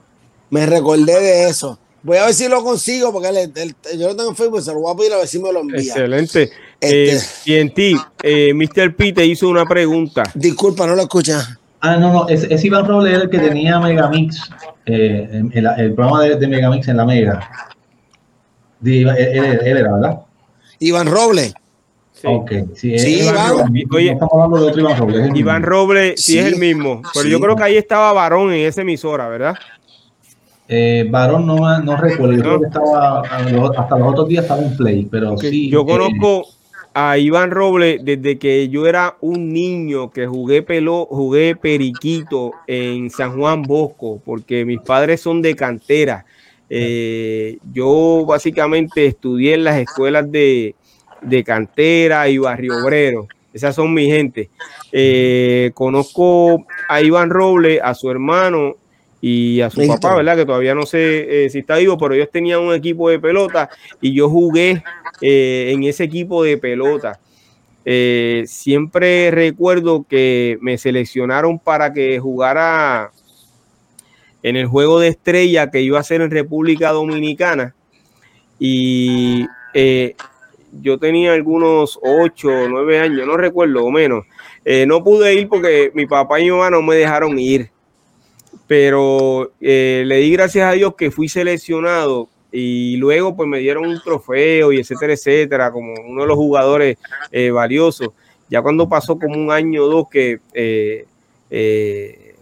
me 0.49 0.65
recordé 0.65 1.19
de 1.19 1.49
eso. 1.49 1.77
Voy 2.01 2.15
a 2.17 2.25
ver 2.25 2.33
si 2.33 2.47
lo 2.47 2.63
consigo, 2.63 3.11
porque 3.11 3.51
yo 3.97 4.07
lo 4.07 4.15
tengo 4.15 4.29
en 4.29 4.35
Facebook, 4.37 4.61
se 4.61 4.71
lo 4.73 4.79
voy 4.79 4.93
a 4.93 4.95
pedir 4.97 5.13
a 5.13 5.17
ver 5.17 5.27
si 5.27 5.37
me 5.39 5.51
lo 5.51 5.59
envía. 5.59 5.81
Excelente. 5.93 6.49
Este- 6.81 7.51
y 7.51 7.55
en 7.55 7.73
ti, 7.73 7.95
eh, 8.23 8.53
Mr. 8.53 8.95
P 8.95 9.11
te 9.13 9.25
hizo 9.25 9.49
una 9.49 9.65
pregunta. 9.65 10.23
Disculpa, 10.33 10.87
no 10.87 10.95
lo 10.95 11.01
escuchas. 11.03 11.57
Ah, 11.81 11.95
no, 11.97 12.11
no, 12.11 12.27
ese, 12.27 12.53
ese 12.53 12.67
Iván 12.67 12.85
Robles 12.87 13.13
era 13.13 13.23
el 13.23 13.29
que 13.29 13.39
tenía 13.39 13.79
Megamix, 13.79 14.49
eh, 14.85 15.41
la- 15.55 15.75
el 15.75 15.93
programa 15.93 16.23
de, 16.23 16.35
de 16.35 16.47
Megamix 16.47 16.87
en 16.87 16.97
la 16.97 17.05
Mega. 17.05 17.49
De- 18.79 19.01
él, 19.01 19.09
él- 19.09 19.59
él 19.63 19.77
era, 19.77 19.93
¿verdad? 19.93 20.19
Iván 20.79 21.07
Robles. 21.07 21.53
Sí. 22.13 22.27
Ok, 22.27 22.51
sí, 22.75 22.97
Sí, 22.99 23.19
es 23.19 23.23
Iván. 23.29 23.49
Robles. 23.49 23.83
Oye. 23.93 24.05
no 24.07 24.11
estamos 24.13 24.33
hablando 24.33 24.57
de 24.57 24.67
otro 24.67 24.81
Iván 24.81 24.97
Robles. 24.97 25.29
es 25.29 25.35
Iván. 25.35 25.63
Robles, 25.63 26.21
sí, 26.21 26.31
Sí. 26.33 26.39
es 26.39 26.45
el 26.47 26.55
mismo. 26.57 27.01
Pero 27.13 27.23
Sí. 27.25 27.29
yo 27.31 27.39
creo 27.39 27.55
que 27.55 27.63
ahí 27.63 27.77
estaba 27.77 28.11
Varón 28.13 28.51
en 28.53 28.65
esa 28.67 28.81
emisora, 28.81 29.27
¿verdad? 29.29 29.55
Eh, 30.67 31.07
Varón 31.09 31.45
no, 31.47 31.79
no 31.81 31.97
recuerdo, 31.97 32.33
yo 32.33 32.37
No. 32.37 32.43
creo 32.43 32.59
que 32.61 32.67
estaba 32.67 33.21
hasta 33.21 33.97
los 33.97 34.07
otros 34.11 34.27
días 34.27 34.43
estaba 34.43 34.61
en 34.61 34.75
Play, 34.77 35.07
pero 35.09 35.37
sí. 35.37 35.69
yo 35.69 35.81
eh, 35.81 35.85
conozco 35.85 36.45
a 36.93 37.17
Iván 37.17 37.51
Robles 37.51 37.99
desde 38.03 38.37
que 38.37 38.69
yo 38.69 38.87
era 38.87 39.17
un 39.21 39.53
niño 39.53 40.09
que 40.11 40.27
jugué 40.27 40.61
pelo, 40.61 41.05
jugué 41.05 41.55
periquito 41.55 42.53
en 42.67 43.09
San 43.09 43.37
Juan 43.37 43.61
Bosco, 43.61 44.21
porque 44.25 44.65
mis 44.65 44.81
padres 44.81 45.21
son 45.21 45.41
de 45.41 45.55
cantera. 45.55 46.25
Eh, 46.69 47.57
yo 47.73 48.25
básicamente 48.27 49.05
estudié 49.05 49.55
en 49.55 49.63
las 49.63 49.79
escuelas 49.79 50.31
de, 50.31 50.75
de 51.21 51.43
cantera 51.43 52.29
y 52.29 52.37
barrio 52.37 52.83
obrero. 52.83 53.27
Esas 53.53 53.75
son 53.75 53.93
mi 53.93 54.05
gente. 54.05 54.49
Eh, 54.91 55.71
conozco 55.73 56.65
a 56.87 57.01
Iván 57.01 57.29
Robles, 57.29 57.79
a 57.83 57.93
su 57.93 58.09
hermano 58.09 58.75
y 59.21 59.61
a 59.61 59.69
su 59.69 59.85
papá, 59.85 60.15
¿verdad? 60.15 60.37
Que 60.37 60.45
todavía 60.45 60.73
no 60.73 60.85
sé 60.85 61.45
eh, 61.45 61.49
si 61.49 61.59
está 61.59 61.77
vivo, 61.77 61.97
pero 61.97 62.13
ellos 62.13 62.29
tenían 62.31 62.61
un 62.61 62.73
equipo 62.73 63.09
de 63.09 63.19
pelota 63.19 63.69
y 63.99 64.13
yo 64.13 64.29
jugué 64.29 64.81
eh, 65.21 65.71
en 65.73 65.83
ese 65.83 66.05
equipo 66.05 66.43
de 66.43 66.57
pelota. 66.57 67.19
Eh, 67.83 68.43
siempre 68.47 69.31
recuerdo 69.31 70.05
que 70.07 70.57
me 70.61 70.77
seleccionaron 70.77 71.59
para 71.59 71.91
que 71.91 72.19
jugara 72.19 73.11
en 74.41 74.55
el 74.55 74.67
juego 74.67 74.99
de 74.99 75.09
estrella 75.09 75.69
que 75.69 75.81
iba 75.81 75.99
a 75.99 76.03
ser 76.03 76.21
en 76.21 76.31
República 76.31 76.91
Dominicana 76.91 77.75
y 78.57 79.45
yo 80.81 80.97
tenía 80.97 81.33
algunos 81.33 81.99
ocho 82.01 82.49
o 82.49 82.67
nueve 82.69 82.99
años, 82.99 83.25
no 83.25 83.35
recuerdo 83.37 83.83
o 83.83 83.91
menos. 83.91 84.25
No 84.87 85.03
pude 85.03 85.33
ir 85.33 85.49
porque 85.49 85.91
mi 85.93 86.05
papá 86.05 86.39
y 86.39 86.45
mi 86.45 86.51
mamá 86.51 86.69
no 86.69 86.81
me 86.81 86.95
dejaron 86.95 87.39
ir, 87.39 87.71
pero 88.69 89.51
eh, 89.59 90.03
le 90.05 90.17
di 90.17 90.31
gracias 90.31 90.71
a 90.71 90.73
Dios 90.73 90.93
que 90.95 91.09
fui 91.09 91.27
seleccionado 91.27 92.29
y 92.51 92.97
luego 92.97 93.35
pues 93.35 93.49
me 93.49 93.57
dieron 93.57 93.87
un 93.87 93.99
trofeo 93.99 94.71
y 94.71 94.79
etcétera, 94.79 95.13
etcétera, 95.13 95.71
como 95.71 95.95
uno 96.07 96.21
de 96.21 96.27
los 96.27 96.37
jugadores 96.37 96.99
eh, 97.31 97.49
valiosos. 97.49 98.09
Ya 98.47 98.61
cuando 98.61 98.87
pasó 98.87 99.17
como 99.17 99.33
un 99.33 99.51
año 99.51 99.85
o 99.85 99.87
dos 99.87 100.07
que 100.07 100.41
eh, 100.53 101.07
eh, 101.49 102.35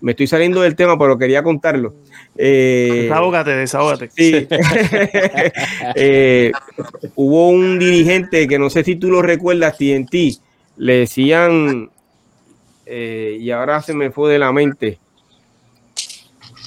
me 0.00 0.12
estoy 0.12 0.28
saliendo 0.28 0.60
del 0.60 0.76
tema, 0.76 0.96
pero 0.96 1.18
quería 1.18 1.42
contarlo. 1.42 1.92
Desahógate, 2.36 3.56
desahógate. 3.56 4.10
Sí. 4.10 4.46
Hubo 7.16 7.48
un 7.48 7.80
dirigente 7.80 8.46
que 8.46 8.60
no 8.60 8.70
sé 8.70 8.84
si 8.84 8.94
tú 8.94 9.10
lo 9.10 9.22
recuerdas, 9.22 9.76
TNT, 9.76 10.14
le 10.76 10.98
decían, 10.98 11.90
eh, 12.86 13.38
y 13.40 13.50
ahora 13.50 13.82
se 13.82 13.92
me 13.92 14.12
fue 14.12 14.32
de 14.32 14.38
la 14.38 14.52
mente. 14.52 15.00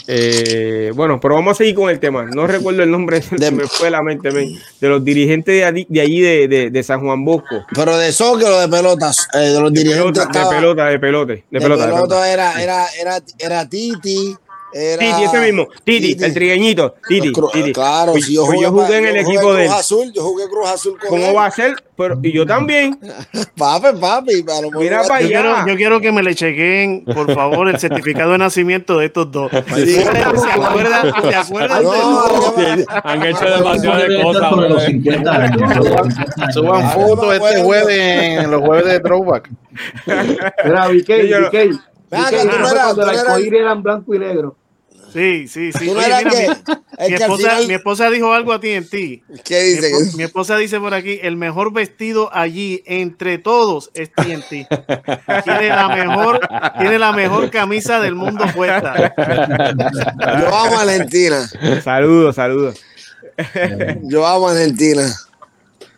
Eh, 0.09 0.91
bueno, 0.95 1.19
pero 1.19 1.35
vamos 1.35 1.51
a 1.51 1.55
seguir 1.55 1.75
con 1.75 1.89
el 1.89 1.99
tema. 1.99 2.23
No 2.25 2.47
recuerdo 2.47 2.81
el 2.83 2.89
nombre, 2.91 3.21
se 3.21 3.35
De- 3.35 3.51
me 3.51 3.67
fue 3.67 3.87
de 3.87 3.91
la 3.91 4.01
mente, 4.01 4.31
men, 4.31 4.57
de 4.79 4.87
los 4.89 5.03
dirigentes 5.03 5.53
de 5.53 5.65
allí, 5.65 5.85
de, 5.89 6.01
allí 6.01 6.21
de, 6.21 6.47
de- 6.47 6.69
de 6.71 6.83
San 6.83 7.01
Juan 7.01 7.25
Bosco. 7.25 7.65
Pero 7.75 7.97
de 7.97 8.11
soccer 8.13 8.47
o 8.47 8.59
de 8.59 8.67
pelotas, 8.69 9.27
eh, 9.33 9.37
de 9.39 9.59
los 9.59 9.73
De 9.73 9.79
dirigentes. 9.83 10.11
pelota, 10.13 10.21
de 10.21 10.39
estaba- 10.39 10.49
pelota, 10.55 10.85
de 10.85 10.99
pelote, 10.99 11.33
de 11.33 11.43
de 11.51 11.59
pelota. 11.59 11.85
de 11.85 11.91
pelota. 11.91 12.07
pelota 12.07 12.31
era, 12.33 12.61
era, 12.63 12.85
era, 12.99 13.19
era 13.37 13.67
Titi. 13.69 14.35
Era, 14.73 14.99
Titi, 14.99 15.23
ese 15.23 15.39
mismo, 15.39 15.67
Titi, 15.83 16.23
el 16.23 16.33
trigueñito, 16.33 16.95
Titi, 17.07 17.31
Cru- 17.31 17.51
Titi. 17.51 17.71
Claro, 17.71 18.11
Pues- 18.11 18.25
si 18.25 18.33
yo 18.33 18.41
pues 18.45 18.55
jugué, 18.55 18.63
yo 18.65 18.71
jugué 18.71 18.97
en 18.97 19.03
yo 19.03 19.09
el 19.09 19.23
jugué 19.23 19.35
equipo 19.37 19.53
de 19.53 19.61
él. 19.63 19.67
Cruz 19.69 19.79
Azul, 19.79 20.11
yo 20.13 20.21
jugué 20.23 20.43
Cruz 20.49 20.67
Azul 20.69 20.99
con 20.99 21.09
¿Cómo 21.09 21.25
él. 21.25 21.35
va 21.37 21.45
a 21.45 21.51
ser? 21.51 21.75
Pero, 21.95 22.19
y 22.21 22.31
yo 22.33 22.45
también. 22.45 22.99
Papi, 23.57 23.97
papi, 23.99 24.45
a 24.47 24.61
lo 24.61 24.67
mejor- 24.69 24.83
Mira 24.83 25.01
para 25.07 25.21
Yo 25.21 25.27
quiero, 25.29 25.55
allá. 25.55 25.65
yo 25.67 25.75
quiero 25.77 26.01
que 26.01 26.11
me 26.11 26.21
le 26.21 26.35
chequen, 26.35 27.05
por 27.05 27.33
favor, 27.33 27.69
el 27.69 27.79
certificado 27.79 28.33
de 28.33 28.37
nacimiento 28.39 28.97
de 28.99 29.05
estos 29.05 29.31
dos. 29.31 29.49
Sí. 29.75 29.85
¿Se 29.95 30.07
acuerdan, 30.09 31.13
¿se 31.29 31.35
acuerdan 31.35 31.83
No, 31.83 32.53
Sí, 32.57 32.85
han 33.03 33.23
hecho 33.23 33.45
demasiadas 33.45 34.03
cosas. 34.21 34.49
sobre 34.49 34.69
los 34.69 34.75
brother. 34.75 34.91
50 34.91 35.31
años. 35.35 35.59
sobre 35.59 35.89
los 35.89 36.13
50 36.13 36.37
años. 36.43 36.53
Suban 36.53 36.83
Ah, 36.85 36.89
fotos 36.89 37.33
este 37.35 37.63
jueves 37.63 37.97
en 38.43 38.51
los 38.51 38.61
jueves 38.61 38.85
de 38.85 38.99
Throwback. 38.99 39.49
Era 40.63 40.87
BK, 40.87 41.07
Sí, 41.51 41.79
tú 42.09 42.15
no 42.17 42.67
fue 42.67 42.71
eras- 42.77 42.93
cuando 42.93 43.11
el 43.11 43.19
arcoíris 43.19 43.59
eran 43.61 43.83
blanco 43.83 44.15
y 44.15 44.19
negro. 44.19 44.55
Sí, 45.13 45.47
sí, 45.47 45.71
sí. 45.71 45.89
Oye, 45.89 46.01
mira, 46.05 46.19
que- 46.29 46.47
mi, 46.99 47.07
que 47.07 47.15
esposa, 47.15 47.37
final- 47.37 47.67
mi 47.67 47.73
esposa 47.75 48.09
dijo 48.09 48.33
algo 48.33 48.51
a 48.51 48.59
ti 48.59 48.69
en 48.71 48.87
ti. 48.89 49.23
¿Qué 49.45 49.63
Mi, 49.81 49.87
dice? 49.89 50.17
mi 50.17 50.23
esposa 50.23 50.57
dice 50.57 50.79
por 50.79 50.93
aquí, 50.93 51.19
el 51.23 51.37
mejor 51.37 51.71
vestido 51.71 52.29
allí 52.33 52.83
entre 52.85 53.37
todos 53.37 53.89
es 53.93 54.11
TNT. 54.13 54.67
Tiene 55.45 55.69
la 55.69 55.87
mejor, 55.87 56.41
tiene 56.77 56.99
la 56.99 57.13
mejor 57.13 57.49
camisa 57.49 57.99
del 58.01 58.15
mundo 58.15 58.45
puesta. 58.53 59.13
Yo 60.41 60.55
amo 60.55 60.77
a 60.77 60.81
Argentina. 60.81 61.49
Saludos, 61.83 62.35
saludos. 62.35 62.75
Yo 64.03 64.25
amo 64.27 64.49
a 64.49 64.51
Argentina. 64.51 65.03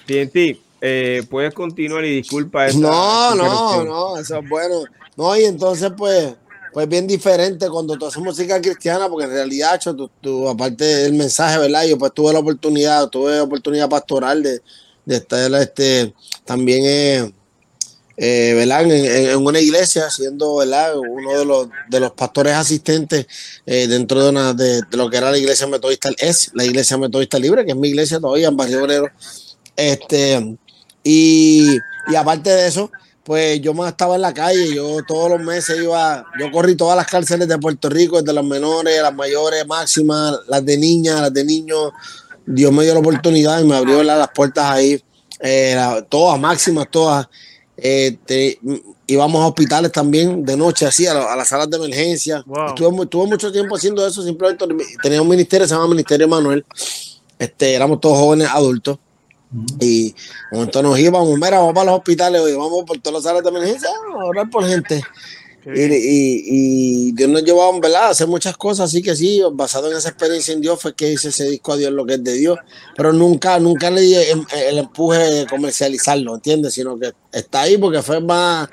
TNT, 0.06 0.60
eh, 0.82 1.24
puedes 1.30 1.54
continuar 1.54 2.06
y 2.06 2.18
disculpa. 2.18 2.68
esta 2.68 2.80
No, 2.80 3.36
no, 3.36 3.84
no, 3.84 4.18
eso 4.18 4.38
es 4.38 4.48
bueno. 4.50 4.84
No, 5.20 5.38
y 5.38 5.44
entonces, 5.44 5.92
pues, 5.98 6.34
pues 6.72 6.88
bien 6.88 7.06
diferente 7.06 7.68
cuando 7.68 7.98
tú 7.98 8.06
haces 8.06 8.24
música 8.24 8.62
cristiana, 8.62 9.10
porque 9.10 9.26
en 9.26 9.32
realidad, 9.32 9.78
cho, 9.78 9.94
tú, 9.94 10.48
aparte 10.48 10.86
del 10.86 11.12
mensaje, 11.12 11.58
¿verdad? 11.58 11.84
Yo 11.84 11.98
pues 11.98 12.14
tuve 12.14 12.32
la 12.32 12.40
oportunidad, 12.40 13.10
tuve 13.10 13.38
oportunidad 13.42 13.90
pastoral 13.90 14.42
de, 14.42 14.62
de 15.04 15.16
estar 15.18 15.54
este, 15.56 16.14
también, 16.46 16.86
eh, 16.86 17.34
eh, 18.16 19.32
en 19.34 19.46
una 19.46 19.60
iglesia, 19.60 20.10
siendo, 20.10 20.56
¿verdad? 20.56 20.98
Uno 20.98 21.38
de 21.38 21.44
los, 21.44 21.68
de 21.90 22.00
los 22.00 22.12
pastores 22.12 22.54
asistentes 22.54 23.28
eh, 23.66 23.88
dentro 23.90 24.24
de, 24.24 24.30
una, 24.30 24.54
de, 24.54 24.84
de 24.90 24.98
lo 24.98 25.10
que 25.10 25.18
era 25.18 25.32
la 25.32 25.38
iglesia 25.38 25.68
metodista, 25.68 26.12
es 26.18 26.50
la 26.54 26.64
iglesia 26.64 26.98
metodista 26.98 27.38
libre, 27.38 27.66
que 27.66 27.72
es 27.72 27.78
mi 27.78 27.90
iglesia 27.90 28.22
todavía 28.22 28.48
en 28.48 28.56
Barrio 28.56 28.84
Obrero. 28.84 29.10
Este, 29.76 30.58
y, 31.04 31.78
y 32.08 32.16
aparte 32.16 32.52
de 32.52 32.68
eso, 32.68 32.90
pues 33.30 33.62
yo 33.62 33.76
más 33.76 33.92
estaba 33.92 34.16
en 34.16 34.22
la 34.24 34.34
calle, 34.34 34.74
yo 34.74 35.04
todos 35.08 35.30
los 35.30 35.40
meses 35.40 35.78
iba, 35.80 36.26
yo 36.40 36.50
corrí 36.52 36.76
todas 36.76 36.98
las 36.98 37.06
cárceles 37.06 37.48
de 37.48 37.60
Puerto 37.60 37.88
Rico, 37.88 38.20
desde 38.20 38.34
las 38.34 38.44
menores, 38.44 39.00
las 39.04 39.14
mayores, 39.14 39.68
máximas, 39.68 40.36
las 40.48 40.66
de 40.66 40.76
niñas, 40.80 41.22
las 41.22 41.32
de 41.32 41.44
niños. 41.46 41.92
Dios 42.44 42.72
me 42.72 42.84
dio 42.86 42.96
la 42.96 43.02
oportunidad 43.02 43.62
y 43.62 43.66
me 43.66 43.76
abrió 43.76 43.98
¿verdad? 44.00 44.18
las 44.18 44.30
puertas 44.34 44.66
ahí, 44.66 45.00
eh, 45.42 45.74
la- 45.76 46.02
todas, 46.02 46.40
máximas, 46.40 46.88
todas. 46.90 47.28
Eh, 47.78 48.18
te- 48.26 48.58
íbamos 49.06 49.44
a 49.44 49.48
hospitales 49.50 49.92
también 49.92 50.44
de 50.44 50.58
noche, 50.58 50.88
así, 50.88 51.06
a, 51.06 51.14
la- 51.14 51.32
a 51.32 51.36
las 51.36 51.48
salas 51.50 51.70
de 51.70 51.78
emergencia. 51.78 52.42
Wow. 52.48 52.70
Estuve 52.70 53.28
mucho 53.28 53.52
tiempo 53.52 53.76
haciendo 53.76 54.08
eso, 54.08 54.24
simplemente 54.24 54.66
tenía 55.04 55.22
un 55.22 55.28
ministerio, 55.28 55.68
se 55.68 55.76
llama 55.76 55.88
Ministerio 55.88 56.28
Manuel. 56.28 56.66
Este, 57.38 57.76
éramos 57.76 58.02
todos 58.02 58.18
jóvenes 58.18 58.48
adultos. 58.52 58.98
Y 59.80 60.16
momento 60.52 60.84
nos 60.84 61.00
íbamos, 61.00 61.36
mira, 61.40 61.58
vamos 61.60 61.74
para 61.74 61.86
los 61.92 62.00
hospitales, 62.00 62.42
hoy 62.42 62.54
vamos 62.54 62.84
por 62.86 63.00
todas 63.00 63.16
las 63.16 63.24
salas 63.24 63.44
de 63.44 63.50
emergencia 63.50 63.90
a 63.90 64.26
orar 64.26 64.50
por 64.50 64.66
gente. 64.68 65.02
Y, 65.66 65.82
y- 65.82 66.44
y 66.48 67.12
Dios 67.12 67.30
nos 67.30 67.44
¿verdad? 67.82 68.04
a 68.04 68.10
hacer 68.10 68.28
muchas 68.28 68.56
cosas, 68.56 68.86
así 68.90 69.02
que 69.02 69.16
sí, 69.16 69.42
basado 69.52 69.92
en 69.92 69.98
esa 69.98 70.10
experiencia 70.10 70.54
en 70.54 70.62
Dios 70.62 70.80
fue 70.82 70.96
que 70.96 71.12
hice 71.12 71.30
ese 71.30 71.50
disco 71.50 71.74
a 71.74 71.78
Dios 71.78 71.92
lo 71.92 72.06
que 72.06 72.14
es 72.16 72.24
de 72.24 72.34
Dios, 72.34 72.58
pero 72.96 73.12
nunca, 73.12 73.60
nunca 73.60 73.90
le 73.92 74.02
di 74.02 74.16
el, 74.16 74.46
el 74.68 74.78
empuje 74.78 75.18
de 75.18 75.48
comercializarlo, 75.48 76.36
¿entiendes? 76.36 76.74
Sino 76.74 76.98
que 76.98 77.12
está 77.32 77.62
ahí 77.62 77.78
porque 77.78 78.02
fue 78.02 78.22
más, 78.22 78.70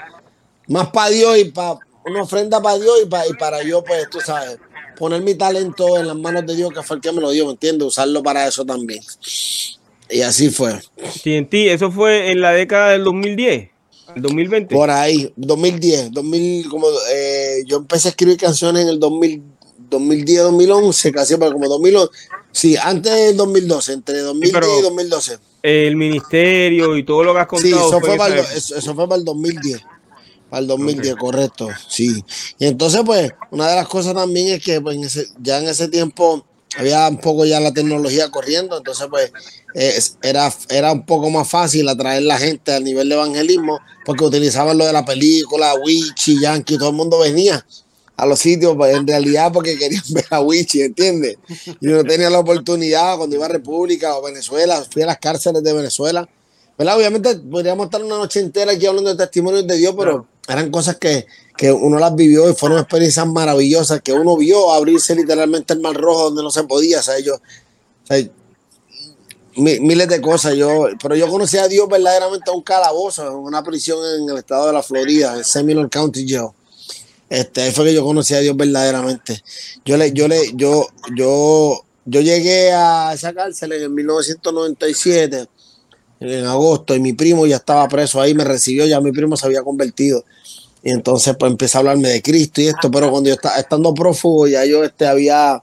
más 0.68 0.88
para 0.90 1.10
Dios 1.10 1.38
y 1.38 1.46
para 1.46 1.78
una 2.04 2.22
ofrenda 2.22 2.62
para 2.62 2.78
Dios 2.78 2.94
y, 3.02 3.06
pa- 3.06 3.26
y 3.26 3.32
para 3.34 3.62
yo, 3.62 3.82
pues, 3.82 4.08
tú 4.08 4.20
sabes, 4.20 4.56
poner 4.96 5.20
mi 5.22 5.34
talento 5.34 5.98
en 5.98 6.06
las 6.06 6.16
manos 6.16 6.46
de 6.46 6.54
Dios, 6.54 6.72
que 6.72 6.82
fue 6.82 6.96
el 6.96 7.02
que 7.02 7.12
me 7.12 7.20
lo 7.20 7.30
dio, 7.30 7.46
¿me 7.46 7.52
entiendes? 7.52 7.88
Usarlo 7.88 8.22
para 8.22 8.46
eso 8.46 8.64
también. 8.64 9.02
Y 10.10 10.20
así 10.22 10.50
fue. 10.50 10.80
TNT, 11.24 11.54
eso 11.72 11.90
fue 11.90 12.30
en 12.30 12.40
la 12.40 12.52
década 12.52 12.90
del 12.92 13.04
2010, 13.04 13.70
el 14.14 14.22
2020. 14.22 14.74
Por 14.74 14.90
ahí, 14.90 15.32
2010, 15.36 16.12
2000, 16.12 16.68
como, 16.68 16.86
eh, 17.12 17.62
yo 17.66 17.78
empecé 17.78 18.08
a 18.08 18.10
escribir 18.10 18.36
canciones 18.36 18.82
en 18.82 18.88
el 18.88 19.00
2000, 19.00 19.42
2010, 19.90 20.42
2011, 20.42 21.12
casi 21.12 21.36
para 21.36 21.52
como 21.52 21.68
2011. 21.68 22.10
Sí, 22.52 22.76
antes 22.76 23.12
del 23.12 23.36
2012, 23.36 23.92
entre 23.92 24.18
2010 24.20 24.52
pero- 24.54 24.78
y 24.78 24.82
2012. 24.82 25.38
El 25.62 25.96
ministerio 25.96 26.96
y 26.96 27.04
todo 27.04 27.24
lo 27.24 27.34
que 27.34 27.40
has 27.40 27.46
Sí, 27.60 27.70
contado. 27.72 27.88
eso 27.88 28.00
fue 28.00 28.16
para 28.16 28.34
el, 28.34 28.40
eso, 28.56 28.76
eso 28.76 28.94
fue 28.94 29.08
para 29.08 29.18
el 29.18 29.24
2010. 29.24 29.80
Para 30.48 30.60
el 30.60 30.68
2010, 30.68 31.16
correcto. 31.16 31.68
Sí. 31.88 32.22
Y 32.60 32.66
entonces, 32.66 33.00
pues, 33.04 33.32
una 33.50 33.68
de 33.68 33.74
las 33.74 33.88
cosas 33.88 34.14
también 34.14 34.46
es 34.48 34.62
que 34.64 34.80
pues, 34.80 34.96
en 34.96 35.02
ese- 35.04 35.26
ya 35.42 35.58
en 35.58 35.66
ese 35.68 35.88
tiempo 35.88 36.46
había 36.76 37.08
un 37.08 37.18
poco 37.18 37.44
ya 37.44 37.60
la 37.60 37.72
tecnología 37.72 38.30
corriendo, 38.30 38.76
entonces, 38.78 39.06
pues, 39.10 39.32
es- 39.74 40.16
era, 40.22 40.52
era 40.68 40.92
un 40.92 41.04
poco 41.06 41.30
más 41.30 41.48
fácil 41.48 41.88
atraer 41.88 42.22
la 42.22 42.38
gente 42.38 42.72
al 42.72 42.84
nivel 42.84 43.08
de 43.08 43.14
evangelismo, 43.14 43.80
porque 44.04 44.24
utilizaban 44.24 44.78
lo 44.78 44.86
de 44.86 44.92
la 44.92 45.04
película, 45.04 45.74
Wichi, 45.74 46.40
Yankee, 46.40 46.78
todo 46.78 46.90
el 46.90 46.96
mundo 46.96 47.18
venía 47.18 47.64
a 48.16 48.24
los 48.24 48.38
sitios, 48.38 48.74
pues, 48.76 48.96
en 48.96 49.06
realidad 49.06 49.52
porque 49.52 49.76
querían 49.78 50.02
ver 50.10 50.26
a 50.30 50.40
Wichi, 50.40 50.80
¿entiendes? 50.82 51.36
Y 51.80 51.86
no 51.86 52.02
tenía 52.04 52.30
la 52.30 52.38
oportunidad 52.38 53.16
cuando 53.18 53.36
iba 53.36 53.46
a 53.46 53.50
República 53.50 54.16
o 54.16 54.22
Venezuela, 54.22 54.82
fui 54.90 55.02
a 55.02 55.06
las 55.06 55.18
cárceles 55.18 55.62
de 55.62 55.72
Venezuela. 55.72 56.28
¿verdad? 56.78 56.98
Obviamente 56.98 57.34
podríamos 57.36 57.86
estar 57.86 58.04
una 58.04 58.18
noche 58.18 58.38
entera 58.40 58.72
aquí 58.72 58.84
hablando 58.84 59.08
de 59.08 59.16
testimonios 59.16 59.66
de 59.66 59.76
Dios, 59.78 59.94
pero 59.98 60.26
eran 60.46 60.70
cosas 60.70 60.96
que, 60.96 61.26
que 61.56 61.72
uno 61.72 61.98
las 61.98 62.14
vivió 62.14 62.50
y 62.50 62.54
fueron 62.54 62.78
experiencias 62.78 63.26
maravillosas 63.26 64.00
que 64.02 64.12
uno 64.12 64.36
vio 64.36 64.72
abrirse 64.72 65.14
literalmente 65.14 65.72
el 65.74 65.80
mar 65.80 65.94
rojo 65.94 66.24
donde 66.24 66.42
no 66.42 66.50
se 66.50 66.64
podía, 66.64 67.00
o 67.00 67.18
yo, 67.20 67.38
miles 69.56 70.08
de 70.08 70.20
cosas, 70.20 70.54
yo, 70.54 70.86
pero 71.00 71.16
yo 71.16 71.28
conocí 71.28 71.56
a 71.56 71.68
Dios 71.68 71.88
verdaderamente 71.88 72.50
en 72.50 72.56
un 72.56 72.62
calabozo, 72.62 73.26
en 73.26 73.34
una 73.34 73.62
prisión 73.62 73.98
en 74.20 74.28
el 74.28 74.38
estado 74.38 74.66
de 74.66 74.72
la 74.74 74.82
Florida, 74.82 75.36
en 75.36 75.44
Seminole 75.44 75.88
County 75.88 76.28
Jail. 76.28 76.50
Este, 77.28 77.72
fue 77.72 77.86
que 77.86 77.94
yo 77.94 78.04
conocí 78.04 78.34
a 78.34 78.40
Dios 78.40 78.56
verdaderamente. 78.56 79.42
Yo 79.84 79.96
le, 79.96 80.12
yo 80.12 80.28
le, 80.28 80.52
yo, 80.54 80.86
yo, 81.16 81.84
yo 82.04 82.20
llegué 82.20 82.72
a 82.72 83.12
esa 83.14 83.32
cárcel 83.32 83.72
en 83.72 83.82
el 83.82 83.90
1997 83.90 85.48
en 86.20 86.46
agosto 86.46 86.94
y 86.94 87.00
mi 87.00 87.12
primo 87.12 87.46
ya 87.46 87.56
estaba 87.56 87.86
preso 87.88 88.20
ahí, 88.20 88.34
me 88.34 88.44
recibió, 88.44 88.86
ya 88.86 89.00
mi 89.00 89.12
primo 89.12 89.36
se 89.36 89.46
había 89.46 89.62
convertido. 89.62 90.24
Y 90.82 90.90
entonces 90.90 91.34
pues 91.38 91.50
empecé 91.50 91.76
a 91.76 91.80
hablarme 91.80 92.08
de 92.08 92.22
Cristo 92.22 92.60
y 92.60 92.68
esto, 92.68 92.90
pero 92.90 93.10
cuando 93.10 93.28
yo 93.28 93.34
estaba 93.34 93.56
estando 93.58 93.92
prófugo 93.94 94.46
ya 94.46 94.64
yo 94.64 94.84
este, 94.84 95.06
había 95.06 95.62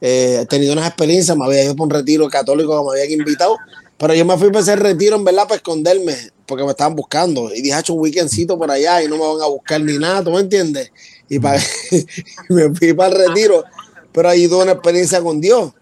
eh, 0.00 0.46
tenido 0.48 0.72
unas 0.72 0.86
experiencias, 0.88 1.36
me 1.36 1.44
había 1.44 1.64
ido 1.64 1.76
por 1.76 1.84
un 1.86 1.90
retiro 1.90 2.28
católico 2.28 2.76
que 2.78 2.84
me 2.96 3.02
habían 3.02 3.18
invitado, 3.20 3.56
pero 3.98 4.14
yo 4.14 4.24
me 4.24 4.36
fui 4.38 4.48
para 4.48 4.60
ese 4.60 4.76
retiro 4.76 5.16
en 5.16 5.24
verdad 5.24 5.44
para 5.44 5.56
esconderme, 5.56 6.16
porque 6.46 6.64
me 6.64 6.70
estaban 6.70 6.94
buscando 6.94 7.52
y 7.54 7.60
dije, 7.62 7.74
"Hacho, 7.74 7.94
un 7.94 8.00
weekendcito 8.02 8.56
por 8.58 8.70
allá 8.70 9.02
y 9.02 9.08
no 9.08 9.16
me 9.16 9.26
van 9.26 9.42
a 9.42 9.46
buscar 9.46 9.80
ni 9.80 9.98
nada, 9.98 10.22
¿tú 10.22 10.30
me 10.30 10.40
entiendes? 10.40 10.90
Y 11.28 11.38
pa- 11.38 11.56
me 12.48 12.74
fui 12.74 12.92
para 12.94 13.14
el 13.14 13.28
retiro, 13.28 13.64
pero 14.12 14.28
ahí 14.28 14.48
tuve 14.48 14.62
una 14.62 14.72
experiencia 14.72 15.20
con 15.20 15.40
Dios 15.40 15.72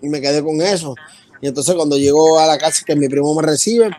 y 0.00 0.08
me 0.08 0.20
quedé 0.20 0.42
con 0.42 0.60
eso. 0.62 0.94
Y 1.40 1.48
entonces 1.48 1.74
cuando 1.74 1.96
llego 1.98 2.38
a 2.38 2.46
la 2.46 2.56
casa 2.56 2.84
que 2.86 2.94
mi 2.94 3.08
primo 3.08 3.34
me 3.34 3.42
recibe, 3.42 3.90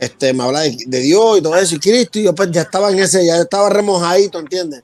este, 0.00 0.32
me 0.32 0.42
habla 0.42 0.60
de, 0.60 0.76
de 0.86 1.00
Dios 1.00 1.38
y 1.38 1.42
todo 1.42 1.56
eso, 1.56 1.76
y 1.76 1.78
Cristo, 1.78 2.18
y 2.18 2.24
yo 2.24 2.34
pues 2.34 2.50
ya 2.50 2.62
estaba 2.62 2.90
en 2.90 2.98
ese, 2.98 3.24
ya 3.24 3.36
estaba 3.36 3.68
remojadito, 3.68 4.38
¿entiendes? 4.38 4.82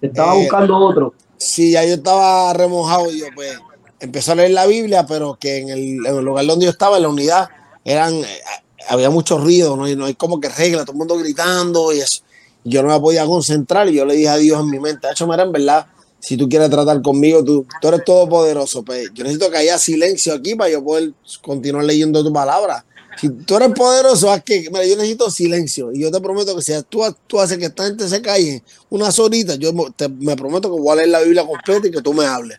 Estaba 0.00 0.34
Eh, 0.36 0.38
buscando 0.38 0.76
otro. 0.78 1.14
Sí, 1.36 1.72
ya 1.72 1.84
yo 1.84 1.94
estaba 1.94 2.52
remojado 2.54 3.10
y 3.12 3.18
yo 3.18 3.26
pues 3.34 3.58
empecé 4.00 4.32
a 4.32 4.34
leer 4.36 4.52
la 4.52 4.66
Biblia, 4.66 5.04
pero 5.06 5.36
que 5.38 5.58
en 5.58 5.68
el, 5.68 6.06
en 6.06 6.16
el 6.18 6.24
lugar 6.24 6.46
donde 6.46 6.66
yo 6.66 6.70
estaba, 6.70 6.96
en 6.96 7.02
la 7.02 7.08
unidad, 7.08 7.48
eran, 7.84 8.14
eh, 8.14 8.40
había 8.88 9.10
mucho 9.10 9.38
ruido, 9.38 9.76
no 9.76 9.84
hay, 9.84 9.96
no 9.96 10.04
hay 10.04 10.14
como 10.14 10.40
que 10.40 10.48
regla, 10.48 10.84
todo 10.84 10.92
el 10.92 10.98
mundo 10.98 11.18
gritando 11.18 11.92
y 11.92 11.98
eso. 12.00 12.22
Y 12.64 12.70
yo 12.70 12.82
no 12.84 12.88
me 12.90 13.00
podía 13.00 13.26
concentrar 13.26 13.88
y 13.88 13.94
yo 13.94 14.04
le 14.04 14.14
dije 14.14 14.28
a 14.28 14.36
Dios 14.36 14.60
en 14.60 14.70
mi 14.70 14.78
mente, 14.78 15.08
hecho, 15.10 15.26
mira, 15.26 15.42
en 15.42 15.50
verdad, 15.50 15.86
si 16.20 16.36
tú 16.36 16.48
quieres 16.48 16.70
tratar 16.70 17.02
conmigo, 17.02 17.42
tú, 17.42 17.66
tú 17.80 17.88
eres 17.88 18.04
todopoderoso, 18.04 18.84
pues 18.84 19.10
yo 19.12 19.24
necesito 19.24 19.50
que 19.50 19.56
haya 19.56 19.76
silencio 19.78 20.32
aquí 20.34 20.54
para 20.54 20.70
yo 20.70 20.84
poder 20.84 21.10
continuar 21.40 21.84
leyendo 21.84 22.22
tu 22.22 22.32
palabra. 22.32 22.84
Si 23.20 23.28
tú 23.28 23.56
eres 23.56 23.70
poderoso, 23.72 24.30
haz 24.30 24.42
que, 24.42 24.60
mira, 24.70 24.84
yo 24.84 24.96
necesito 24.96 25.30
silencio. 25.30 25.92
Y 25.92 26.00
yo 26.00 26.10
te 26.10 26.20
prometo 26.20 26.56
que 26.56 26.62
si 26.62 26.72
tú, 26.88 27.02
tú 27.26 27.40
haces 27.40 27.58
que 27.58 27.66
esta 27.66 27.84
gente 27.84 28.08
se 28.08 28.20
calle 28.22 28.62
unas 28.90 29.18
horitas, 29.18 29.58
yo 29.58 29.72
te- 29.94 30.08
me 30.08 30.34
prometo 30.36 30.74
que 30.74 30.80
voy 30.80 30.92
a 30.92 30.96
leer 30.96 31.08
la 31.08 31.20
Biblia 31.20 31.46
completa 31.46 31.86
y 31.86 31.90
que 31.90 32.00
tú 32.02 32.12
me 32.14 32.24
hables. 32.24 32.58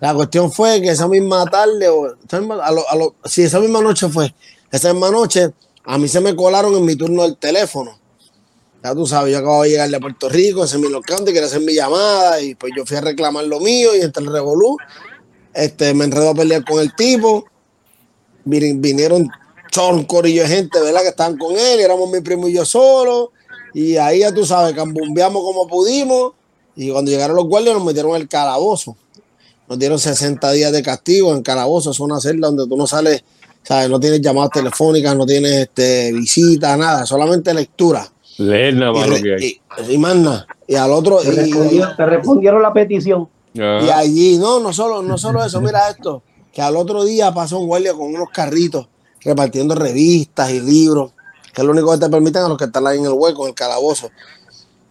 La 0.00 0.14
cuestión 0.14 0.50
fue 0.52 0.80
que 0.80 0.90
esa 0.90 1.08
misma 1.08 1.44
tarde, 1.46 1.88
o 1.88 2.06
a 2.06 2.70
lo- 2.72 3.14
a 3.22 3.28
esa 3.36 3.60
misma 3.60 3.80
noche 3.82 4.08
fue, 4.08 4.34
esa 4.70 4.92
misma 4.92 5.10
noche, 5.10 5.50
a 5.84 5.98
mí 5.98 6.08
se 6.08 6.20
me 6.20 6.34
colaron 6.36 6.74
en 6.76 6.84
mi 6.84 6.94
turno 6.96 7.22
del 7.22 7.36
teléfono. 7.36 7.98
Ya 8.82 8.94
tú 8.94 9.06
sabes, 9.06 9.32
yo 9.32 9.38
acabo 9.38 9.62
de 9.62 9.70
llegar 9.70 9.90
de 9.90 10.00
Puerto 10.00 10.28
Rico, 10.28 10.64
ese 10.64 10.76
es 10.76 10.82
mi 10.82 10.88
local, 10.88 11.22
quería 11.24 11.44
hacer 11.44 11.60
mi 11.60 11.74
llamada 11.74 12.40
y 12.40 12.54
pues 12.54 12.72
yo 12.76 12.86
fui 12.86 12.96
a 12.96 13.02
reclamar 13.02 13.44
lo 13.44 13.60
mío 13.60 13.94
y 13.94 14.00
entre 14.00 14.22
el 14.24 14.32
revolú, 14.32 14.76
este, 15.52 15.92
me 15.94 16.04
enredó 16.04 16.30
a 16.30 16.34
pelear 16.34 16.64
con 16.64 16.80
el 16.80 16.94
tipo. 16.94 17.44
Vin- 18.46 18.80
Vinieron 18.80 19.28
todo 19.72 19.90
un 19.90 20.04
corillo 20.04 20.42
de 20.42 20.48
gente, 20.48 20.80
¿verdad? 20.80 21.02
Que 21.02 21.08
estaban 21.08 21.36
con 21.38 21.56
él, 21.56 21.80
y 21.80 21.82
éramos 21.82 22.10
mi 22.10 22.20
primo 22.20 22.48
y 22.48 22.52
yo 22.54 22.64
solo. 22.64 23.32
Y 23.74 23.96
ahí 23.96 24.20
ya 24.20 24.32
tú 24.34 24.44
sabes, 24.44 24.74
cambumbeamos 24.74 25.42
como 25.42 25.66
pudimos. 25.68 26.32
Y 26.76 26.90
cuando 26.90 27.10
llegaron 27.10 27.36
los 27.36 27.46
guardias 27.46 27.74
nos 27.74 27.84
metieron 27.84 28.12
en 28.16 28.22
el 28.22 28.28
calabozo. 28.28 28.96
Nos 29.68 29.78
dieron 29.78 29.98
60 29.98 30.50
días 30.52 30.72
de 30.72 30.82
castigo 30.82 31.32
en 31.32 31.42
calabozo. 31.42 31.90
Es 31.92 32.00
una 32.00 32.20
celda 32.20 32.48
donde 32.48 32.66
tú 32.66 32.76
no 32.76 32.86
sales, 32.86 33.22
¿sabes? 33.62 33.88
No 33.88 34.00
tienes 34.00 34.20
llamadas 34.20 34.50
telefónicas, 34.50 35.14
no 35.16 35.24
tienes 35.26 35.52
este, 35.52 36.12
visita, 36.12 36.76
nada, 36.76 37.06
solamente 37.06 37.54
lectura. 37.54 38.10
Leer 38.38 38.74
nada 38.74 38.92
Y, 38.92 38.94
más 38.98 39.08
lo 39.08 39.14
re- 39.16 39.22
que 39.22 39.34
hay. 39.34 39.60
y- 39.88 39.94
y 39.94 39.98
más 39.98 40.16
nada. 40.16 40.46
Y 40.66 40.74
al 40.74 40.90
otro. 40.92 41.18
Te, 41.18 41.28
y- 41.28 41.36
respondieron, 41.36 41.96
te 41.96 42.06
respondieron 42.06 42.62
la 42.62 42.72
petición. 42.72 43.28
Ajá. 43.58 43.84
y 43.84 43.90
allí, 43.90 44.38
no, 44.38 44.60
no 44.60 44.72
solo, 44.72 45.02
no 45.02 45.18
solo 45.18 45.44
eso, 45.44 45.60
mira 45.60 45.90
esto, 45.90 46.22
que 46.52 46.62
al 46.62 46.76
otro 46.76 47.04
día 47.04 47.32
pasó 47.34 47.58
un 47.58 47.66
guardia 47.66 47.92
con 47.94 48.06
unos 48.14 48.28
carritos 48.32 48.86
repartiendo 49.22 49.74
revistas 49.74 50.50
y 50.50 50.60
libros, 50.60 51.12
que 51.52 51.60
es 51.60 51.64
lo 51.66 51.72
único 51.72 51.92
que 51.92 51.98
te 51.98 52.08
permiten 52.08 52.42
a 52.42 52.48
los 52.48 52.58
que 52.58 52.64
están 52.64 52.86
ahí 52.86 52.98
en 52.98 53.04
el 53.04 53.12
hueco, 53.12 53.42
en 53.42 53.48
el 53.48 53.54
calabozo. 53.54 54.10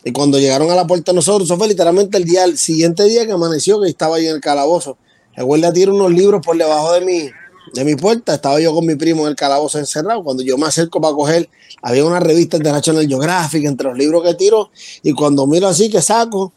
Y 0.03 0.11
cuando 0.11 0.39
llegaron 0.39 0.69
a 0.71 0.75
la 0.75 0.87
puerta 0.87 1.11
de 1.11 1.15
nosotros, 1.15 1.47
eso 1.47 1.57
fue 1.57 1.67
literalmente 1.67 2.17
el 2.17 2.23
día, 2.23 2.45
el 2.45 2.57
siguiente 2.57 3.03
día 3.03 3.25
que 3.25 3.33
amaneció, 3.33 3.81
que 3.81 3.89
estaba 3.89 4.15
ahí 4.15 4.27
en 4.27 4.35
el 4.35 4.41
calabozo. 4.41 4.97
El 5.35 5.45
guardia 5.45 5.73
tira 5.73 5.91
unos 5.91 6.11
libros 6.11 6.41
por 6.45 6.57
debajo 6.57 6.93
de 6.93 7.01
mi, 7.01 7.29
de 7.73 7.85
mi 7.85 7.95
puerta. 7.95 8.33
Estaba 8.33 8.59
yo 8.59 8.73
con 8.73 8.85
mi 8.85 8.95
primo 8.95 9.23
en 9.23 9.29
el 9.29 9.35
calabozo 9.35 9.77
encerrado. 9.77 10.23
Cuando 10.23 10.43
yo 10.43 10.57
me 10.57 10.67
acerco 10.67 11.01
para 11.01 11.13
coger, 11.13 11.49
había 11.81 12.05
una 12.05 12.19
revista 12.19 12.57
de 12.57 12.71
National 12.71 13.07
Geographic 13.07 13.65
entre 13.65 13.89
los 13.89 13.97
libros 13.97 14.23
que 14.23 14.33
tiro. 14.35 14.71
Y 15.03 15.13
cuando 15.13 15.45
miro 15.47 15.67
así 15.67 15.89
que 15.89 16.01
saco, 16.01 16.53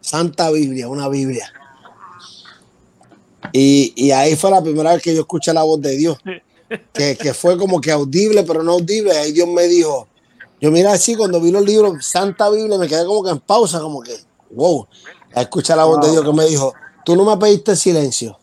Santa 0.00 0.50
Biblia, 0.50 0.88
una 0.88 1.08
Biblia. 1.08 1.50
Y, 3.52 3.92
y 3.96 4.10
ahí 4.10 4.36
fue 4.36 4.50
la 4.50 4.62
primera 4.62 4.92
vez 4.92 5.02
que 5.02 5.14
yo 5.14 5.20
escuché 5.20 5.52
la 5.52 5.62
voz 5.62 5.80
de 5.80 5.96
Dios, 5.96 6.18
que, 6.92 7.16
que 7.16 7.34
fue 7.34 7.56
como 7.56 7.80
que 7.80 7.90
audible, 7.92 8.42
pero 8.44 8.62
no 8.62 8.72
audible. 8.72 9.12
Ahí 9.12 9.32
Dios 9.32 9.48
me 9.48 9.64
dijo, 9.64 10.08
yo 10.60 10.70
mira 10.70 10.92
así, 10.92 11.14
cuando 11.14 11.40
vi 11.40 11.50
los 11.50 11.64
libros 11.64 12.04
Santa 12.06 12.48
Biblia, 12.50 12.78
me 12.78 12.88
quedé 12.88 13.04
como 13.04 13.22
que 13.22 13.30
en 13.30 13.40
pausa, 13.40 13.80
como 13.80 14.00
que, 14.00 14.16
wow, 14.50 14.86
escuché 15.34 15.76
la 15.76 15.84
voz 15.84 16.00
de 16.00 16.10
Dios 16.10 16.24
que 16.24 16.32
me 16.32 16.46
dijo, 16.46 16.72
tú 17.04 17.16
no 17.16 17.24
me 17.24 17.36
pediste 17.36 17.76
silencio. 17.76 18.38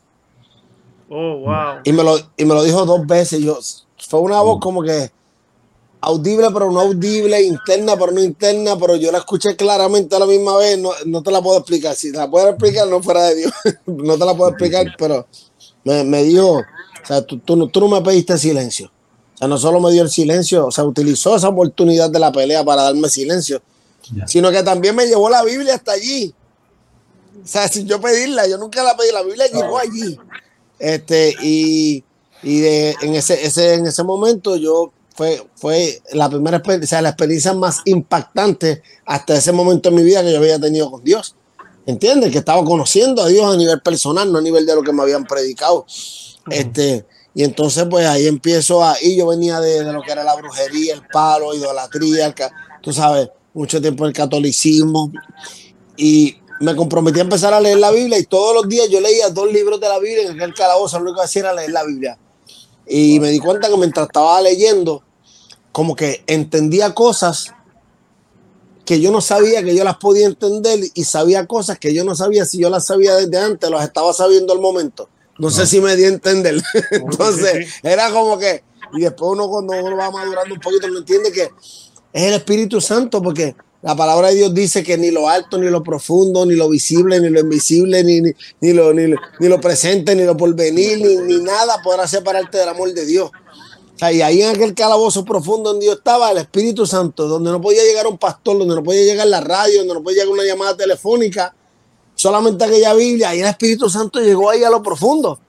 Oh, 1.10 1.39
wow. 1.39 1.81
Y 1.84 1.91
me 1.91 2.03
lo, 2.03 2.18
y 2.38 2.45
me 2.45 2.53
lo 2.53 2.64
dijo 2.64 2.85
dos 2.85 3.06
veces. 3.06 3.41
Yo, 3.41 3.60
fue 3.98 4.19
una 4.19 4.41
voz 4.41 4.60
como 4.61 4.84
que, 4.84 5.11
audible 6.02 6.48
pero 6.52 6.72
no 6.72 6.81
audible, 6.81 7.41
interna 7.41 7.95
pero 7.98 8.11
no 8.11 8.22
interna, 8.22 8.77
pero 8.77 8.95
yo 8.95 9.11
la 9.11 9.19
escuché 9.19 9.56
claramente 9.56 10.15
a 10.15 10.19
la 10.19 10.26
misma 10.26 10.57
vez, 10.57 10.77
no, 10.80 10.91
no 11.06 11.22
te 11.22 11.31
la 11.31 11.41
puedo 11.41 11.57
explicar. 11.57 11.95
Si 11.95 12.11
te 12.11 12.18
la 12.18 12.30
puedo 12.30 12.49
explicar, 12.49 12.88
no 12.88 13.02
fuera 13.02 13.23
de 13.30 13.35
Dios, 13.35 13.53
no 13.85 14.18
te 14.18 14.26
la 14.26 14.35
puedo 14.35 14.49
explicar, 14.49 14.85
pero 14.98 15.26
me, 15.84 16.03
me 16.03 16.23
dijo, 16.23 16.61
o 17.03 17.05
sea, 17.07 17.21
tú, 17.21 17.39
tú, 17.39 17.55
no- 17.55 17.67
tú 17.67 17.79
no 17.79 17.87
me 17.87 18.01
pediste 18.01 18.37
silencio. 18.37 18.91
O 19.35 19.37
sea, 19.37 19.47
no 19.47 19.57
solo 19.57 19.79
me 19.79 19.91
dio 19.91 20.03
el 20.03 20.09
silencio, 20.09 20.67
o 20.67 20.71
sea, 20.71 20.83
utilizó 20.83 21.35
esa 21.35 21.49
oportunidad 21.49 22.09
de 22.09 22.19
la 22.19 22.31
pelea 22.31 22.63
para 22.63 22.83
darme 22.83 23.09
silencio, 23.09 23.61
Ya. 24.13 24.27
sino 24.27 24.51
que 24.51 24.61
también 24.63 24.95
me 24.95 25.05
llevó 25.07 25.29
la 25.29 25.43
Biblia 25.43 25.75
hasta 25.75 25.93
allí. 25.93 26.33
O 27.43 27.47
sea, 27.47 27.67
sin 27.67 27.87
yo 27.87 27.99
pedirla, 27.99 28.47
yo 28.47 28.57
nunca 28.57 28.83
la 28.83 28.95
pedí, 28.95 29.11
la 29.11 29.23
Biblia 29.23 29.47
llegó 29.47 29.77
allí. 29.79 30.17
Este, 30.77 31.35
y, 31.41 32.03
y 32.43 32.59
de, 32.59 32.95
en, 33.01 33.15
ese, 33.15 33.43
ese, 33.45 33.75
en 33.75 33.87
ese 33.87 34.03
momento 34.03 34.55
yo 34.57 34.91
fue, 35.15 35.43
fue 35.55 36.01
la 36.13 36.29
primera 36.29 36.57
experiencia, 36.57 36.85
o 36.85 36.89
sea, 36.89 37.01
la 37.01 37.09
experiencia 37.09 37.53
más 37.53 37.79
impactante 37.85 38.81
hasta 39.05 39.35
ese 39.35 39.51
momento 39.51 39.89
en 39.89 39.95
mi 39.95 40.03
vida 40.03 40.23
que 40.23 40.31
yo 40.31 40.37
había 40.37 40.59
tenido 40.59 40.91
con 40.91 41.03
Dios. 41.03 41.35
¿Entiendes? 41.87 42.31
Que 42.31 42.37
estaba 42.37 42.63
conociendo 42.63 43.23
a 43.23 43.27
Dios 43.27 43.51
a 43.51 43.57
nivel 43.57 43.81
personal, 43.81 44.31
no 44.31 44.37
a 44.37 44.41
nivel 44.41 44.65
de 44.67 44.75
lo 44.75 44.83
que 44.83 44.93
me 44.93 45.01
habían 45.01 45.25
predicado. 45.25 45.85
Este, 46.51 47.05
y 47.33 47.43
entonces, 47.43 47.85
pues 47.89 48.05
ahí 48.05 48.27
empiezo 48.27 48.83
a. 48.83 48.95
Y 49.01 49.17
yo 49.17 49.27
venía 49.27 49.59
de, 49.59 49.83
lo 49.91 50.01
que 50.01 50.11
era 50.11 50.23
la 50.23 50.35
brujería, 50.35 50.93
el 50.93 51.03
palo, 51.07 51.53
idolatría, 51.53 52.27
el 52.27 52.35
tú 52.81 52.91
sabes, 52.91 53.29
mucho 53.53 53.81
tiempo 53.81 54.05
el 54.05 54.13
catolicismo. 54.13 55.11
Y 55.97 56.37
me 56.59 56.75
comprometí 56.75 57.19
a 57.19 57.23
empezar 57.23 57.53
a 57.53 57.61
leer 57.61 57.79
la 57.79 57.91
Biblia 57.91 58.19
y 58.19 58.23
todos 58.23 58.53
los 58.53 58.69
días 58.69 58.87
yo 58.89 59.01
leía 59.01 59.29
dos 59.29 59.51
libros 59.51 59.79
de 59.79 59.89
la 59.89 59.99
Biblia 59.99 60.23
en 60.23 60.33
aquel 60.33 60.53
calabozo, 60.53 60.97
lo 60.97 61.05
único 61.05 61.17
que 61.17 61.25
hacía 61.25 61.41
era 61.41 61.53
leer 61.53 61.71
la 61.71 61.83
Biblia. 61.83 62.17
Y 62.87 63.19
me 63.19 63.29
di 63.29 63.39
cuenta 63.39 63.69
que 63.69 63.77
mientras 63.77 64.07
estaba 64.07 64.41
leyendo, 64.41 65.03
como 65.71 65.95
que 65.95 66.23
entendía 66.27 66.93
cosas 66.93 67.53
que 68.85 68.99
yo 68.99 69.11
no 69.11 69.21
sabía 69.21 69.63
que 69.63 69.75
yo 69.75 69.83
las 69.83 69.97
podía 69.97 70.25
entender 70.25 70.79
y 70.93 71.03
sabía 71.05 71.47
cosas 71.47 71.79
que 71.79 71.93
yo 71.93 72.03
no 72.03 72.15
sabía 72.15 72.45
si 72.45 72.59
yo 72.59 72.69
las 72.69 72.85
sabía 72.85 73.15
desde 73.15 73.37
antes, 73.37 73.69
las 73.69 73.83
estaba 73.83 74.11
sabiendo 74.13 74.53
al 74.53 74.59
momento. 74.59 75.07
No 75.39 75.49
sé 75.49 75.65
si 75.65 75.79
me 75.81 75.95
di 75.95 76.05
a 76.05 76.09
entender. 76.09 76.61
Entonces, 76.91 77.67
era 77.83 78.11
como 78.11 78.37
que, 78.37 78.63
y 78.93 79.01
después 79.01 79.31
uno 79.31 79.47
cuando 79.49 79.73
uno 79.73 79.95
va 79.97 80.11
madurando 80.11 80.53
un 80.53 80.59
poquito, 80.61 80.87
no 80.89 80.99
entiende 80.99 81.31
que 81.31 81.43
es 82.13 82.23
el 82.23 82.33
Espíritu 82.33 82.81
Santo, 82.81 83.21
porque 83.21 83.55
la 83.81 83.95
palabra 83.95 84.27
de 84.27 84.35
Dios 84.35 84.53
dice 84.53 84.83
que 84.83 84.97
ni 84.97 85.09
lo 85.09 85.27
alto, 85.29 85.57
ni 85.57 85.69
lo 85.69 85.81
profundo, 85.81 86.45
ni 86.45 86.55
lo 86.55 86.69
visible, 86.69 87.19
ni 87.19 87.29
lo 87.29 87.39
invisible, 87.39 88.03
ni, 88.03 88.21
ni, 88.21 88.31
ni 88.59 88.73
lo, 88.73 88.93
ni, 88.93 89.07
lo- 89.07 89.17
ni 89.39 89.47
lo 89.47 89.59
presente, 89.59 90.15
ni 90.15 90.23
lo 90.23 90.37
porvenir, 90.37 90.99
ni, 90.99 91.15
ni 91.17 91.41
nada 91.43 91.81
podrá 91.83 92.07
separarte 92.07 92.57
del 92.59 92.69
amor 92.69 92.93
de 92.93 93.05
Dios. 93.05 93.31
O 93.95 93.97
sea, 93.97 94.11
y 94.11 94.21
ahí 94.21 94.41
en 94.41 94.55
aquel 94.55 94.73
calabozo 94.75 95.23
profundo 95.25 95.71
donde 95.71 95.85
yo 95.87 95.93
estaba, 95.93 96.31
el 96.31 96.37
Espíritu 96.39 96.85
Santo, 96.85 97.27
donde 97.27 97.49
no 97.51 97.61
podía 97.61 97.83
llegar 97.83 98.05
un 98.07 98.17
pastor, 98.17 98.57
donde 98.59 98.75
no 98.75 98.83
podía 98.83 99.03
llegar 99.03 99.27
la 99.27 99.41
radio, 99.41 99.79
donde 99.79 99.93
no 99.95 100.03
podía 100.03 100.23
llegar 100.23 100.33
una 100.33 100.43
llamada 100.43 100.75
telefónica, 100.77 101.55
solamente 102.22 102.64
aquella 102.64 102.93
Biblia, 102.93 103.34
y 103.35 103.41
el 103.41 103.48
Espíritu 103.48 103.89
Santo 103.89 104.19
llegó 104.19 104.49
ahí 104.49 104.64
a 104.64 104.69
lo 104.69 104.81
profundo. 104.84 105.39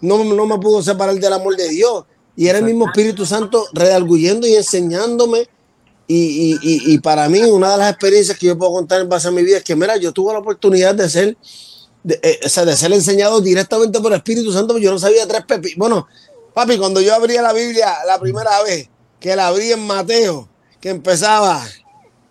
No, 0.00 0.22
no 0.24 0.46
me 0.46 0.58
pudo 0.58 0.82
separar 0.82 1.14
del 1.14 1.32
amor 1.32 1.56
de 1.56 1.68
Dios. 1.68 2.04
Y 2.36 2.48
era 2.48 2.58
el 2.58 2.64
mismo 2.64 2.86
Espíritu 2.86 3.24
Santo 3.24 3.66
redarguyendo 3.72 4.46
y 4.46 4.54
enseñándome. 4.56 5.48
Y, 6.06 6.58
y- 6.62 6.92
y- 6.94 6.98
para 6.98 7.28
mí, 7.28 7.40
una 7.42 7.70
de 7.72 7.78
las 7.78 7.90
experiencias 7.92 8.36
que 8.38 8.46
yo 8.48 8.58
puedo 8.58 8.72
contar 8.72 9.00
en 9.00 9.08
base 9.08 9.28
a 9.28 9.30
mi 9.30 9.42
vida 9.42 9.58
es 9.58 9.64
que, 9.64 9.74
mira, 9.74 9.96
yo 9.96 10.12
tuve 10.12 10.32
la 10.34 10.40
oportunidad 10.40 10.94
de 10.94 11.08
ser, 11.08 11.36
eh, 12.08 12.40
o 12.44 12.48
sea, 12.48 12.64
de 12.66 12.76
ser 12.76 12.92
enseñado 12.92 13.40
directamente 13.40 13.98
por 14.00 14.12
el 14.12 14.18
Espíritu 14.18 14.52
Santo, 14.52 14.76
yo 14.76 14.90
no 14.90 14.98
sabía 14.98 15.26
tres 15.26 15.44
pepi. 15.46 15.74
Bueno, 15.76 16.06
papi, 16.52 16.76
cuando 16.76 17.00
yo 17.00 17.14
abría 17.14 17.40
la 17.40 17.52
Biblia 17.54 17.94
la 18.06 18.18
primera 18.18 18.62
vez, 18.64 18.90
que 19.18 19.34
la 19.34 19.46
abrí 19.46 19.72
en 19.72 19.86
Mateo, 19.86 20.46
que 20.80 20.90
empezaba, 20.90 21.64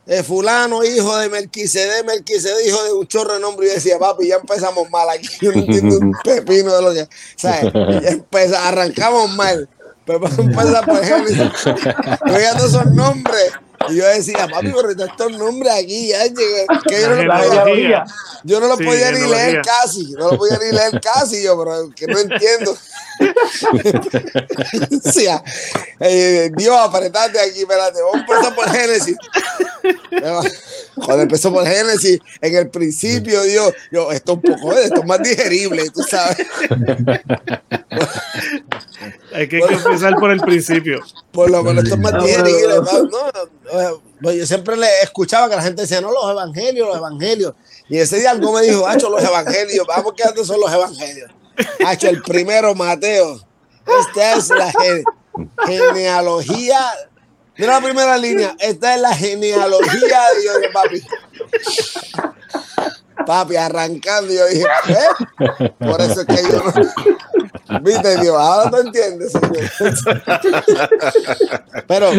eh, 0.05 0.21
fulano, 0.23 0.83
hijo 0.83 1.15
de 1.17 1.29
Melquisede, 1.29 2.03
Melquisede, 2.03 2.67
hijo 2.67 2.83
de 2.83 2.93
un 2.93 3.07
chorro 3.07 3.35
de 3.35 3.39
nombre, 3.39 3.65
y 3.65 3.69
yo 3.69 3.75
decía, 3.75 3.97
papi, 3.99 4.27
ya 4.27 4.35
empezamos 4.35 4.89
mal 4.89 5.09
aquí, 5.09 5.27
yo 5.41 5.51
no 5.51 5.59
entiendo 5.59 5.97
un 5.99 6.11
pepino 6.23 6.75
de 6.75 6.81
lo 6.81 6.93
que, 6.93 7.07
¿sabes? 7.37 7.71
Ya 7.73 8.09
empeza- 8.09 8.67
arrancamos 8.67 9.31
mal, 9.35 9.69
pero 10.05 10.19
vamos 10.19 10.37
a 10.39 10.41
empezar 10.41 10.85
por 10.85 10.99
ejemplo, 11.01 11.33
yo 12.27 12.39
ya 12.39 12.55
todos 12.57 12.71
esos 12.73 12.85
nombres, 12.91 13.51
y 13.89 13.95
yo 13.97 14.05
decía, 14.07 14.47
papi, 14.49 14.71
pero 14.73 14.91
estos 14.91 15.31
nombres 15.37 15.73
aquí, 15.73 16.07
ya, 16.09 16.23
que 16.23 17.01
yo 17.01 17.09
no 17.09 17.15
lo 17.15 17.23
La 17.23 17.63
podía, 17.63 18.05
yo 18.43 18.59
no 18.61 18.67
lo 18.67 18.77
Sí, 18.77 18.83
podía 18.85 19.11
ni 19.11 19.19
leer 19.29 19.61
casi, 19.61 20.11
no 20.13 20.31
lo 20.31 20.37
podía 20.37 20.57
ni 20.57 20.71
leer 20.75 21.01
casi 21.01 21.43
yo, 21.43 21.57
pero 21.61 21.89
que 21.95 22.07
no 22.07 22.17
entiendo. 22.19 22.77
Decía, 24.89 25.43
eh, 25.99 26.49
Dios, 26.55 26.75
apretate 26.79 27.39
aquí, 27.39 27.61
espérate, 27.61 28.01
vamos 28.01 28.15
a 28.15 28.19
empezar 28.19 28.55
por 28.55 28.69
Génesis. 28.69 29.15
Cuando 30.95 31.23
empezó 31.23 31.51
por 31.53 31.65
Génesis, 31.65 32.19
en 32.41 32.55
el 32.55 32.69
principio, 32.69 33.41
Dios, 33.43 33.73
yo, 33.91 34.11
esto 34.11 34.33
es 34.33 34.37
un 34.37 34.41
poco, 34.41 34.73
esto 34.73 35.01
es 35.01 35.05
más 35.05 35.21
digerible, 35.21 35.89
tú 35.89 36.01
sabes. 36.03 36.37
Hay 39.33 39.47
que 39.47 39.57
empezar 39.59 40.15
por 40.15 40.31
el 40.31 40.39
principio. 40.41 41.01
Por 41.31 41.49
lo 41.49 41.63
menos 41.63 41.83
esto 41.83 41.95
es 41.95 42.01
más 42.01 42.23
digerible. 42.23 42.75
¿no? 42.75 43.03
No, 43.03 44.01
pues 44.21 44.37
yo 44.37 44.45
siempre 44.45 44.77
le 44.77 44.87
escuchaba 45.01 45.49
que 45.49 45.55
la 45.55 45.63
gente 45.63 45.81
decía, 45.81 45.99
no, 46.01 46.11
los 46.11 46.29
evangelios, 46.31 46.87
los 46.87 46.97
evangelios. 46.97 47.53
Y 47.89 47.97
ese 47.97 48.19
día 48.19 48.31
algo 48.31 48.53
me 48.53 48.61
dijo, 48.61 48.87
Hacho, 48.87 49.09
los 49.09 49.23
evangelios, 49.23 49.85
vamos 49.87 50.13
que 50.15 50.23
antes 50.23 50.47
son 50.47 50.59
los 50.59 50.71
evangelios. 50.71 51.29
Hacho, 51.85 52.07
el 52.09 52.21
primero, 52.21 52.73
Mateo. 52.75 53.41
Esta 54.07 54.35
es 54.37 54.49
la 54.49 54.71
gen- 54.71 55.03
genealogía. 55.65 56.79
Mira 57.57 57.73
la 57.73 57.81
primera 57.81 58.17
línea. 58.17 58.55
Esta 58.59 58.95
es 58.95 59.01
la 59.01 59.15
genealogía 59.15 60.21
de 60.33 60.41
Dios, 60.41 60.57
papi. 60.73 61.03
Papi, 63.25 63.55
arrancando, 63.55 64.33
yo 64.33 64.45
dije, 64.47 64.65
¿eh? 64.89 65.69
Por 65.79 66.01
eso 66.01 66.21
es 66.21 66.27
que 66.27 66.43
yo. 66.51 67.79
Viste, 67.81 68.17
Dios, 68.19 68.35
ahora 68.37 68.69
tú 68.69 68.77
entiendes. 68.77 69.31
señor. 69.31 69.71
Pero 71.87 72.11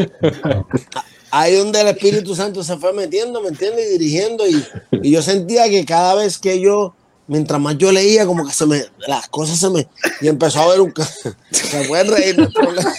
ahí 1.31 1.57
donde 1.57 1.81
el 1.81 1.89
Espíritu 1.89 2.35
Santo 2.35 2.63
se 2.63 2.77
fue 2.77 2.93
metiendo, 2.93 3.41
¿me 3.43 3.49
entiendes? 3.49 3.87
Y 3.87 3.99
dirigiendo. 3.99 4.47
Y, 4.47 4.65
y 4.93 5.11
yo 5.11 5.21
sentía 5.21 5.69
que 5.69 5.85
cada 5.85 6.15
vez 6.15 6.39
que 6.39 6.61
yo, 6.61 6.95
mientras 7.27 7.61
más 7.61 7.77
yo 7.77 7.91
leía, 7.93 8.25
como 8.25 8.47
que 8.47 8.53
se 8.53 8.67
me, 8.67 8.85
las 9.07 9.29
cosas 9.29 9.59
se 9.59 9.69
me. 9.69 9.89
Y 10.21 10.29
empezó 10.29 10.61
a 10.61 10.69
ver 10.69 10.81
un. 10.81 10.95
Se 11.51 11.85
pueden 11.89 12.09
reír, 12.09 12.39
no 12.39 12.49
problema. 12.51 12.93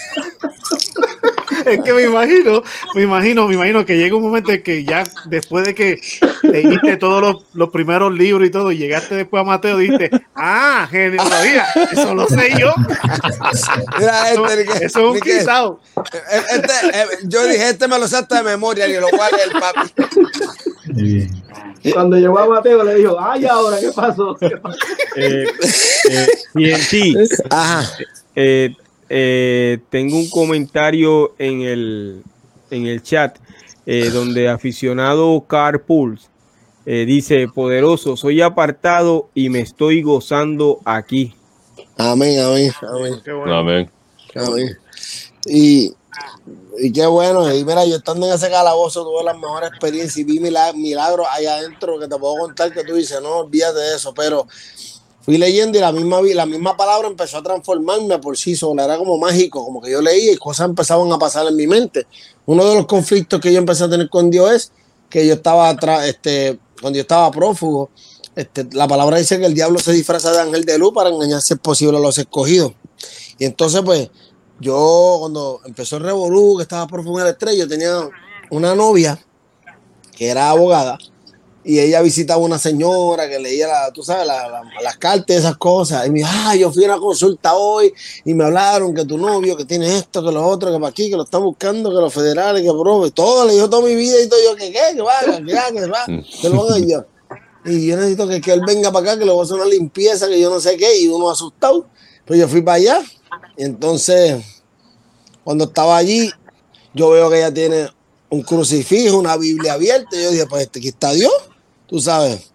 Es 1.70 1.80
que 1.82 1.92
me 1.92 2.02
imagino, 2.04 2.62
me 2.94 3.02
imagino, 3.02 3.48
me 3.48 3.54
imagino 3.54 3.84
que 3.84 3.96
llega 3.96 4.14
un 4.16 4.22
momento 4.22 4.52
en 4.52 4.62
que 4.62 4.84
ya 4.84 5.02
después 5.26 5.64
de 5.66 5.74
que 5.74 6.00
leíste 6.42 6.96
todos 6.96 7.20
los, 7.20 7.44
los 7.54 7.70
primeros 7.70 8.12
libros 8.14 8.46
y 8.46 8.50
todo, 8.50 8.70
y 8.72 8.78
llegaste 8.78 9.16
después 9.16 9.40
a 9.40 9.44
Mateo, 9.44 9.76
dijiste, 9.78 10.10
ah, 10.34 10.86
genealogía, 10.90 11.66
eso 11.92 12.14
lo 12.14 12.28
sé 12.28 12.50
yo. 12.58 12.72
Mira, 13.98 14.30
Eso, 14.30 14.46
este, 14.46 14.64
que- 14.64 14.84
eso 14.86 14.98
es 15.00 15.04
un 15.16 15.20
que- 15.20 15.38
quitado. 15.40 15.80
eh, 16.12 16.40
este, 16.54 16.72
eh, 17.00 17.06
yo 17.24 17.44
dije, 17.46 17.68
este 17.70 17.88
me 17.88 17.98
lo 17.98 18.06
sé 18.06 18.16
hasta 18.16 18.36
de 18.36 18.42
memoria, 18.44 18.86
y 18.88 18.94
lo 19.00 19.08
cual 19.08 19.30
es 19.36 19.44
el 19.46 19.60
papi. 19.60 19.92
Cuando 21.92 22.16
llegó 22.16 22.38
a 22.38 22.46
Mateo 22.48 22.82
le 22.84 22.94
dijo, 22.96 23.16
ay, 23.20 23.44
ahora, 23.46 23.78
¿qué 23.80 23.90
pasó? 23.94 24.36
¿Qué 24.38 24.56
pasó? 24.56 24.78
Eh, 25.16 25.44
eh, 26.10 26.26
TNT, 26.52 27.16
Ajá. 27.50 27.84
eh, 28.34 28.74
eh, 29.08 29.78
tengo 29.90 30.16
un 30.16 30.28
comentario 30.30 31.34
en 31.38 31.62
el, 31.62 32.22
en 32.70 32.86
el 32.86 33.02
chat 33.02 33.38
eh, 33.86 34.10
donde 34.10 34.48
aficionado 34.48 35.44
Carpools 35.46 36.28
eh, 36.84 37.04
dice, 37.04 37.48
poderoso, 37.48 38.16
soy 38.16 38.42
apartado 38.42 39.28
y 39.34 39.48
me 39.48 39.60
estoy 39.60 40.02
gozando 40.02 40.80
aquí. 40.84 41.34
Amén, 41.96 42.38
amén, 42.40 42.72
amén. 42.82 43.20
Qué 43.24 43.32
bueno. 43.32 43.58
Amén. 43.58 43.90
amén. 44.34 44.78
Y, 45.46 45.92
y 46.78 46.92
qué 46.92 47.06
bueno. 47.06 47.52
Y 47.54 47.64
mira, 47.64 47.84
yo 47.84 47.96
estando 47.96 48.26
en 48.26 48.34
ese 48.34 48.50
calabozo 48.50 49.02
tuve 49.04 49.24
las 49.24 49.36
mejores 49.36 49.70
experiencias 49.70 50.16
y 50.16 50.24
vi 50.24 50.38
mila- 50.38 50.72
milagros 50.74 51.26
allá 51.32 51.56
adentro 51.56 51.98
que 51.98 52.06
te 52.06 52.16
puedo 52.16 52.36
contar 52.36 52.72
que 52.72 52.84
tú 52.84 52.94
dices, 52.94 53.20
no 53.22 53.38
olvídate 53.38 53.78
de 53.78 53.96
eso, 53.96 54.12
pero 54.14 54.46
fui 55.26 55.38
leyendo 55.38 55.76
y 55.76 55.80
la 55.80 55.90
misma, 55.90 56.22
la 56.22 56.46
misma 56.46 56.76
palabra 56.76 57.08
empezó 57.08 57.38
a 57.38 57.42
transformarme 57.42 58.16
por 58.20 58.38
sí 58.38 58.54
sola, 58.54 58.84
era 58.84 58.96
como 58.96 59.18
mágico, 59.18 59.64
como 59.64 59.82
que 59.82 59.90
yo 59.90 60.00
leía 60.00 60.30
y 60.30 60.36
cosas 60.36 60.68
empezaban 60.68 61.12
a 61.12 61.18
pasar 61.18 61.48
en 61.48 61.56
mi 61.56 61.66
mente. 61.66 62.06
Uno 62.46 62.64
de 62.64 62.76
los 62.76 62.86
conflictos 62.86 63.40
que 63.40 63.52
yo 63.52 63.58
empecé 63.58 63.82
a 63.82 63.90
tener 63.90 64.08
con 64.08 64.30
Dios 64.30 64.52
es 64.52 64.72
que 65.10 65.26
yo 65.26 65.34
estaba 65.34 65.76
este, 66.06 66.60
cuando 66.80 66.96
yo 66.96 67.00
estaba 67.00 67.28
prófugo, 67.32 67.90
este, 68.36 68.68
la 68.70 68.86
palabra 68.86 69.18
dice 69.18 69.40
que 69.40 69.46
el 69.46 69.54
diablo 69.54 69.80
se 69.80 69.92
disfraza 69.92 70.30
de 70.30 70.38
ángel 70.38 70.64
de 70.64 70.78
luz 70.78 70.92
para 70.94 71.10
engañar 71.10 71.42
si 71.42 71.54
es 71.54 71.60
posible 71.60 71.98
a 71.98 72.00
los 72.00 72.16
escogidos. 72.18 72.74
Y 73.36 73.46
entonces, 73.46 73.82
pues, 73.84 74.08
yo 74.60 75.16
cuando 75.18 75.60
empezó 75.64 75.96
el 75.96 76.04
revolú, 76.04 76.56
que 76.56 76.62
estaba 76.62 76.86
prófugo 76.86 77.18
en 77.18 77.26
el 77.26 77.32
estrella, 77.32 77.64
yo 77.64 77.68
tenía 77.68 78.08
una 78.50 78.76
novia 78.76 79.20
que 80.16 80.28
era 80.28 80.50
abogada 80.50 80.96
y 81.68 81.80
ella 81.80 82.00
visitaba 82.00 82.40
una 82.40 82.58
señora 82.60 83.28
que 83.28 83.38
leía, 83.40 83.66
la, 83.66 83.90
tú 83.92 84.02
sabes, 84.02 84.24
la- 84.26 84.48
la- 84.48 84.62
las 84.82 84.96
cartas 84.98 85.34
y 85.36 85.38
esas 85.40 85.56
cosas. 85.56 86.06
Y 86.06 86.10
me 86.10 86.18
dijo, 86.20 86.30
ah, 86.32 86.54
yo 86.54 86.70
fui 86.72 86.84
a 86.84 86.88
una 86.94 86.98
consulta 86.98 87.54
hoy 87.54 87.92
y 88.24 88.34
me 88.34 88.44
hablaron 88.44 88.94
que 88.94 89.04
tu 89.04 89.18
novio, 89.18 89.56
que 89.56 89.64
tiene 89.64 89.96
esto, 89.98 90.24
que 90.24 90.30
lo 90.30 90.46
otro, 90.46 90.70
que 90.72 90.78
para 90.78 90.90
aquí, 90.90 91.10
que 91.10 91.16
lo 91.16 91.24
están 91.24 91.42
buscando, 91.42 91.90
que 91.90 91.96
los 91.96 92.14
federales, 92.14 92.62
que 92.62 92.70
bro, 92.70 93.04
y 93.04 93.10
todo, 93.10 93.44
le 93.46 93.54
dijo 93.54 93.68
toda 93.68 93.86
mi 93.86 93.96
vida 93.96 94.14
y 94.22 94.28
todo. 94.28 94.38
Yo, 94.44 94.54
que 94.54 94.70
qué, 94.70 94.80
que 94.94 95.02
va, 95.02 95.14
que 95.20 95.54
va, 95.54 95.70
que 95.72 95.86
va, 95.88 96.06
que 96.40 96.48
lo 96.48 96.64
van 96.64 96.74
a 96.82 96.86
yo. 96.86 97.04
Y 97.64 97.86
yo 97.88 97.96
necesito 97.96 98.28
que, 98.28 98.40
que 98.40 98.52
él 98.52 98.60
venga 98.64 98.92
para 98.92 99.10
acá, 99.10 99.18
que 99.18 99.24
le 99.24 99.32
voy 99.32 99.40
a 99.40 99.44
hacer 99.44 99.56
una 99.56 99.64
limpieza, 99.66 100.28
que 100.28 100.38
yo 100.38 100.48
no 100.50 100.60
sé 100.60 100.76
qué, 100.76 101.00
y 101.00 101.08
uno 101.08 101.28
asustado. 101.30 101.86
Pues 102.24 102.38
yo 102.38 102.46
fui 102.46 102.62
para 102.62 102.76
allá. 102.76 103.02
Y 103.56 103.64
entonces, 103.64 104.36
cuando 105.42 105.64
estaba 105.64 105.96
allí, 105.96 106.30
yo 106.94 107.10
veo 107.10 107.28
que 107.28 107.38
ella 107.38 107.52
tiene 107.52 107.88
un 108.30 108.42
crucifijo, 108.42 109.18
una 109.18 109.36
Biblia 109.36 109.72
abierta. 109.72 110.16
Y 110.16 110.22
yo 110.22 110.30
dije, 110.30 110.46
pues 110.46 110.62
este, 110.62 110.78
aquí 110.78 110.88
está 110.88 111.10
Dios, 111.12 111.32
tú 111.86 112.00
sabes. 112.00 112.50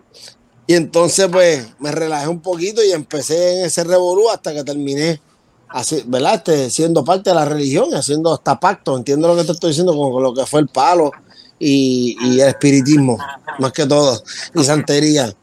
Y 0.68 0.74
entonces, 0.76 1.28
pues, 1.32 1.68
me 1.80 1.92
relajé 1.92 2.28
un 2.28 2.40
poquito 2.40 2.84
y 2.84 2.92
empecé 2.92 3.60
en 3.60 3.66
ese 3.66 3.84
revolú 3.84 4.30
hasta 4.30 4.54
que 4.54 4.64
terminé, 4.64 5.22
así, 5.68 6.04
¿verdad? 6.06 6.36
Este, 6.36 6.70
siendo 6.70 7.04
parte 7.04 7.30
de 7.30 7.36
la 7.36 7.46
religión 7.46 7.94
haciendo 7.94 8.34
hasta 8.34 8.60
pacto. 8.60 8.96
Entiendo 8.96 9.28
lo 9.28 9.36
que 9.36 9.44
te 9.44 9.52
estoy 9.52 9.72
diciendo 9.72 9.96
con, 9.96 10.22
lo 10.22 10.34
que 10.34 10.46
fue 10.46 10.62
el 10.62 10.68
palo 10.68 11.12
y, 11.60 12.16
y 12.22 12.40
el 12.40 12.48
espiritismo, 12.48 13.18
más 13.60 13.72
que 13.74 13.86
todo, 13.86 14.22
y 14.56 14.64
santería. 14.64 15.34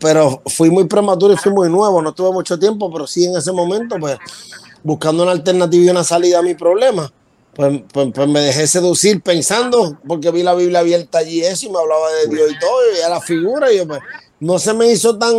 Pero 0.00 0.42
fui 0.46 0.70
muy 0.70 0.84
prematuro 0.84 1.32
y 1.32 1.36
fui 1.36 1.52
muy 1.52 1.68
nuevo, 1.68 2.02
no 2.02 2.12
tuve 2.12 2.32
mucho 2.32 2.58
tiempo, 2.58 2.90
pero 2.92 3.06
sí 3.06 3.24
en 3.24 3.36
ese 3.36 3.52
momento, 3.52 3.96
pues, 4.00 4.18
buscando 4.82 5.22
una 5.22 5.32
alternativa 5.32 5.84
y 5.84 5.90
una 5.90 6.04
salida 6.04 6.38
a 6.38 6.42
mi 6.42 6.54
problema 6.54 7.12
pues, 7.54 7.82
pues, 7.92 8.08
pues 8.14 8.28
me 8.28 8.40
dejé 8.40 8.66
seducir 8.66 9.22
pensando, 9.22 9.98
porque 10.06 10.30
vi 10.30 10.42
la 10.42 10.54
Biblia 10.54 10.80
abierta 10.80 11.18
allí 11.18 11.42
eso 11.42 11.66
y 11.66 11.70
me 11.70 11.78
hablaba 11.78 12.10
de 12.12 12.34
Dios 12.34 12.50
y 12.50 12.58
todo, 12.58 12.88
y 12.88 12.94
veía 12.94 13.08
la 13.08 13.20
figura 13.20 13.72
y 13.72 13.78
yo 13.78 13.86
pues 13.86 14.00
no 14.40 14.58
se 14.58 14.72
me 14.72 14.90
hizo 14.90 15.18
tan 15.18 15.34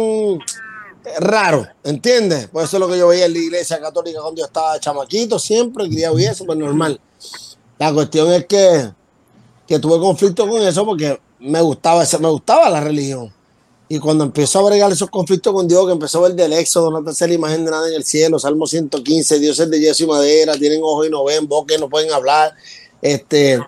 raro, 1.19 1.67
¿entiendes? 1.83 2.47
Pues 2.51 2.67
eso 2.67 2.77
es 2.77 2.81
lo 2.81 2.88
que 2.88 2.97
yo 2.97 3.07
veía 3.07 3.25
en 3.25 3.33
la 3.33 3.39
iglesia 3.39 3.79
católica 3.79 4.21
cuando 4.21 4.39
yo 4.39 4.45
estaba 4.45 4.79
chamaquito, 4.79 5.39
siempre 5.39 5.88
criado 5.89 6.19
y 6.19 6.25
eso, 6.25 6.45
pues 6.45 6.57
normal. 6.57 6.99
La 7.79 7.91
cuestión 7.93 8.31
es 8.31 8.45
que, 8.45 8.91
que 9.67 9.79
tuve 9.79 9.99
conflicto 9.99 10.47
con 10.47 10.61
eso 10.61 10.85
porque 10.85 11.19
me 11.39 11.61
gustaba, 11.61 12.03
me 12.19 12.29
gustaba 12.29 12.69
la 12.69 12.81
religión. 12.81 13.33
Y 13.93 13.99
cuando 13.99 14.23
empezó 14.23 14.59
a 14.59 14.63
bregar 14.69 14.89
esos 14.89 15.09
conflictos 15.09 15.53
con 15.53 15.68
Dios, 15.68 15.85
que 15.85 15.91
empezó 15.91 16.19
a 16.19 16.30
ver 16.30 16.34
del 16.35 16.53
éxodo, 16.53 16.89
no 16.91 17.03
te 17.03 17.09
hace 17.09 17.27
la 17.27 17.34
imagen 17.34 17.65
de 17.65 17.72
nada 17.72 17.89
en 17.89 17.95
el 17.95 18.05
cielo, 18.05 18.39
Salmo 18.39 18.65
115, 18.65 19.38
Dios 19.38 19.59
es 19.59 19.69
de 19.69 19.81
yeso 19.81 20.05
y 20.05 20.07
madera, 20.07 20.53
tienen 20.53 20.80
ojos 20.81 21.07
y 21.07 21.09
no 21.09 21.26
ven, 21.26 21.45
boca 21.45 21.76
y 21.76 21.77
no 21.77 21.89
pueden 21.89 22.09
hablar. 22.13 22.53
Este, 23.01 23.59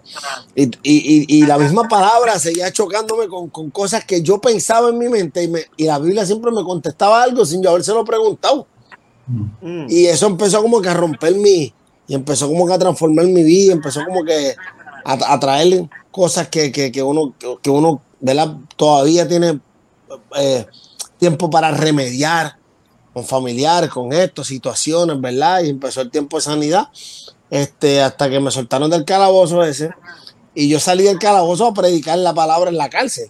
y, 0.55 0.63
y- 0.63 0.69
y- 0.83 1.25
y 1.27 1.41
la 1.45 1.57
misma 1.57 1.89
palabra 1.89 2.39
seguía 2.39 2.71
chocándome 2.71 3.27
con, 3.27 3.49
con 3.49 3.69
cosas 3.69 4.05
que 4.05 4.21
yo 4.21 4.39
pensaba 4.39 4.87
en 4.91 4.97
mi 4.97 5.09
mente 5.09 5.43
y, 5.43 5.49
me- 5.49 5.65
y 5.75 5.83
la 5.87 5.99
Biblia 5.99 6.25
siempre 6.25 6.51
me 6.51 6.63
contestaba 6.63 7.21
algo 7.21 7.45
sin 7.45 7.61
yo 7.61 7.71
habérselo 7.71 8.05
preguntado. 8.05 8.65
Mm. 9.27 9.87
Y 9.89 10.05
eso 10.05 10.27
empezó 10.27 10.61
como 10.61 10.81
que 10.81 10.87
a 10.87 10.93
romper 10.93 11.35
mi, 11.35 11.73
y 12.07 12.13
empezó 12.13 12.47
como 12.47 12.65
que 12.65 12.71
a 12.73 12.79
transformar 12.79 13.25
mi 13.25 13.43
vida, 13.43 13.73
empezó 13.73 14.05
como 14.05 14.23
que 14.23 14.55
a, 15.03 15.33
a 15.33 15.37
traer 15.41 15.89
cosas 16.11 16.47
que, 16.47 16.71
que, 16.71 16.93
que 16.93 17.03
uno, 17.03 17.33
que, 17.37 17.57
que 17.61 17.69
uno, 17.69 18.01
¿verdad? 18.21 18.55
Todavía 18.77 19.27
tiene 19.27 19.59
eh, 20.35 20.65
tiempo 21.17 21.49
para 21.49 21.71
remediar 21.71 22.57
con 23.13 23.25
familiares, 23.25 23.89
con 23.89 24.11
esto, 24.11 24.43
situaciones, 24.43 25.19
¿verdad? 25.21 25.61
Y 25.63 25.69
empezó 25.69 26.01
el 26.01 26.09
tiempo 26.09 26.37
de 26.37 26.41
sanidad, 26.43 26.87
este, 27.49 28.01
hasta 28.01 28.29
que 28.29 28.39
me 28.39 28.49
soltaron 28.49 28.89
del 28.89 29.05
calabozo 29.05 29.63
ese, 29.63 29.91
y 30.55 30.67
yo 30.67 30.79
salí 30.79 31.03
del 31.03 31.19
calabozo 31.19 31.67
a 31.67 31.73
predicar 31.73 32.17
la 32.17 32.33
palabra 32.33 32.69
en 32.71 32.77
la 32.77 32.89
cárcel. 32.89 33.29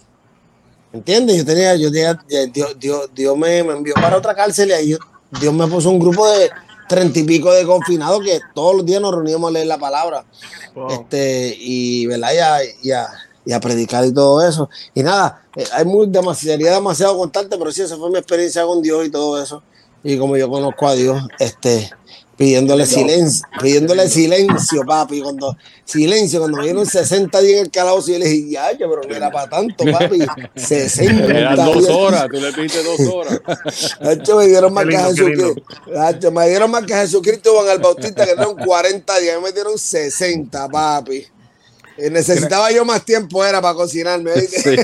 ¿Entiendes? 0.92 1.36
Yo 1.38 1.44
tenía, 1.44 1.74
yo 1.76 1.90
tenía, 1.90 2.18
eh, 2.30 2.46
Dios, 2.52 2.76
Dios, 2.78 3.10
Dios 3.14 3.36
me, 3.36 3.62
me 3.64 3.72
envió 3.72 3.94
para 3.94 4.16
otra 4.16 4.34
cárcel 4.34 4.68
y 4.70 4.72
ahí 4.72 4.88
yo- 4.90 4.98
Dios 5.40 5.52
me 5.52 5.66
puso 5.66 5.90
un 5.90 5.98
grupo 5.98 6.26
de 6.30 6.48
treinta 6.88 7.18
y 7.18 7.24
pico 7.24 7.52
de 7.52 7.66
confinados 7.66 8.22
que 8.24 8.40
todos 8.54 8.76
los 8.76 8.86
días 8.86 9.00
nos 9.02 9.12
reuníamos 9.12 9.48
a 9.48 9.52
leer 9.52 9.66
la 9.66 9.78
palabra. 9.78 10.24
Wow. 10.74 10.90
Este, 10.90 11.56
y, 11.58 12.06
¿verdad? 12.06 12.32
Y 12.32 12.38
a, 12.38 12.58
y 12.84 12.90
a- 12.92 13.08
y 13.44 13.52
a 13.52 13.60
predicar 13.60 14.04
y 14.04 14.12
todo 14.12 14.46
eso. 14.46 14.68
Y 14.94 15.02
nada, 15.02 15.42
eh, 15.56 15.64
hay 15.72 15.84
muy 15.84 16.06
demasiado, 16.06 16.56
sería 16.56 16.72
demasiado 16.72 17.16
contarte, 17.16 17.56
pero 17.58 17.72
sí, 17.72 17.82
esa 17.82 17.96
fue 17.96 18.10
mi 18.10 18.18
experiencia 18.18 18.64
con 18.64 18.82
Dios 18.82 19.06
y 19.06 19.10
todo 19.10 19.42
eso. 19.42 19.62
Y 20.02 20.18
como 20.18 20.36
yo 20.36 20.48
conozco 20.48 20.86
a 20.86 20.94
Dios, 20.94 21.22
este, 21.38 21.90
pidiéndole 22.36 22.84
silencio, 22.86 23.46
pidiéndole 23.60 24.08
silencio, 24.08 24.82
papi. 24.86 25.20
Cuando, 25.22 25.56
silencio, 25.84 26.40
cuando 26.40 26.58
me 26.58 26.64
dieron 26.64 26.84
60 26.84 27.40
días 27.40 27.58
en 27.58 27.64
el 27.66 27.70
calabozo, 27.70 28.12
yo 28.12 28.18
le 28.18 28.28
dije, 28.28 28.50
ya, 28.50 28.72
yo, 28.72 28.90
pero 28.90 29.02
no 29.08 29.14
era 29.14 29.30
para 29.30 29.48
tanto, 29.48 29.84
papi. 29.90 30.18
60 30.54 31.24
Eran 31.24 31.56
dos 31.56 31.78
días. 31.78 31.90
horas, 31.90 32.26
tú 32.30 32.40
le 32.40 32.52
pediste 32.52 32.82
dos 32.82 33.00
horas. 33.12 33.40
Hacho, 34.00 34.36
me 34.36 34.46
dieron 34.46 34.72
más 34.72 34.84
que. 34.84 34.96
Jesucristo. 34.96 36.30
Me 36.32 36.48
dieron 36.48 36.70
más 36.70 36.84
que 36.84 36.94
Jesucristo 36.94 37.52
Juan 37.54 37.68
el 37.70 37.78
Bautista, 37.78 38.24
que 38.26 38.34
dieron 38.34 38.56
40 38.56 39.18
días. 39.20 39.42
Me 39.42 39.52
dieron 39.52 39.78
60, 39.78 40.68
papi. 40.68 41.26
Y 41.96 42.10
necesitaba 42.10 42.72
yo 42.72 42.84
más 42.84 43.04
tiempo, 43.04 43.44
era 43.44 43.60
para 43.62 43.74
cocinarme. 43.74 44.32
Sí. 44.48 44.76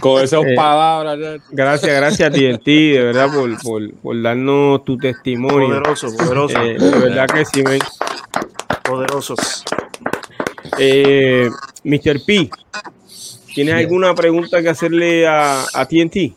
Con 0.00 0.22
esas 0.22 0.44
Eh, 0.44 0.54
palabras. 0.54 1.40
Gracias, 1.50 1.94
gracias 1.96 2.28
a 2.28 2.32
TNT, 2.32 2.66
de 2.66 3.02
verdad, 3.04 3.28
por, 3.32 3.58
por, 3.62 3.94
por 3.94 4.20
darnos 4.22 4.84
tu 4.84 4.96
testimonio. 4.98 5.68
Poderoso, 5.68 6.14
poderoso, 6.16 6.60
Eh, 6.62 6.78
de 6.78 6.98
verdad 6.98 7.26
que 7.26 7.44
sí, 7.46 7.62
men. 7.62 7.80
poderoso. 8.84 9.34
Eh, 10.78 11.48
Mr. 11.84 12.20
P, 12.26 12.50
¿tienes 13.54 13.74
Sí. 13.74 13.80
alguna 13.80 14.14
pregunta 14.14 14.60
que 14.62 14.68
hacerle 14.68 15.26
a, 15.26 15.62
a 15.74 15.86
TNT? 15.86 16.34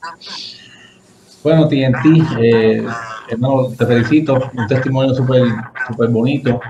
Bueno, 1.44 1.68
TNT, 1.68 2.06
eh, 2.40 2.84
hermano, 3.30 3.70
te 3.78 3.86
felicito, 3.86 4.50
un 4.56 4.68
testimonio 4.68 5.14
súper 5.14 5.44
súper 5.88 6.08
bonito. 6.10 6.62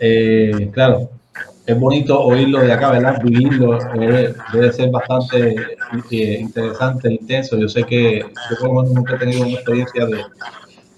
Eh, 0.00 0.68
claro, 0.72 1.10
es 1.70 1.78
bonito 1.78 2.20
oírlo 2.20 2.60
de 2.60 2.72
acá, 2.72 2.90
¿verdad? 2.90 3.20
Vivirlo 3.22 3.78
debe, 3.94 4.34
debe 4.52 4.72
ser 4.72 4.90
bastante 4.90 5.56
eh, 6.10 6.40
interesante, 6.40 7.12
intenso. 7.12 7.58
Yo 7.58 7.68
sé 7.68 7.84
que 7.84 8.24
yo 8.50 8.82
nunca 8.82 9.14
he 9.14 9.18
tenido 9.18 9.42
una 9.42 9.52
experiencia 9.52 10.06
de, 10.06 10.24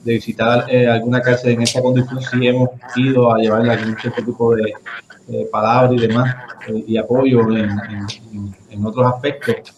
visitar 0.04 0.64
eh, 0.68 0.88
alguna 0.88 1.20
cárcel 1.20 1.52
en 1.52 1.62
esta 1.62 1.80
condición. 1.80 2.20
Sí 2.20 2.46
hemos 2.46 2.70
ido 2.96 3.32
a 3.32 3.38
llevarle 3.38 3.72
algún 3.72 3.96
cierto 3.96 4.24
tipo 4.24 4.54
de 4.56 4.72
eh, 5.28 5.48
palabras 5.50 5.92
y 5.92 6.06
demás 6.06 6.34
eh, 6.68 6.84
y 6.86 6.96
apoyo 6.96 7.40
en, 7.56 8.84
otros 8.84 9.14
aspectos. 9.14 9.74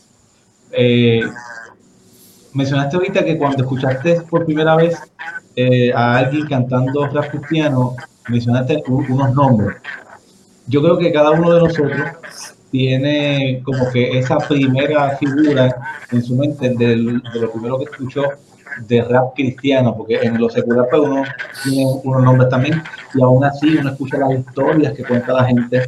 Eh, 0.72 1.20
mencionaste 2.52 2.96
ahorita 2.96 3.24
que 3.24 3.36
cuando 3.36 3.62
escuchaste 3.62 4.22
por 4.22 4.44
primera 4.44 4.74
vez 4.76 4.98
eh, 5.56 5.92
a 5.92 6.16
alguien 6.16 6.46
cantando 6.46 7.06
rap 7.06 7.30
cristiano, 7.30 7.94
mencionaste 8.28 8.82
unos 8.88 9.34
nombres. 9.34 9.76
Yo 10.66 10.82
creo 10.82 10.98
que 10.98 11.12
cada 11.12 11.30
uno 11.30 11.52
de 11.52 11.60
nosotros 11.60 12.00
tiene 12.70 13.62
como 13.64 13.88
que 13.90 14.18
esa 14.18 14.38
primera 14.38 15.16
figura 15.16 15.76
en 16.10 16.22
su 16.22 16.34
mente 16.34 16.70
de, 16.70 16.96
lo 16.96 17.52
primero 17.52 17.78
que 17.78 17.84
escuchó 17.84 18.24
de 18.88 19.02
rap 19.02 19.34
cristiano, 19.34 19.94
porque 19.96 20.16
en 20.16 20.40
lo 20.40 20.48
secular 20.48 20.88
pues 20.90 21.02
uno 21.02 21.22
tiene 21.62 21.86
unos 22.02 22.22
nombres 22.24 22.48
también, 22.48 22.82
y 23.14 23.22
aún 23.22 23.44
así 23.44 23.76
uno 23.76 23.90
escucha 23.90 24.18
las 24.18 24.38
historias 24.38 24.92
que 24.94 25.04
cuenta 25.04 25.34
la 25.34 25.44
gente, 25.44 25.86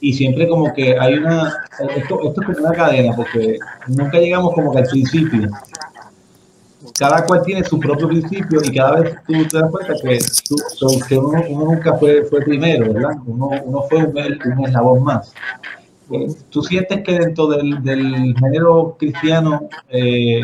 y 0.00 0.12
siempre 0.12 0.48
como 0.48 0.72
que 0.72 0.96
hay 0.98 1.14
una, 1.14 1.52
esto, 1.96 2.20
esto 2.22 2.40
es 2.40 2.46
como 2.46 2.58
una 2.58 2.76
cadena, 2.76 3.14
porque 3.16 3.58
nunca 3.88 4.18
llegamos 4.18 4.54
como 4.54 4.72
que 4.72 4.78
al 4.78 4.86
principio, 4.86 5.48
cada 7.00 7.24
cual 7.26 7.42
tiene 7.42 7.64
su 7.64 7.80
propio 7.80 8.08
principio 8.08 8.60
y 8.62 8.74
cada 8.76 9.00
vez 9.00 9.16
tú 9.26 9.32
te 9.50 9.58
das 9.58 9.70
cuenta 9.70 9.94
que, 10.02 10.18
tú- 10.78 11.00
que 11.08 11.16
uno, 11.16 11.42
uno 11.48 11.64
nunca 11.64 11.94
fue, 11.96 12.24
fue 12.24 12.40
primero, 12.42 12.92
¿verdad? 12.92 13.12
Uno, 13.26 13.48
uno 13.64 13.82
fue 13.88 14.04
un, 14.04 14.14
un 14.58 14.64
eslabón 14.66 15.02
más. 15.04 15.32
Eh, 16.12 16.26
¿Tú 16.50 16.62
sientes 16.62 17.02
que 17.02 17.18
dentro 17.18 17.46
del, 17.48 17.82
del 17.82 18.34
género 18.38 18.96
cristiano 18.98 19.62
eh, 19.88 20.42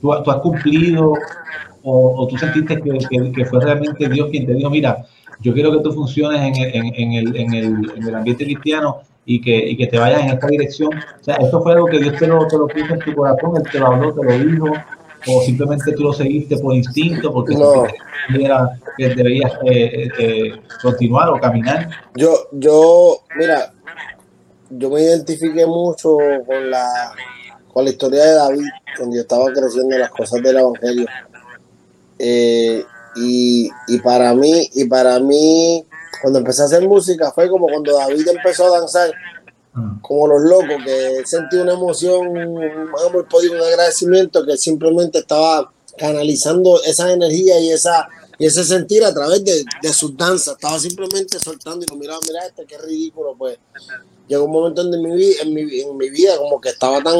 tú, 0.00 0.10
tú 0.24 0.30
has 0.32 0.38
cumplido 0.38 1.12
o, 1.84 2.14
o 2.22 2.26
tú 2.26 2.36
sentiste 2.36 2.80
que, 2.82 2.98
que- 3.08 3.32
que 3.32 3.44
fue 3.44 3.64
realmente 3.64 4.08
Dios 4.08 4.28
quien 4.30 4.46
te 4.46 4.54
dijo, 4.54 4.70
mira, 4.70 5.06
yo 5.40 5.54
quiero 5.54 5.70
que 5.72 5.78
tú 5.84 5.92
funciones 5.92 6.40
en 6.40 6.56
el, 6.56 6.74
en, 6.74 6.94
en 6.96 7.12
el, 7.12 7.36
en 7.36 7.54
el, 7.54 7.92
en 7.96 8.08
el 8.08 8.14
ambiente 8.16 8.44
cristiano 8.44 8.96
y 9.24 9.40
que, 9.40 9.56
y 9.70 9.76
que 9.76 9.86
te 9.86 9.98
vayas 9.98 10.22
en 10.22 10.30
esta 10.30 10.48
dirección? 10.48 10.90
O 10.98 11.22
sea, 11.24 11.36
¿esto 11.36 11.62
fue 11.62 11.74
algo 11.74 11.86
que 11.86 11.98
Dios 12.00 12.16
te 12.18 12.26
lo, 12.26 12.46
te 12.48 12.58
lo 12.58 12.66
puso 12.66 12.92
en 12.94 13.00
tu 13.00 13.14
corazón, 13.14 13.52
Él 13.56 13.62
te 13.70 13.78
lo 13.78 13.86
habló, 13.86 14.12
te 14.12 14.24
lo 14.24 14.32
dijo? 14.38 14.72
O 15.26 15.42
simplemente 15.42 15.92
tú 15.92 16.02
lo 16.04 16.12
seguiste 16.12 16.56
por 16.58 16.74
instinto 16.74 17.32
porque 17.32 17.54
No. 17.54 17.84
que 18.32 18.44
era- 18.44 18.78
que 18.96 19.08
debías 19.14 19.52
eh, 19.64 20.04
eh, 20.04 20.08
eh, 20.18 20.52
continuar 20.82 21.28
o 21.30 21.40
caminar. 21.40 21.88
Yo, 22.14 22.48
yo, 22.52 23.20
mira, 23.36 23.72
yo 24.70 24.90
me 24.90 25.02
identifiqué 25.02 25.66
mucho 25.66 26.16
con 26.46 26.70
la, 26.70 27.12
con 27.72 27.84
la 27.84 27.90
historia 27.90 28.24
de 28.24 28.32
David, 28.34 28.64
cuando 28.96 29.16
yo 29.16 29.22
estaba 29.22 29.46
creciendo 29.52 29.94
en 29.94 30.00
las 30.00 30.10
cosas 30.10 30.42
del 30.42 30.56
Evangelio. 30.58 31.06
Eh, 32.18 32.84
y, 33.16 33.70
y 33.88 33.98
para 34.00 34.34
mí, 34.34 34.68
y 34.74 34.84
para 34.84 35.18
mí, 35.18 35.84
cuando 36.22 36.38
empecé 36.38 36.62
a 36.62 36.66
hacer 36.66 36.86
música, 36.86 37.32
fue 37.32 37.48
como 37.48 37.66
cuando 37.66 37.96
David 37.96 38.28
empezó 38.28 38.66
a 38.74 38.78
danzar. 38.80 39.10
Como 40.02 40.26
los 40.26 40.42
locos, 40.42 40.82
que 40.84 41.22
sentí 41.24 41.56
una 41.56 41.74
emoción, 41.74 42.32
por 43.30 43.42
Dios, 43.42 43.54
un 43.54 43.60
agradecimiento 43.62 44.44
que 44.44 44.56
simplemente 44.56 45.18
estaba 45.18 45.72
canalizando 45.96 46.82
esa 46.82 47.12
energía 47.12 47.60
y 47.60 47.70
esa 47.70 48.08
y 48.38 48.46
ese 48.46 48.64
sentir 48.64 49.04
a 49.04 49.12
través 49.12 49.44
de, 49.44 49.64
de 49.82 49.92
sus 49.92 50.16
danzas. 50.16 50.54
Estaba 50.54 50.78
simplemente 50.78 51.38
soltando 51.38 51.84
y 51.84 51.88
lo 51.90 51.96
miraba, 51.96 52.18
mira 52.26 52.46
este, 52.46 52.64
qué 52.64 52.78
ridículo, 52.78 53.34
pues. 53.36 53.58
Llegó 54.28 54.44
un 54.44 54.52
momento 54.52 54.80
en 54.80 55.02
mi, 55.02 55.14
vi- 55.14 55.36
en 55.42 55.52
mi, 55.52 56.08
vida 56.08 56.38
como 56.38 56.58
que 56.58 56.70
estaba 56.70 57.02
tan, 57.02 57.16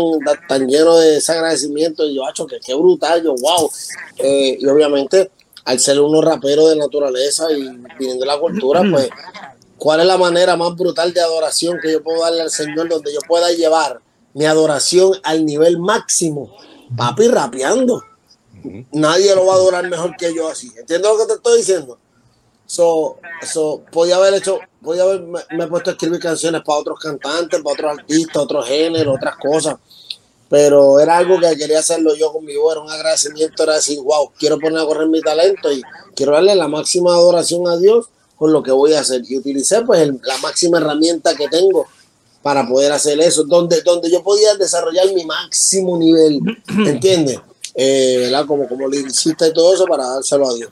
tan 0.48 0.66
lleno 0.66 0.96
de 0.96 1.18
ese 1.18 1.32
agradecimiento 1.32 2.06
y 2.06 2.14
yo, 2.14 2.24
acho, 2.24 2.46
que 2.46 2.58
qué 2.64 2.72
brutal, 2.72 3.22
yo, 3.22 3.34
wow. 3.34 3.70
Eh, 4.16 4.56
y 4.60 4.66
obviamente, 4.66 5.30
al 5.66 5.78
ser 5.78 6.00
uno 6.00 6.22
rapero 6.22 6.68
de 6.68 6.76
naturaleza 6.76 7.52
y 7.52 7.68
viniendo 7.98 8.20
de 8.24 8.26
la 8.26 8.38
cultura, 8.38 8.82
pues, 8.90 9.10
¿cuál 9.80 10.00
es 10.00 10.06
la 10.06 10.18
manera 10.18 10.56
más 10.56 10.76
brutal 10.76 11.12
de 11.12 11.20
adoración 11.20 11.78
que 11.82 11.90
yo 11.90 12.04
puedo 12.04 12.20
darle 12.20 12.42
al 12.42 12.50
Señor 12.50 12.88
donde 12.88 13.12
yo 13.12 13.20
pueda 13.26 13.50
llevar 13.50 14.00
mi 14.34 14.44
adoración 14.44 15.14
al 15.24 15.44
nivel 15.44 15.78
máximo? 15.78 16.54
Papi, 16.96 17.28
rapeando. 17.28 18.04
Nadie 18.92 19.34
lo 19.34 19.46
va 19.46 19.54
a 19.54 19.56
adorar 19.56 19.88
mejor 19.88 20.14
que 20.16 20.34
yo 20.34 20.48
así. 20.48 20.70
¿Entiendes 20.76 21.10
lo 21.10 21.18
que 21.18 21.26
te 21.26 21.32
estoy 21.32 21.58
diciendo? 21.58 21.98
So, 22.66 23.18
so, 23.42 23.82
podía 23.90 24.16
haber 24.16 24.34
hecho, 24.34 24.60
podía 24.82 25.02
haber 25.02 25.22
me, 25.22 25.40
me 25.52 25.64
he 25.64 25.66
puesto 25.66 25.90
a 25.90 25.92
escribir 25.94 26.20
canciones 26.20 26.62
para 26.64 26.78
otros 26.78 27.00
cantantes, 27.00 27.60
para 27.62 27.72
otros 27.72 27.98
artistas, 27.98 28.36
otros 28.36 28.68
géneros, 28.68 29.16
otras 29.16 29.36
cosas. 29.36 29.76
Pero 30.50 31.00
era 31.00 31.16
algo 31.16 31.40
que 31.40 31.56
quería 31.56 31.78
hacerlo 31.78 32.14
yo 32.14 32.32
conmigo, 32.32 32.70
era 32.70 32.80
un 32.80 32.90
agradecimiento, 32.90 33.62
era 33.62 33.74
decir, 33.76 33.98
wow, 34.00 34.30
quiero 34.38 34.58
poner 34.58 34.80
a 34.80 34.84
correr 34.84 35.08
mi 35.08 35.20
talento 35.22 35.72
y 35.72 35.82
quiero 36.14 36.32
darle 36.32 36.54
la 36.54 36.68
máxima 36.68 37.14
adoración 37.14 37.66
a 37.66 37.78
Dios 37.78 38.08
con 38.40 38.54
lo 38.54 38.62
que 38.62 38.70
voy 38.72 38.94
a 38.94 39.00
hacer. 39.00 39.20
Y 39.28 39.36
utilicé 39.36 39.82
pues 39.82 40.00
el- 40.00 40.18
la 40.24 40.38
máxima 40.38 40.78
herramienta 40.78 41.34
que 41.34 41.46
tengo 41.48 41.86
para 42.42 42.66
poder 42.66 42.90
hacer 42.90 43.20
eso, 43.20 43.44
donde, 43.44 43.82
donde 43.82 44.10
yo 44.10 44.22
podía 44.22 44.54
desarrollar 44.54 45.04
mi 45.14 45.26
máximo 45.26 45.98
nivel, 45.98 46.40
¿entiendes? 46.86 47.38
Eh, 47.74 48.16
¿verdad? 48.22 48.46
Como, 48.46 48.66
como 48.66 48.88
liricista 48.88 49.46
y 49.46 49.52
todo 49.52 49.74
eso 49.74 49.84
para 49.84 50.06
dárselo 50.06 50.48
a 50.48 50.54
Dios. 50.54 50.70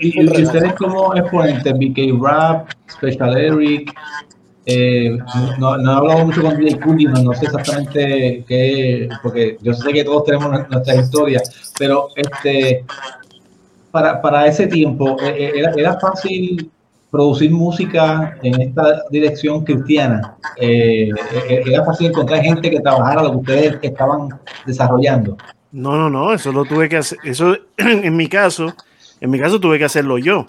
Y, 0.00 0.18
y- 0.22 0.44
ustedes 0.44 0.72
como 0.78 1.14
exponentes, 1.14 1.72
BK 1.74 2.22
Rap, 2.22 2.70
Special 2.90 3.36
Eric, 3.36 3.92
eh, 4.64 5.10
no, 5.58 5.76
no 5.76 5.92
he 5.92 5.94
hablado 5.94 6.24
mucho 6.26 6.40
con 6.40 6.56
DJ 6.58 6.80
Cooley, 6.80 7.04
no, 7.04 7.22
no 7.22 7.34
sé 7.34 7.44
exactamente 7.44 8.44
qué, 8.48 9.10
porque 9.22 9.58
yo 9.60 9.74
sé 9.74 9.92
que 9.92 10.04
todos 10.04 10.24
tenemos 10.24 10.50
nu- 10.52 10.66
nuestra 10.70 10.94
historia, 10.96 11.42
pero 11.78 12.08
este, 12.16 12.84
para, 13.90 14.20
para 14.22 14.46
ese 14.46 14.66
tiempo, 14.66 15.16
eh, 15.22 15.34
eh, 15.38 15.52
¿era, 15.56 15.72
era 15.76 15.98
fácil 16.00 16.70
producir 17.10 17.50
música 17.50 18.36
en 18.42 18.60
esta 18.60 19.02
dirección 19.10 19.64
cristiana? 19.64 20.36
Eh, 20.56 21.10
eh, 21.48 21.62
¿Era 21.66 21.84
fácil 21.84 22.08
encontrar 22.08 22.42
gente 22.42 22.70
que 22.70 22.80
trabajara 22.80 23.22
lo 23.22 23.30
que 23.32 23.36
ustedes 23.38 23.78
estaban 23.82 24.28
desarrollando? 24.66 25.36
No, 25.72 25.96
no, 25.96 26.08
no, 26.08 26.32
eso 26.32 26.52
lo 26.52 26.64
tuve 26.64 26.88
que 26.88 26.98
hacer. 26.98 27.18
Eso, 27.24 27.56
en 27.76 28.16
mi 28.16 28.28
caso, 28.28 28.74
en 29.20 29.30
mi 29.30 29.38
caso 29.38 29.60
tuve 29.60 29.78
que 29.78 29.84
hacerlo 29.84 30.18
yo. 30.18 30.46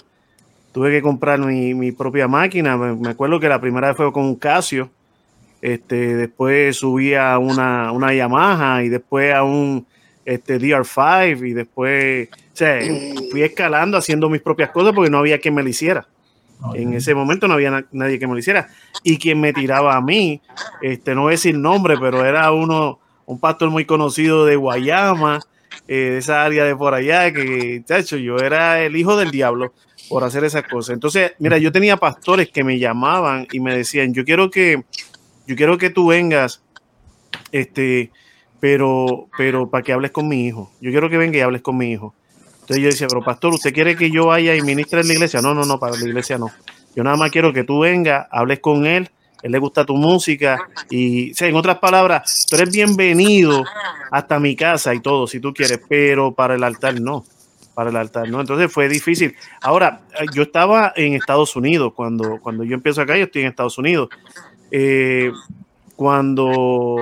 Tuve 0.71 0.91
que 0.91 1.01
comprar 1.01 1.39
mi, 1.39 1.73
mi 1.73 1.91
propia 1.91 2.27
máquina. 2.27 2.77
Me, 2.77 2.95
me 2.95 3.09
acuerdo 3.09 3.39
que 3.39 3.49
la 3.49 3.59
primera 3.59 3.87
vez 3.87 3.97
fue 3.97 4.11
con 4.13 4.23
un 4.23 4.35
Casio. 4.35 4.89
Este, 5.61 6.15
después 6.15 6.77
subí 6.77 7.15
a 7.15 7.37
una, 7.37 7.91
una 7.91 8.13
Yamaha 8.13 8.83
y 8.83 8.89
después 8.89 9.33
a 9.33 9.43
un 9.43 9.85
este, 10.23 10.59
DR5 10.59 11.47
y 11.47 11.53
después, 11.53 12.29
o 12.31 12.55
sea, 12.55 12.79
fui 13.31 13.41
escalando 13.41 13.97
haciendo 13.97 14.29
mis 14.29 14.41
propias 14.41 14.69
cosas 14.69 14.93
porque 14.93 15.09
no 15.09 15.17
había 15.17 15.39
quien 15.39 15.55
me 15.55 15.63
lo 15.63 15.69
hiciera. 15.69 16.07
En 16.75 16.93
ese 16.93 17.15
momento 17.15 17.47
no 17.47 17.53
había 17.53 17.71
na- 17.71 17.85
nadie 17.91 18.19
que 18.19 18.27
me 18.27 18.33
lo 18.33 18.39
hiciera. 18.39 18.67
Y 19.03 19.17
quien 19.17 19.39
me 19.39 19.53
tiraba 19.53 19.95
a 19.95 20.01
mí, 20.01 20.41
este, 20.81 21.15
no 21.15 21.21
voy 21.21 21.31
a 21.31 21.31
decir 21.31 21.57
nombre, 21.57 21.97
pero 21.97 22.25
era 22.25 22.51
uno, 22.51 22.99
un 23.25 23.39
pastor 23.39 23.69
muy 23.69 23.85
conocido 23.85 24.45
de 24.45 24.55
Guayama, 24.57 25.39
eh, 25.87 25.95
de 25.95 26.17
esa 26.17 26.43
área 26.43 26.65
de 26.65 26.75
por 26.75 26.93
allá, 26.93 27.31
que, 27.33 27.81
chacho, 27.85 28.17
yo 28.17 28.37
era 28.37 28.81
el 28.81 28.95
hijo 28.95 29.15
del 29.17 29.31
diablo 29.31 29.73
por 30.09 30.23
hacer 30.23 30.43
esas 30.43 30.63
cosas. 30.63 30.93
Entonces, 30.95 31.33
mira, 31.39 31.57
yo 31.57 31.71
tenía 31.71 31.97
pastores 31.97 32.49
que 32.49 32.63
me 32.63 32.77
llamaban 32.77 33.47
y 33.51 33.59
me 33.59 33.75
decían, 33.75 34.13
yo 34.13 34.25
quiero 34.25 34.49
que, 34.49 34.83
yo 35.47 35.55
quiero 35.55 35.77
que 35.77 35.89
tú 35.89 36.07
vengas, 36.07 36.61
este, 37.51 38.11
pero, 38.59 39.27
pero 39.37 39.69
para 39.69 39.83
que 39.83 39.93
hables 39.93 40.11
con 40.11 40.27
mi 40.27 40.45
hijo. 40.45 40.71
Yo 40.81 40.91
quiero 40.91 41.09
que 41.09 41.17
venga 41.17 41.37
y 41.37 41.41
hables 41.41 41.61
con 41.61 41.77
mi 41.77 41.91
hijo. 41.91 42.13
Entonces 42.69 42.83
yo 42.83 42.89
decía, 42.91 43.07
pero 43.07 43.23
pastor, 43.23 43.55
¿usted 43.55 43.73
quiere 43.73 43.95
que 43.95 44.11
yo 44.11 44.27
vaya 44.27 44.55
y 44.55 44.61
ministre 44.61 45.01
en 45.01 45.07
la 45.07 45.13
iglesia? 45.13 45.41
No, 45.41 45.55
no, 45.55 45.63
no, 45.63 45.79
para 45.79 45.97
la 45.97 46.05
iglesia 46.05 46.37
no. 46.37 46.51
Yo 46.95 47.03
nada 47.03 47.17
más 47.17 47.31
quiero 47.31 47.51
que 47.51 47.63
tú 47.63 47.79
vengas, 47.79 48.27
hables 48.29 48.59
con 48.59 48.85
él, 48.85 49.09
él 49.41 49.51
le 49.51 49.57
gusta 49.57 49.85
tu 49.85 49.95
música 49.95 50.59
y, 50.87 51.31
o 51.31 51.33
sea, 51.33 51.47
en 51.47 51.55
otras 51.55 51.79
palabras, 51.79 52.45
tú 52.47 52.57
eres 52.57 52.69
bienvenido 52.71 53.63
hasta 54.11 54.39
mi 54.39 54.55
casa 54.55 54.93
y 54.93 54.99
todo, 54.99 55.25
si 55.25 55.39
tú 55.39 55.51
quieres, 55.51 55.81
pero 55.89 56.31
para 56.31 56.53
el 56.53 56.63
altar 56.63 57.01
no, 57.01 57.25
para 57.73 57.89
el 57.89 57.95
altar 57.95 58.29
no. 58.29 58.39
Entonces 58.39 58.71
fue 58.71 58.87
difícil. 58.87 59.35
Ahora, 59.63 60.01
eh, 60.19 60.27
yo 60.31 60.43
estaba 60.43 60.93
en 60.95 61.15
Estados 61.15 61.55
Unidos, 61.55 61.93
cuando, 61.95 62.37
cuando 62.39 62.63
yo 62.63 62.75
empiezo 62.75 63.01
acá, 63.01 63.17
yo 63.17 63.23
estoy 63.23 63.41
en 63.41 63.47
Estados 63.47 63.79
Unidos. 63.79 64.09
Eh, 64.69 65.31
cuando, 65.95 66.97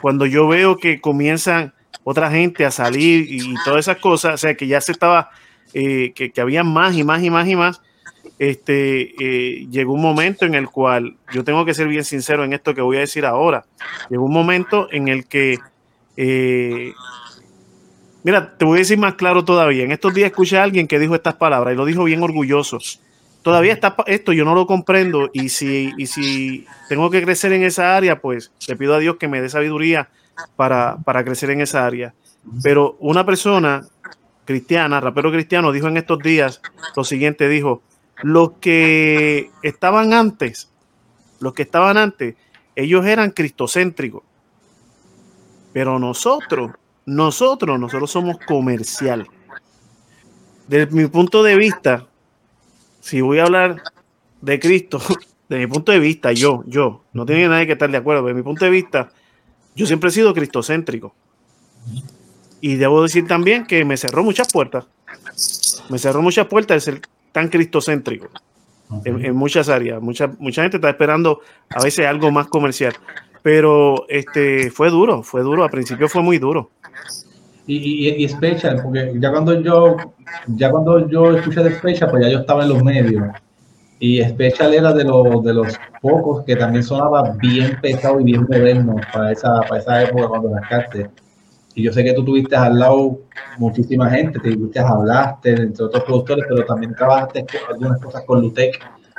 cuando 0.00 0.24
yo 0.24 0.48
veo 0.48 0.78
que 0.78 1.02
comienzan 1.02 1.74
otra 2.04 2.30
gente 2.30 2.64
a 2.64 2.70
salir 2.70 3.26
y, 3.28 3.54
todas 3.64 3.80
esas 3.80 3.98
cosas, 3.98 4.34
o 4.34 4.38
sea, 4.38 4.54
que 4.54 4.66
ya 4.66 4.80
se 4.80 4.92
estaba, 4.92 5.30
eh, 5.74 6.12
que, 6.14 6.30
que 6.30 6.40
había 6.40 6.64
más 6.64 6.96
y 6.96 7.04
más 7.04 7.22
y 7.22 7.30
más 7.30 7.48
y 7.48 7.56
más, 7.56 7.80
este, 8.38 9.14
eh, 9.20 9.66
llegó 9.70 9.92
un 9.92 10.02
momento 10.02 10.46
en 10.46 10.54
el 10.54 10.68
cual, 10.68 11.16
yo 11.32 11.44
tengo 11.44 11.64
que 11.64 11.74
ser 11.74 11.88
bien 11.88 12.04
sincero 12.04 12.44
en 12.44 12.52
esto 12.52 12.74
que 12.74 12.80
voy 12.80 12.96
a 12.96 13.00
decir 13.00 13.24
ahora, 13.24 13.64
llegó 14.10 14.24
un 14.24 14.32
momento 14.32 14.88
en 14.90 15.08
el 15.08 15.26
que, 15.26 15.58
eh, 16.16 16.92
mira, 18.24 18.56
te 18.56 18.64
voy 18.64 18.78
a 18.78 18.80
decir 18.80 18.98
más 18.98 19.14
claro 19.14 19.44
todavía, 19.44 19.84
en 19.84 19.92
estos 19.92 20.14
días 20.14 20.30
escuché 20.30 20.58
a 20.58 20.64
alguien 20.64 20.88
que 20.88 20.98
dijo 20.98 21.14
estas 21.14 21.34
palabras 21.34 21.74
y 21.74 21.76
lo 21.76 21.84
dijo 21.84 22.04
bien 22.04 22.22
orgulloso. 22.22 22.78
Todavía 23.42 23.72
está 23.72 23.96
esto, 24.06 24.32
yo 24.32 24.44
no 24.44 24.54
lo 24.54 24.68
comprendo 24.68 25.28
y 25.32 25.48
si, 25.48 25.92
y 25.98 26.06
si 26.06 26.64
tengo 26.88 27.10
que 27.10 27.22
crecer 27.22 27.52
en 27.52 27.64
esa 27.64 27.96
área, 27.96 28.20
pues 28.20 28.52
le 28.68 28.76
pido 28.76 28.94
a 28.94 29.00
Dios 29.00 29.16
que 29.16 29.26
me 29.26 29.40
dé 29.40 29.48
sabiduría 29.48 30.08
para, 30.56 30.98
para 31.04 31.24
crecer 31.24 31.50
en 31.50 31.60
esa 31.60 31.84
área. 31.86 32.14
Pero 32.62 32.96
una 33.00 33.24
persona 33.24 33.86
cristiana, 34.44 35.00
rapero 35.00 35.30
cristiano, 35.30 35.72
dijo 35.72 35.88
en 35.88 35.96
estos 35.96 36.18
días 36.18 36.60
lo 36.96 37.04
siguiente, 37.04 37.48
dijo, 37.48 37.82
los 38.22 38.52
que 38.52 39.50
estaban 39.62 40.12
antes, 40.12 40.70
los 41.40 41.54
que 41.54 41.62
estaban 41.62 41.96
antes, 41.96 42.36
ellos 42.76 43.04
eran 43.06 43.30
cristocéntricos. 43.30 44.22
Pero 45.72 45.98
nosotros, 45.98 46.72
nosotros, 47.06 47.78
nosotros 47.78 48.10
somos 48.10 48.38
comercial. 48.46 49.26
Desde 50.68 50.94
mi 50.94 51.06
punto 51.06 51.42
de 51.42 51.56
vista, 51.56 52.06
si 53.00 53.20
voy 53.20 53.38
a 53.38 53.44
hablar 53.44 53.82
de 54.40 54.60
Cristo, 54.60 55.00
de 55.48 55.58
mi 55.58 55.66
punto 55.66 55.92
de 55.92 55.98
vista, 55.98 56.32
yo, 56.32 56.62
yo, 56.66 57.02
no 57.12 57.26
tiene 57.26 57.48
nadie 57.48 57.66
que 57.66 57.72
estar 57.72 57.90
de 57.90 57.96
acuerdo, 57.96 58.22
pero 58.22 58.34
de 58.34 58.40
mi 58.40 58.44
punto 58.44 58.64
de 58.64 58.70
vista, 58.70 59.10
yo 59.74 59.86
siempre 59.86 60.10
he 60.10 60.12
sido 60.12 60.34
cristocéntrico. 60.34 61.14
Y 62.60 62.76
debo 62.76 63.02
decir 63.02 63.26
también 63.26 63.66
que 63.66 63.84
me 63.84 63.96
cerró 63.96 64.22
muchas 64.22 64.52
puertas. 64.52 64.86
Me 65.88 65.98
cerró 65.98 66.22
muchas 66.22 66.46
puertas 66.46 66.76
el 66.76 66.80
ser 66.80 67.02
tan 67.32 67.48
cristocéntrico 67.48 68.28
en, 69.04 69.24
en 69.24 69.34
muchas 69.34 69.68
áreas. 69.68 70.00
Mucha, 70.00 70.28
mucha 70.38 70.62
gente 70.62 70.76
está 70.76 70.90
esperando 70.90 71.40
a 71.70 71.82
veces 71.82 72.06
algo 72.06 72.30
más 72.30 72.46
comercial. 72.46 72.94
Pero 73.42 74.06
este 74.08 74.70
fue 74.70 74.90
duro, 74.90 75.22
fue 75.22 75.42
duro. 75.42 75.64
Al 75.64 75.70
principio 75.70 76.08
fue 76.08 76.22
muy 76.22 76.38
duro. 76.38 76.70
Y, 77.66 77.76
y, 78.08 78.24
y 78.24 78.28
Special, 78.28 78.80
porque 78.82 79.12
ya 79.18 79.30
cuando 79.30 79.60
yo 79.60 79.96
ya 80.48 80.70
cuando 80.70 81.08
yo 81.08 81.36
escuché 81.36 81.62
de 81.62 81.76
Special, 81.76 82.10
pues 82.10 82.24
ya 82.24 82.30
yo 82.30 82.38
estaba 82.40 82.62
en 82.62 82.68
los 82.68 82.82
medios. 82.82 83.24
Y 84.04 84.20
Special 84.24 84.74
era 84.74 84.92
de 84.92 85.04
los, 85.04 85.44
de 85.44 85.54
los 85.54 85.78
pocos 86.00 86.42
que 86.44 86.56
también 86.56 86.82
sonaba 86.82 87.36
bien 87.40 87.78
pesado 87.80 88.18
y 88.18 88.24
bien 88.24 88.42
moderno 88.50 88.96
para 89.12 89.30
esa, 89.30 89.60
para 89.68 89.80
esa 89.80 90.02
época 90.02 90.26
cuando 90.26 90.52
rascaste. 90.56 91.08
Y 91.76 91.84
yo 91.84 91.92
sé 91.92 92.02
que 92.02 92.12
tú 92.12 92.24
tuviste 92.24 92.56
al 92.56 92.80
lado 92.80 93.20
muchísima 93.58 94.10
gente, 94.10 94.40
te 94.40 94.56
tuviste, 94.56 94.80
hablaste, 94.80 95.50
entre 95.52 95.84
otros 95.84 96.02
productores, 96.02 96.44
pero 96.48 96.64
también 96.66 96.96
trabajaste 96.96 97.46
algunas 97.70 98.00
cosas 98.00 98.24
con 98.26 98.40
Lutec. 98.40 98.74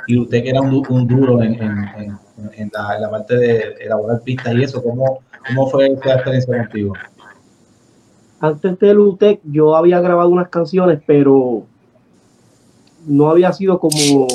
Y 0.06 0.16
Lutec 0.16 0.44
era 0.44 0.60
un, 0.60 0.70
du- 0.70 0.84
un 0.90 1.06
duro 1.06 1.42
en, 1.42 1.54
en 1.62 2.70
la 2.74 3.10
parte 3.10 3.36
de 3.38 3.60
elaborar 3.80 4.20
pistas 4.20 4.54
y 4.54 4.64
eso. 4.64 4.82
¿Cómo, 4.82 5.20
cómo 5.48 5.66
fue 5.70 5.86
esa 5.94 6.16
experiencia 6.16 6.58
contigo? 6.58 6.92
antes 8.38 8.78
de 8.78 8.92
Lutec 8.92 9.40
yo 9.44 9.74
había 9.74 10.00
grabado 10.00 10.28
unas 10.28 10.50
canciones, 10.50 11.00
pero 11.06 11.62
no 13.06 13.30
había 13.30 13.50
sido 13.52 13.78
como, 13.78 14.26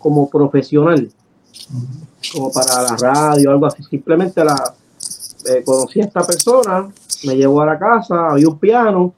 como 0.00 0.28
profesional, 0.28 1.08
como 2.32 2.50
para 2.50 2.82
la 2.82 2.96
radio 2.96 3.50
o 3.50 3.52
algo 3.52 3.66
así. 3.66 3.84
Simplemente 3.84 4.42
la 4.44 4.56
eh, 5.46 5.62
conocí 5.64 6.00
a 6.00 6.06
esta 6.06 6.22
persona, 6.22 6.88
me 7.24 7.36
llevó 7.36 7.60
a 7.62 7.66
la 7.66 7.78
casa, 7.78 8.30
había 8.30 8.48
un 8.48 8.58
piano, 8.58 9.14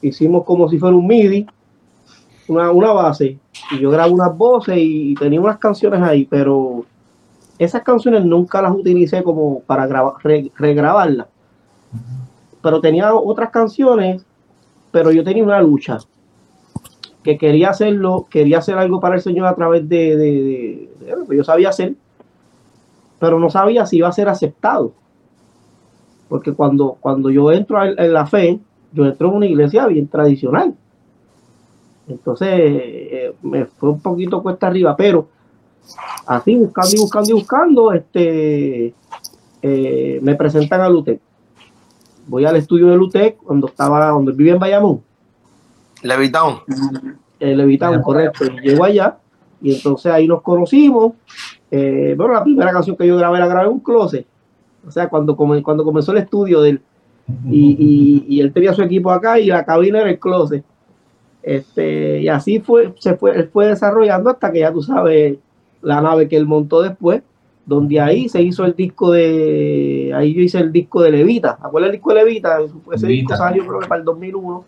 hicimos 0.00 0.44
como 0.44 0.68
si 0.68 0.78
fuera 0.78 0.94
un 0.94 1.06
MIDI, 1.06 1.46
una, 2.48 2.70
una 2.70 2.92
base, 2.92 3.38
y 3.72 3.78
yo 3.80 3.90
grabé 3.90 4.12
unas 4.12 4.36
voces 4.36 4.76
y 4.78 5.14
tenía 5.14 5.40
unas 5.40 5.58
canciones 5.58 6.00
ahí, 6.02 6.24
pero 6.24 6.84
esas 7.58 7.82
canciones 7.82 8.24
nunca 8.24 8.62
las 8.62 8.72
utilicé 8.72 9.22
como 9.22 9.60
para 9.60 9.86
grabar, 9.86 10.14
re- 10.22 10.52
regrabarlas. 10.56 11.26
Pero 12.62 12.80
tenía 12.80 13.12
otras 13.14 13.50
canciones, 13.50 14.22
pero 14.90 15.10
yo 15.10 15.22
tenía 15.24 15.42
una 15.42 15.60
lucha 15.60 15.98
que 17.28 17.36
quería 17.36 17.68
hacerlo, 17.68 18.26
quería 18.30 18.56
hacer 18.56 18.78
algo 18.78 19.00
para 19.00 19.16
el 19.16 19.20
Señor 19.20 19.46
a 19.46 19.54
través 19.54 19.86
de, 19.86 20.88
lo 21.06 21.26
que 21.26 21.36
yo 21.36 21.44
sabía 21.44 21.68
hacer, 21.68 21.94
pero 23.18 23.38
no 23.38 23.50
sabía 23.50 23.84
si 23.84 23.98
iba 23.98 24.08
a 24.08 24.12
ser 24.12 24.30
aceptado. 24.30 24.94
Porque 26.30 26.54
cuando, 26.54 26.96
cuando 26.98 27.28
yo 27.28 27.52
entro 27.52 27.84
en, 27.84 27.98
en 27.98 28.14
la 28.14 28.26
fe, 28.26 28.58
yo 28.92 29.04
entro 29.04 29.28
en 29.28 29.34
una 29.34 29.46
iglesia 29.46 29.86
bien 29.88 30.08
tradicional. 30.08 30.74
Entonces 32.08 32.48
eh, 32.50 33.34
me 33.42 33.66
fue 33.66 33.90
un 33.90 34.00
poquito 34.00 34.42
cuesta 34.42 34.68
arriba, 34.68 34.96
pero 34.96 35.28
así 36.26 36.56
buscando 36.56 36.96
y 36.96 36.98
buscando 36.98 37.28
y 37.28 37.32
buscando, 37.34 37.92
este, 37.92 38.94
eh, 39.60 40.18
me 40.22 40.34
presentan 40.34 40.80
a 40.80 40.88
Lutec. 40.88 41.20
Voy 42.26 42.46
al 42.46 42.56
estudio 42.56 42.86
de 42.86 42.96
Lutec 42.96 43.36
cuando 43.36 43.66
estaba, 43.66 44.08
donde 44.08 44.32
vivía 44.32 44.54
en 44.54 44.58
Bayamón, 44.58 45.02
Levitown. 46.02 46.60
el 47.40 47.56
Levitown, 47.58 48.02
correcto. 48.02 48.44
Y 48.62 48.68
llego 48.68 48.84
allá 48.84 49.18
y 49.60 49.74
entonces 49.74 50.10
ahí 50.12 50.26
nos 50.28 50.42
conocimos. 50.42 51.12
Eh, 51.70 52.14
bueno, 52.16 52.34
la 52.34 52.44
primera 52.44 52.72
canción 52.72 52.96
que 52.96 53.06
yo 53.06 53.16
grabé 53.16 53.38
la 53.38 53.46
grabé 53.46 53.66
en 53.66 53.72
un 53.74 53.80
closet. 53.80 54.26
O 54.86 54.90
sea, 54.90 55.08
cuando, 55.08 55.36
come- 55.36 55.62
cuando 55.62 55.84
comenzó 55.84 56.12
el 56.12 56.18
estudio 56.18 56.60
del, 56.62 56.80
y, 57.50 58.24
y, 58.28 58.36
y 58.36 58.40
él 58.40 58.52
tenía 58.52 58.72
su 58.72 58.82
equipo 58.82 59.10
acá 59.10 59.38
y 59.38 59.46
la 59.46 59.64
cabina 59.64 60.00
era 60.00 60.10
el 60.10 60.18
closet. 60.18 60.64
Este, 61.42 62.20
y 62.22 62.28
así 62.28 62.60
fue, 62.60 62.92
se 62.98 63.14
fue, 63.16 63.36
él 63.36 63.48
fue 63.52 63.66
desarrollando 63.68 64.30
hasta 64.30 64.50
que 64.52 64.60
ya 64.60 64.72
tú 64.72 64.82
sabes 64.82 65.38
la 65.82 66.00
nave 66.00 66.28
que 66.28 66.36
él 66.36 66.46
montó 66.46 66.82
después, 66.82 67.22
donde 67.64 68.00
ahí 68.00 68.28
se 68.28 68.42
hizo 68.42 68.64
el 68.64 68.74
disco 68.74 69.12
de, 69.12 70.12
ahí 70.14 70.34
yo 70.34 70.40
hice 70.42 70.58
el 70.58 70.72
disco 70.72 71.02
de 71.02 71.10
Levita, 71.12 71.58
¿acuerdas 71.60 71.88
el 71.88 71.92
disco 71.96 72.10
de 72.12 72.24
Levita? 72.24 72.58
Ese 72.60 73.06
disco 73.06 73.06
Levita. 73.06 73.36
salió 73.36 73.66
creo 73.66 73.80
que 73.80 73.86
para 73.88 73.98
el 74.00 74.04
2001. 74.04 74.64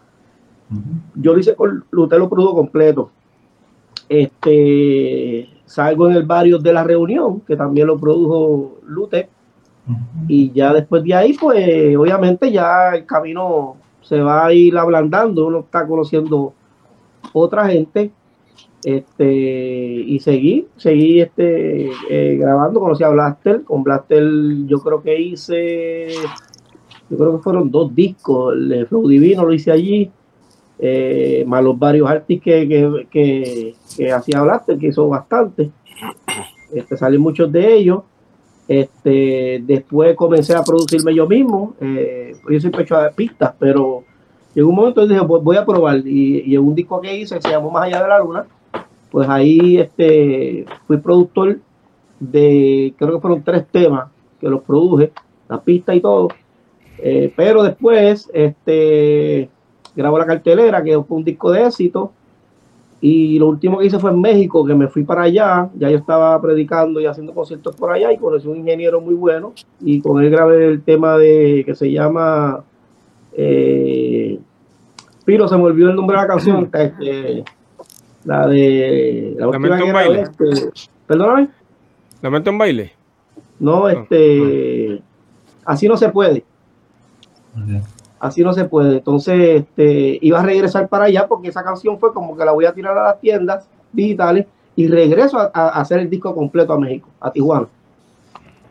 Yo 1.14 1.32
lo 1.32 1.40
hice 1.40 1.54
con 1.54 1.84
Luther 1.90 2.18
lo 2.18 2.28
produjo 2.28 2.54
completo. 2.54 3.10
Este, 4.08 5.48
salgo 5.64 6.08
en 6.08 6.16
el 6.16 6.24
barrio 6.24 6.58
de 6.58 6.72
la 6.72 6.84
reunión, 6.84 7.40
que 7.40 7.56
también 7.56 7.86
lo 7.86 7.98
produjo 7.98 8.78
Luther 8.86 9.28
y 10.28 10.52
ya 10.52 10.72
después 10.72 11.02
de 11.02 11.14
ahí, 11.14 11.32
pues 11.32 11.96
obviamente 11.96 12.50
ya 12.52 12.94
el 12.94 13.06
camino 13.06 13.76
se 14.02 14.20
va 14.20 14.46
a 14.46 14.52
ir 14.52 14.76
ablandando, 14.76 15.46
uno 15.46 15.60
está 15.60 15.86
conociendo 15.86 16.52
otra 17.32 17.68
gente, 17.68 18.10
este, 18.84 19.26
y 19.26 20.18
seguí, 20.20 20.68
seguí 20.76 21.20
este, 21.20 21.90
eh, 22.08 22.36
grabando, 22.36 22.80
conocí 22.80 23.04
a 23.04 23.08
Blaster, 23.08 23.62
con 23.64 23.82
Blaster 23.82 24.22
yo 24.66 24.78
creo 24.78 25.02
que 25.02 25.20
hice, 25.20 26.08
yo 27.10 27.16
creo 27.16 27.36
que 27.36 27.42
fueron 27.42 27.70
dos 27.70 27.94
discos, 27.94 28.54
el 28.54 28.68
de 28.68 28.86
Flow 28.86 29.08
Divino 29.08 29.44
lo 29.44 29.52
hice 29.52 29.72
allí, 29.72 30.10
eh, 30.80 31.44
más 31.46 31.62
los 31.62 31.78
varios 31.78 32.08
artistas 32.08 32.44
que, 32.44 33.06
que, 33.10 33.74
que, 33.96 34.12
hacía 34.12 34.42
Blaster, 34.42 34.78
que 34.78 34.88
hizo 34.88 35.08
bastante, 35.08 35.70
este, 36.72 36.96
salen 36.96 37.20
muchos 37.20 37.52
de 37.52 37.74
ellos, 37.74 38.02
este, 38.66 39.62
después 39.64 40.16
comencé 40.16 40.54
a 40.54 40.62
producirme 40.62 41.14
yo 41.14 41.26
mismo. 41.26 41.74
eh, 41.80 42.32
yo 42.48 42.60
siempre 42.60 42.82
he 42.82 42.84
hecho 42.84 42.96
pistas, 43.14 43.52
pero 43.58 44.04
llegó 44.54 44.68
un 44.70 44.76
momento 44.76 45.06
dije, 45.06 45.20
voy 45.20 45.56
a 45.56 45.66
probar. 45.66 45.98
Y, 46.06 46.42
y 46.46 46.54
en 46.54 46.62
un 46.62 46.74
disco 46.74 47.00
que 47.00 47.16
hice, 47.16 47.40
se 47.40 47.50
llamó 47.50 47.70
Más 47.70 47.84
allá 47.84 48.02
de 48.02 48.08
la 48.08 48.18
luna, 48.20 48.46
pues 49.10 49.28
ahí 49.28 49.78
este, 49.78 50.64
fui 50.86 50.98
productor 50.98 51.58
de, 52.20 52.94
creo 52.96 53.14
que 53.14 53.20
fueron 53.20 53.42
tres 53.42 53.66
temas 53.66 54.08
que 54.40 54.48
los 54.48 54.62
produje, 54.62 55.12
la 55.48 55.60
pista 55.60 55.94
y 55.94 56.00
todo. 56.00 56.28
Eh, 56.98 57.32
pero 57.36 57.62
después, 57.62 58.30
este, 58.32 59.48
grabo 59.94 60.18
la 60.18 60.26
cartelera, 60.26 60.82
que 60.82 61.00
fue 61.02 61.16
un 61.16 61.24
disco 61.24 61.50
de 61.50 61.66
éxito. 61.66 62.12
Y 63.02 63.38
lo 63.38 63.48
último 63.48 63.78
que 63.78 63.86
hice 63.86 63.98
fue 63.98 64.10
en 64.10 64.20
México, 64.20 64.64
que 64.64 64.74
me 64.74 64.88
fui 64.88 65.04
para 65.04 65.22
allá, 65.22 65.70
ya 65.74 65.88
yo 65.88 65.96
estaba 65.96 66.40
predicando 66.40 67.00
y 67.00 67.06
haciendo 67.06 67.32
conciertos 67.32 67.74
por 67.74 67.90
allá 67.90 68.12
y 68.12 68.18
conocí 68.18 68.46
un 68.46 68.58
ingeniero 68.58 69.00
muy 69.00 69.14
bueno. 69.14 69.54
Y 69.80 70.00
con 70.02 70.22
él 70.22 70.30
grabé 70.30 70.66
el 70.66 70.82
tema 70.82 71.16
de 71.16 71.62
que 71.64 71.74
se 71.74 71.90
llama 71.90 72.62
eh, 73.32 74.38
Piro, 75.24 75.48
se 75.48 75.56
me 75.56 75.62
olvidó 75.62 75.90
el 75.90 75.96
nombre 75.96 76.16
de 76.16 76.22
la 76.22 76.28
canción, 76.28 76.70
que, 76.70 76.82
este, 76.82 77.44
la 78.24 78.46
de 78.46 79.34
la 79.38 79.46
Lamento 79.46 79.76
grabé, 79.76 79.92
baile. 79.92 80.20
este, 80.22 80.70
perdóname, 81.06 81.48
Lamento 82.20 82.50
en 82.50 82.58
baile. 82.58 82.92
no, 83.58 83.88
este, 83.88 85.00
así 85.64 85.88
no 85.88 85.96
se 85.96 86.10
puede 86.10 86.44
así 88.20 88.42
no 88.42 88.52
se 88.52 88.66
puede. 88.66 88.98
Entonces, 88.98 89.62
este, 89.62 90.18
iba 90.20 90.38
a 90.38 90.44
regresar 90.44 90.88
para 90.88 91.06
allá 91.06 91.26
porque 91.26 91.48
esa 91.48 91.64
canción 91.64 91.98
fue 91.98 92.12
como 92.12 92.36
que 92.36 92.44
la 92.44 92.52
voy 92.52 92.66
a 92.66 92.72
tirar 92.72 92.96
a 92.96 93.04
las 93.04 93.20
tiendas 93.20 93.66
digitales 93.92 94.46
y 94.76 94.86
regreso 94.86 95.38
a, 95.38 95.68
hacer 95.80 95.98
el 95.98 96.10
disco 96.10 96.34
completo 96.34 96.74
a 96.74 96.78
México, 96.78 97.08
a 97.20 97.32
Tijuana. 97.32 97.66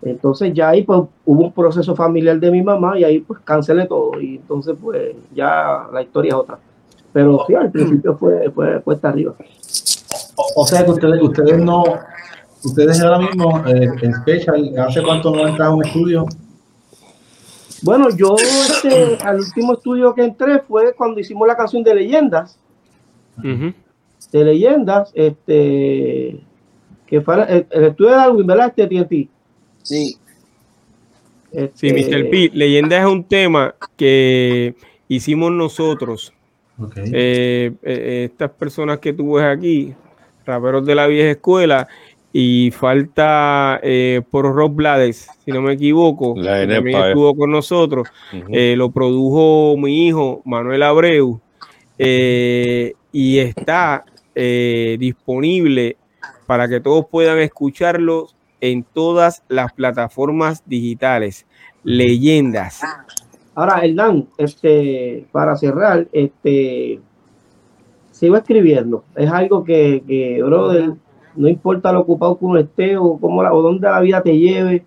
Entonces 0.02 0.54
ya 0.54 0.70
ahí 0.70 0.84
pues 0.84 1.02
hubo 1.26 1.44
un 1.44 1.52
proceso 1.52 1.94
familiar 1.94 2.40
de 2.40 2.50
mi 2.52 2.62
mamá 2.62 2.98
y 2.98 3.04
ahí 3.04 3.20
pues 3.20 3.42
cancelé 3.44 3.86
todo 3.86 4.20
y 4.22 4.38
entonces 4.38 4.78
pues 4.82 5.14
ya 5.36 5.88
la 5.92 6.02
historia 6.02 6.30
es 6.30 6.36
otra. 6.36 6.58
Pero 7.12 7.44
sí, 7.46 7.56
al 7.56 7.70
principio 7.70 8.16
fue, 8.16 8.50
fue 8.52 8.98
arriba. 9.02 9.34
O, 10.56 10.66
sea 10.66 10.86
que 10.86 10.92
ustedes, 10.92 11.22
ustedes 11.22 11.58
no, 11.58 11.84
ustedes 12.64 13.02
ahora 13.02 13.20
mismo 13.20 13.62
eh, 13.68 13.90
en 14.02 14.14
Special, 14.14 14.74
¿hace 14.78 15.04
cuánto 15.04 15.32
no 15.32 15.48
entran 15.48 15.70
a 15.70 15.76
un 15.76 15.86
estudio? 15.86 16.26
Bueno, 17.82 18.10
yo 18.16 18.36
este, 18.38 19.18
al 19.24 19.40
último 19.40 19.74
estudio 19.74 20.14
que 20.14 20.24
entré 20.24 20.60
fue 20.60 20.94
cuando 20.94 21.20
hicimos 21.20 21.48
la 21.48 21.56
canción 21.56 21.84
de 21.84 21.96
leyendas. 21.96 22.58
De 23.42 24.44
leyendas, 24.44 25.12
este, 25.16 26.40
que 27.08 27.22
fue 27.22 27.36
el, 27.36 27.68
el 27.70 27.84
estudio 27.86 28.12
de 28.12 28.16
Darwin, 28.18 28.48
¿verdad? 28.48 28.68
Este 28.76 28.88
TNT. 28.88 29.30
Sí, 29.82 30.18
Este, 31.52 31.72
Sí, 31.74 31.94
Mr. 31.94 32.30
P. 32.30 32.52
Leyenda 32.54 33.00
es 33.00 33.06
un 33.06 33.24
tema 33.24 33.74
que 33.96 34.76
hicimos 35.08 35.52
nosotros. 35.52 36.34
Ok. 36.78 36.98
Eh, 36.98 37.74
eh, 37.84 38.28
estas 38.32 38.52
personas 38.52 39.00
que 39.00 39.14
tú 39.14 39.34
ves 39.34 39.46
aquí, 39.46 39.94
raperos 40.46 40.86
de 40.86 40.96
la 40.96 41.08
vieja 41.08 41.32
escuela, 41.32 41.88
y 42.32 42.72
falta 42.72 43.80
eh, 43.82 44.22
por 44.30 44.46
Rob 44.54 44.74
Blades, 44.74 45.30
si 45.44 45.52
no 45.52 45.62
me 45.62 45.74
equivoco, 45.74 46.36
La 46.38 46.60
que 46.60 46.68
también 46.74 46.88
Enepa, 46.88 47.08
eh. 47.08 47.10
estuvo 47.10 47.36
con 47.36 47.52
nosotros. 47.52 48.08
Eh, 48.50 48.76
lo 48.78 48.92
produjo 48.92 49.76
mi 49.78 50.08
hijo 50.08 50.42
Manuel 50.46 50.84
Abreu 50.84 51.42
eh, 51.98 52.94
y 53.12 53.40
está 53.40 54.06
eh, 54.36 54.98
disponible 55.00 55.98
para 56.46 56.68
que 56.68 56.80
todos 56.80 57.06
puedan 57.10 57.40
escucharlo 57.40 58.28
en 58.62 58.84
todas 58.84 59.44
las 59.48 59.74
plataformas 59.74 60.64
digitales. 60.66 61.46
Leyendas. 61.84 62.82
Ahora, 63.56 63.80
Hernán, 63.84 64.28
este, 64.38 65.26
para 65.32 65.56
cerrar, 65.56 66.08
este, 66.12 67.00
sigo 68.12 68.38
escribiendo. 68.38 69.04
Es 69.16 69.32
algo 69.32 69.64
que, 69.64 70.04
que, 70.08 70.42
brother, 70.44 70.94
no 71.36 71.48
importa 71.48 71.92
lo 71.92 72.02
ocupado 72.02 72.38
que 72.38 72.46
uno 72.46 72.60
esté 72.60 72.98
o 72.98 73.18
cómo 73.18 73.44
la, 73.44 73.54
o 73.54 73.62
dónde 73.62 73.88
la 73.88 74.00
vida 74.02 74.22
te 74.22 74.38
lleve, 74.38 74.86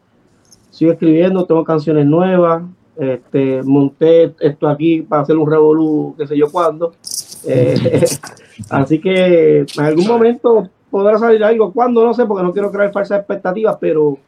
sigo 0.70 0.93
escribiendo, 0.93 1.44
tengo 1.44 1.64
canciones 1.64 2.06
nuevas, 2.06 2.62
este, 2.97 3.62
monté 3.62 4.35
esto 4.40 4.69
aquí 4.69 5.02
para 5.02 5.23
hacer 5.23 5.36
un 5.36 5.51
revolú, 5.51 6.14
qué 6.19 6.27
sé 6.27 6.36
yo 6.36 6.51
cuándo. 6.51 6.93
Eh, 7.47 8.05
así 8.70 9.01
que 9.01 9.59
en 9.60 9.85
algún 9.85 10.06
momento 10.06 10.69
podrá 10.90 11.19
salir 11.19 11.43
algo, 11.43 11.73
cuando 11.73 12.05
no 12.05 12.14
sé, 12.14 12.27
porque 12.27 12.44
no 12.44 12.52
quiero 12.52 12.70
crear 12.70 12.93
falsas 12.93 13.20
expectativas, 13.20 13.77
pero 13.81 14.19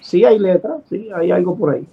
sí 0.00 0.24
hay 0.24 0.38
letras, 0.38 0.82
sí 0.88 1.08
hay 1.14 1.30
algo 1.30 1.56
por 1.56 1.74
ahí. 1.74 1.86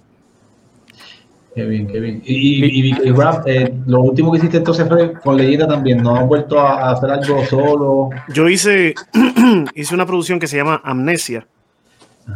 Qué 1.58 1.64
bien, 1.64 1.88
qué 1.88 1.98
bien. 1.98 2.22
Y, 2.24 2.88
y, 2.88 3.10
Rap, 3.10 3.44
eh, 3.48 3.74
lo 3.86 4.02
último 4.02 4.30
que 4.30 4.38
hiciste 4.38 4.58
entonces 4.58 4.86
fue 4.86 5.12
con 5.14 5.36
Leyenda 5.36 5.66
también, 5.66 6.00
¿no 6.00 6.14
has 6.14 6.24
vuelto 6.24 6.56
a, 6.60 6.84
a 6.84 6.92
hacer 6.92 7.10
algo 7.10 7.44
solo? 7.46 8.10
Yo 8.28 8.48
hice, 8.48 8.94
hice 9.74 9.92
una 9.92 10.06
producción 10.06 10.38
que 10.38 10.46
se 10.46 10.56
llama 10.56 10.80
Amnesia. 10.84 11.48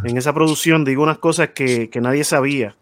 En 0.03 0.17
esa 0.17 0.33
producción 0.33 0.85
digo 0.85 1.05
unas 1.05 1.19
cosas 1.19 1.51
que, 1.51 1.89
que 1.89 2.01
nadie 2.01 2.25
sabía. 2.25 2.75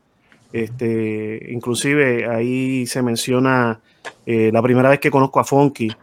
Este, 0.51 1.47
inclusive 1.51 2.27
ahí 2.27 2.87
se 2.87 3.03
menciona 3.03 3.79
eh, 4.25 4.49
la 4.51 4.63
primera 4.63 4.89
vez 4.89 4.99
que 4.99 5.11
conozco 5.11 5.41
a 5.41 5.45
Funky. 5.45 5.95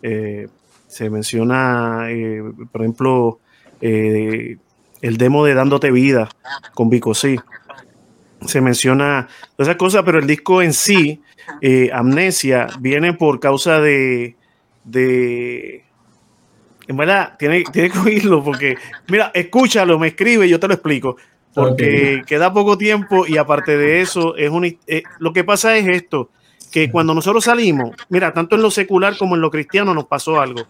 eh, 0.00 0.48
se 0.86 1.10
menciona, 1.10 2.06
eh, 2.08 2.42
por 2.70 2.80
ejemplo, 2.80 3.40
el 3.78 4.58
demo 5.18 5.44
de 5.44 5.52
Dándote 5.52 5.90
Vida 5.90 6.30
con 6.72 6.88
Vico 6.88 7.12
sí. 7.12 7.36
Se 8.46 8.60
menciona 8.60 9.28
todas 9.56 9.68
esas 9.68 9.76
cosas, 9.76 10.02
pero 10.04 10.18
el 10.18 10.26
disco 10.26 10.62
en 10.62 10.72
sí, 10.72 11.20
eh, 11.60 11.90
Amnesia, 11.92 12.66
viene 12.80 13.14
por 13.14 13.40
causa 13.40 13.80
de, 13.80 14.36
de 14.84 15.84
en 16.88 16.96
verdad, 16.96 17.36
tiene, 17.38 17.64
tiene 17.72 17.90
que 17.90 17.98
oírlo 17.98 18.42
porque, 18.42 18.76
mira, 19.08 19.30
escúchalo, 19.34 19.98
me 19.98 20.08
escribe, 20.08 20.48
yo 20.48 20.60
te 20.60 20.68
lo 20.68 20.74
explico. 20.74 21.16
Porque 21.54 22.22
queda 22.26 22.52
poco 22.52 22.78
tiempo 22.78 23.26
y 23.26 23.36
aparte 23.36 23.76
de 23.76 24.00
eso, 24.00 24.36
es 24.36 24.48
un, 24.48 24.64
eh, 24.64 25.02
lo 25.18 25.34
que 25.34 25.44
pasa 25.44 25.76
es 25.76 25.86
esto, 25.86 26.30
que 26.72 26.90
cuando 26.90 27.14
nosotros 27.14 27.44
salimos, 27.44 27.90
mira, 28.08 28.32
tanto 28.32 28.56
en 28.56 28.62
lo 28.62 28.70
secular 28.70 29.16
como 29.18 29.34
en 29.34 29.42
lo 29.42 29.50
cristiano 29.50 29.92
nos 29.92 30.06
pasó 30.06 30.40
algo. 30.40 30.62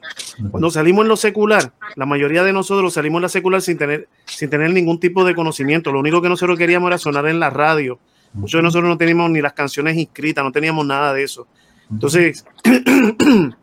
Cuando 0.50 0.68
salimos 0.68 1.04
en 1.04 1.08
lo 1.08 1.16
secular, 1.16 1.72
la 1.94 2.06
mayoría 2.06 2.42
de 2.42 2.52
nosotros 2.52 2.92
salimos 2.92 3.20
en 3.20 3.22
la 3.22 3.28
secular 3.28 3.62
sin 3.62 3.78
tener, 3.78 4.08
sin 4.26 4.50
tener 4.50 4.70
ningún 4.70 4.98
tipo 4.98 5.24
de 5.24 5.34
conocimiento. 5.34 5.92
Lo 5.92 6.00
único 6.00 6.20
que 6.20 6.28
nosotros 6.28 6.58
queríamos 6.58 6.88
era 6.88 6.98
sonar 6.98 7.28
en 7.28 7.38
la 7.38 7.50
radio. 7.50 8.00
Muchos 8.34 8.58
de 8.58 8.62
nosotros 8.62 8.88
no 8.88 8.98
teníamos 8.98 9.30
ni 9.30 9.40
las 9.40 9.52
canciones 9.52 9.96
inscritas, 9.96 10.44
no 10.44 10.50
teníamos 10.50 10.84
nada 10.84 11.14
de 11.14 11.22
eso. 11.22 11.46
Entonces, 11.88 12.44
en 12.64 13.54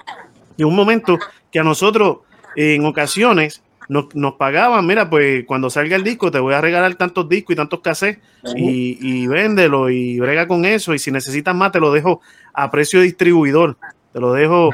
un 0.65 0.75
momento 0.75 1.19
que 1.51 1.59
a 1.59 1.63
nosotros, 1.63 2.19
en 2.55 2.85
ocasiones, 2.85 3.61
nos, 3.89 4.15
nos, 4.15 4.35
pagaban, 4.35 4.85
mira, 4.85 5.09
pues 5.09 5.43
cuando 5.45 5.69
salga 5.69 5.95
el 5.95 6.03
disco 6.03 6.31
te 6.31 6.39
voy 6.39 6.53
a 6.53 6.61
regalar 6.61 6.95
tantos 6.95 7.27
discos 7.27 7.53
y 7.53 7.57
tantos 7.57 7.81
cassettes 7.81 8.23
y, 8.55 8.97
y 9.01 9.27
véndelo 9.27 9.89
y 9.89 10.19
brega 10.19 10.47
con 10.47 10.63
eso. 10.63 10.93
Y 10.93 10.99
si 10.99 11.11
necesitas 11.11 11.53
más 11.53 11.71
te 11.71 11.79
lo 11.79 11.91
dejo 11.91 12.21
a 12.53 12.71
precio 12.71 13.01
distribuidor, 13.01 13.77
te 14.13 14.19
lo 14.19 14.31
dejo, 14.31 14.71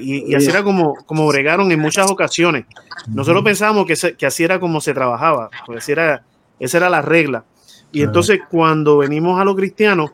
y, 0.00 0.30
y, 0.30 0.34
así 0.34 0.50
era 0.50 0.62
como, 0.62 0.94
como 1.06 1.26
bregaron 1.28 1.70
en 1.70 1.80
muchas 1.80 2.10
ocasiones. 2.10 2.66
Nosotros 3.06 3.42
pensábamos 3.44 3.86
que, 3.86 3.96
se, 3.96 4.14
que 4.16 4.26
así 4.26 4.44
era 4.44 4.58
como 4.58 4.80
se 4.80 4.92
trabajaba, 4.92 5.50
porque 5.64 5.78
así 5.78 5.92
era, 5.92 6.24
esa 6.58 6.78
era 6.78 6.90
la 6.90 7.02
regla. 7.02 7.44
Y 7.92 8.02
entonces 8.02 8.40
cuando 8.50 8.98
venimos 8.98 9.40
a 9.40 9.44
los 9.44 9.56
cristianos, 9.56 10.10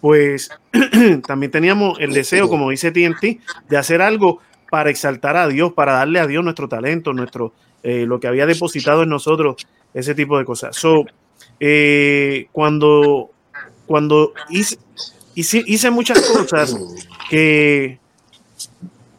pues 0.00 0.50
también 1.26 1.50
teníamos 1.50 1.98
el 2.00 2.12
deseo, 2.12 2.48
como 2.48 2.70
dice 2.70 2.92
TNT, 2.92 3.40
de 3.68 3.76
hacer 3.76 4.00
algo 4.00 4.40
para 4.70 4.90
exaltar 4.90 5.36
a 5.36 5.48
Dios, 5.48 5.72
para 5.72 5.94
darle 5.94 6.20
a 6.20 6.26
Dios 6.26 6.44
nuestro 6.44 6.68
talento, 6.68 7.12
nuestro, 7.12 7.52
eh, 7.82 8.06
lo 8.06 8.18
que 8.18 8.26
había 8.26 8.46
depositado 8.46 9.04
en 9.04 9.08
nosotros, 9.08 9.56
ese 9.94 10.14
tipo 10.14 10.36
de 10.38 10.44
cosas. 10.44 10.76
So, 10.76 11.06
eh, 11.60 12.48
cuando, 12.50 13.30
cuando 13.86 14.32
hice, 14.50 14.78
hice, 15.34 15.62
hice, 15.64 15.90
muchas 15.90 16.20
cosas 16.28 16.76
que, 17.30 17.98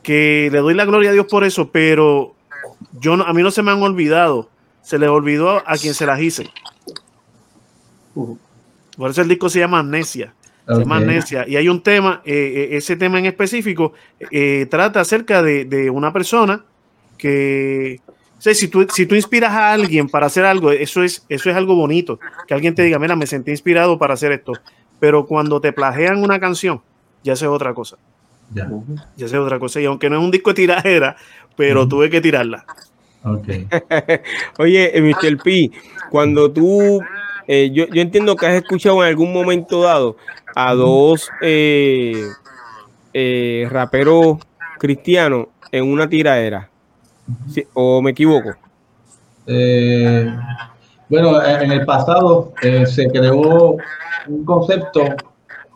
que 0.03 0.49
le 0.52 0.60
doy 0.60 0.73
la 0.73 0.86
gloria 0.86 1.11
a 1.11 1.14
Dios 1.14 1.26
por 1.27 1.45
eso, 1.45 1.69
pero 1.72 2.36
yo 2.99 3.15
no, 3.15 3.23
a 3.23 3.34
mí 3.34 3.41
no 3.41 3.52
se 3.52 3.64
me 3.64 3.72
han 3.72 3.81
olvidado, 3.81 4.49
se 4.81 4.99
les 4.99 5.10
olvidó 5.10 5.64
a 5.65 5.77
quien 5.77 5.94
se 5.94 6.06
las 6.06 6.19
hice. 6.19 6.49
Por 8.14 9.11
eso 9.11 9.22
el 9.22 9.30
disco 9.30 9.48
se 9.48 9.60
llama 9.60 9.80
Amnesia. 9.80 10.34
Okay. 10.64 10.76
Se 10.76 10.81
llama 10.81 10.98
Amnesia. 10.98 11.45
Y 11.48 11.56
hay 11.56 11.69
un 11.69 11.81
tema, 11.81 12.22
eh, 12.26 12.69
ese 12.72 12.98
tema 12.98 13.19
en 13.19 13.26
específico, 13.26 13.94
trata 14.69 14.99
acerca 14.99 15.41
de, 15.41 15.64
de, 15.64 15.90
una 15.90 16.11
persona 16.11 16.65
que, 17.18 18.02
o 18.40 18.41
sea, 18.41 18.53
si, 18.53 18.70
tú, 18.70 18.88
si 18.90 19.06
tú 19.06 19.16
inspiras 19.16 19.52
a 19.52 19.74
alguien 19.74 20.07
para 20.07 20.28
hacer 20.28 20.45
algo, 20.45 20.72
eso 20.72 21.03
es, 21.03 21.26
eso 21.28 21.49
es 21.49 21.56
algo 21.57 21.76
bonito. 21.76 22.20
Que 22.48 22.53
alguien 22.53 22.74
te 22.74 22.84
diga, 22.84 22.98
mira, 22.98 23.18
me 23.18 23.28
sentí 23.28 23.52
inspirado 23.52 23.99
para 23.99 24.14
hacer 24.14 24.32
esto. 24.32 24.53
Pero 24.98 25.26
cuando 25.26 25.60
te 25.60 25.74
plagean 25.74 26.24
una 26.24 26.40
canción, 26.40 26.82
ya 27.22 27.34
eso 27.34 27.45
es 27.45 27.52
otra 27.52 27.74
cosa. 27.74 27.98
Ya. 28.53 28.70
Ya 29.18 29.26
eso 29.26 29.36
es 29.36 29.44
otra 29.44 29.60
cosa. 29.60 29.82
Y 29.82 29.86
aunque 29.86 30.10
no 30.10 30.18
es 30.18 30.24
un 30.24 30.32
disco 30.32 30.52
de 30.52 30.53
tiradera, 30.56 31.18
pero 31.57 31.82
uh 31.82 31.86
-huh. 31.86 31.90
tuve 31.90 32.10
que 32.10 32.22
tirarla. 32.22 32.66
Okay. 33.22 33.68
Oye, 34.57 34.98
eh, 34.98 35.02
Mr. 35.02 35.38
P, 35.44 35.72
cuando 36.10 36.49
tú 36.49 37.02
eh, 37.52 37.72
yo, 37.74 37.88
yo, 37.88 38.02
entiendo 38.03 38.36
que 38.36 38.45
has 38.45 38.53
escuchado 38.53 39.03
en 39.03 39.10
algún 39.10 39.34
momento 39.34 39.82
dado 39.82 40.18
a 40.56 40.76
dos 40.76 41.32
eh, 41.41 42.24
eh, 43.11 43.68
raperos 43.72 44.38
cristianos 44.78 45.48
en 45.72 45.91
una 45.91 46.07
tiradera. 46.07 46.70
¿Sí? 47.50 47.66
¿O 47.74 48.02
me 48.02 48.12
equivoco? 48.12 48.56
Eh, 49.48 50.32
bueno, 51.10 51.44
en 51.44 51.72
el 51.72 51.86
pasado 51.86 52.54
se 52.62 53.08
creó 53.10 53.78
un 54.28 54.46
concepto 54.46 55.02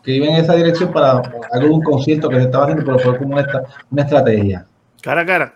que 0.02 0.12
iba 0.12 0.26
en 0.26 0.36
esa 0.36 0.54
dirección 0.54 0.92
para 0.92 1.22
algo 1.52 1.74
un 1.74 1.82
concierto 1.82 2.28
que 2.28 2.36
se 2.36 2.42
estaba 2.42 2.64
haciendo, 2.64 2.84
pero 2.84 2.98
fue 2.98 3.18
como 3.18 3.34
una, 3.34 3.46
una 3.90 4.02
estrategia. 4.02 4.66
Cara 5.02 5.22
a 5.22 5.26
cara. 5.26 5.54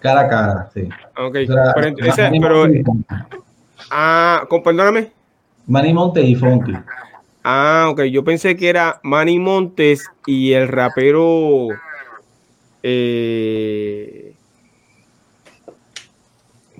Cara 0.00 0.20
a 0.20 0.28
cara, 0.28 0.70
sí. 0.72 0.88
Ok, 1.16 1.36
o 1.48 1.52
sea, 1.52 1.72
pero, 1.74 1.88
ese, 1.98 2.30
pero 2.40 2.64
Ah, 3.90 4.46
perdóname. 4.64 5.12
Manny 5.66 5.92
Montes 5.92 6.24
y 6.24 6.34
Funky. 6.34 6.72
Ah, 7.44 7.88
ok. 7.90 8.02
Yo 8.02 8.24
pensé 8.24 8.56
que 8.56 8.68
era 8.68 9.00
Manny 9.02 9.38
Montes 9.38 10.08
y 10.26 10.52
el 10.52 10.68
rapero. 10.68 11.68
Eh, 12.82 14.15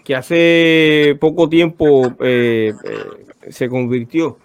que 0.06 0.14
hace 0.14 1.16
poco 1.20 1.48
tiempo 1.48 2.14
eh, 2.20 2.72
eh, 2.84 3.50
se 3.50 3.68
convirtió. 3.68 4.38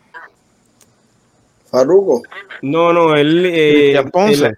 Farruko. 1.69 2.23
No, 2.63 2.91
no, 2.91 3.15
él. 3.15 3.45
Eh, 3.45 3.91
él 3.91 4.55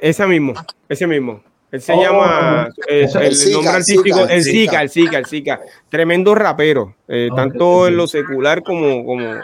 ese 0.00 0.26
mismo, 0.26 0.54
ese 0.88 1.06
mismo. 1.06 1.40
Él 1.70 1.80
se 1.80 1.92
oh, 1.92 2.02
llama, 2.02 2.68
eh, 2.88 3.06
el, 3.14 3.22
el 3.22 3.36
Zika, 3.36 3.54
nombre 3.54 3.70
artístico, 3.70 4.26
el 4.26 4.42
Zika, 4.42 4.82
el 4.82 4.90
Zika, 4.90 5.18
el 5.18 5.26
Zika. 5.26 5.60
Tremendo 5.88 6.34
rapero, 6.34 6.96
eh, 7.06 7.28
okay, 7.30 7.36
tanto 7.36 7.70
okay. 7.70 7.92
en 7.92 7.96
lo 7.96 8.08
secular 8.08 8.64
como, 8.64 9.04
como, 9.04 9.34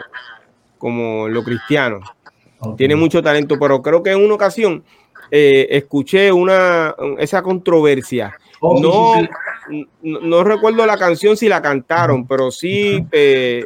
como 0.77 1.27
en 1.27 1.33
lo 1.33 1.41
cristiano. 1.41 2.01
Okay. 2.59 2.75
Tiene 2.75 2.97
mucho 2.97 3.23
talento, 3.23 3.57
pero 3.57 3.81
creo 3.81 4.03
que 4.03 4.11
en 4.11 4.21
una 4.21 4.33
ocasión 4.33 4.83
eh, 5.31 5.67
escuché 5.69 6.33
una, 6.33 6.93
esa 7.17 7.41
controversia. 7.41 8.35
Oh, 8.59 8.77
no, 8.81 9.13
sí, 9.13 9.21
sí. 9.21 9.29
No, 10.01 10.19
no, 10.19 10.43
recuerdo 10.43 10.85
la 10.85 10.97
canción 10.97 11.37
si 11.37 11.47
la 11.47 11.61
cantaron, 11.61 12.27
pero 12.27 12.51
sí, 12.51 13.05
eh, 13.11 13.65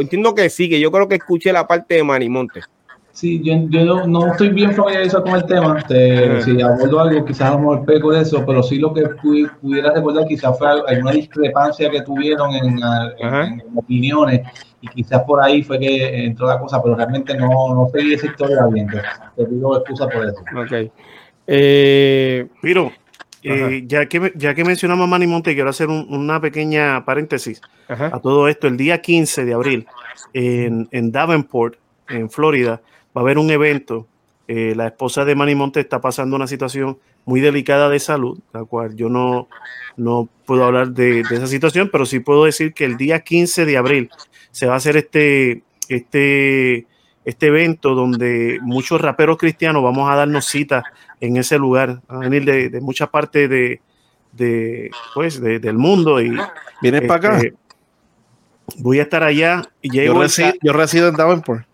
entiendo 0.00 0.34
que 0.34 0.50
sí, 0.50 0.68
que 0.68 0.80
yo 0.80 0.90
creo 0.90 1.08
que 1.08 1.16
escuché 1.16 1.52
la 1.52 1.66
parte 1.66 1.96
de 1.96 2.04
Manimonte. 2.04 2.60
Sí, 3.18 3.42
yo, 3.42 3.54
yo 3.68 3.84
no, 3.84 4.06
no, 4.06 4.26
estoy 4.28 4.50
bien 4.50 4.72
familiarizado 4.72 5.24
con 5.24 5.34
el 5.34 5.44
tema. 5.44 5.82
Te, 5.88 6.40
si 6.42 6.62
abordo 6.62 7.00
algo, 7.00 7.24
quizás 7.24 7.48
a 7.48 7.54
lo 7.54 7.58
mejor 7.58 7.84
peco 7.84 8.12
de 8.12 8.22
eso, 8.22 8.46
pero 8.46 8.62
sí 8.62 8.78
lo 8.78 8.94
que 8.94 9.02
pudiera 9.60 9.92
recordar 9.92 10.24
quizás 10.28 10.56
fue 10.56 10.68
alguna 10.86 11.10
discrepancia 11.10 11.90
que 11.90 12.02
tuvieron 12.02 12.54
en, 12.54 12.78
en, 13.18 13.60
en, 13.60 13.62
opiniones 13.74 14.46
y 14.80 14.86
quizás 14.86 15.24
por 15.24 15.42
ahí 15.42 15.64
fue 15.64 15.80
que 15.80 16.26
entró 16.26 16.46
la 16.46 16.60
cosa, 16.60 16.80
pero 16.80 16.94
realmente 16.94 17.36
no, 17.36 17.48
no 17.74 17.88
seguí 17.92 18.14
esa 18.14 18.26
historia 18.26 18.64
bien. 18.72 18.86
Te, 18.86 19.02
te 19.36 19.44
pido 19.46 19.76
excusa 19.76 20.06
por 20.08 20.24
eso. 20.24 20.38
Ok. 20.56 20.92
Eh, 21.48 22.46
Piro, 22.62 22.92
eh, 23.42 23.84
ya, 23.86 24.06
que, 24.06 24.32
ya 24.34 24.54
que 24.54 24.64
mencionamos 24.64 25.04
a 25.04 25.06
Manny 25.06 25.26
Monte, 25.26 25.54
quiero 25.54 25.70
hacer 25.70 25.88
un, 25.88 26.06
una 26.08 26.40
pequeña 26.40 27.04
paréntesis 27.04 27.60
Ajá. 27.88 28.10
a 28.12 28.20
todo 28.20 28.48
esto. 28.48 28.66
El 28.66 28.76
día 28.76 29.00
15 29.00 29.44
de 29.44 29.54
abril 29.54 29.86
en, 30.32 30.88
en 30.90 31.12
Davenport, 31.12 31.76
en 32.08 32.30
Florida, 32.30 32.80
va 33.16 33.20
a 33.20 33.24
haber 33.24 33.38
un 33.38 33.50
evento. 33.50 34.06
Eh, 34.46 34.74
la 34.74 34.86
esposa 34.86 35.24
de 35.24 35.34
Manny 35.34 35.54
Monte 35.54 35.80
está 35.80 36.00
pasando 36.00 36.34
una 36.34 36.46
situación 36.46 36.98
muy 37.26 37.40
delicada 37.40 37.90
de 37.90 37.98
salud, 37.98 38.38
la 38.54 38.64
cual 38.64 38.96
yo 38.96 39.10
no, 39.10 39.48
no 39.96 40.28
puedo 40.46 40.64
hablar 40.64 40.92
de, 40.92 41.22
de, 41.22 41.36
esa 41.36 41.46
situación, 41.46 41.90
pero 41.92 42.06
sí 42.06 42.20
puedo 42.20 42.46
decir 42.46 42.72
que 42.72 42.86
el 42.86 42.96
día 42.96 43.20
15 43.20 43.66
de 43.66 43.76
abril 43.76 44.10
se 44.50 44.66
va 44.66 44.74
a 44.74 44.76
hacer 44.78 44.96
este, 44.96 45.62
este, 45.88 46.86
este 47.28 47.48
evento 47.48 47.94
donde 47.94 48.58
muchos 48.62 49.02
raperos 49.02 49.36
cristianos 49.36 49.82
vamos 49.82 50.10
a 50.10 50.16
darnos 50.16 50.46
cita 50.46 50.82
en 51.20 51.36
ese 51.36 51.58
lugar, 51.58 52.00
a 52.08 52.16
venir 52.16 52.46
de, 52.46 52.70
de 52.70 52.80
muchas 52.80 53.10
partes 53.10 53.50
de, 53.50 53.82
de 54.32 54.90
pues, 55.14 55.38
de, 55.38 55.58
del 55.58 55.76
mundo. 55.76 56.22
y 56.22 56.30
¿Vienes 56.80 57.02
este, 57.02 57.06
para 57.06 57.36
acá? 57.36 57.48
Voy 58.78 58.98
a 58.98 59.02
estar 59.02 59.22
allá. 59.22 59.62
Y 59.82 59.90
llego 59.90 60.14
yo, 60.14 60.22
resido, 60.22 60.52
yo 60.62 60.72
resido 60.72 61.08
en 61.08 61.16
Davenport. 61.16 61.66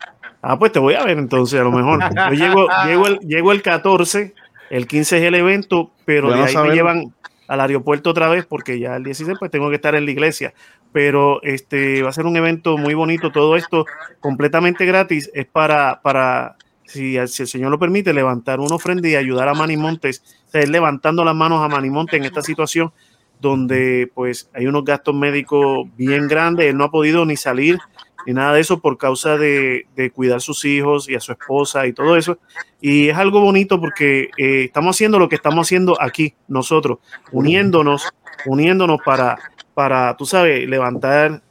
Ah, 0.43 0.59
pues 0.59 0.73
te 0.73 0.81
voy 0.81 0.95
a 0.95 1.05
ver 1.05 1.19
entonces, 1.19 1.61
a 1.61 1.63
lo 1.63 1.71
mejor. 1.71 2.01
Yo 2.13 2.31
llego, 2.33 2.67
llego, 2.85 3.07
el, 3.07 3.19
llego 3.21 3.53
el 3.53 3.63
14, 3.63 4.35
el 4.71 4.89
15 4.89 5.19
es 5.19 5.23
el 5.23 5.37
evento, 5.37 5.93
pero 6.05 6.33
de 6.33 6.43
ahí 6.43 6.53
sabemos. 6.53 6.69
me 6.69 6.75
llevan 6.75 7.14
al 7.47 7.61
aeropuerto 7.61 8.11
otra 8.11 8.29
vez 8.29 8.47
porque 8.47 8.79
ya 8.79 8.97
el 8.97 9.05
16 9.05 9.39
pues 9.39 9.51
tengo 9.51 9.69
que 9.71 9.77
estar 9.77 9.95
en 9.95 10.05
la 10.05 10.11
iglesia. 10.11 10.55
Pero 10.93 11.43
este 11.43 12.03
va 12.03 12.11
a 12.11 12.13
ser 12.13 12.27
un 12.27 12.37
evento 12.37 12.77
muy 12.77 12.95
bonito, 12.95 13.33
todo 13.33 13.57
esto 13.57 13.85
completamente 14.21 14.87
gratis, 14.87 15.31
es 15.35 15.47
para, 15.47 16.01
para 16.03 16.57
si, 16.85 17.17
si 17.27 17.43
el 17.43 17.49
Señor 17.49 17.71
lo 17.71 17.79
permite, 17.79 18.13
levantar 18.13 18.61
una 18.61 18.77
ofrenda 18.77 19.09
y 19.09 19.17
ayudar 19.17 19.49
a 19.49 19.55
Manny 19.55 19.77
Montes, 19.77 20.23
o 20.47 20.51
sea, 20.51 20.65
levantando 20.67 21.25
las 21.25 21.35
manos 21.35 21.63
a 21.63 21.69
Manny 21.69 21.91
Montes 21.91 22.19
en 22.19 22.25
esta 22.25 22.43
situación 22.43 22.93
donde 23.41 24.11
pues 24.15 24.49
hay 24.55 24.67
unos 24.67 24.85
gastos 24.85 25.15
médicos 25.15 25.87
bien 25.97 26.29
grandes, 26.29 26.67
él 26.67 26.77
no 26.77 26.85
ha 26.85 26.91
podido 26.91 27.27
ni 27.27 27.37
salir 27.37 27.79
ni 28.27 28.33
nada 28.33 28.55
de 28.55 28.61
eso 28.61 28.81
por 28.81 28.97
causa 28.99 29.37
de, 29.37 29.87
de, 29.97 30.11
cuidar 30.11 30.39
a 30.39 30.41
sus 30.41 30.65
hijos 30.65 31.09
y 31.09 31.15
a 31.15 31.21
su 31.21 31.33
esposa 31.33 31.87
y 31.87 31.93
todo 31.93 32.17
eso. 32.17 32.39
Y 32.81 33.09
es 33.09 33.17
algo 33.17 33.41
bonito 33.41 33.81
porque 33.81 34.31
eh, 34.37 34.65
estamos 34.65 34.97
haciendo 34.97 35.19
lo 35.19 35.29
que 35.29 35.37
estamos 35.37 35.67
haciendo 35.67 36.01
aquí 36.01 36.35
nosotros, 36.49 36.99
uniéndonos, 37.33 38.09
uniéndonos 38.47 39.01
para, 39.05 39.39
para 39.75 40.17
tú 40.17 40.27
sabes, 40.27 40.69
levantar, 40.69 41.43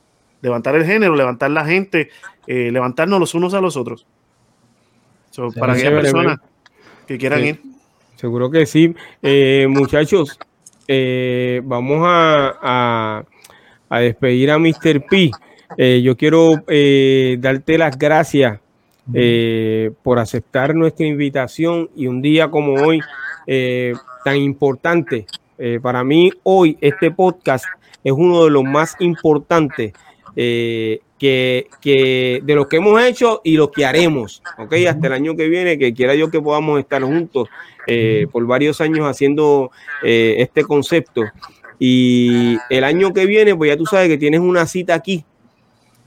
levantar 0.41 0.75
el 0.75 0.85
género, 0.85 1.15
levantar 1.15 1.51
la 1.51 1.65
gente, 1.65 2.09
eh, 2.47 2.71
levantarnos 2.71 3.19
los 3.19 3.33
unos 3.33 3.53
a 3.53 3.61
los 3.61 3.77
otros. 3.77 4.05
So, 5.31 5.51
para 5.51 5.73
aquellas 5.73 5.93
personas 5.93 6.39
que 7.07 7.17
quieran 7.17 7.41
sí. 7.41 7.47
ir. 7.47 7.61
Seguro 8.15 8.49
que 8.49 8.65
sí. 8.65 8.95
Eh, 9.21 9.67
muchachos, 9.69 10.37
eh, 10.87 11.61
vamos 11.63 12.01
a, 12.03 12.55
a, 12.61 13.23
a 13.89 13.99
despedir 13.99 14.51
a 14.51 14.59
Mr. 14.59 15.05
P. 15.09 15.31
Eh, 15.77 16.01
yo 16.03 16.15
quiero 16.15 16.63
eh, 16.67 17.37
darte 17.39 17.77
las 17.77 17.97
gracias 17.97 18.59
eh, 19.13 19.91
por 20.03 20.19
aceptar 20.19 20.75
nuestra 20.75 21.05
invitación 21.05 21.89
y 21.95 22.07
un 22.07 22.21
día 22.21 22.49
como 22.49 22.73
hoy 22.73 23.01
tan 24.23 24.37
importante. 24.37 25.25
Para 25.81 26.03
mí 26.03 26.31
hoy 26.43 26.77
este 26.81 27.11
podcast 27.11 27.65
es 28.03 28.11
uno 28.11 28.45
de 28.45 28.51
los 28.51 28.63
más 28.63 28.95
importantes 28.99 29.93
que, 30.35 31.01
que 31.81 32.41
de 32.43 32.55
lo 32.55 32.67
que 32.67 32.77
hemos 32.77 33.01
hecho 33.01 33.41
y 33.43 33.55
lo 33.55 33.71
que 33.71 33.85
haremos, 33.85 34.41
¿ok? 34.57 34.73
Hasta 34.87 35.07
el 35.07 35.13
año 35.13 35.35
que 35.35 35.47
viene, 35.47 35.77
que 35.77 35.93
quiera 35.93 36.15
yo 36.15 36.31
que 36.31 36.41
podamos 36.41 36.79
estar 36.79 37.01
juntos 37.03 37.49
por 38.31 38.45
varios 38.45 38.79
años 38.81 39.05
haciendo 39.05 39.71
este 40.01 40.63
concepto. 40.63 41.23
Y 41.79 42.57
el 42.69 42.83
año 42.85 43.13
que 43.13 43.25
viene, 43.25 43.55
pues 43.55 43.69
ya 43.71 43.77
tú 43.77 43.85
sabes 43.85 44.07
que 44.07 44.17
tienes 44.17 44.39
una 44.39 44.65
cita 44.65 44.93
aquí. 44.93 45.25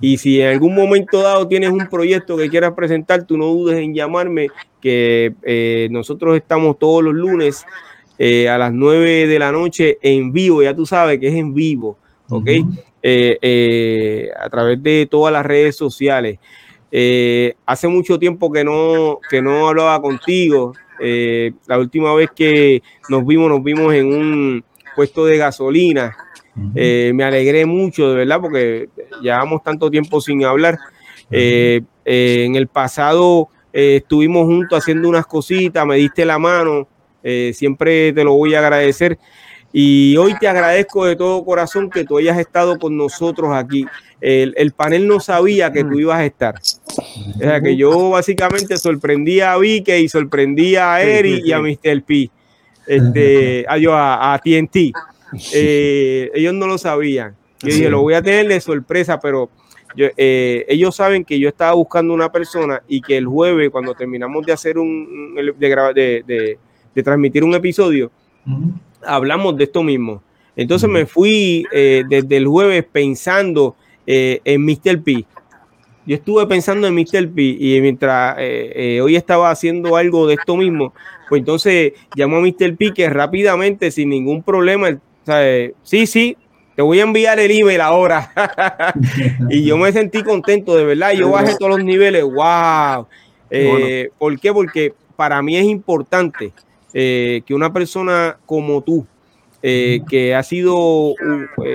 Y 0.01 0.19
si 0.19 0.41
en 0.41 0.49
algún 0.49 0.75
momento 0.75 1.23
dado 1.23 1.49
tienes 1.49 1.71
un 1.71 1.89
proyecto 1.89 2.37
que 2.37 2.51
quieras 2.51 2.75
presentar, 2.75 3.25
tú 3.25 3.39
no 3.39 3.47
dudes 3.47 3.79
en 3.79 3.95
llamarme, 3.95 4.49
que 4.81 5.35
eh, 5.43 5.89
nosotros 5.91 6.37
estamos 6.37 6.79
todos 6.79 7.03
los 7.03 7.15
lunes 7.15 7.65
eh, 8.19 8.49
a 8.49 8.57
las 8.57 8.73
9 8.73 9.27
de 9.27 9.39
la 9.39 9.53
noche 9.53 9.99
en 10.01 10.33
vivo, 10.33 10.63
ya 10.63 10.75
tú 10.75 10.87
sabes 10.87 11.19
que 11.19 11.29
es 11.29 11.35
en 11.35 11.53
vivo, 11.53 11.99
¿ok? 12.31 12.49
Eh, 13.03 13.39
eh, 13.43 14.31
a 14.39 14.49
través 14.49 14.83
de 14.83 15.07
todas 15.11 15.33
las 15.33 15.45
redes 15.45 15.77
sociales. 15.77 16.39
Hace 17.67 17.89
mucho 17.89 18.19
tiempo 18.19 18.51
que 18.51 18.65
no, 18.65 19.19
que 19.29 19.43
no 19.43 19.69
hablaba 19.69 20.01
contigo. 20.01 20.73
La 21.67 21.79
última 21.79 22.15
vez 22.15 22.31
que 22.35 22.83
nos 23.11 23.27
vimos, 23.27 23.51
nos 23.51 23.63
vimos 23.63 23.93
en 23.93 24.07
un 24.07 24.65
puesto 24.95 25.27
de 25.27 25.37
gasolina. 25.37 26.17
Eh, 26.75 27.13
me 27.15 27.25
alegré 27.25 27.67
mucho, 27.67 28.11
de 28.11 28.17
verdad, 28.17 28.41
porque 28.41 28.89
llevamos 29.21 29.63
tanto 29.63 29.91
tiempo 29.91 30.21
sin 30.21 30.45
hablar. 30.45 30.79
Eh, 31.31 31.83
eh, 32.05 32.45
en 32.47 32.57
el 32.57 32.69
pasado 32.69 33.49
estuvimos 33.73 34.47
juntos 34.47 34.79
haciendo 34.79 35.09
unas 35.09 35.27
cositas, 35.27 35.85
me 35.85 35.97
diste 35.97 36.25
la 36.25 36.39
mano, 36.39 36.89
siempre 37.53 38.13
te 38.13 38.25
lo 38.25 38.35
voy 38.35 38.55
a 38.55 38.61
agradecer. 38.61 39.19
Y 39.73 40.17
hoy 40.17 40.35
te 40.39 40.49
agradezco 40.49 41.05
de 41.05 41.17
todo 41.17 41.45
corazón 41.45 41.91
que 41.91 42.05
tú 42.05 42.17
hayas 42.17 42.39
estado 42.39 42.79
con 42.79 42.97
nosotros 42.97 43.51
aquí. 43.53 43.85
El, 44.23 44.55
el 44.57 44.73
panel 44.73 45.07
no 45.07 45.21
sabía 45.21 45.71
que 45.71 45.85
tú 45.85 45.99
ibas 45.99 46.21
a 46.21 46.25
estar. 46.25 46.55
O 47.35 47.39
sea, 47.39 47.61
que 47.61 47.77
yo 47.77 48.11
básicamente 48.11 48.79
sorprendí 48.79 49.41
a 49.41 49.59
Vicky 49.59 49.93
y 49.93 50.09
sorprendí 50.09 50.77
a 50.77 51.03
Eri 51.03 51.43
y 51.45 51.53
a 51.53 51.61
Mr. 51.61 52.03
P. 52.03 52.31
Este, 52.87 53.67
a, 53.69 53.77
yo, 53.77 53.93
a, 53.93 54.33
a 54.33 54.39
TNT. 54.39 54.93
Eh, 55.53 56.31
ellos 56.35 56.55
no 56.55 56.67
lo 56.67 56.79
sabían. 56.79 57.35
Yo 57.61 57.69
dije, 57.69 57.91
lo 57.91 58.03
voy 58.03 58.15
a 58.15 58.23
tener 58.23 58.49
de 58.49 58.61
sorpresa, 58.61 59.19
pero 59.19 59.51
yo, 59.97 60.07
eh, 60.17 60.65
ellos 60.69 60.95
saben 60.95 61.25
que 61.25 61.39
yo 61.39 61.49
estaba 61.49 61.73
buscando 61.73 62.13
una 62.15 62.31
persona 62.31 62.83
y 62.87 63.01
que 63.01 63.17
el 63.17 63.27
jueves, 63.27 63.71
cuando 63.71 63.95
terminamos 63.95 64.45
de 64.47 64.53
hacer 64.53 64.79
un, 64.79 65.35
de, 65.35 65.53
de- 65.95 66.23
de- 66.27 66.59
de 66.95 67.03
transmitir 67.03 67.45
un 67.45 67.55
episodio, 67.55 68.11
hablamos 69.05 69.57
de 69.57 69.65
esto 69.65 69.83
mismo. 69.83 70.23
Entonces 70.55 70.89
me 70.89 71.05
fui 71.07 71.65
eh, 71.73 72.05
desde 72.09 72.37
el 72.39 72.47
jueves 72.47 72.85
pensando 72.91 73.77
en 74.07 74.63
Mr. 74.65 75.03
P. 75.03 75.25
Yo 76.07 76.15
estuve 76.15 76.47
pensando 76.47 76.87
en 76.87 76.95
Mr. 76.95 77.29
P 77.29 77.43
y 77.43 77.81
mientras 77.81 78.37
hoy 79.03 79.17
estaba 79.17 79.51
haciendo 79.51 79.97
algo 79.97 80.27
de 80.29 80.35
esto 80.35 80.57
mismo, 80.57 80.95
pues 81.29 81.41
entonces 81.41 81.95
llamó 82.15 82.37
a 82.37 82.41
Mr. 82.41 82.77
P 82.77 82.93
que 82.95 83.11
rápidamente, 83.11 83.91
sin 83.91 84.11
ningún 84.11 84.43
problema, 84.45 84.89
él, 84.89 85.01
o 85.27 85.33
sea, 85.33 85.45
eh, 85.45 85.75
sí, 85.83 86.07
sí, 86.07 86.37
te 86.77 86.83
voy 86.83 87.01
a 87.01 87.03
enviar 87.03 87.41
el 87.41 87.51
email 87.51 87.81
ahora. 87.81 88.31
y 89.51 89.65
yo 89.65 89.77
me 89.77 89.91
sentí 89.91 90.23
contento, 90.23 90.77
de 90.77 90.85
verdad. 90.85 91.15
Yo 91.15 91.31
bajé 91.31 91.57
todos 91.59 91.71
los 91.71 91.85
niveles, 91.85 92.23
wow. 92.23 93.09
Eh, 93.51 94.11
¿Por 94.21 94.39
qué? 94.39 94.53
Porque 94.53 94.95
para 95.17 95.43
mí 95.43 95.57
es 95.57 95.65
importante 95.65 96.53
eh, 96.95 97.43
que 97.45 97.55
una 97.55 97.73
persona 97.73 98.39
como 98.47 98.83
tú, 98.83 99.05
eh, 99.65 100.03
que 100.09 100.33
ha 100.33 100.45
sido, 100.45 101.15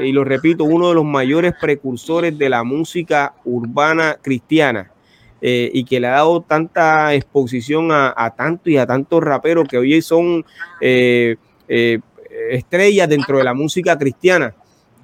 y 0.01 0.13
lo 0.13 0.23
repito, 0.23 0.63
uno 0.63 0.87
de 0.87 0.95
los 0.95 1.03
mayores 1.03 1.53
precursores 1.59 2.37
de 2.37 2.47
la 2.47 2.63
música 2.63 3.33
urbana 3.43 4.17
cristiana, 4.21 4.93
eh, 5.41 5.69
y 5.73 5.83
que 5.83 5.99
le 5.99 6.07
ha 6.07 6.11
dado 6.11 6.39
tanta 6.39 7.13
exposición 7.15 7.91
a, 7.91 8.13
a 8.15 8.33
tanto 8.33 8.69
y 8.69 8.77
a 8.77 8.87
tantos 8.87 9.21
raperos 9.21 9.67
que 9.67 9.77
hoy 9.77 10.01
son 10.01 10.45
eh, 11.73 11.99
estrellas 12.51 13.07
dentro 13.09 13.37
de 13.37 13.43
la 13.43 13.53
música 13.53 13.97
cristiana. 13.97 14.53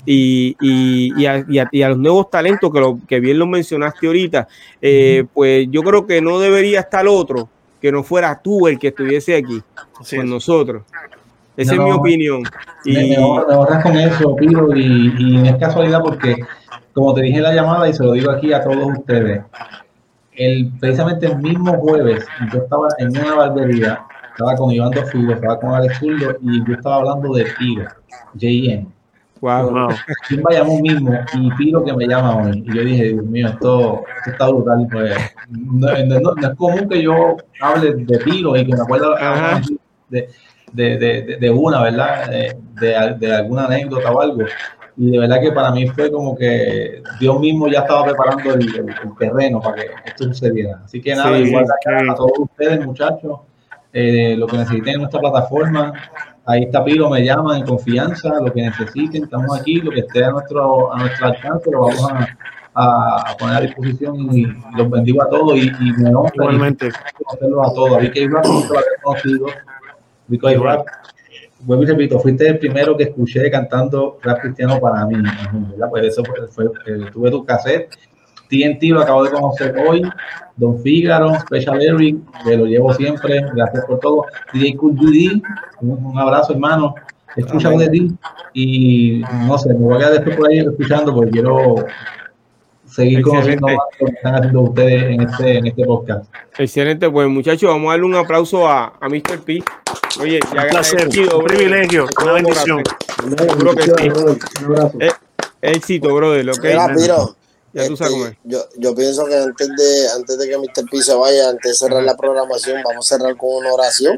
Y, 0.10 0.56
y- 0.62 1.12
y 1.22 1.26
a, 1.26 1.44
y 1.50 1.60
a- 1.60 1.68
y 1.70 1.82
a 1.82 1.90
los 1.90 1.98
nuevos 1.98 2.30
talentos 2.30 2.72
que, 2.72 2.80
lo, 2.80 2.98
que 3.08 3.20
bien 3.20 3.38
lo 3.38 3.46
mencionaste 3.46 4.08
ahorita, 4.08 4.48
eh, 4.82 5.26
pues 5.34 5.68
yo 5.70 5.84
creo 5.84 6.08
que 6.08 6.22
no 6.22 6.40
debería 6.40 6.80
estar 6.80 7.06
otro 7.08 7.50
que 7.82 7.92
no 7.92 8.04
fuera 8.04 8.40
tú 8.42 8.68
el 8.68 8.80
que 8.80 8.88
estuviese 8.88 9.36
aquí 9.36 9.62
Así 10.00 10.16
con 10.16 10.26
es. 10.26 10.32
nosotros. 10.32 10.84
Esa 11.58 11.74
es 11.74 11.78
No, 11.80 11.86
mi 11.86 11.92
opinión. 11.92 12.44
Y, 12.86 12.94
me 12.94 13.08
me 13.10 13.18
honras 13.18 13.84
con 13.84 13.98
eso, 13.98 14.36
Piro, 14.36 14.70
y, 14.76 15.46
es 15.48 15.56
casualidad 15.58 16.02
porque, 16.02 16.38
como 16.94 17.14
te 17.14 17.24
dije 17.24 17.38
en 17.38 17.44
la 17.44 17.54
llamada 17.54 17.90
y 17.90 17.94
se 17.94 18.04
lo 18.04 18.14
digo 18.14 18.32
aquí 18.32 18.54
a 18.54 18.64
todos 18.64 18.98
ustedes, 19.00 19.42
el, 20.34 20.72
precisamente 20.80 21.26
el 21.26 21.38
mismo 21.40 21.74
jueves 21.80 22.26
yo 22.54 22.60
estaba 22.60 22.88
en 23.00 23.10
una 23.10 23.34
barbería, 23.36 24.00
estaba 24.38 24.56
con 24.56 24.72
Iván 24.72 24.92
Dofigo, 24.92 25.34
estaba 25.34 25.60
con 25.60 25.74
Alex 25.74 25.98
Zurdo 26.00 26.38
y 26.42 26.64
yo 26.68 26.74
estaba 26.76 26.98
hablando 26.98 27.34
de 27.34 27.46
Piro, 27.58 27.86
J.M. 28.34 28.86
wow. 29.42 29.70
Wow. 29.72 29.90
¿Quién 30.28 30.42
va 30.44 30.52
a 30.56 30.60
llamar 30.60 30.82
mismo? 30.82 31.12
Y 31.34 31.52
Piro 31.54 31.84
que 31.84 31.94
me 31.94 32.06
llama 32.08 32.38
hoy. 32.44 32.64
Y 32.66 32.76
yo 32.76 32.82
dije, 32.84 33.04
Dios 33.14 33.26
mío, 33.26 33.48
esto, 33.48 34.04
esto 34.18 34.32
está 34.32 34.48
brutal. 34.50 34.88
Pues, 34.92 35.14
no, 35.50 35.88
no- 36.06 36.20
no- 36.20 36.34
no 36.36 36.48
es 36.48 36.56
común 36.56 36.88
que 36.88 37.02
yo 37.02 37.38
hable 37.62 37.94
de 37.96 38.18
Piro 38.20 38.56
y 38.56 38.66
que 38.66 38.76
me 38.76 38.82
acuerdo 38.82 39.16
de, 40.10 40.30
de, 40.74 40.98
de, 40.98 41.22
de- 41.24 41.38
de 41.38 41.50
una, 41.50 41.82
¿verdad? 41.82 42.30
De, 42.30 42.56
de, 42.80 43.16
de 43.20 43.36
alguna 43.36 43.66
anécdota 43.66 44.12
o 44.12 44.22
algo. 44.22 44.44
Y 44.98 45.12
de 45.12 45.20
verdad 45.20 45.40
que 45.42 45.52
para 45.52 45.72
mí 45.72 45.88
fue 45.88 46.12
como 46.12 46.36
que 46.36 47.02
Dios 47.20 47.40
mismo 47.40 47.68
ya 47.68 47.80
estaba 47.82 48.06
preparando 48.06 48.54
el, 48.54 48.62
el- 48.68 48.90
el 48.90 49.16
terreno 49.20 49.62
para 49.62 49.76
que 49.78 49.88
esto 50.06 50.26
sucediera. 50.26 50.82
Así 50.86 51.02
que 51.02 51.16
nada, 51.16 51.36
Sí, 51.38 51.44
igual 51.44 51.66
qué 51.84 51.90
a, 51.90 51.98
bien. 52.00 52.10
a 52.12 52.16
todos 52.16 52.32
ustedes, 52.40 52.84
muchachos, 52.86 53.40
eh, 54.00 54.36
lo 54.38 54.46
que 54.48 54.58
necesiten 54.58 54.94
en 54.96 55.00
nuestra 55.02 55.20
plataforma, 55.20 55.94
ahí 56.46 56.64
está 56.64 56.84
Piro, 56.84 57.10
me 57.10 57.24
llaman 57.24 57.58
en 57.60 57.66
confianza, 57.66 58.30
lo 58.42 58.52
que 58.54 58.62
necesiten, 58.62 59.24
estamos 59.24 59.60
aquí, 59.60 59.76
lo 59.82 59.92
que 59.92 60.02
esté 60.02 60.24
a 60.24 60.32
nuestro, 60.32 60.94
a 60.94 61.00
nuestro 61.00 61.28
alcance, 61.28 61.72
lo 61.72 61.82
vamos 61.82 62.12
a, 62.12 62.28
a- 62.76 63.38
poner 63.38 63.56
a 63.58 63.62
disposición 63.62 64.16
y 64.32 64.46
los 64.78 64.90
bendigo 64.90 65.24
a 65.24 65.30
todos 65.30 65.56
y, 65.58 65.68
y 65.68 65.92
me 65.98 66.14
honra 66.14 66.32
Igualmente. 66.36 66.90
conocerlos 67.24 67.68
a 67.68 67.74
todos. 67.74 67.94
A 67.98 68.00
Vicky 68.00 68.28
Rap 68.28 68.46
nunca 68.46 68.68
lo 68.74 68.80
había 68.80 69.02
conocido. 69.02 69.46
Rap, 70.64 70.86
vuelvo 71.62 71.84
y 71.84 71.86
repito, 71.88 72.20
fuiste 72.20 72.48
el 72.48 72.60
primero 72.60 72.96
que 72.98 73.04
escuché 73.06 73.50
cantando 73.50 74.20
rap 74.22 74.42
cristiano 74.42 74.80
para 74.80 75.06
mí, 75.06 75.16
¿verdad? 75.72 75.88
Pues 75.90 76.06
eso 76.06 76.24
fue, 76.24 76.48
fue- 76.50 76.66
eh, 76.86 77.10
tuve 77.12 77.32
tu 77.32 77.44
cassette. 77.46 77.90
TNT 78.50 78.84
lo 78.92 79.02
acabo 79.02 79.24
de 79.26 79.32
conocer 79.32 79.76
hoy. 79.88 80.02
Don 80.58 80.80
Fígaro, 80.82 81.40
Special 81.40 81.82
Eric, 81.82 82.18
que 82.44 82.58
lo 82.58 82.66
llevo 82.66 82.94
siempre. 82.94 83.46
Gracias 83.54 83.86
por 83.86 84.00
todo. 84.00 84.26
DJ 84.54 84.76
Cool 84.76 85.42
un, 85.82 86.20
abrazo, 86.20 86.54
hermano. 86.54 86.96
Escucha 87.36 87.70
de 87.70 87.90
ti. 87.90 88.12
Y 88.54 89.22
no 89.46 89.58
sé, 89.58 89.70
me 89.70 89.76
voy 89.76 89.96
a 89.96 89.98
quedar 90.00 90.14
después 90.14 90.36
por 90.36 90.50
ahí 90.50 90.58
escuchando 90.60 91.14
porque 91.14 91.32
quiero 91.32 91.76
seguir 92.86 93.22
conociendo 93.22 93.68
Excelente. 93.68 93.76
más 93.76 94.00
lo 94.00 94.08
que 94.08 94.14
están 94.14 94.36
haciendo 94.36 94.62
ustedes 94.62 95.04
en 95.04 95.22
este, 95.22 95.58
en 95.58 95.68
este 95.68 95.86
podcast. 95.86 96.34
Excelente, 96.58 97.10
pues 97.12 97.30
muchachos, 97.30 97.70
vamos 97.70 97.90
a 97.90 97.92
darle 97.92 98.06
un 98.06 98.16
aplauso 98.16 98.68
a, 98.68 98.94
a 99.00 99.10
Mr. 99.10 99.42
P. 99.46 99.64
Oye, 100.20 100.40
ya 100.54 100.64
Un 100.64 100.70
placer, 100.70 101.08
un 101.36 101.44
privilegio, 101.44 102.08
una 102.24 102.34
bendición. 102.34 102.84
Seguro 103.38 103.76
que 103.76 103.84
sí. 103.84 104.10
Un 104.10 104.76
abrazo. 104.76 104.98
Eh, 105.00 105.12
Éxito, 105.62 106.14
brother, 106.14 106.50
¿ok? 106.50 106.64
Mira, 106.96 107.18
Piro, 107.82 107.84
Ya 107.84 107.88
tú 107.90 107.98
sabes 107.98 108.14
cómo 108.14 108.26
es. 108.26 108.32
este, 108.32 108.42
yo, 108.46 108.66
yo 108.78 108.96
pienso 108.96 109.26
que 109.26 109.36
antes 109.36 109.68
de, 109.76 110.10
antes 110.16 110.38
de 110.38 110.48
que 110.50 110.58
Mr. 110.58 110.90
P 110.90 111.02
se 111.02 111.14
vaya, 111.14 111.50
antes 111.50 111.72
de 111.72 111.76
cerrar 111.76 112.04
la 112.04 112.16
programación, 112.18 112.82
vamos 112.84 113.12
a 113.12 113.18
cerrar 113.18 113.36
con 113.38 113.50
una 113.56 113.74
oración. 113.74 114.18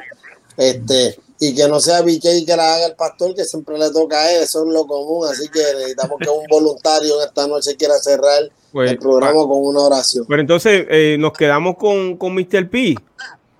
Este, 0.57 1.17
y 1.41 1.55
que 1.55 1.67
no 1.69 1.79
sea 1.79 2.01
BK 2.01 2.45
que 2.45 2.53
la 2.57 2.75
haga 2.75 2.85
el 2.87 2.95
pastor, 2.95 3.33
que 3.33 3.45
siempre 3.45 3.77
le 3.77 3.89
toca 3.91 4.19
a 4.19 4.31
él, 4.33 4.43
eso 4.43 4.65
es 4.65 4.73
lo 4.73 4.85
común, 4.85 5.25
así 5.25 5.47
que 5.47 5.61
necesitamos 5.77 6.17
que 6.19 6.29
un 6.29 6.45
voluntario 6.49 7.21
en 7.21 7.27
esta 7.27 7.47
noche 7.47 7.77
quiera 7.77 7.97
cerrar 7.99 8.49
Pues, 8.73 8.91
el 8.91 8.97
programa 8.99 9.43
con 9.43 9.63
una 9.65 9.79
oración. 9.83 10.25
Pero 10.27 10.41
entonces 10.41 10.85
eh, 10.89 11.15
nos 11.17 11.31
quedamos 11.31 11.77
con, 11.77 12.17
con 12.17 12.35
Mr. 12.35 12.69
P. 12.69 12.95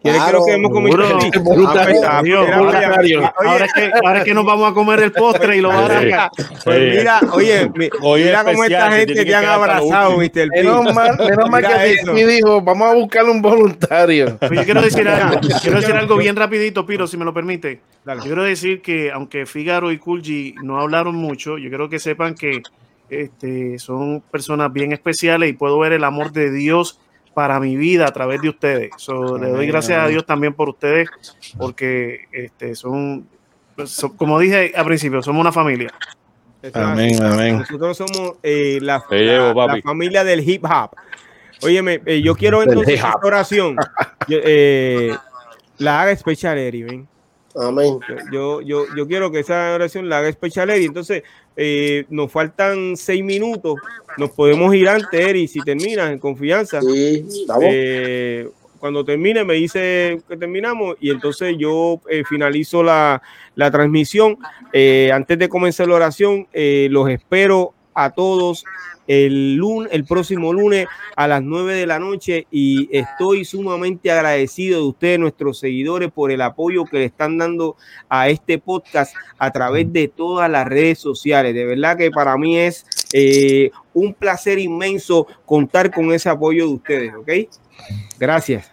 ¿Quieres 0.01 0.21
que 0.21 0.31
Claro, 0.31 0.45
Ahora 3.35 3.65
es, 3.65 3.73
que, 3.73 3.91
ahora 4.03 4.19
es 4.19 4.23
que 4.23 4.33
nos 4.33 4.45
vamos 4.45 4.71
a 4.71 4.73
comer 4.73 4.99
el 5.01 5.11
postre 5.11 5.57
y 5.57 5.61
lo 5.61 5.69
van 5.69 5.91
a 5.91 6.01
sacar. 6.01 6.31
Pues 6.63 6.97
mira, 6.97 7.19
oye, 7.33 7.69
mi- 7.75 7.85
es 8.19 8.25
mira 8.25 8.39
cómo 8.43 8.63
especial, 8.63 8.71
esta 8.71 8.91
gente 8.91 9.13
te 9.15 9.25
que 9.25 9.35
han 9.35 9.45
abrazado. 9.45 10.17
Mr. 10.17 10.47
Menos 10.55 10.93
mal, 10.93 11.17
menos 11.17 11.49
mal 11.49 11.65
que 11.67 11.91
eso. 11.91 12.13
me 12.13 12.25
dijo, 12.25 12.61
vamos 12.61 12.89
a 12.89 12.93
buscar 12.93 13.25
un 13.25 13.41
voluntario. 13.41 14.37
Pues 14.39 14.51
yo 14.51 14.63
quiero 14.63 14.81
decir 14.81 15.07
algo, 15.07 15.39
quiero 15.61 15.81
decir 15.81 15.95
algo 15.95 16.15
bien 16.17 16.35
rapidito, 16.35 16.85
Piro, 16.85 17.05
si 17.05 17.17
me 17.17 17.25
lo 17.25 17.33
permite. 17.33 17.81
Dale. 18.05 18.21
Yo 18.21 18.27
quiero 18.27 18.43
decir 18.43 18.81
que 18.81 19.11
aunque 19.11 19.45
Figaro 19.45 19.91
y 19.91 19.97
Kulji 19.97 20.55
no 20.63 20.79
hablaron 20.79 21.15
mucho, 21.15 21.57
yo 21.57 21.67
quiero 21.69 21.89
que 21.89 21.99
sepan 21.99 22.35
que 22.35 22.61
este, 23.09 23.77
son 23.79 24.21
personas 24.31 24.71
bien 24.71 24.93
especiales 24.93 25.49
y 25.49 25.53
puedo 25.53 25.79
ver 25.79 25.93
el 25.93 26.03
amor 26.03 26.31
de 26.31 26.51
Dios 26.51 26.99
para 27.33 27.59
mi 27.59 27.75
vida 27.75 28.07
a 28.07 28.11
través 28.11 28.41
de 28.41 28.49
ustedes. 28.49 28.91
So, 28.97 29.37
le 29.37 29.49
doy 29.49 29.67
gracias 29.67 29.97
a 30.03 30.07
Dios 30.07 30.25
también 30.25 30.53
por 30.53 30.69
ustedes, 30.69 31.09
porque 31.57 32.25
este, 32.31 32.75
son, 32.75 33.27
son- 33.85 34.15
como 34.17 34.39
dije 34.39 34.73
al 34.75 34.85
principio, 34.85 35.21
somos 35.23 35.41
una 35.41 35.51
familia. 35.51 35.93
Amén, 36.73 37.21
amén. 37.23 37.57
Nosotros 37.59 37.97
somos 37.97 38.33
eh, 38.43 38.79
la, 38.81 39.01
llevo, 39.09 39.65
la- 39.67 39.81
familia 39.81 40.23
del 40.23 40.47
hip 40.47 40.65
hop. 40.65 40.91
Óyeme, 41.61 42.01
eh, 42.05 42.21
yo 42.21 42.35
quiero 42.35 42.61
entonces 42.63 42.95
esta 42.95 43.15
oración. 43.23 43.75
Yo, 44.27 44.37
eh, 44.43 45.15
la 45.77 46.01
haga 46.01 46.11
especial, 46.11 46.57
Eri, 46.57 46.83
ven. 46.83 47.07
Amén. 47.55 47.99
Yo, 48.31 48.61
yo, 48.61 48.83
yo 48.95 49.07
quiero 49.07 49.31
que 49.31 49.39
esa 49.39 49.73
oración 49.73 50.07
la 50.07 50.19
haga 50.19 50.29
especial, 50.29 50.69
Eri. 50.69 50.85
Entonces, 50.85 51.23
eh, 51.61 52.05
nos 52.09 52.31
faltan 52.31 52.95
seis 52.95 53.21
minutos. 53.21 53.75
Nos 54.17 54.31
podemos 54.31 54.73
ir 54.73 54.87
antes, 54.87 55.19
Eri, 55.19 55.45
si 55.45 55.59
terminas 55.59 56.09
en 56.09 56.17
confianza. 56.17 56.81
Sí. 56.81 57.25
Eh, 57.61 58.47
cuando 58.79 59.03
termine, 59.03 59.43
me 59.43 59.55
dice 59.55 60.21
que 60.29 60.37
terminamos 60.37 60.95
y 61.01 61.09
entonces 61.09 61.57
yo 61.57 61.99
eh, 62.09 62.23
finalizo 62.23 62.81
la, 62.81 63.21
la 63.55 63.69
transmisión. 63.69 64.37
Eh, 64.71 65.11
antes 65.13 65.37
de 65.37 65.49
comenzar 65.49 65.89
la 65.89 65.95
oración, 65.95 66.47
eh, 66.53 66.87
los 66.89 67.09
espero 67.09 67.73
a 67.93 68.11
todos 68.11 68.63
el, 69.09 69.55
lunes, 69.55 69.91
el 69.91 70.05
próximo 70.05 70.53
lunes 70.53 70.87
a 71.15 71.27
las 71.27 71.41
9 71.41 71.73
de 71.73 71.87
la 71.87 71.97
noche 71.97 72.45
y 72.51 72.87
estoy 72.95 73.43
sumamente 73.43 74.11
agradecido 74.11 74.81
de 74.81 74.87
ustedes, 74.87 75.19
nuestros 75.19 75.57
seguidores, 75.57 76.11
por 76.11 76.31
el 76.31 76.41
apoyo 76.41 76.85
que 76.85 76.99
le 76.99 77.05
están 77.05 77.39
dando 77.39 77.75
a 78.07 78.29
este 78.29 78.59
podcast 78.59 79.15
a 79.39 79.49
través 79.49 79.91
de 79.91 80.09
todas 80.09 80.47
las 80.47 80.67
redes 80.67 80.99
sociales. 80.99 81.55
De 81.55 81.65
verdad 81.65 81.97
que 81.97 82.11
para 82.11 82.37
mí 82.37 82.59
es 82.59 82.85
eh, 83.11 83.71
un 83.95 84.13
placer 84.13 84.59
inmenso 84.59 85.25
contar 85.43 85.91
con 85.91 86.13
ese 86.13 86.29
apoyo 86.29 86.67
de 86.67 86.73
ustedes, 86.75 87.13
¿ok? 87.15 87.29
Gracias. 88.19 88.71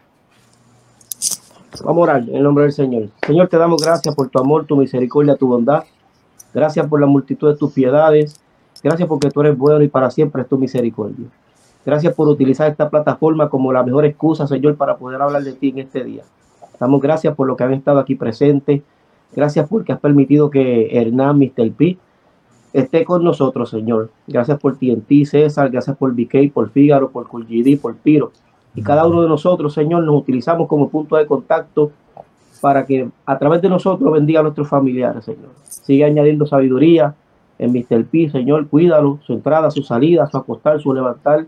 Vamos 1.82 2.08
a 2.10 2.18
en 2.18 2.36
el 2.36 2.42
nombre 2.42 2.64
del 2.64 2.72
Señor. 2.72 3.08
Señor, 3.26 3.48
te 3.48 3.56
damos 3.56 3.82
gracias 3.82 4.14
por 4.14 4.28
tu 4.28 4.38
amor, 4.38 4.66
tu 4.66 4.76
misericordia, 4.76 5.34
tu 5.34 5.46
bondad. 5.46 5.84
Gracias 6.52 6.86
por 6.86 7.00
la 7.00 7.06
multitud 7.06 7.50
de 7.50 7.56
tus 7.56 7.72
piedades. 7.72 8.38
Gracias 8.82 9.08
porque 9.08 9.30
tú 9.30 9.40
eres 9.40 9.56
bueno 9.56 9.82
y 9.82 9.88
para 9.88 10.10
siempre 10.10 10.42
es 10.42 10.48
tu 10.48 10.58
misericordia. 10.58 11.26
Gracias 11.84 12.14
por 12.14 12.28
utilizar 12.28 12.70
esta 12.70 12.90
plataforma 12.90 13.48
como 13.48 13.72
la 13.72 13.82
mejor 13.82 14.04
excusa, 14.04 14.46
Señor, 14.46 14.76
para 14.76 14.96
poder 14.96 15.22
hablar 15.22 15.42
de 15.44 15.52
ti 15.52 15.68
en 15.68 15.78
este 15.78 16.02
día. 16.02 16.24
Damos 16.80 17.00
gracias 17.00 17.34
por 17.34 17.46
lo 17.46 17.56
que 17.56 17.64
han 17.64 17.74
estado 17.74 18.00
aquí 18.00 18.16
presentes. 18.16 18.82
Gracias 19.34 19.68
porque 19.68 19.92
has 19.92 20.00
permitido 20.00 20.50
que 20.50 20.88
Hernán, 20.98 21.38
Mr. 21.38 21.70
P, 21.72 21.96
esté 22.72 23.04
con 23.04 23.22
nosotros, 23.22 23.70
Señor. 23.70 24.10
Gracias 24.26 24.58
por 24.58 24.76
ti, 24.76 25.24
César. 25.26 25.70
Gracias 25.70 25.96
por 25.96 26.12
BK, 26.12 26.52
por 26.52 26.70
Fígaro, 26.70 27.10
por 27.10 27.28
Culgidi, 27.28 27.76
por 27.76 27.94
Piro. 27.96 28.32
Y 28.74 28.82
cada 28.82 29.06
uno 29.06 29.22
de 29.22 29.28
nosotros, 29.28 29.72
Señor, 29.72 30.02
nos 30.04 30.20
utilizamos 30.20 30.68
como 30.68 30.88
punto 30.90 31.16
de 31.16 31.26
contacto 31.26 31.92
para 32.60 32.84
que 32.84 33.08
a 33.24 33.38
través 33.38 33.62
de 33.62 33.68
nosotros 33.68 34.12
bendiga 34.12 34.40
a 34.40 34.42
nuestros 34.42 34.68
familiares, 34.68 35.24
Señor. 35.24 35.50
Sigue 35.64 36.04
añadiendo 36.04 36.46
sabiduría 36.46 37.14
en 37.58 37.72
Mr. 37.72 38.04
P, 38.06 38.30
Señor, 38.30 38.68
cuídalo, 38.68 39.18
su 39.26 39.32
entrada, 39.32 39.70
su 39.70 39.82
salida, 39.82 40.28
su 40.30 40.36
acostar, 40.36 40.80
su 40.80 40.92
levantar. 40.92 41.46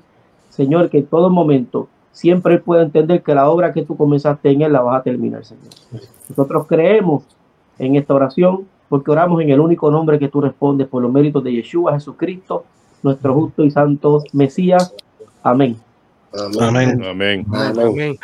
Señor, 0.48 0.88
que 0.90 0.98
en 0.98 1.06
todo 1.06 1.30
momento 1.30 1.88
siempre 2.12 2.54
él 2.54 2.62
pueda 2.62 2.82
entender 2.82 3.22
que 3.22 3.34
la 3.34 3.48
obra 3.48 3.72
que 3.72 3.82
tú 3.84 3.96
comenzaste 3.96 4.50
en 4.50 4.62
él 4.62 4.72
la 4.72 4.80
vas 4.80 5.00
a 5.00 5.02
terminar, 5.02 5.44
Señor. 5.44 5.68
Nosotros 6.28 6.66
creemos 6.66 7.24
en 7.78 7.96
esta 7.96 8.14
oración 8.14 8.66
porque 8.88 9.10
oramos 9.10 9.40
en 9.42 9.50
el 9.50 9.60
único 9.60 9.90
nombre 9.90 10.18
que 10.18 10.28
tú 10.28 10.40
respondes 10.40 10.88
por 10.88 11.02
los 11.02 11.12
méritos 11.12 11.44
de 11.44 11.52
Yeshua, 11.52 11.92
Jesucristo, 11.92 12.64
nuestro 13.02 13.34
justo 13.34 13.64
y 13.64 13.70
santo 13.70 14.22
Mesías. 14.32 14.94
Amén. 15.42 15.76
Amén. 16.32 16.62
Amén. 16.62 17.04
Amén. 17.04 17.46
Amén. 17.52 17.86
Amén. 17.86 18.18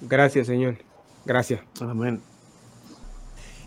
Gracias, 0.00 0.46
Señor. 0.46 0.76
Gracias. 1.24 1.60
Amén. 1.80 2.33